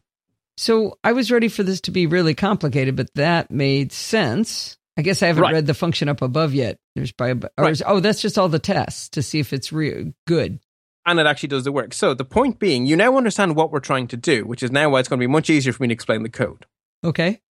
So 0.57 0.97
I 1.03 1.13
was 1.13 1.31
ready 1.31 1.47
for 1.47 1.63
this 1.63 1.79
to 1.81 1.91
be 1.91 2.07
really 2.07 2.33
complicated, 2.35 2.95
but 2.95 3.13
that 3.15 3.49
made 3.51 3.91
sense. 3.91 4.77
I 4.97 5.01
guess 5.01 5.23
I 5.23 5.27
haven't 5.27 5.43
Right. 5.43 5.53
read 5.53 5.65
the 5.67 5.73
function 5.73 6.09
up 6.09 6.21
above 6.21 6.53
yet. 6.53 6.77
There's 6.95 7.13
or 7.19 7.39
Right. 7.57 7.81
oh, 7.85 7.99
that's 7.99 8.21
just 8.21 8.37
all 8.37 8.49
the 8.49 8.59
tests 8.59 9.09
to 9.09 9.23
see 9.23 9.39
if 9.39 9.53
it's 9.53 9.71
real 9.71 10.13
good. 10.27 10.59
And 11.05 11.19
it 11.19 11.25
actually 11.25 11.49
does 11.49 11.63
the 11.65 11.71
work. 11.71 11.93
So 11.93 12.13
the 12.13 12.25
point 12.25 12.59
being, 12.59 12.85
you 12.85 12.95
now 12.95 13.17
understand 13.17 13.55
what 13.55 13.71
we're 13.71 13.79
trying 13.79 14.07
to 14.07 14.17
do, 14.17 14.45
which 14.45 14.63
is 14.63 14.71
now 14.71 14.89
why 14.89 14.99
it's 14.99 15.09
going 15.09 15.19
to 15.19 15.23
be 15.27 15.31
much 15.31 15.49
easier 15.49 15.73
for 15.73 15.83
me 15.83 15.87
to 15.89 15.93
explain 15.93 16.23
the 16.23 16.29
code. 16.29 16.65
Okay. 17.03 17.41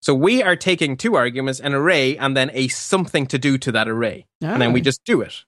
So 0.00 0.14
we 0.14 0.42
are 0.42 0.56
taking 0.56 0.96
two 0.96 1.14
arguments, 1.16 1.60
an 1.60 1.74
array, 1.74 2.16
and 2.16 2.36
then 2.36 2.50
a 2.54 2.68
something 2.68 3.26
to 3.26 3.38
do 3.38 3.58
to 3.58 3.72
that 3.72 3.88
array. 3.88 4.26
And 4.40 4.60
then 4.62 4.72
we 4.72 4.80
Ah, 4.80 4.84
just 4.84 5.04
do 5.04 5.20
it. 5.20 5.44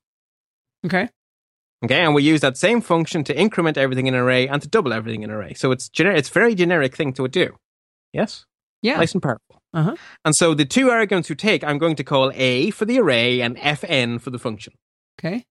Okay. 0.84 1.08
Okay, 1.82 2.04
and 2.04 2.14
we 2.14 2.22
use 2.22 2.42
that 2.42 2.58
same 2.58 2.82
function 2.82 3.24
to 3.24 3.38
increment 3.38 3.78
everything 3.78 4.06
in 4.06 4.14
an 4.14 4.20
array 4.20 4.46
and 4.46 4.60
to 4.60 4.68
double 4.68 4.92
everything 4.92 5.22
in 5.22 5.30
an 5.30 5.36
array. 5.36 5.54
So 5.54 5.70
it's 5.72 5.88
gener- 5.88 6.16
it's 6.16 6.28
a 6.28 6.32
very 6.32 6.54
generic 6.54 6.94
thing 6.94 7.14
to 7.14 7.26
do. 7.26 7.56
Yes? 8.12 8.44
Yeah. 8.82 8.96
Nice 8.96 9.12
and 9.12 9.22
powerful. 9.22 9.62
Uh-huh. 9.72 9.94
And 10.24 10.34
so 10.34 10.52
the 10.54 10.64
two 10.64 10.90
arguments 10.90 11.28
we 11.28 11.36
take, 11.36 11.62
I'm 11.64 11.78
going 11.78 11.96
to 11.96 12.04
call 12.04 12.32
A 12.34 12.70
for 12.70 12.84
the 12.84 12.98
array 12.98 13.40
and 13.40 13.56
Fn 13.56 14.20
for 14.20 14.30
the 14.30 14.38
function. 14.38 14.74
Okay. 15.18 15.44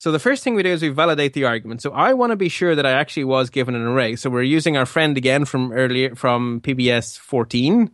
So 0.00 0.12
the 0.12 0.18
first 0.18 0.44
thing 0.44 0.54
we 0.54 0.62
do 0.62 0.70
is 0.70 0.82
we 0.82 0.88
validate 0.88 1.32
the 1.32 1.44
argument. 1.44 1.82
So 1.82 1.92
I 1.92 2.14
want 2.14 2.30
to 2.30 2.36
be 2.36 2.48
sure 2.48 2.74
that 2.74 2.86
I 2.86 2.92
actually 2.92 3.24
was 3.24 3.50
given 3.50 3.74
an 3.74 3.82
array. 3.82 4.14
So 4.16 4.30
we're 4.30 4.42
using 4.42 4.76
our 4.76 4.86
friend 4.86 5.16
again 5.16 5.44
from 5.44 5.72
earlier 5.72 6.14
from 6.14 6.60
PBS 6.60 7.18
14, 7.18 7.90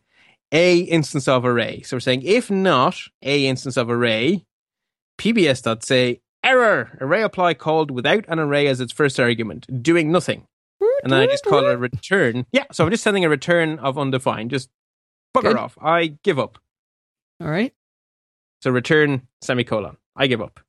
A 0.52 0.78
instance 0.78 1.28
of 1.28 1.44
array. 1.44 1.82
So 1.82 1.96
we're 1.96 2.00
saying 2.00 2.22
if 2.22 2.50
not 2.50 2.98
A 3.22 3.46
instance 3.46 3.76
of 3.76 3.88
array, 3.88 4.44
PBS 5.18 5.62
dot 5.62 5.84
say 5.84 6.20
error 6.42 6.96
array 7.00 7.22
apply 7.22 7.54
called 7.54 7.90
without 7.90 8.24
an 8.28 8.38
array 8.38 8.66
as 8.66 8.80
its 8.80 8.92
first 8.92 9.18
argument, 9.18 9.82
doing 9.82 10.12
nothing. 10.12 10.46
And 11.02 11.12
then 11.12 11.20
I 11.20 11.26
just 11.26 11.44
call 11.44 11.66
it 11.66 11.72
a 11.72 11.76
return. 11.76 12.46
Yeah, 12.52 12.64
so 12.72 12.84
I'm 12.84 12.90
just 12.90 13.02
sending 13.02 13.24
a 13.24 13.28
return 13.28 13.78
of 13.78 13.98
undefined. 13.98 14.50
Just 14.50 14.70
bugger 15.36 15.42
Good. 15.42 15.56
off. 15.56 15.76
I 15.80 16.18
give 16.22 16.38
up. 16.38 16.58
All 17.40 17.48
right. 17.48 17.74
So 18.62 18.70
return 18.70 19.28
semicolon. 19.42 19.96
I 20.16 20.26
give 20.26 20.40
up. 20.40 20.60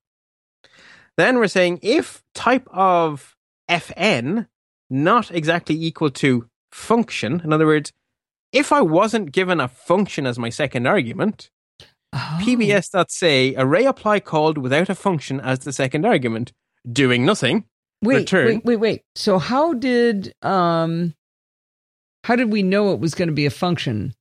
Then 1.17 1.37
we're 1.37 1.47
saying 1.47 1.79
if 1.81 2.23
type 2.33 2.67
of 2.71 3.35
fn 3.69 4.47
not 4.89 5.31
exactly 5.31 5.81
equal 5.81 6.09
to 6.11 6.49
function, 6.71 7.41
in 7.43 7.53
other 7.53 7.65
words, 7.65 7.93
if 8.51 8.71
I 8.71 8.81
wasn't 8.81 9.31
given 9.31 9.59
a 9.59 9.67
function 9.67 10.25
as 10.25 10.37
my 10.37 10.49
second 10.49 10.87
argument, 10.87 11.49
Oh. 12.17 12.39
pbs.say 12.41 13.55
array 13.57 13.83
apply 13.85 14.21
called 14.21 14.57
without 14.57 14.87
a 14.89 14.95
function 14.95 15.41
as 15.41 15.59
the 15.59 15.73
second 15.73 16.05
argument, 16.05 16.53
doing 16.89 17.25
nothing. 17.25 17.65
wait, 18.01 18.17
return. 18.19 18.47
Wait, 18.47 18.65
wait, 18.65 18.75
wait. 18.77 19.01
So 19.15 19.37
how 19.37 19.73
did 19.73 20.33
um 20.41 21.13
how 22.23 22.35
did 22.37 22.51
we 22.51 22.63
know 22.63 22.93
it 22.93 22.99
was 22.99 23.13
going 23.15 23.27
to 23.27 23.33
be 23.33 23.45
a 23.45 23.51
function? 23.51 24.13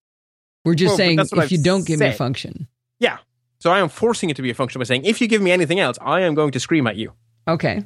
We're 0.64 0.74
just 0.74 0.90
Well, 0.90 0.96
saying 0.96 1.18
if 1.20 1.52
you 1.52 1.58
I've 1.58 1.64
don't 1.64 1.86
give 1.86 2.00
me 2.00 2.06
a 2.06 2.12
function. 2.12 2.66
Yeah. 2.98 3.18
So 3.60 3.70
I 3.70 3.78
am 3.78 3.88
forcing 3.88 4.28
it 4.28 4.36
to 4.36 4.42
be 4.42 4.50
a 4.50 4.54
function 4.54 4.78
by 4.78 4.84
saying, 4.84 5.04
if 5.04 5.20
you 5.20 5.28
give 5.28 5.40
me 5.40 5.52
anything 5.52 5.80
else, 5.80 5.96
I 6.00 6.20
am 6.20 6.34
going 6.34 6.50
to 6.52 6.60
scream 6.60 6.86
at 6.86 6.96
you. 6.96 7.12
Okay. 7.48 7.82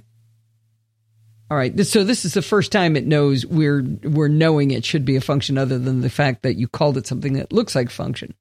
All 1.51 1.57
right. 1.57 1.79
So 1.87 2.03
this 2.03 2.25
is 2.25 2.35
the 2.35 2.43
first 2.43 2.73
time 2.73 2.97
it 2.97 3.07
knows 3.07 3.47
we're 3.47 3.83
we're 4.03 4.29
knowing 4.29 4.71
it 4.71 4.85
should 4.85 5.05
be 5.05 5.17
a 5.17 5.21
function 5.21 5.59
other 5.59 5.79
than 5.79 6.01
the 6.01 6.11
fact 6.11 6.43
that 6.43 6.57
you 6.57 6.67
called 6.67 6.97
it 6.97 7.07
something 7.07 7.35
that 7.35 7.53
looks 7.53 7.75
like 7.75 7.91
function. 7.91 8.35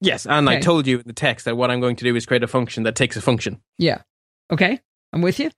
Yes, 0.00 0.26
and 0.26 0.48
I 0.48 0.60
told 0.60 0.86
you 0.86 0.98
in 0.98 1.04
the 1.06 1.12
text 1.12 1.46
that 1.46 1.56
what 1.56 1.70
I'm 1.70 1.80
going 1.80 1.96
to 1.96 2.04
do 2.04 2.14
is 2.14 2.26
create 2.26 2.42
a 2.42 2.48
function 2.48 2.82
that 2.82 2.96
takes 2.96 3.16
a 3.16 3.20
function. 3.20 3.60
Yeah. 3.78 4.02
Okay. 4.52 4.80
I'm 5.12 5.22
with 5.22 5.38
you. 5.40 5.50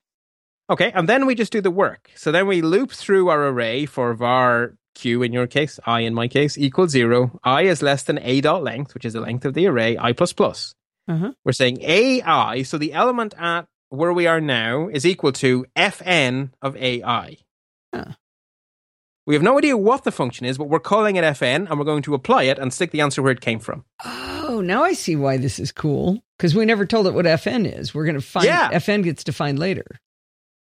Okay, 0.71 0.93
and 0.95 1.09
then 1.09 1.27
we 1.27 1.35
just 1.35 1.51
do 1.51 1.61
the 1.61 1.71
work. 1.71 2.11
So 2.15 2.31
then 2.31 2.47
we 2.47 2.61
loop 2.61 2.93
through 2.93 3.29
our 3.29 3.49
array 3.49 3.87
for 3.87 4.13
var 4.15 4.75
q 4.95 5.23
in 5.23 5.33
your 5.33 5.47
case, 5.47 5.81
i 5.87 6.01
in 6.01 6.13
my 6.13 6.29
case, 6.29 6.59
equals 6.59 6.91
zero. 6.91 7.39
i 7.43 7.63
is 7.63 7.83
less 7.83 8.03
than 8.03 8.19
a 8.23 8.41
dot 8.41 8.63
length, 8.63 8.95
which 8.95 9.05
is 9.05 9.15
the 9.15 9.21
length 9.21 9.45
of 9.47 9.55
the 9.55 9.67
array, 9.67 9.97
i 9.97 10.13
plus 10.13 10.33
plus. 10.33 10.75
Uh-huh. 11.09 11.33
We're 11.45 11.53
saying 11.53 11.79
ai, 11.83 12.63
so 12.63 12.77
the 12.77 12.93
element 12.93 13.35
at 13.39 13.67
where 13.89 14.13
we 14.13 14.27
are 14.27 14.41
now 14.41 14.89
is 14.89 15.07
equal 15.07 15.33
to 15.33 15.65
fn 15.75 16.51
of 16.61 16.77
ai. 16.77 17.39
Huh. 17.95 18.13
We 19.29 19.35
have 19.35 19.43
no 19.43 19.59
idea 19.59 19.77
what 19.77 20.05
the 20.05 20.11
function 20.11 20.47
is, 20.47 20.57
but 20.57 20.71
we're 20.71 20.81
calling 20.81 21.17
it 21.17 21.23
fn, 21.23 21.69
and 21.69 21.79
we're 21.79 21.85
going 21.85 22.03
to 22.05 22.15
apply 22.15 22.45
it 22.45 22.59
and 22.59 22.73
stick 22.73 22.93
the 22.93 23.03
answer 23.03 23.21
where 23.21 23.31
it 23.31 23.43
came 23.43 23.59
from. 23.59 23.85
Oh, 24.03 24.63
now 24.65 24.83
I 24.83 24.95
see 24.95 25.17
why 25.17 25.37
this 25.37 25.59
is 25.59 25.71
cool 25.71 26.23
because 26.39 26.55
we 26.55 26.65
never 26.65 26.87
told 26.87 27.07
it 27.07 27.13
what 27.13 27.27
FN 27.27 27.71
is. 27.71 27.95
We're 27.95 28.07
going 28.07 28.15
to 28.15 28.23
find 28.23 28.47
Yeah. 28.47 28.71
FN 28.71 29.05
gets 29.05 29.23
defined 29.23 29.59
later. 29.59 29.85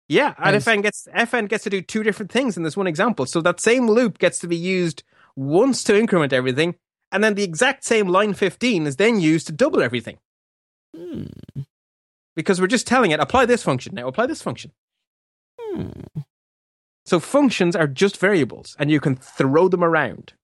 Yeah, 0.06 0.34
and 0.36 0.54
fn 0.56 0.82
gets 0.82 1.08
fn 1.14 1.48
gets 1.48 1.64
to 1.64 1.70
do 1.70 1.80
two 1.80 2.02
different 2.02 2.30
things 2.30 2.58
in 2.58 2.62
this 2.62 2.76
one 2.76 2.86
example. 2.86 3.24
So 3.24 3.40
that 3.40 3.58
same 3.58 3.88
loop 3.88 4.18
gets 4.18 4.38
to 4.40 4.46
be 4.46 4.56
used 4.56 5.02
once 5.34 5.82
to 5.84 5.98
increment 5.98 6.34
everything, 6.34 6.74
and 7.10 7.24
then 7.24 7.36
the 7.36 7.44
exact 7.44 7.84
same 7.84 8.08
line 8.08 8.34
15 8.34 8.86
is 8.86 8.96
then 8.96 9.18
used 9.18 9.46
to 9.46 9.52
double 9.54 9.80
everything. 9.80 10.18
Hmm. 10.94 11.24
Because 12.36 12.60
we're 12.60 12.66
just 12.66 12.86
telling 12.86 13.12
it, 13.12 13.20
apply 13.20 13.46
this 13.46 13.62
function 13.62 13.94
now, 13.94 14.08
apply 14.08 14.26
this 14.26 14.42
function. 14.42 14.72
Hmm. 15.58 15.90
So 17.08 17.18
functions 17.20 17.74
are 17.74 17.86
just 17.86 18.18
variables, 18.18 18.76
and 18.78 18.90
you 18.90 19.00
can 19.00 19.16
throw 19.16 19.68
them 19.68 19.82
around. 19.82 20.34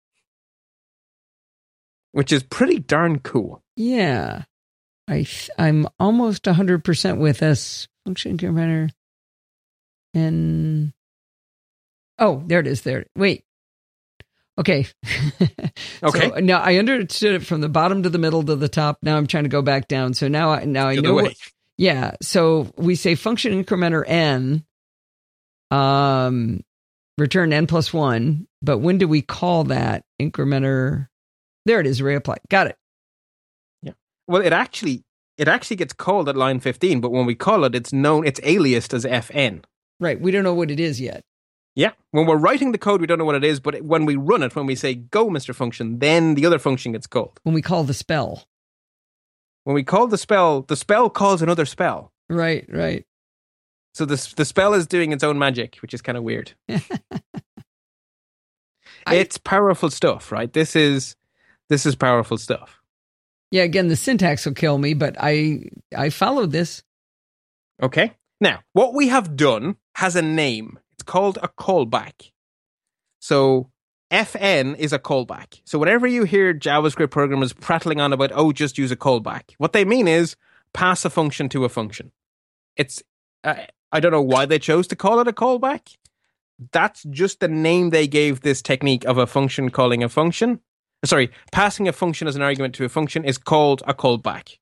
Which 2.12 2.33
is 2.33 2.43
pretty 2.43 2.79
darn 2.79 3.19
cool. 3.19 3.62
Yeah. 3.77 4.45
I 5.07 5.25
th- 5.25 5.51
I'm 5.59 5.87
almost 6.01 6.45
100% 6.45 7.19
with 7.19 7.43
us 7.43 7.87
function 8.07 8.39
incrementer 8.39 8.91
and 10.15 10.93
Oh, 12.19 12.43
there 12.47 12.61
it 12.61 12.67
is 12.67 12.83
there. 12.83 13.07
Wait. 13.17 13.45
Okay. 14.59 14.87
Okay. 16.03 16.29
So 16.29 16.35
now 16.41 16.61
I 16.61 16.77
understood 16.77 17.35
it 17.35 17.47
from 17.47 17.62
the 17.62 17.69
bottom 17.69 18.03
to 18.03 18.11
the 18.11 18.19
middle 18.19 18.43
to 18.43 18.57
the 18.57 18.69
top. 18.69 18.99
Now 19.03 19.17
I'm 19.17 19.27
trying 19.27 19.45
to 19.45 19.49
go 19.49 19.62
back 19.62 19.89
down. 19.89 20.12
So 20.12 20.29
now 20.29 20.51
I 20.51 20.65
now 20.67 20.87
I 20.89 20.97
know 20.97 21.15
what, 21.15 21.35
Yeah. 21.79 22.12
So 22.21 22.71
we 22.77 22.95
say 22.95 23.15
function 23.15 23.53
incrementer 23.65 24.05
n, 24.07 24.65
um, 25.75 26.62
return 27.18 27.53
n 27.53 27.66
plus 27.66 27.93
one. 27.93 28.47
But 28.62 28.79
when 28.79 28.99
do 28.99 29.09
we 29.09 29.22
call 29.22 29.64
that 29.64 30.05
incrementer? 30.20 31.09
There 31.66 31.81
it 31.81 31.87
is. 31.87 32.01
Reapply. 32.01 32.37
Got 32.49 32.68
it. 32.68 32.77
Yeah. 33.83 33.93
Well, 34.27 34.43
it 34.43 34.53
actually 34.53 35.05
it 35.37 35.49
actually 35.49 35.77
gets 35.77 35.93
called 35.93 36.29
at 36.29 36.37
line 36.37 36.61
15, 36.61 37.01
but 37.01 37.11
when 37.11 37.27
we 37.27 37.35
call 37.35 37.64
it, 37.64 37.75
it's 37.75 37.93
known, 37.93 38.27
it's 38.27 38.41
aliased 38.41 38.95
as 38.95 39.05
fn. 39.05 39.64
Right. 40.01 40.20
We 40.20 40.31
don't 40.31 40.45
know 40.45 40.55
what 40.55 40.70
it 40.70 40.79
is 40.79 41.01
yet. 41.01 41.25
Yeah. 41.75 41.93
When 42.12 42.27
we're 42.27 42.37
writing 42.37 42.72
the 42.72 42.79
code, 42.79 43.01
we 43.01 43.07
don't 43.07 43.18
know 43.18 43.25
what 43.25 43.35
it 43.35 43.45
is, 43.45 43.59
but 43.59 43.83
when 43.83 44.05
we 44.05 44.14
run 44.16 44.43
it, 44.43 44.55
when 44.55 44.66
we 44.66 44.77
say 44.77 44.95
go, 44.95 45.29
Mr. 45.29 45.55
Function, 45.55 45.99
then 45.99 46.35
the 46.35 46.47
other 46.47 46.59
function 46.59 46.93
gets 46.93 47.07
called. 47.07 47.41
When 47.43 47.55
we 47.55 47.62
call 47.62 47.85
the 47.85 47.95
spell. 47.95 48.45
When 49.64 49.75
we 49.75 49.83
call 49.83 50.07
the 50.07 50.18
spell, 50.18 50.62
the 50.62 50.77
spell 50.77 51.11
calls 51.11 51.43
another 51.43 51.66
spell. 51.66 52.12
Right. 52.29 52.66
Right. 52.68 53.05
So 53.95 54.05
the, 54.05 54.32
the 54.36 54.45
spell 54.45 54.74
is 54.74 54.86
doing 54.86 55.12
its 55.12 55.22
own 55.22 55.38
magic, 55.38 55.76
which 55.80 55.95
is 55.95 56.03
kind 56.03 56.18
of 56.18 56.24
weird. 56.24 56.53
I- 59.07 59.14
it's 59.16 59.38
powerful 59.38 59.90
stuff, 59.90 60.32
right? 60.32 60.53
This 60.53 60.74
is 60.76 61.16
This 61.68 61.86
is 61.86 61.95
powerful 61.97 62.38
stuff. 62.38 62.80
Yeah, 63.51 63.62
again, 63.62 63.88
the 63.88 63.97
syntax 63.97 64.45
will 64.47 64.55
kill 64.55 64.78
me, 64.78 64.95
but 64.95 65.16
I 65.20 65.68
I 65.97 66.11
followed 66.11 66.51
this. 66.53 66.82
Okay. 67.82 68.12
Now, 68.40 68.61
what 68.72 68.95
we 68.95 69.09
have 69.09 69.36
done 69.36 69.76
has 69.95 70.16
a 70.16 70.22
name. 70.22 70.78
It's 70.95 71.03
called 71.05 71.38
a 71.42 71.49
callback. 71.49 72.32
So 73.20 73.70
FN 74.11 74.76
is 74.76 74.92
a 74.92 74.99
callback. 74.99 75.61
So 75.64 75.78
whenever 75.78 76.07
you 76.07 76.24
hear 76.24 76.53
JavaScript 76.53 77.11
programmers 77.11 77.53
prattling 77.53 78.01
on 78.01 78.12
about, 78.12 78.32
oh, 78.34 78.53
just 78.53 78.76
use 78.76 78.90
a 78.90 78.97
callback, 78.97 79.55
what 79.59 79.72
they 79.72 79.84
mean 79.84 80.09
is 80.09 80.36
pass 80.72 81.05
a 81.05 81.11
function 81.11 81.49
to 81.51 81.64
a 81.64 81.68
function. 81.68 82.12
It's, 82.76 83.03
uh, 83.45 83.55
I 83.95 84.01
don't 84.01 84.11
know 84.11 84.20
why 84.20 84.45
they 84.45 84.59
chose 84.59 84.88
to 84.88 84.97
call 84.97 85.20
it 85.20 85.28
a 85.28 85.32
callback. 85.32 85.97
That's 86.72 87.05
just 87.05 87.38
the 87.38 87.47
name 87.47 87.90
they 87.90 88.09
gave 88.09 88.40
this 88.40 88.61
technique 88.61 89.05
of 89.05 89.18
a 89.18 89.26
function 89.26 89.70
calling 89.70 90.03
a 90.03 90.09
function. 90.09 90.59
Sorry, 91.05 91.30
passing 91.53 91.86
a 91.86 91.92
function 91.92 92.26
as 92.26 92.34
an 92.34 92.42
argument 92.42 92.74
to 92.74 92.84
a 92.84 92.88
function 92.88 93.24
is 93.24 93.38
called 93.38 93.84
a 93.86 93.95
callback. 93.95 94.59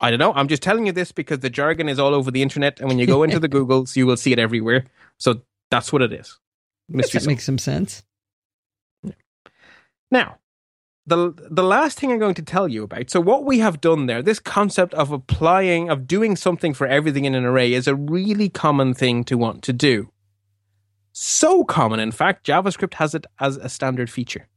I 0.00 0.10
don't 0.10 0.18
know. 0.18 0.34
I'm 0.34 0.48
just 0.48 0.62
telling 0.62 0.84
you 0.84 0.92
this 0.92 1.12
because 1.12 1.38
the 1.38 1.48
jargon 1.48 1.88
is 1.88 1.98
all 1.98 2.14
over 2.14 2.30
the 2.30 2.42
internet, 2.42 2.78
and 2.78 2.90
when 2.90 2.98
you 2.98 3.06
go 3.06 3.22
into 3.22 3.38
the 3.38 3.48
Googles, 3.56 3.96
you 3.96 4.06
will 4.06 4.18
see 4.18 4.32
it 4.32 4.38
everywhere. 4.38 4.84
So 5.16 5.40
that's 5.70 5.92
what 5.92 6.02
it 6.02 6.12
is. 6.12 6.38
Mystery 6.90 7.20
that 7.20 7.26
makes 7.26 7.44
some 7.44 7.58
sense. 7.58 8.02
Now, 10.10 10.36
the 11.06 11.34
the 11.50 11.62
last 11.62 11.98
thing 11.98 12.12
I'm 12.12 12.18
going 12.18 12.34
to 12.34 12.42
tell 12.42 12.68
you 12.68 12.84
about. 12.84 13.10
So 13.10 13.20
what 13.20 13.44
we 13.44 13.58
have 13.58 13.80
done 13.80 14.06
there, 14.06 14.22
this 14.22 14.38
concept 14.38 14.94
of 14.94 15.10
applying, 15.10 15.90
of 15.90 16.06
doing 16.06 16.36
something 16.36 16.74
for 16.74 16.86
everything 16.86 17.24
in 17.24 17.34
an 17.34 17.44
array, 17.44 17.72
is 17.72 17.88
a 17.88 17.94
really 17.94 18.48
common 18.48 18.94
thing 18.94 19.24
to 19.24 19.36
want 19.36 19.62
to 19.64 19.72
do. 19.72 20.10
So 21.12 21.64
common, 21.64 22.00
in 22.00 22.12
fact, 22.12 22.46
JavaScript 22.46 22.94
has 22.94 23.14
it 23.14 23.26
as 23.38 23.56
a 23.56 23.68
standard 23.68 24.10
feature. 24.10 24.48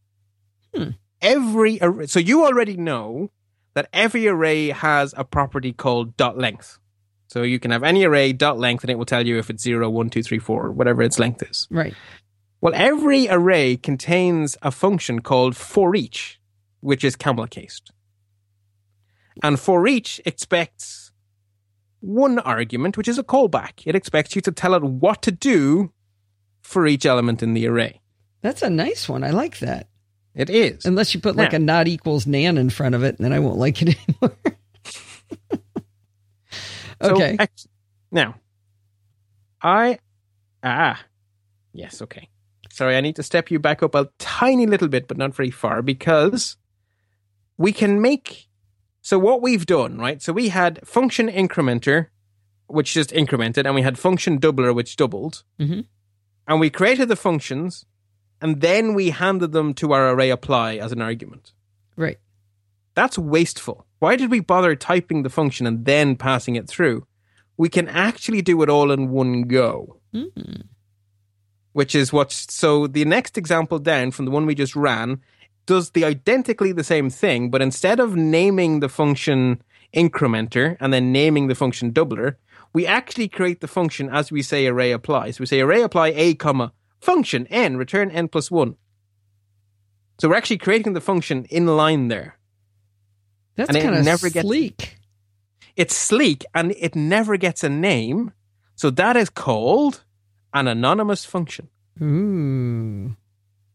Hmm. 0.74 0.91
Every 1.22 1.80
so 2.06 2.20
you 2.20 2.46
already 2.46 2.78
know 2.78 3.32
that 3.74 3.89
every 3.91 4.28
array 4.28 4.70
has 4.70 5.14
a 5.18 5.24
property 5.24 5.74
called 5.74 6.16
dot 6.16 6.38
length. 6.38 6.80
So 7.28 7.41
you 7.41 7.60
can 7.60 7.72
have 7.72 7.84
any 7.84 8.06
array 8.06 8.34
dot 8.34 8.60
length, 8.60 8.84
and 8.84 8.91
it 8.91 8.96
will 8.96 9.06
tell 9.06 9.26
you 9.26 9.38
if 9.39 9.50
it's 9.50 9.64
zero, 9.64 9.89
one, 9.89 10.10
two, 10.10 10.24
three, 10.24 10.39
four, 10.39 10.72
whatever 10.72 11.02
its 11.02 11.20
length 11.20 11.43
is. 11.50 11.68
Right. 11.72 11.93
Well, 12.66 12.74
every 12.76 13.30
array 13.30 13.78
contains 13.78 14.57
a 14.63 14.72
function 14.72 15.22
called 15.22 15.55
for 15.55 15.95
each, 15.95 16.41
which 16.80 17.03
is 17.03 17.16
camel 17.16 17.45
cased. 17.45 17.91
And 19.43 19.59
for 19.59 19.86
each 19.86 20.20
expects 20.26 21.11
one 21.99 22.39
argument, 22.39 22.97
which 22.97 23.07
is 23.07 23.20
a 23.20 23.24
callback. 23.24 23.84
It 23.86 23.93
expects 23.93 24.36
you 24.36 24.41
to 24.41 24.51
tell 24.51 24.74
it 24.74 24.82
what 24.82 25.22
to 25.22 25.32
do 25.32 25.93
for 26.63 26.88
each 26.88 27.05
element 27.05 27.43
in 27.43 27.53
the 27.53 27.68
array. 27.68 28.01
That's 28.41 28.63
a 28.63 28.70
nice 28.72 29.07
one. 29.07 29.24
I 29.24 29.30
like 29.30 29.59
that. 29.59 29.88
It 30.34 30.49
is. 30.49 30.86
Unless 30.86 31.13
you 31.13 31.22
put 31.22 31.36
like 31.36 31.51
now, 31.51 31.57
a 31.57 31.59
not 31.59 31.88
equals 31.88 32.26
nan 32.26 32.57
in 32.57 32.72
front 32.72 32.95
of 32.95 33.03
it, 33.03 33.16
and 33.18 33.26
then 33.26 33.32
I 33.32 33.41
won't 33.41 33.59
like 33.59 33.84
it 33.84 33.95
anymore. 34.09 34.38
okay. 36.99 37.38
So, 37.39 37.68
now, 38.11 38.36
I. 39.61 39.99
Ah. 40.63 40.99
Yes, 41.72 42.01
okay. 42.01 42.28
Sorry, 42.76 42.97
I 42.97 43.01
need 43.01 43.15
to 43.15 43.23
step 43.23 43.49
you 43.49 43.57
back 43.57 43.82
up 43.82 43.95
a 43.95 44.09
tiny 44.19 44.65
little 44.65 44.89
bit, 44.89 45.07
but 45.07 45.17
not 45.17 45.34
very 45.34 45.51
far, 45.51 45.82
because 45.82 46.57
we 47.57 47.71
can 47.71 48.01
make. 48.01 48.47
So, 49.01 49.17
what 49.17 49.41
we've 49.41 49.65
done, 49.65 49.97
right? 49.97 50.21
So, 50.21 50.34
we 50.34 50.49
had 50.49 50.86
function 50.86 51.30
incrementer, 51.30 52.07
which 52.67 52.93
just 52.93 53.11
incremented, 53.11 53.65
and 53.65 53.76
we 53.76 53.82
had 53.84 53.97
function 53.97 54.39
doubler, 54.39 54.76
which 54.76 54.97
doubled. 54.97 55.43
Mm-hmm. 55.59 55.82
And 56.47 56.59
we 56.59 56.69
created 56.69 57.07
the 57.07 57.15
functions 57.15 57.86
and 58.41 58.61
then 58.61 58.93
we 58.93 59.09
handed 59.11 59.51
them 59.51 59.73
to 59.76 59.93
our 59.93 60.11
array 60.11 60.30
apply 60.30 60.76
as 60.76 60.91
an 60.91 61.01
argument. 61.01 61.53
Right. 61.95 62.19
That's 62.93 63.17
wasteful. 63.17 63.86
Why 63.99 64.15
did 64.15 64.30
we 64.30 64.39
bother 64.39 64.76
typing 64.76 65.23
the 65.23 65.30
function 65.30 65.65
and 65.65 65.86
then 65.86 66.15
passing 66.15 66.55
it 66.55 66.67
through? 66.67 67.07
We 67.57 67.69
can 67.69 67.88
actually 67.88 68.41
do 68.41 68.61
it 68.61 68.69
all 68.69 68.91
in 68.91 69.09
one 69.09 69.43
go. 69.43 69.99
Mm-hmm. 70.13 70.61
Which 71.76 71.93
is 71.93 72.13
what. 72.13 72.32
So 72.32 72.88
the 72.88 73.03
next 73.03 73.38
example 73.38 73.80
down 73.80 74.11
from 74.11 74.23
the 74.23 74.32
one 74.32 74.45
we 74.45 74.55
just 74.55 74.78
ran 74.78 75.19
does 75.65 75.89
the 75.89 76.05
identically 76.05 76.71
the 76.71 76.86
same 76.86 77.09
thing, 77.09 77.49
but 77.49 77.61
instead 77.61 77.99
of 77.99 78.15
naming 78.15 78.80
the 78.80 78.88
function 78.88 79.61
incrementer 79.93 80.78
and 80.80 80.93
then 80.93 81.11
naming 81.11 81.47
the 81.47 81.53
function 81.53 81.91
doubler, 81.91 82.38
we 82.71 82.88
actually 82.88 83.28
create 83.28 83.59
the 83.59 83.67
function 83.67 84.07
as 84.09 84.32
we 84.32 84.41
say 84.41 84.67
array 84.67 84.93
apply. 84.93 85.32
So 85.32 85.41
we 85.41 85.47
say 85.47 85.59
array 85.59 85.82
apply 85.82 86.13
a 86.15 86.36
comma 86.36 86.71
function 87.01 87.45
n, 87.47 87.76
return 87.76 88.09
n 88.09 88.30
plus 88.30 88.49
1. 88.49 88.78
So 90.21 90.30
we're 90.30 90.38
actually 90.38 90.59
creating 90.59 90.93
the 90.93 91.01
function 91.01 91.43
in 91.49 91.67
line 91.67 92.07
there. 92.07 92.38
That's 93.57 93.69
kind 93.69 94.07
of 94.07 94.19
sleek. 94.21 94.78
Gets, 94.78 94.95
it's 95.76 95.97
sleek 95.97 96.45
and 96.53 96.73
it 96.80 96.95
never 96.95 97.36
gets 97.36 97.65
a 97.65 97.69
name. 97.69 98.32
So 98.76 98.89
that 98.91 99.17
is 99.17 99.30
called 99.30 100.05
an 100.56 100.68
anonymous 100.68 101.26
function. 101.26 101.70
Ooh. 102.01 103.16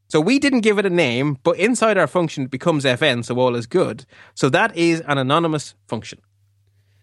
So 0.08 0.20
we 0.20 0.40
didn't 0.40 0.62
give 0.62 0.78
it 0.78 0.86
a 0.86 0.90
name, 0.90 1.38
but 1.44 1.56
inside 1.56 1.96
our 1.96 2.08
function 2.08 2.44
it 2.44 2.50
becomes 2.50 2.84
fn, 2.84 3.24
so 3.24 3.38
all 3.38 3.54
is 3.54 3.66
good. 3.66 4.04
So 4.34 4.48
that 4.48 4.76
is 4.76 5.00
an 5.02 5.18
anonymous 5.18 5.74
function. 5.86 6.20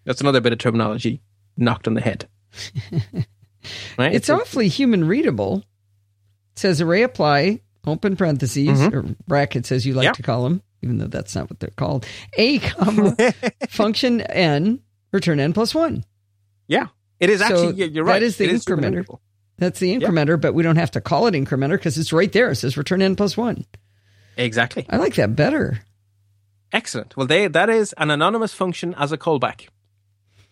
That's 0.03 0.19
another 0.19 0.41
bit 0.41 0.51
of 0.51 0.59
terminology 0.59 1.21
knocked 1.55 1.87
on 1.87 1.93
the 1.93 2.01
head. 2.01 2.27
right? 3.97 4.13
It's, 4.13 4.27
it's 4.27 4.29
awfully 4.29 4.67
human 4.67 5.07
readable 5.07 5.59
It 6.53 6.59
says 6.59 6.81
array 6.81 7.03
apply, 7.03 7.61
open 7.85 8.17
parentheses, 8.17 8.79
mm-hmm. 8.79 8.95
or 8.95 9.15
brackets 9.27 9.71
as 9.71 9.85
you 9.85 9.93
like 9.93 10.13
to 10.13 10.23
call 10.23 10.43
them, 10.43 10.61
even 10.81 10.97
though 10.97 11.07
that's 11.07 11.35
not 11.35 11.49
what 11.49 11.59
they're 11.59 11.69
called. 11.69 12.05
A 12.37 12.59
comma 12.59 13.15
function 13.69 14.21
n, 14.21 14.81
return 15.13 15.39
n 15.39 15.53
plus 15.53 15.73
one. 15.73 16.03
Yeah. 16.67 16.87
It 17.19 17.29
is 17.29 17.41
actually, 17.41 17.79
so 17.79 17.85
you're 17.85 18.03
right. 18.03 18.19
That 18.19 18.25
is 18.25 18.37
the 18.37 18.47
incrementer. 18.49 19.05
That's 19.57 19.79
the 19.79 19.95
incrementer, 19.95 20.29
yep. 20.29 20.41
but 20.41 20.53
we 20.53 20.63
don't 20.63 20.75
have 20.75 20.91
to 20.91 21.01
call 21.01 21.27
it 21.27 21.33
incrementer 21.33 21.71
because 21.71 21.97
it's 21.97 22.13
right 22.13 22.31
there. 22.31 22.51
It 22.51 22.57
says 22.57 22.77
return 22.77 23.01
n 23.01 23.15
plus 23.15 23.35
one. 23.35 23.65
Exactly. 24.37 24.85
I 24.89 24.97
like 24.97 25.15
that 25.15 25.35
better. 25.35 25.81
Excellent. 26.71 27.17
Well, 27.17 27.27
they, 27.27 27.47
that 27.47 27.69
is 27.69 27.93
an 27.93 28.11
anonymous 28.11 28.53
function 28.53 28.93
as 28.95 29.11
a 29.11 29.17
callback. 29.17 29.67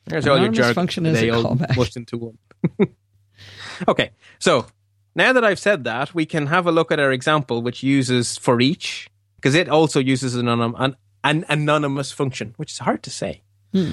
There's 0.05 0.25
anonymous 0.25 0.27
all 0.27 0.43
your 0.43 0.53
jargon. 0.53 0.73
function 0.73 1.05
as 1.05 1.21
a 1.21 1.27
callback. 1.27 1.75
Pushed 1.75 1.97
into 1.97 2.17
one. 2.17 2.37
okay. 3.87 4.11
So 4.39 4.65
now 5.13 5.33
that 5.33 5.43
I've 5.43 5.59
said 5.59 5.83
that, 5.83 6.15
we 6.15 6.25
can 6.25 6.47
have 6.47 6.65
a 6.65 6.71
look 6.71 6.91
at 6.91 6.99
our 6.99 7.11
example, 7.11 7.61
which 7.61 7.83
uses 7.83 8.37
for 8.37 8.59
each, 8.59 9.09
because 9.35 9.55
it 9.55 9.69
also 9.69 9.99
uses 9.99 10.35
an, 10.35 10.47
an, 10.47 10.95
an, 11.23 11.45
anonymous 11.47 12.11
function, 12.11 12.53
which 12.57 12.71
is 12.71 12.79
hard 12.79 13.03
to 13.03 13.09
say. 13.09 13.41
Hmm. 13.71 13.91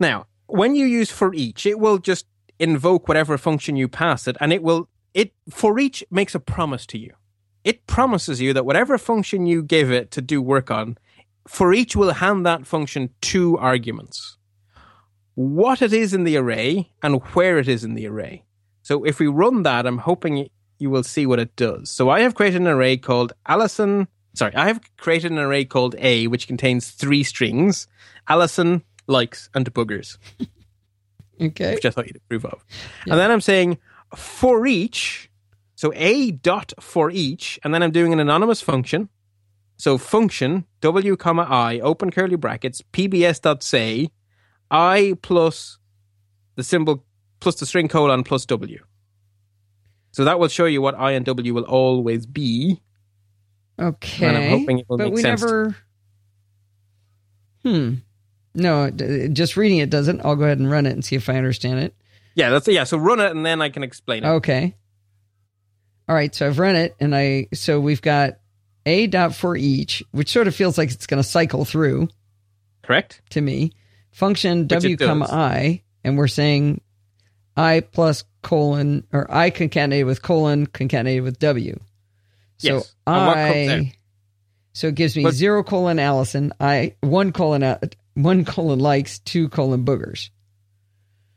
Now, 0.00 0.26
when 0.46 0.74
you 0.74 0.86
use 0.86 1.10
for 1.10 1.34
each, 1.34 1.66
it 1.66 1.78
will 1.78 1.98
just 1.98 2.26
invoke 2.58 3.08
whatever 3.08 3.38
function 3.38 3.76
you 3.76 3.88
pass 3.88 4.26
it, 4.26 4.36
and 4.40 4.52
it 4.52 4.62
will 4.62 4.88
it 5.14 5.32
for 5.50 5.78
each 5.78 6.04
makes 6.10 6.34
a 6.34 6.40
promise 6.40 6.86
to 6.86 6.98
you. 6.98 7.14
It 7.64 7.86
promises 7.86 8.40
you 8.40 8.52
that 8.52 8.64
whatever 8.64 8.98
function 8.98 9.46
you 9.46 9.62
give 9.62 9.90
it 9.90 10.10
to 10.12 10.22
do 10.22 10.40
work 10.40 10.70
on, 10.70 10.96
for 11.46 11.72
each 11.72 11.96
will 11.96 12.12
hand 12.12 12.46
that 12.46 12.66
function 12.66 13.10
two 13.20 13.58
arguments. 13.58 14.36
What 15.34 15.82
it 15.82 15.92
is 15.92 16.14
in 16.14 16.24
the 16.24 16.36
array 16.36 16.90
and 17.02 17.22
where 17.34 17.58
it 17.58 17.68
is 17.68 17.84
in 17.84 17.94
the 17.94 18.06
array. 18.06 18.44
So 18.82 19.04
if 19.04 19.18
we 19.18 19.26
run 19.26 19.62
that, 19.64 19.86
I'm 19.86 19.98
hoping 19.98 20.48
you 20.78 20.90
will 20.90 21.02
see 21.02 21.26
what 21.26 21.38
it 21.38 21.56
does. 21.56 21.90
So 21.90 22.10
I 22.10 22.20
have 22.20 22.34
created 22.34 22.60
an 22.60 22.68
array 22.68 22.96
called 22.96 23.32
Allison. 23.46 24.08
Sorry, 24.34 24.54
I 24.54 24.66
have 24.66 24.80
created 24.96 25.32
an 25.32 25.38
array 25.38 25.64
called 25.64 25.94
A, 25.98 26.26
which 26.26 26.46
contains 26.46 26.90
three 26.90 27.22
strings: 27.22 27.86
Allison, 28.28 28.82
likes, 29.06 29.50
and 29.54 29.72
boogers. 29.72 30.18
okay, 31.40 31.74
which 31.74 31.84
I 31.84 31.90
thought 31.90 32.06
you'd 32.06 32.16
approve 32.16 32.44
of. 32.44 32.64
Yeah. 33.06 33.12
And 33.12 33.20
then 33.20 33.30
I'm 33.30 33.40
saying 33.40 33.78
for 34.14 34.66
each. 34.66 35.30
So 35.74 35.92
A 35.94 36.32
dot 36.32 36.72
for 36.80 37.08
each, 37.10 37.58
and 37.62 37.72
then 37.72 37.82
I'm 37.84 37.92
doing 37.92 38.12
an 38.12 38.18
anonymous 38.18 38.60
function. 38.60 39.08
So 39.76 39.96
function 39.96 40.64
w 40.80 41.16
comma 41.16 41.46
i 41.48 41.78
open 41.78 42.10
curly 42.10 42.34
brackets 42.34 42.82
pbs 42.92 43.40
dot 43.40 43.62
say 43.62 44.08
i 44.72 45.14
plus 45.22 45.78
the 46.56 46.64
symbol 46.64 47.04
plus 47.40 47.54
the 47.56 47.66
string 47.66 47.88
colon 47.88 48.24
plus 48.24 48.44
W. 48.46 48.82
So 50.10 50.24
that 50.24 50.38
will 50.38 50.48
show 50.48 50.64
you 50.64 50.82
what 50.82 50.98
I 50.98 51.12
and 51.12 51.24
W 51.24 51.54
will 51.54 51.64
always 51.64 52.26
be. 52.26 52.80
Okay. 53.78 54.26
And 54.26 54.36
I'm 54.36 54.58
hoping 54.58 54.80
it 54.80 54.86
will 54.88 54.98
but 54.98 55.04
make 55.04 55.14
we 55.14 55.22
sense. 55.22 55.40
Never... 55.40 55.76
Hmm. 57.62 57.94
No, 58.58 58.90
just 58.90 59.56
reading 59.56 59.78
it 59.78 59.90
doesn't. 59.90 60.24
I'll 60.24 60.36
go 60.36 60.44
ahead 60.44 60.58
and 60.58 60.70
run 60.70 60.84
it 60.86 60.92
and 60.92 61.04
see 61.04 61.16
if 61.16 61.28
I 61.28 61.36
understand 61.36 61.80
it. 61.80 61.94
Yeah, 62.34 62.50
that's 62.50 62.68
yeah. 62.68 62.84
So 62.84 62.98
run 62.98 63.20
it 63.20 63.30
and 63.30 63.44
then 63.44 63.62
I 63.62 63.68
can 63.68 63.82
explain 63.82 64.24
it. 64.24 64.28
Okay. 64.28 64.74
All 66.08 66.14
right. 66.14 66.34
So 66.34 66.46
I've 66.46 66.58
run 66.58 66.76
it 66.76 66.94
and 67.00 67.14
I 67.14 67.48
so 67.52 67.80
we've 67.80 68.02
got 68.02 68.38
a 68.86 69.06
dot 69.06 69.34
for 69.34 69.56
each, 69.56 70.02
which 70.12 70.30
sort 70.30 70.48
of 70.48 70.54
feels 70.54 70.78
like 70.78 70.90
it's 70.90 71.06
going 71.06 71.22
to 71.22 71.28
cycle 71.28 71.64
through. 71.64 72.08
Correct. 72.82 73.20
To 73.30 73.40
me, 73.40 73.72
function 74.10 74.62
which 74.62 74.68
w 74.70 74.96
comma 74.96 75.26
i, 75.30 75.82
and 76.04 76.16
we're 76.16 76.28
saying 76.28 76.80
I 77.56 77.80
plus 77.80 78.24
colon 78.42 79.06
or 79.12 79.26
I 79.30 79.50
concatenated 79.50 80.06
with 80.06 80.22
colon 80.22 80.66
concatenated 80.66 81.22
with 81.24 81.38
W. 81.38 81.78
So 82.58 82.74
yes. 82.74 82.94
I 83.06 83.92
So 84.72 84.88
it 84.88 84.94
gives 84.94 85.16
me 85.16 85.24
But- 85.24 85.34
zero 85.34 85.62
colon 85.62 85.98
Allison, 85.98 86.52
I 86.60 86.94
one 87.00 87.32
colon 87.32 87.62
uh, 87.62 87.78
one 88.22 88.44
colon 88.44 88.78
likes, 88.78 89.18
two 89.20 89.48
colon 89.48 89.84
boogers. 89.84 90.30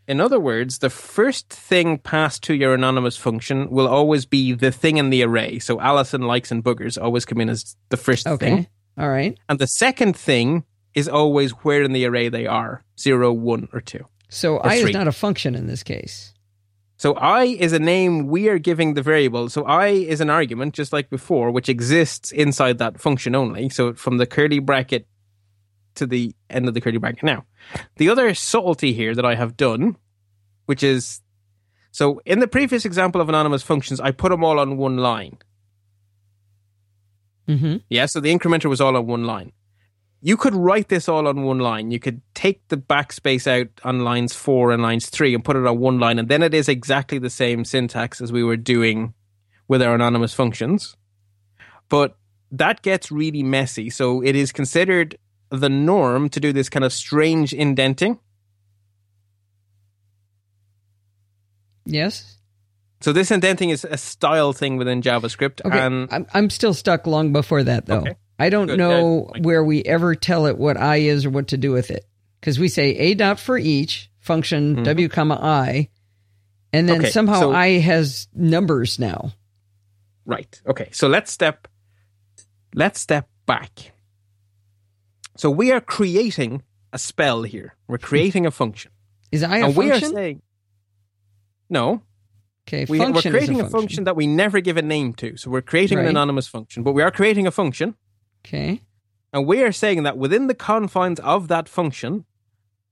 In 0.07 0.19
other 0.19 0.39
words, 0.39 0.79
the 0.79 0.89
first 0.89 1.49
thing 1.49 1.97
passed 1.99 2.43
to 2.43 2.53
your 2.53 2.73
anonymous 2.73 3.15
function 3.15 3.69
will 3.69 3.87
always 3.87 4.25
be 4.25 4.53
the 4.53 4.71
thing 4.71 4.97
in 4.97 5.09
the 5.09 5.23
array. 5.23 5.59
So 5.59 5.79
Allison 5.79 6.23
likes 6.23 6.51
and 6.51 6.63
boogers 6.63 7.01
always 7.01 7.23
come 7.23 7.39
in 7.39 7.49
as 7.49 7.75
the 7.89 7.97
first 7.97 8.27
Okay. 8.27 8.45
thing. 8.45 8.67
All 8.97 9.09
right. 9.09 9.37
And 9.47 9.59
the 9.59 9.67
second 9.67 10.17
thing 10.17 10.65
is 10.93 11.07
always 11.07 11.51
where 11.51 11.83
in 11.83 11.93
the 11.93 12.05
array 12.05 12.29
they 12.29 12.45
are 12.47 12.83
zero, 12.99 13.31
one, 13.31 13.69
or 13.71 13.79
two. 13.79 14.03
So 14.29 14.57
Or 14.57 14.67
I 14.67 14.75
is 14.75 14.91
not 14.93 15.07
a 15.07 15.11
function 15.13 15.55
in 15.55 15.67
this 15.67 15.83
case. 15.83 16.33
So 16.97 17.13
I 17.13 17.45
is 17.45 17.73
a 17.73 17.79
name 17.79 18.27
we 18.27 18.49
are 18.49 18.59
giving 18.59 18.93
the 18.93 19.01
variable. 19.01 19.49
So 19.49 19.63
I 19.65 19.87
is 19.87 20.19
an 20.21 20.29
argument, 20.29 20.73
just 20.73 20.91
like 20.93 21.09
before, 21.09 21.51
which 21.51 21.69
exists 21.69 22.31
inside 22.31 22.77
that 22.79 22.99
function 22.99 23.33
only. 23.33 23.69
So 23.69 23.93
from 23.93 24.17
the 24.17 24.27
curly 24.27 24.59
bracket 24.59 25.07
to 25.95 26.05
the 26.05 26.35
end 26.49 26.67
of 26.67 26.73
the 26.73 26.81
curly 26.81 26.97
bracket. 26.97 27.23
Now, 27.23 27.45
the 27.97 28.09
other 28.09 28.33
subtlety 28.33 28.93
here 28.93 29.15
that 29.15 29.25
I 29.25 29.35
have 29.35 29.57
done, 29.57 29.97
which 30.65 30.83
is 30.83 31.21
so 31.91 32.21
in 32.25 32.39
the 32.39 32.47
previous 32.47 32.85
example 32.85 33.21
of 33.21 33.29
anonymous 33.29 33.63
functions, 33.63 33.99
I 33.99 34.11
put 34.11 34.29
them 34.29 34.43
all 34.43 34.59
on 34.59 34.77
one 34.77 34.97
line. 34.97 35.37
Mm-hmm. 37.47 37.77
Yeah, 37.89 38.05
so 38.05 38.19
the 38.19 38.33
incrementer 38.33 38.69
was 38.69 38.79
all 38.79 38.95
on 38.95 39.07
one 39.07 39.25
line. 39.25 39.51
You 40.21 40.37
could 40.37 40.55
write 40.55 40.87
this 40.87 41.09
all 41.09 41.27
on 41.27 41.43
one 41.43 41.59
line. 41.59 41.91
You 41.91 41.99
could 41.99 42.21
take 42.35 42.65
the 42.67 42.77
backspace 42.77 43.47
out 43.47 43.67
on 43.83 44.03
lines 44.03 44.33
four 44.35 44.71
and 44.71 44.81
lines 44.81 45.09
three 45.09 45.33
and 45.33 45.43
put 45.43 45.55
it 45.55 45.65
on 45.65 45.79
one 45.79 45.99
line, 45.99 46.19
and 46.19 46.29
then 46.29 46.43
it 46.43 46.53
is 46.53 46.69
exactly 46.69 47.17
the 47.17 47.29
same 47.29 47.65
syntax 47.65 48.21
as 48.21 48.31
we 48.31 48.43
were 48.43 48.57
doing 48.57 49.13
with 49.67 49.81
our 49.81 49.95
anonymous 49.95 50.33
functions. 50.33 50.95
But 51.89 52.15
that 52.51 52.83
gets 52.83 53.11
really 53.11 53.43
messy. 53.43 53.89
So 53.89 54.21
it 54.21 54.35
is 54.35 54.51
considered 54.51 55.17
the 55.51 55.69
norm 55.69 56.29
to 56.29 56.39
do 56.39 56.51
this 56.53 56.69
kind 56.69 56.83
of 56.85 56.91
strange 56.93 57.53
indenting. 57.53 58.19
Yes. 61.85 62.37
So 63.01 63.13
this 63.13 63.31
indenting 63.31 63.69
is 63.71 63.83
a 63.83 63.97
style 63.97 64.53
thing 64.53 64.77
within 64.77 65.01
JavaScript, 65.01 65.61
Okay. 65.65 65.79
and 65.79 66.07
I'm 66.11 66.27
I'm 66.33 66.49
still 66.49 66.73
stuck 66.73 67.07
long 67.07 67.33
before 67.33 67.63
that 67.63 67.85
though. 67.87 67.99
Okay. 68.01 68.15
I 68.37 68.49
don't 68.49 68.67
Good. 68.67 68.77
know 68.79 69.31
where 69.41 69.63
we 69.63 69.83
ever 69.83 70.15
tell 70.15 70.45
it 70.47 70.57
what 70.57 70.75
i 70.77 70.97
is 70.97 71.25
or 71.25 71.29
what 71.29 71.49
to 71.49 71.57
do 71.57 71.71
with 71.71 71.91
it 71.91 72.05
because 72.39 72.57
we 72.57 72.69
say 72.69 72.95
a 72.97 73.13
dot 73.13 73.39
for 73.39 73.55
each 73.57 74.09
function 74.19 74.77
Mhm. 74.77 74.83
w 74.83 75.09
comma 75.09 75.37
i, 75.41 75.89
and 76.73 76.87
then 76.89 77.01
Okay, 77.01 77.09
somehow 77.11 77.39
so- 77.39 77.51
i 77.51 77.79
has 77.79 78.27
numbers 78.33 78.97
now. 78.99 79.33
Right. 80.25 80.61
Okay. 80.67 80.89
So 80.91 81.07
let's 81.07 81.31
step 81.31 81.67
let's 82.75 82.99
step 82.99 83.27
back. 83.47 83.91
So 85.37 85.49
we 85.49 85.71
are 85.71 85.81
creating 85.81 86.63
a 86.93 86.97
spell 86.99 87.43
here. 87.43 87.75
We're 87.87 87.97
creating 87.97 88.45
a 88.45 88.51
function. 88.51 88.91
Is 89.31 89.43
i 89.43 89.57
a 89.59 89.65
and 89.65 89.75
we 89.75 89.87
are 89.89 89.91
function? 89.93 90.13
saying 90.13 90.41
No, 91.69 92.01
okay, 92.67 92.85
we, 92.89 92.99
we're 92.99 93.05
function 93.05 93.31
creating 93.31 93.59
is 93.59 93.65
a 93.65 93.69
function. 93.69 94.03
that 94.03 94.15
we 94.15 94.27
never 94.27 94.59
give 94.59 94.77
a 94.77 94.81
name 94.81 95.13
to. 95.15 95.37
So 95.37 95.49
we're 95.49 95.61
creating 95.61 95.97
Right. 95.97 96.03
an 96.05 96.09
anonymous 96.11 96.47
function, 96.47 96.83
but 96.83 96.91
we 96.93 97.01
are 97.01 97.11
creating 97.11 97.47
a 97.47 97.51
function 97.51 97.95
Okay. 98.45 98.81
and 99.31 99.47
we 99.47 99.63
are 99.63 99.71
saying 99.71 100.03
that 100.03 100.17
within 100.17 100.47
the 100.47 100.53
confines 100.53 101.19
of 101.21 101.47
that 101.47 101.69
function, 101.69 102.25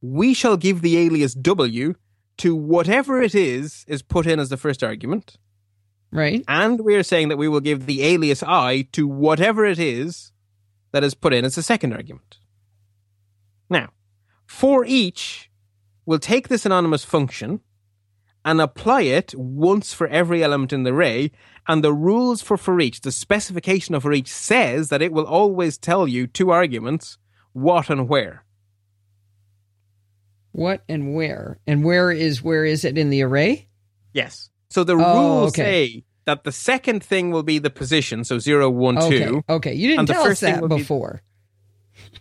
we 0.01 0.33
shall 0.33 0.55
give 0.55 0.81
the 0.81 0.97
alias 0.97 1.33
w 1.33 1.95
to 2.37 2.55
whatever 2.55 3.21
it 3.21 3.35
is 3.35 3.83
is 3.87 4.01
put 4.01 4.25
in 4.25 4.39
as 4.39 4.47
the 4.47 4.55
first 4.55 4.81
argument. 4.81 5.35
Right. 6.11 6.43
And 6.47 6.79
we 6.79 6.95
are 6.95 7.03
saying 7.03 7.27
that 7.29 7.37
we 7.37 7.49
will 7.49 7.59
give 7.59 7.85
the 7.85 8.01
alias 8.03 8.41
i 8.43 8.87
to 8.93 9.07
whatever 9.07 9.65
it 9.65 9.77
is 9.77 10.31
that 10.91 11.03
is 11.03 11.13
put 11.13 11.33
in 11.33 11.45
as 11.45 11.55
the 11.55 11.63
second 11.63 11.93
argument. 11.93 12.37
Now, 13.69 13.89
for 14.45 14.83
each, 14.85 15.49
we'll 16.05 16.19
take 16.19 16.47
this 16.47 16.65
anonymous 16.65 17.03
function 17.03 17.61
and 18.43 18.59
apply 18.61 19.01
it 19.01 19.35
once 19.35 19.93
for 19.93 20.07
every 20.07 20.43
element 20.43 20.73
in 20.73 20.83
the 20.83 20.91
array. 20.91 21.31
And 21.67 21.83
the 21.83 21.93
rules 21.93 22.41
for 22.41 22.57
for 22.57 22.79
each, 22.79 23.01
the 23.01 23.11
specification 23.11 23.93
of 23.93 24.01
for 24.03 24.13
each 24.13 24.29
says 24.31 24.89
that 24.89 25.01
it 25.01 25.11
will 25.11 25.25
always 25.25 25.77
tell 25.77 26.07
you 26.07 26.25
two 26.25 26.49
arguments, 26.49 27.17
what 27.53 27.89
and 27.89 28.09
where. 28.09 28.43
What 30.51 30.83
and 30.89 31.13
where? 31.13 31.59
And 31.67 31.83
where 31.83 32.11
is 32.11 32.41
where 32.41 32.65
is 32.65 32.83
it 32.83 32.97
in 32.97 33.11
the 33.11 33.21
array? 33.21 33.67
Yes. 34.13 34.49
So 34.69 34.83
the 34.83 34.93
Oh, 34.93 35.41
rules 35.41 35.49
okay. 35.53 35.61
say 35.61 36.03
that 36.29 36.43
the 36.43 36.51
second 36.51 37.03
thing 37.03 37.31
will 37.31 37.41
be 37.41 37.57
the 37.57 37.71
position, 37.71 38.23
so 38.23 38.37
zero, 38.37 38.69
one, 38.69 38.99
Okay. 38.99 39.25
two. 39.25 39.43
Okay. 39.49 39.73
You 39.73 39.87
didn't 39.89 40.05
tell 40.05 40.27
us 40.27 40.41
that 40.41 40.61
will 40.61 40.69
be- 40.69 40.77
before. 40.77 41.21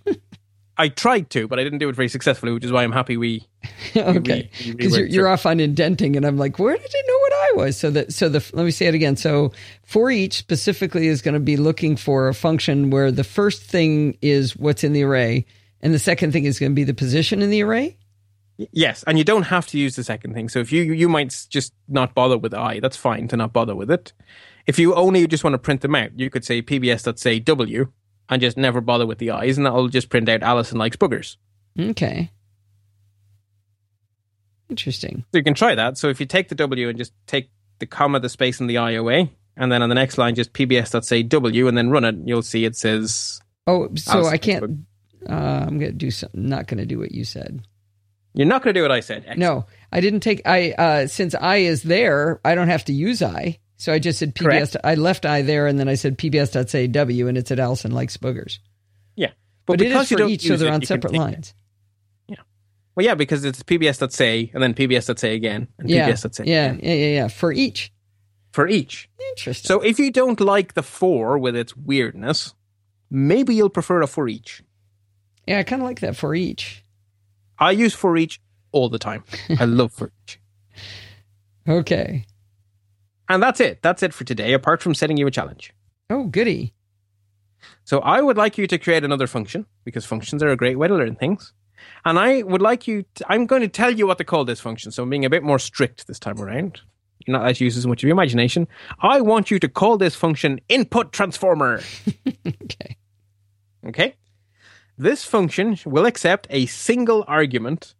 I 0.80 0.88
tried 0.88 1.28
to, 1.30 1.46
but 1.48 1.58
I 1.58 1.64
didn't 1.64 1.80
do 1.80 1.88
it 1.88 1.96
very 1.96 2.08
successfully, 2.08 2.52
which 2.52 2.64
is 2.64 2.70
why 2.70 2.84
I'm 2.84 2.92
happy 2.92 3.16
we. 3.16 3.44
okay. 3.96 4.48
Because 4.64 4.96
you're, 4.96 5.06
you're 5.06 5.28
off 5.28 5.44
on 5.44 5.58
indenting, 5.60 6.16
and 6.16 6.24
I'm 6.24 6.38
like, 6.38 6.58
where 6.58 6.76
did 6.76 6.92
you 6.92 7.04
know 7.06 7.18
what 7.18 7.32
I 7.32 7.52
was? 7.56 7.76
So 7.76 7.90
that 7.90 8.12
so 8.14 8.28
the 8.28 8.48
let 8.54 8.64
me 8.64 8.70
say 8.70 8.86
it 8.86 8.94
again. 8.94 9.16
So 9.16 9.52
for 9.82 10.10
each 10.10 10.34
specifically 10.38 11.08
is 11.08 11.20
going 11.20 11.34
to 11.34 11.40
be 11.40 11.56
looking 11.56 11.96
for 11.96 12.28
a 12.28 12.34
function 12.34 12.90
where 12.90 13.10
the 13.10 13.24
first 13.24 13.62
thing 13.64 14.16
is 14.22 14.56
what's 14.56 14.84
in 14.84 14.92
the 14.92 15.02
array, 15.02 15.44
and 15.82 15.92
the 15.92 15.98
second 15.98 16.32
thing 16.32 16.44
is 16.44 16.58
going 16.60 16.70
to 16.72 16.76
be 16.76 16.84
the 16.84 16.94
position 16.94 17.42
in 17.42 17.50
the 17.50 17.62
array. 17.62 17.98
Yes, 18.72 19.04
and 19.06 19.16
you 19.16 19.24
don't 19.24 19.44
have 19.44 19.68
to 19.68 19.78
use 19.78 19.94
the 19.94 20.02
second 20.02 20.34
thing. 20.34 20.48
So 20.48 20.58
if 20.58 20.72
you 20.72 20.82
you 20.82 21.08
might 21.08 21.46
just 21.48 21.72
not 21.86 22.14
bother 22.14 22.36
with 22.36 22.52
i, 22.54 22.80
that's 22.80 22.96
fine 22.96 23.28
to 23.28 23.36
not 23.36 23.52
bother 23.52 23.74
with 23.74 23.90
it. 23.90 24.12
If 24.66 24.78
you 24.78 24.94
only 24.94 25.26
just 25.26 25.44
want 25.44 25.54
to 25.54 25.58
print 25.58 25.80
them 25.80 25.94
out, 25.94 26.18
you 26.18 26.28
could 26.28 26.44
say 26.44 26.60
pbs.say 26.60 27.38
w 27.40 27.92
and 28.28 28.42
just 28.42 28.56
never 28.56 28.80
bother 28.80 29.06
with 29.06 29.18
the 29.18 29.30
i's, 29.30 29.56
and 29.56 29.66
that'll 29.66 29.88
just 29.88 30.10
print 30.10 30.28
out 30.28 30.42
Allison 30.42 30.78
likes 30.78 30.96
boogers. 30.96 31.36
Okay. 31.78 32.30
Interesting. 34.68 35.24
So 35.32 35.38
you 35.38 35.44
can 35.44 35.54
try 35.54 35.74
that. 35.74 35.96
So 35.96 36.08
if 36.08 36.20
you 36.20 36.26
take 36.26 36.48
the 36.48 36.54
w 36.54 36.88
and 36.88 36.98
just 36.98 37.12
take 37.26 37.50
the 37.78 37.86
comma, 37.86 38.20
the 38.20 38.28
space, 38.28 38.60
and 38.60 38.68
the 38.68 38.78
i 38.78 38.90
away, 38.92 39.32
and 39.56 39.70
then 39.70 39.82
on 39.82 39.88
the 39.88 39.94
next 39.94 40.18
line 40.18 40.34
just 40.34 40.52
pbs.say 40.52 41.22
w, 41.22 41.68
and 41.68 41.78
then 41.78 41.90
run 41.90 42.04
it, 42.04 42.16
you'll 42.24 42.42
see 42.42 42.64
it 42.64 42.76
says 42.76 43.40
Oh, 43.68 43.88
so 43.96 44.24
I 44.24 44.38
can't. 44.38 44.64
Uh, 45.28 45.32
I'm 45.32 45.78
going 45.78 45.92
to 45.92 45.92
do 45.92 46.10
something. 46.10 46.48
Not 46.48 46.66
going 46.68 46.78
to 46.78 46.86
do 46.86 46.98
what 46.98 47.12
you 47.12 47.24
said. 47.24 47.66
You're 48.38 48.46
not 48.46 48.62
going 48.62 48.72
to 48.72 48.78
do 48.78 48.82
what 48.82 48.92
I 48.92 49.00
said. 49.00 49.18
Excellent. 49.26 49.38
No, 49.40 49.66
I 49.92 50.00
didn't 50.00 50.20
take 50.20 50.40
I 50.46 50.70
uh 50.72 51.06
since 51.08 51.34
I 51.34 51.56
is 51.56 51.82
there, 51.82 52.40
I 52.44 52.54
don't 52.54 52.68
have 52.68 52.84
to 52.86 52.92
use 52.94 53.20
I. 53.20 53.58
So 53.76 53.92
I 53.92 53.98
just 53.98 54.18
said 54.18 54.34
PBS. 54.34 54.44
Correct. 54.72 54.76
I 54.84 54.94
left 54.94 55.26
I 55.26 55.42
there 55.42 55.66
and 55.66 55.78
then 55.78 55.88
I 55.88 55.94
said 55.94 56.16
PBS.say 56.18 56.86
W 56.86 57.28
and 57.28 57.36
it 57.36 57.46
said 57.48 57.60
Allison 57.60 57.90
likes 57.92 58.16
boogers. 58.16 58.58
Yeah, 59.16 59.32
But, 59.66 59.80
it 59.82 59.92
is 59.92 60.08
for 60.08 60.22
each, 60.22 60.46
so 60.46 60.56
they're 60.56 60.68
it, 60.68 60.74
on 60.74 60.82
separate 60.82 61.12
lines. 61.12 61.18
it. 61.18 61.28
lines. 61.28 61.54
Well, 62.96 63.06
yeah, 63.06 63.14
because 63.14 63.44
it's 63.44 63.62
pbs.say 63.62 64.50
and 64.52 64.60
then 64.60 64.74
pbs.say 64.74 65.34
again 65.36 65.68
and 65.78 65.88
Yeah, 65.88 66.10
pbs.say 66.10 66.44
yeah, 66.46 66.64
again 66.72 66.80
yeah, 66.82 66.94
yeah, 66.94 67.14
yeah. 67.14 67.28
For 67.28 67.52
each. 67.52 67.92
for 68.50 68.66
each. 68.66 69.08
Interesting. 69.30 69.68
So 69.68 69.80
if 69.80 70.00
you 70.00 70.10
don't 70.10 70.40
like 70.40 70.74
the 70.74 70.82
for 70.82 71.38
with 71.38 71.54
its 71.54 71.76
weirdness, 71.76 72.54
maybe 73.08 73.54
you'll 73.54 73.70
prefer 73.70 74.02
a 74.02 74.08
for 74.08 74.26
each. 74.28 74.64
yeah, 75.46 75.60
I 75.60 75.62
kind 75.62 75.80
of 75.82 75.86
like 75.86 76.00
that 76.00 76.16
for 76.16 76.34
each. 76.34 76.82
I 77.58 77.72
use 77.72 77.94
for 77.94 78.16
each 78.16 78.40
all 78.72 78.88
the 78.88 78.98
time. 78.98 79.24
I 79.58 79.64
love 79.66 79.92
for 79.92 80.12
each. 80.24 80.40
Okay. 81.68 82.24
And 83.28 83.42
that's 83.42 83.60
it. 83.60 83.82
That's 83.82 84.02
it 84.02 84.14
for 84.14 84.24
today, 84.24 84.52
apart 84.54 84.82
from 84.82 84.94
setting 84.94 85.16
you 85.16 85.26
a 85.26 85.30
challenge. 85.30 85.72
Oh, 86.08 86.24
goody. 86.24 86.74
So 87.84 88.00
I 88.00 88.20
would 88.20 88.36
like 88.36 88.56
you 88.56 88.66
to 88.66 88.78
create 88.78 89.04
another 89.04 89.26
function 89.26 89.66
because 89.84 90.06
functions 90.06 90.42
are 90.42 90.48
a 90.48 90.56
great 90.56 90.78
way 90.78 90.88
to 90.88 90.94
learn 90.94 91.16
things. 91.16 91.52
And 92.04 92.18
I 92.18 92.42
would 92.42 92.62
like 92.62 92.88
you 92.88 93.04
to, 93.16 93.32
I'm 93.32 93.46
going 93.46 93.62
to 93.62 93.68
tell 93.68 93.90
you 93.90 94.06
what 94.06 94.18
to 94.18 94.24
call 94.24 94.44
this 94.44 94.60
function. 94.60 94.90
So 94.90 95.02
I'm 95.02 95.10
being 95.10 95.24
a 95.24 95.30
bit 95.30 95.42
more 95.42 95.58
strict 95.58 96.06
this 96.06 96.18
time 96.18 96.40
around. 96.40 96.80
You're 97.26 97.32
not 97.32 97.42
allowed 97.42 97.56
to 97.56 97.64
use 97.64 97.76
as 97.76 97.86
much 97.86 98.02
of 98.02 98.06
your 98.06 98.12
imagination. 98.12 98.66
I 99.00 99.20
want 99.20 99.50
you 99.50 99.58
to 99.58 99.68
call 99.68 99.98
this 99.98 100.14
function 100.14 100.60
input 100.68 101.12
transformer. 101.12 101.80
Okay. 102.46 102.96
Okay? 103.86 104.14
This 104.98 105.24
function 105.24 105.78
will 105.86 106.06
accept 106.06 106.46
a 106.50 106.66
single 106.66 107.24
argument, 107.28 107.94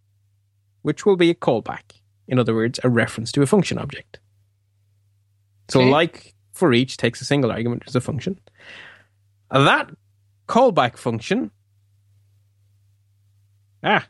which 0.83 1.07
will 1.07 1.17
be 1.17 1.31
a 1.31 1.35
callback. 1.35 1.93
In 2.27 2.39
other 2.39 2.55
words, 2.55 2.81
a 2.83 2.89
reference 2.91 3.31
to 3.33 3.43
a 3.43 3.47
function 3.47 3.79
object. 3.79 4.19
So, 5.69 5.81
Okay. 5.81 5.91
like 5.91 6.35
for 6.53 6.73
each 6.73 6.97
takes 6.97 7.21
a 7.21 7.25
single 7.25 7.53
argument 7.53 7.85
as 7.87 7.95
a 7.95 8.01
function. 8.01 8.39
That 9.51 9.91
callback 10.49 10.97
function. 10.97 11.51
Ah, 13.83 14.07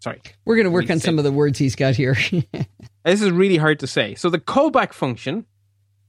sorry. 0.00 0.20
We're 0.44 0.56
going 0.56 0.64
to 0.64 0.70
work 0.72 0.90
on 0.90 0.98
some 0.98 1.18
of 1.18 1.24
the 1.24 1.32
words 1.32 1.58
he's 1.58 1.76
got 1.76 1.94
here. 1.94 2.16
This 3.02 3.22
is 3.22 3.30
really 3.30 3.56
hard 3.56 3.78
to 3.78 3.86
say. 3.86 4.14
So, 4.14 4.28
the 4.28 4.38
callback 4.38 4.92
function 4.92 5.46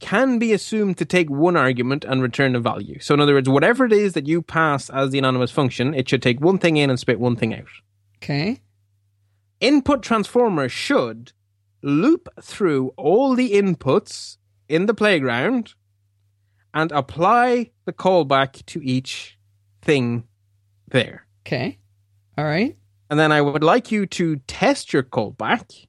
can 0.01 0.39
be 0.39 0.51
assumed 0.51 0.97
to 0.97 1.05
take 1.05 1.29
one 1.29 1.55
argument 1.55 2.03
and 2.03 2.21
return 2.21 2.55
a 2.55 2.59
value. 2.59 2.99
So, 2.99 3.13
in 3.13 3.21
other 3.21 3.35
words, 3.35 3.47
whatever 3.47 3.85
it 3.85 3.93
is 3.93 4.13
that 4.13 4.27
you 4.27 4.41
pass 4.41 4.89
as 4.89 5.11
the 5.11 5.19
anonymous 5.19 5.51
function, 5.51 5.93
it 5.93 6.09
should 6.09 6.21
take 6.21 6.41
one 6.41 6.57
thing 6.57 6.75
in 6.75 6.89
and 6.89 6.99
spit 6.99 7.19
one 7.19 7.35
thing 7.37 7.53
out. 7.53 7.69
okay. 8.17 8.61
input 9.61 10.01
transformer 10.01 10.67
should 10.67 11.31
loop 11.83 12.27
through 12.41 12.89
all 12.97 13.35
the 13.35 13.53
inputs 13.53 14.37
in 14.67 14.87
the 14.87 14.93
playground 14.93 15.73
and 16.73 16.91
apply 16.91 17.69
the 17.85 17.93
callback 17.93 18.65
to 18.65 18.83
each 18.83 19.37
thing 19.81 20.23
there. 20.87 21.25
Okay. 21.45 21.77
All 22.37 22.45
right. 22.45 22.77
And 23.09 23.19
then 23.19 23.31
I 23.31 23.41
would 23.41 23.63
like 23.63 23.91
you 23.91 24.05
to 24.07 24.37
test 24.47 24.93
your 24.93 25.03
callback 25.03 25.87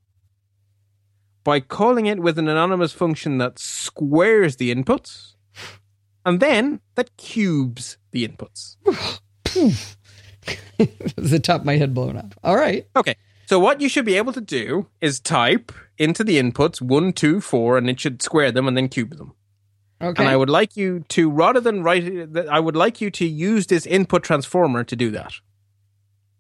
by 1.45 1.61
calling 1.61 2.07
it 2.07 2.21
with 2.21 2.39
an 2.39 2.49
anonymous 2.49 2.93
function 2.93 3.39
that 3.39 3.59
squares 3.59 4.57
the 4.57 4.75
inputs 4.75 5.35
and 6.25 6.41
then 6.41 6.81
that 6.95 7.17
cubes 7.17 7.99
the 8.13 8.27
inputs. 8.27 8.77
the 11.17 11.41
top 11.41 11.61
of 11.61 11.67
my 11.67 11.77
head 11.77 11.95
blown 11.95 12.17
up. 12.17 12.35
All 12.45 12.57
right. 12.57 12.87
Okay. 12.97 13.17
So 13.47 13.59
what 13.59 13.81
you 13.81 13.89
should 13.89 14.05
be 14.05 14.17
able 14.17 14.33
to 14.33 14.41
do 14.41 14.87
is 15.01 15.21
type 15.21 15.73
into 15.99 16.25
the 16.25 16.41
inputs 16.41 16.81
one, 16.81 17.13
two, 17.13 17.41
four, 17.41 17.77
and 17.77 17.91
it 17.91 18.01
should 18.01 18.23
square 18.23 18.53
them 18.53 18.69
and 18.69 18.77
then 18.77 18.89
cube 18.89 19.17
them. 19.17 19.35
Okay. 20.01 20.23
And 20.23 20.29
I 20.29 20.37
would 20.37 20.51
like 20.51 20.77
you 20.77 21.05
to, 21.11 21.31
rather 21.31 21.61
than 21.61 21.83
write 21.83 22.05
it, 22.05 22.49
I 22.49 22.59
would 22.59 22.77
like 22.77 23.01
you 23.01 23.11
to 23.11 23.27
use 23.27 23.67
this 23.67 23.87
input 23.87 24.25
transformer 24.25 24.85
to 24.85 24.97
do 24.97 25.11
that. 25.11 25.33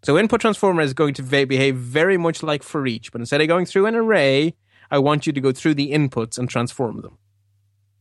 So 0.04 0.18
input 0.18 0.40
transformer 0.40 0.82
is 0.82 0.94
going 0.94 1.14
to 1.14 1.22
behave 1.22 1.76
very 1.76 2.16
much 2.16 2.42
like 2.42 2.64
for 2.64 2.86
each, 2.86 3.12
but 3.12 3.20
instead 3.20 3.40
of 3.40 3.46
going 3.46 3.66
through 3.66 3.86
an 3.86 3.94
array, 3.94 4.54
I 4.92 4.98
want 4.98 5.26
you 5.26 5.32
to 5.32 5.40
go 5.40 5.50
through 5.52 5.74
the 5.74 5.90
inputs 5.90 6.38
and 6.38 6.48
transform 6.48 7.00
them. 7.00 7.18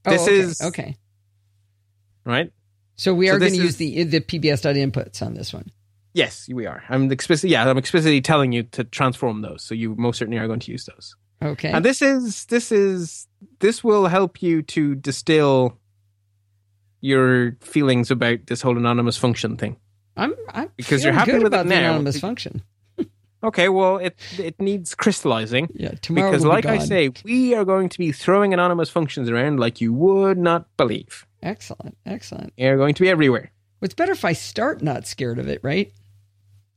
Oh, 0.06 0.12
this 0.12 0.22
okay. 0.24 0.36
is 0.36 0.62
okay. 0.62 0.96
right. 2.26 2.52
So 2.98 3.14
we 3.16 3.28
So 3.28 3.36
are 3.36 3.40
going 3.40 3.54
to 3.54 3.64
use 3.64 3.78
the 3.78 4.04
the 4.04 4.20
PBS.inputs 4.22 5.26
on 5.26 5.34
this 5.34 5.54
one. 5.54 5.72
Yes, 6.14 6.48
we 6.52 6.66
are. 6.68 6.84
I'm 6.90 7.10
explicit. 7.12 7.50
Yeah, 7.50 7.68
I'm 7.68 7.78
explicitly 7.78 8.20
telling 8.22 8.52
you 8.52 8.64
to 8.76 8.84
transform 8.84 9.42
those. 9.42 9.64
So 9.64 9.74
you 9.74 9.96
most 9.96 10.18
certainly 10.20 10.38
are 10.38 10.48
going 10.48 10.60
to 10.60 10.72
use 10.72 10.86
those. 10.86 11.16
Okay. 11.42 11.72
And 11.72 11.84
this 11.84 12.02
is 12.02 12.46
this 12.46 12.72
is 12.72 13.28
this 13.60 13.84
will 13.84 14.08
help 14.08 14.42
you 14.44 14.62
to 14.64 14.94
distill 14.96 15.78
your 17.00 17.56
feelings 17.62 18.12
about 18.12 18.46
this 18.48 18.62
whole 18.62 18.78
anonymous 18.78 19.18
function 19.18 19.58
thing. 19.58 19.78
I'm, 20.18 20.36
I'm 20.50 20.70
Because 20.78 21.04
you're 21.04 21.14
happy 21.14 21.40
with 21.40 21.52
the 21.54 21.64
now. 21.64 21.78
anonymous 21.80 22.20
function. 22.20 22.62
Okay, 23.44 23.70
well 23.70 23.98
it 23.98 24.18
it 24.38 24.60
needs 24.60 24.94
crystallizing 24.96 25.68
Yeah. 25.74 25.94
Tomorrow. 26.02 26.30
because 26.32 26.44
will 26.46 26.52
be 26.52 26.56
like 26.56 26.66
I 26.66 26.78
say, 26.78 27.12
we 27.24 27.56
are 27.56 27.66
going 27.66 27.90
to 27.90 27.98
be 27.98 28.12
throwing 28.12 28.54
anonymous 28.54 28.90
functions 28.90 29.30
around 29.30 29.60
like 29.60 29.82
you 29.82 29.94
would 29.94 30.38
not 30.38 30.66
believe. 30.78 31.26
Excellent. 31.42 31.98
Excellent. 32.06 32.54
They're 32.58 32.78
going 32.78 32.94
to 32.96 33.02
be 33.02 33.10
everywhere. 33.10 33.52
It's 33.82 33.96
better 33.96 34.12
if 34.12 34.24
I 34.24 34.34
start 34.34 34.84
not 34.84 35.08
scared 35.08 35.40
of 35.40 35.48
it, 35.48 35.60
right? 35.64 35.92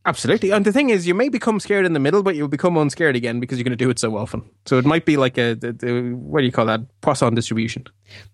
Absolutely. 0.06 0.50
And 0.50 0.66
the 0.66 0.72
thing 0.72 0.90
is, 0.90 1.06
you 1.06 1.14
may 1.14 1.30
become 1.30 1.58
scared 1.58 1.86
in 1.86 1.94
the 1.94 2.00
middle, 2.00 2.22
but 2.22 2.36
you'll 2.36 2.46
become 2.46 2.76
unscared 2.76 3.16
again 3.16 3.40
because 3.40 3.56
you're 3.56 3.64
going 3.64 3.76
to 3.76 3.84
do 3.84 3.88
it 3.88 3.98
so 3.98 4.18
often. 4.18 4.42
So 4.66 4.76
it 4.76 4.84
might 4.84 5.06
be 5.06 5.16
like 5.16 5.38
a, 5.38 5.54
the, 5.54 5.72
the, 5.72 6.10
what 6.12 6.40
do 6.40 6.46
you 6.46 6.52
call 6.52 6.66
that? 6.66 6.82
Poisson 7.00 7.34
distribution. 7.34 7.86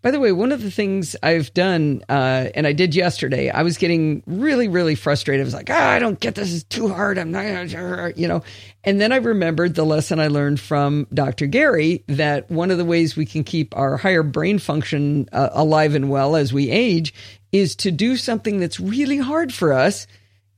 By 0.03 0.11
the 0.11 0.19
way, 0.19 0.33
one 0.33 0.51
of 0.51 0.63
the 0.63 0.71
things 0.71 1.15
I've 1.23 1.55
done, 1.55 2.03
uh, 2.09 2.49
and 2.57 2.67
I 2.67 2.73
did 2.73 2.97
yesterday, 2.97 3.51
I 3.51 3.63
was 3.63 3.79
getting 3.79 4.25
really, 4.27 4.67
really 4.67 4.97
frustrated. 4.97 5.45
I 5.45 5.47
was 5.47 5.55
like, 5.55 5.71
ah, 5.71 5.91
I 5.91 6.01
don't 6.01 6.19
get 6.19 6.35
this. 6.35 6.53
It's 6.53 6.65
too 6.65 6.89
hard. 6.89 7.19
I'm 7.19 7.31
not, 7.31 8.19
you 8.19 8.27
know. 8.27 8.43
And 8.83 9.01
then 9.01 9.13
I 9.13 9.17
remembered 9.17 9.77
the 9.77 9.85
lesson 9.85 10.19
I 10.19 10.27
learned 10.27 10.59
from 10.59 11.07
Dr. 11.15 11.47
Gary 11.47 12.03
that 12.09 12.51
one 12.51 12.73
of 12.73 12.79
the 12.79 12.85
ways 12.85 13.17
we 13.17 13.27
can 13.27 13.45
keep 13.45 13.77
our 13.77 13.97
higher 13.97 14.25
brain 14.25 14.59
function 14.59 15.29
uh, 15.33 15.51
alive 15.53 15.95
and 15.95 16.11
well 16.11 16.35
as 16.35 16.53
we 16.53 16.69
age 16.69 17.15
is 17.53 17.77
to 17.77 17.93
do 17.93 18.17
something 18.17 18.59
that's 18.59 18.81
really 18.81 19.19
hard 19.19 19.55
for 19.55 19.73
us 19.73 20.09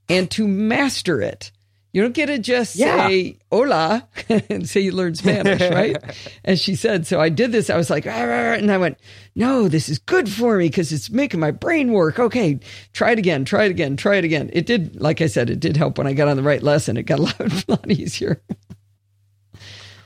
and 0.08 0.30
to 0.32 0.46
master 0.46 1.20
it. 1.20 1.50
You 1.94 2.00
don't 2.00 2.14
get 2.14 2.26
to 2.26 2.38
just 2.38 2.74
Yeah. 2.74 3.06
say 3.08 3.36
hola 3.50 4.08
and 4.48 4.66
say 4.66 4.80
you 4.80 4.92
learn 4.92 5.14
Spanish, 5.14 5.60
right? 5.70 5.94
As 6.42 6.58
she 6.58 6.74
said. 6.74 7.06
So 7.06 7.20
I 7.20 7.28
did 7.28 7.52
this. 7.52 7.68
I 7.68 7.76
was 7.76 7.90
like, 7.90 8.06
and 8.06 8.72
I 8.72 8.78
went, 8.78 8.98
no, 9.34 9.68
this 9.68 9.90
is 9.90 9.98
good 9.98 10.26
for 10.28 10.56
me 10.56 10.68
because 10.68 10.90
it's 10.90 11.10
making 11.10 11.38
my 11.40 11.50
brain 11.50 11.92
work. 11.92 12.18
Okay, 12.18 12.60
try 12.94 13.10
it 13.10 13.18
again, 13.18 13.44
try 13.44 13.64
it 13.64 13.70
again, 13.70 13.98
try 13.98 14.16
it 14.16 14.24
again. 14.24 14.48
It 14.54 14.64
did, 14.64 15.02
like 15.02 15.20
I 15.20 15.26
said, 15.26 15.50
it 15.50 15.60
did 15.60 15.76
help 15.76 15.98
when 15.98 16.06
I 16.06 16.14
got 16.14 16.28
on 16.28 16.38
the 16.38 16.42
right 16.42 16.62
lesson. 16.62 16.96
It 16.96 17.02
got 17.02 17.18
a 17.18 17.22
lot, 17.24 17.40
a 17.40 17.64
lot 17.68 17.90
easier. 17.90 18.42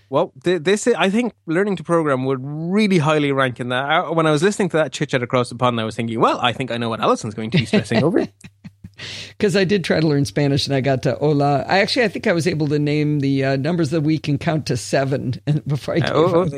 Well, 0.09 0.33
this 0.43 0.87
I 0.87 1.11
think 1.11 1.35
learning 1.47 1.77
to 1.77 1.85
program 1.85 2.25
would 2.27 2.39
really 2.43 2.99
highly 2.99 3.33
rank 3.33 3.59
in 3.59 3.71
that. 3.71 4.15
When 4.15 4.27
I 4.27 4.31
was 4.31 4.41
listening 4.43 4.69
to 4.71 4.77
that 4.77 4.93
chit 4.93 5.09
chat 5.11 5.23
across 5.23 5.49
the 5.51 5.57
pond, 5.57 5.81
I 5.81 5.85
was 5.85 5.97
thinking, 5.97 6.21
well, 6.21 6.39
I 6.41 6.53
think 6.53 6.71
I 6.71 6.77
know 6.79 6.89
what 6.89 7.01
Allison's 7.01 7.35
going 7.35 7.51
to 7.51 7.59
be 7.59 7.65
stressing 7.67 8.03
over. 8.05 8.27
Because 9.29 9.57
I 9.57 9.65
did 9.65 9.85
try 9.85 10.01
to 10.01 10.07
learn 10.07 10.25
Spanish 10.25 10.67
and 10.67 10.75
I 10.75 10.81
got 10.81 11.03
to 11.05 11.15
hola. 11.17 11.65
I 11.69 11.79
actually, 11.81 12.05
I 12.05 12.09
think 12.09 12.27
I 12.27 12.33
was 12.33 12.47
able 12.47 12.67
to 12.69 12.79
name 12.79 13.21
the 13.21 13.45
uh, 13.45 13.57
numbers 13.57 13.93
of 13.93 14.03
the 14.03 14.07
week 14.07 14.29
and 14.29 14.41
count 14.41 14.67
to 14.67 14.77
seven 14.77 15.35
before 15.67 15.95
I 15.95 15.99
Uh, 15.99 16.01
gave 16.01 16.13
oh, 16.15 16.43
up. 16.43 16.53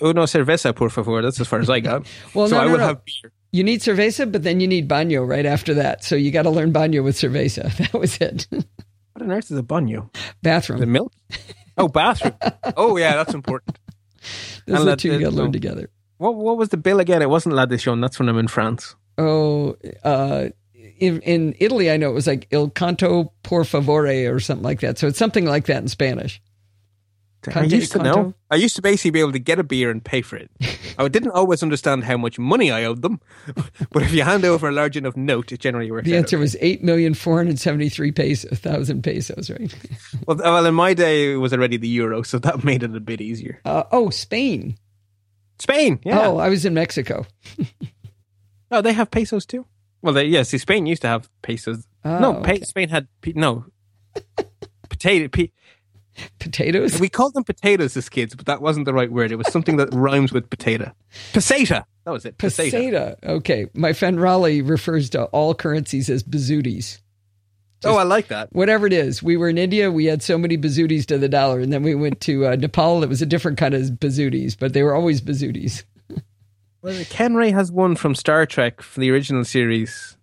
oh, 0.00 0.10
uno 0.10 0.24
cerveza, 0.24 0.74
por 0.74 0.90
favor. 0.90 1.22
That's 1.22 1.40
as 1.40 1.48
far 1.48 1.60
as 1.60 1.70
I 1.70 1.80
got. 1.80 2.06
Well, 2.34 2.48
so 2.48 2.56
no, 2.56 2.60
I 2.62 2.64
no, 2.66 2.70
will 2.72 2.78
no. 2.78 2.86
have 2.86 3.04
beer. 3.04 3.32
You 3.50 3.64
need 3.64 3.80
cerveza, 3.80 4.30
but 4.30 4.42
then 4.42 4.60
you 4.60 4.68
need 4.68 4.88
baño 4.88 5.26
right 5.26 5.46
after 5.46 5.72
that. 5.74 6.04
So 6.04 6.16
you 6.16 6.30
got 6.30 6.42
to 6.42 6.50
learn 6.50 6.70
baño 6.72 7.02
with 7.02 7.16
cerveza. 7.16 7.72
That 7.78 7.98
was 7.98 8.18
it. 8.18 8.46
What 8.50 9.22
on 9.22 9.32
earth 9.32 9.50
is 9.50 9.58
a 9.58 9.62
baño? 9.62 10.14
Bathroom. 10.42 10.80
The 10.80 10.86
milk? 10.86 11.12
Oh, 11.78 11.88
bathroom. 11.88 12.34
oh, 12.76 12.96
yeah, 12.98 13.16
that's 13.16 13.32
important. 13.34 13.78
Those 14.66 14.80
and 14.80 14.88
are 14.88 14.90
the 14.92 14.96
two 14.96 15.12
you 15.12 15.18
got 15.20 15.30
to 15.30 15.36
learn 15.36 15.52
together. 15.52 15.88
What 16.18 16.34
what 16.34 16.58
was 16.58 16.68
the 16.70 16.76
bill 16.76 17.00
again? 17.00 17.22
It 17.22 17.30
wasn't 17.30 17.54
La 17.54 17.64
Dijon. 17.64 18.00
That's 18.00 18.18
when 18.18 18.28
I'm 18.28 18.36
in 18.38 18.48
France. 18.48 18.96
Oh, 19.16 19.76
uh, 20.04 20.48
in, 21.00 21.20
in 21.22 21.54
Italy, 21.58 21.90
I 21.90 21.96
know 21.96 22.10
it 22.10 22.14
was 22.14 22.26
like 22.26 22.46
Il 22.50 22.70
Canto 22.70 23.32
por 23.42 23.64
favore 23.64 24.06
or 24.32 24.40
something 24.40 24.64
like 24.64 24.80
that. 24.80 24.98
So 24.98 25.06
it's 25.06 25.18
something 25.18 25.44
like 25.46 25.66
that 25.66 25.82
in 25.82 25.88
Spanish. 25.88 26.40
I 27.54 27.62
used 27.62 27.92
to 27.92 28.02
know. 28.02 28.34
I 28.50 28.56
used 28.56 28.74
to 28.76 28.82
basically 28.82 29.12
be 29.12 29.20
able 29.20 29.30
to 29.32 29.38
get 29.38 29.60
a 29.60 29.62
beer 29.62 29.90
and 29.90 30.04
pay 30.04 30.22
for 30.22 30.36
it. 30.36 30.50
I 30.98 31.06
didn't 31.06 31.30
always 31.30 31.62
understand 31.62 32.02
how 32.02 32.16
much 32.16 32.36
money 32.38 32.72
I 32.72 32.84
owed 32.84 33.00
them, 33.00 33.20
but 33.92 34.02
if 34.02 34.12
you 34.12 34.22
hand 34.24 34.44
over 34.44 34.68
a 34.68 34.72
large 34.72 34.96
enough 34.96 35.16
note, 35.16 35.52
it 35.52 35.60
generally 35.60 35.90
works 35.90 36.04
The 36.06 36.14
out. 36.16 36.18
answer 36.18 36.36
was 36.38 36.56
eight 36.60 36.82
million 36.82 37.14
four 37.14 37.36
hundred 37.36 37.60
seventy 37.60 37.88
three 37.88 38.10
peso, 38.10 38.48
thousand 38.54 39.02
pesos, 39.02 39.50
right? 39.50 39.72
Well, 40.26 40.36
well, 40.38 40.66
in 40.66 40.74
my 40.74 40.94
day, 40.94 41.32
it 41.32 41.36
was 41.36 41.52
already 41.52 41.76
the 41.76 41.88
euro, 41.88 42.22
so 42.22 42.38
that 42.40 42.64
made 42.64 42.82
it 42.82 42.94
a 42.94 43.00
bit 43.00 43.20
easier. 43.20 43.60
Uh, 43.64 43.84
oh, 43.92 44.10
Spain. 44.10 44.76
Spain, 45.60 46.00
yeah. 46.04 46.26
Oh, 46.26 46.38
I 46.38 46.48
was 46.48 46.64
in 46.64 46.74
Mexico. 46.74 47.24
Oh, 48.70 48.80
they 48.82 48.92
have 48.92 49.10
pesos 49.10 49.46
too. 49.46 49.64
Well, 50.02 50.14
they, 50.14 50.24
yeah. 50.26 50.42
See, 50.44 50.58
Spain 50.58 50.86
used 50.86 51.02
to 51.02 51.08
have 51.08 51.28
pesos. 51.42 51.86
Oh, 52.04 52.18
no, 52.18 52.36
okay. 52.38 52.60
Spain 52.60 52.88
had 52.88 53.08
pe- 53.20 53.32
no 53.34 53.64
potato. 54.88 55.28
Pe- 55.28 55.50
Potatoes. 56.40 56.98
we 56.98 57.08
called 57.08 57.34
them 57.34 57.44
potatoes 57.44 57.96
as 57.96 58.08
kids, 58.08 58.34
but 58.34 58.46
that 58.46 58.60
wasn't 58.60 58.86
the 58.86 58.92
right 58.94 59.10
word. 59.12 59.30
It 59.30 59.36
was 59.36 59.52
something 59.52 59.76
that 59.76 59.88
rhymes 59.94 60.32
with 60.32 60.50
potato. 60.50 60.92
Peseta. 61.32 61.84
That 62.04 62.10
was 62.10 62.24
it. 62.24 62.38
Peseta. 62.38 62.72
Peseta. 62.72 63.24
Okay. 63.24 63.66
My 63.74 63.92
friend 63.92 64.20
Raleigh 64.20 64.60
refers 64.62 65.10
to 65.10 65.24
all 65.26 65.54
currencies 65.54 66.10
as 66.10 66.24
bazooties. 66.24 66.98
Oh, 67.84 67.96
I 67.96 68.02
like 68.02 68.26
that. 68.28 68.52
Whatever 68.52 68.88
it 68.88 68.92
is. 68.92 69.22
We 69.22 69.36
were 69.36 69.48
in 69.48 69.58
India. 69.58 69.92
We 69.92 70.06
had 70.06 70.20
so 70.20 70.36
many 70.36 70.58
bazooties 70.58 71.06
to 71.06 71.18
the 71.18 71.28
dollar. 71.28 71.60
And 71.60 71.72
then 71.72 71.84
we 71.84 71.94
went 71.94 72.20
to 72.22 72.46
uh, 72.48 72.56
Nepal. 72.56 73.04
It 73.04 73.08
was 73.08 73.22
a 73.22 73.26
different 73.26 73.56
kind 73.56 73.72
of 73.74 73.82
bazooties, 73.82 74.56
but 74.58 74.72
they 74.72 74.82
were 74.82 74.96
always 74.96 75.20
bazooties. 75.20 75.84
Well, 76.82 77.04
Ken 77.10 77.34
Ray 77.34 77.50
has 77.50 77.72
one 77.72 77.96
from 77.96 78.14
Star 78.14 78.46
Trek 78.46 78.82
from 78.82 79.00
the 79.00 79.10
original 79.10 79.44
series. 79.44 80.16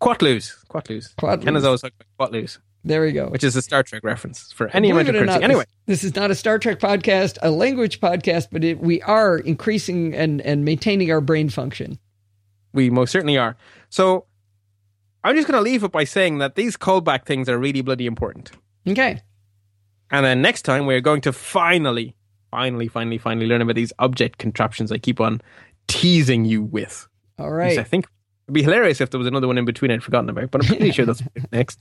Quatloos. 0.00 0.64
Quatloos. 0.66 1.14
Quatloos. 1.16 1.44
Ken 1.44 1.54
has 1.54 1.64
always 1.64 1.82
talked 1.82 1.94
about 2.18 2.32
Quatloos, 2.32 2.58
There 2.84 3.02
we 3.02 3.12
go. 3.12 3.28
which 3.28 3.44
is 3.44 3.54
a 3.54 3.62
Star 3.62 3.82
Trek 3.82 4.02
reference 4.02 4.50
for 4.52 4.68
any 4.68 4.90
amount 4.90 5.08
of 5.08 5.14
currency. 5.14 5.34
not, 5.34 5.42
Anyway, 5.42 5.64
this, 5.86 6.00
this 6.00 6.04
is 6.04 6.16
not 6.16 6.30
a 6.30 6.34
Star 6.34 6.58
Trek 6.58 6.80
podcast, 6.80 7.38
a 7.42 7.50
language 7.50 8.00
podcast, 8.00 8.48
but 8.50 8.64
it, 8.64 8.80
we 8.80 9.00
are 9.02 9.38
increasing 9.38 10.14
and, 10.14 10.40
and 10.40 10.64
maintaining 10.64 11.10
our 11.12 11.20
brain 11.20 11.48
function. 11.48 11.98
we 12.72 12.88
most 12.90 13.10
certainly 13.12 13.36
are. 13.38 13.56
So 13.90 14.24
I'm 15.22 15.36
just 15.36 15.46
going 15.46 15.62
to 15.62 15.70
leave 15.70 15.84
it 15.84 15.92
by 15.92 16.04
saying 16.04 16.38
that 16.38 16.54
these 16.54 16.76
callback 16.76 17.24
things 17.26 17.48
are 17.48 17.58
really 17.58 17.82
bloody 17.82 18.06
important. 18.06 18.50
Okay. 18.88 19.20
And 20.10 20.24
then 20.24 20.40
next 20.42 20.62
time 20.62 20.86
we're 20.86 21.02
going 21.02 21.20
to 21.20 21.32
finally, 21.32 22.16
finally, 22.50 22.88
finally, 22.88 23.18
finally 23.18 23.46
learn 23.46 23.60
about 23.60 23.74
these 23.76 23.92
object 23.98 24.38
contraptions 24.38 24.90
I 24.90 24.98
keep 24.98 25.20
on 25.20 25.40
teasing 25.90 26.44
you 26.44 26.62
with. 26.62 27.06
All 27.38 27.50
right. 27.50 27.78
I 27.78 27.84
think 27.84 28.06
it'd 28.46 28.54
be 28.54 28.62
hilarious 28.62 29.00
if 29.00 29.10
there 29.10 29.18
was 29.18 29.26
another 29.26 29.46
one 29.46 29.58
in 29.58 29.64
between 29.64 29.90
I'd 29.90 30.02
forgotten 30.02 30.28
about, 30.30 30.50
but 30.50 30.62
I'm 30.62 30.68
pretty 30.68 30.92
sure 30.92 31.06
that's 31.06 31.22
next. 31.52 31.78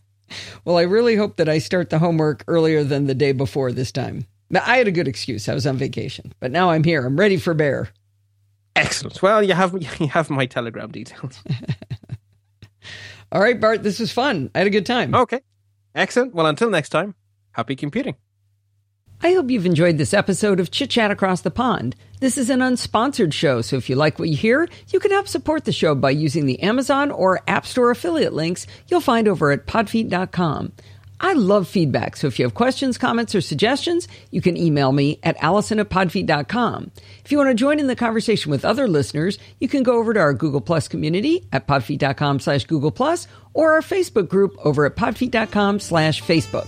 Well, 0.64 0.78
I 0.78 0.84
really 0.84 1.16
hope 1.16 1.38
that 1.38 1.50
I 1.50 1.58
start 1.60 1.90
the 1.90 2.00
homework 2.00 2.44
earlier 2.48 2.84
than 2.84 3.08
the 3.08 3.16
day 3.16 3.32
before 3.32 3.72
this 3.72 3.92
time. 3.92 4.26
Now, 4.50 4.64
I 4.66 4.78
had 4.78 4.88
a 4.88 4.92
good 4.92 5.08
excuse. 5.08 5.48
I 5.48 5.54
was 5.54 5.68
on 5.68 5.78
vacation, 5.78 6.34
but 6.40 6.52
now 6.52 6.72
I'm 6.72 6.84
here. 6.84 7.06
I'm 7.06 7.20
ready 7.20 7.38
for 7.38 7.54
bear. 7.54 7.90
Excellent. 8.76 9.22
Well, 9.22 9.44
you 9.44 9.54
have 9.54 9.74
you 10.00 10.08
have 10.08 10.30
my 10.30 10.46
telegram 10.46 10.92
details. 10.92 11.44
All 13.32 13.42
right, 13.42 13.60
Bart, 13.60 13.84
this 13.84 14.00
was 14.00 14.12
fun. 14.12 14.50
I 14.56 14.60
had 14.60 14.68
a 14.68 14.72
good 14.72 14.86
time. 14.86 15.14
Okay. 15.14 15.42
Excellent. 15.94 16.34
Well, 16.34 16.48
until 16.48 16.70
next 16.70 16.90
time, 16.90 17.14
happy 17.52 17.76
computing. 17.76 18.16
I 19.22 19.34
hope 19.34 19.50
you've 19.50 19.66
enjoyed 19.66 19.98
this 19.98 20.14
episode 20.14 20.62
of 20.62 20.72
Chit 20.72 20.92
Chat 20.92 21.12
Across 21.12 21.42
the 21.42 21.52
Pond. 21.52 21.94
This 22.22 22.38
is 22.38 22.50
an 22.50 22.60
unsponsored 22.62 23.34
show, 23.34 23.62
so 23.62 23.76
if 23.76 23.90
you 23.90 23.98
like 23.98 24.18
what 24.18 24.30
you 24.30 24.38
hear, 24.38 24.70
you 24.90 25.00
can 25.00 25.12
help 25.12 25.28
support 25.28 25.66
the 25.66 25.74
show 25.74 25.94
by 25.94 26.12
using 26.12 26.46
the 26.46 26.62
Amazon 26.62 27.12
or 27.12 27.42
App 27.46 27.66
Store 27.66 27.92
affiliate 27.92 28.34
links 28.34 28.66
you'll 28.88 29.02
find 29.02 29.28
over 29.28 29.52
at 29.52 29.66
podfeet.com. 29.66 30.72
I 31.22 31.34
love 31.34 31.68
feedback, 31.68 32.16
so 32.16 32.28
if 32.28 32.40
you 32.40 32.46
have 32.46 32.54
questions, 32.54 32.98
comments, 32.98 33.36
or 33.36 33.42
suggestions, 33.42 34.08
you 34.32 34.42
can 34.42 34.56
email 34.56 34.94
me 34.94 35.20
at 35.22 35.36
allison 35.44 35.80
at 35.80 35.90
podfeet.com. 35.90 36.92
If 37.26 37.32
you 37.34 37.38
want 37.38 37.50
to 37.50 37.56
join 37.56 37.80
in 37.80 37.88
the 37.88 37.98
conversation 37.98 38.52
with 38.52 38.64
other 38.64 38.88
listeners, 38.88 39.38
you 39.60 39.68
can 39.68 39.84
go 39.84 39.98
over 39.98 40.14
to 40.14 40.20
our 40.22 40.34
Google 40.34 40.62
Plus 40.62 40.88
community 40.88 41.46
at 41.52 41.68
podfeet.com 41.68 42.40
slash 42.40 42.64
Google 42.66 42.92
Plus 42.92 43.28
or 43.54 43.74
our 43.74 43.82
Facebook 43.82 44.30
group 44.30 44.56
over 44.64 44.86
at 44.86 44.96
podfeet.com 44.96 45.82
slash 45.82 46.24
Facebook. 46.24 46.68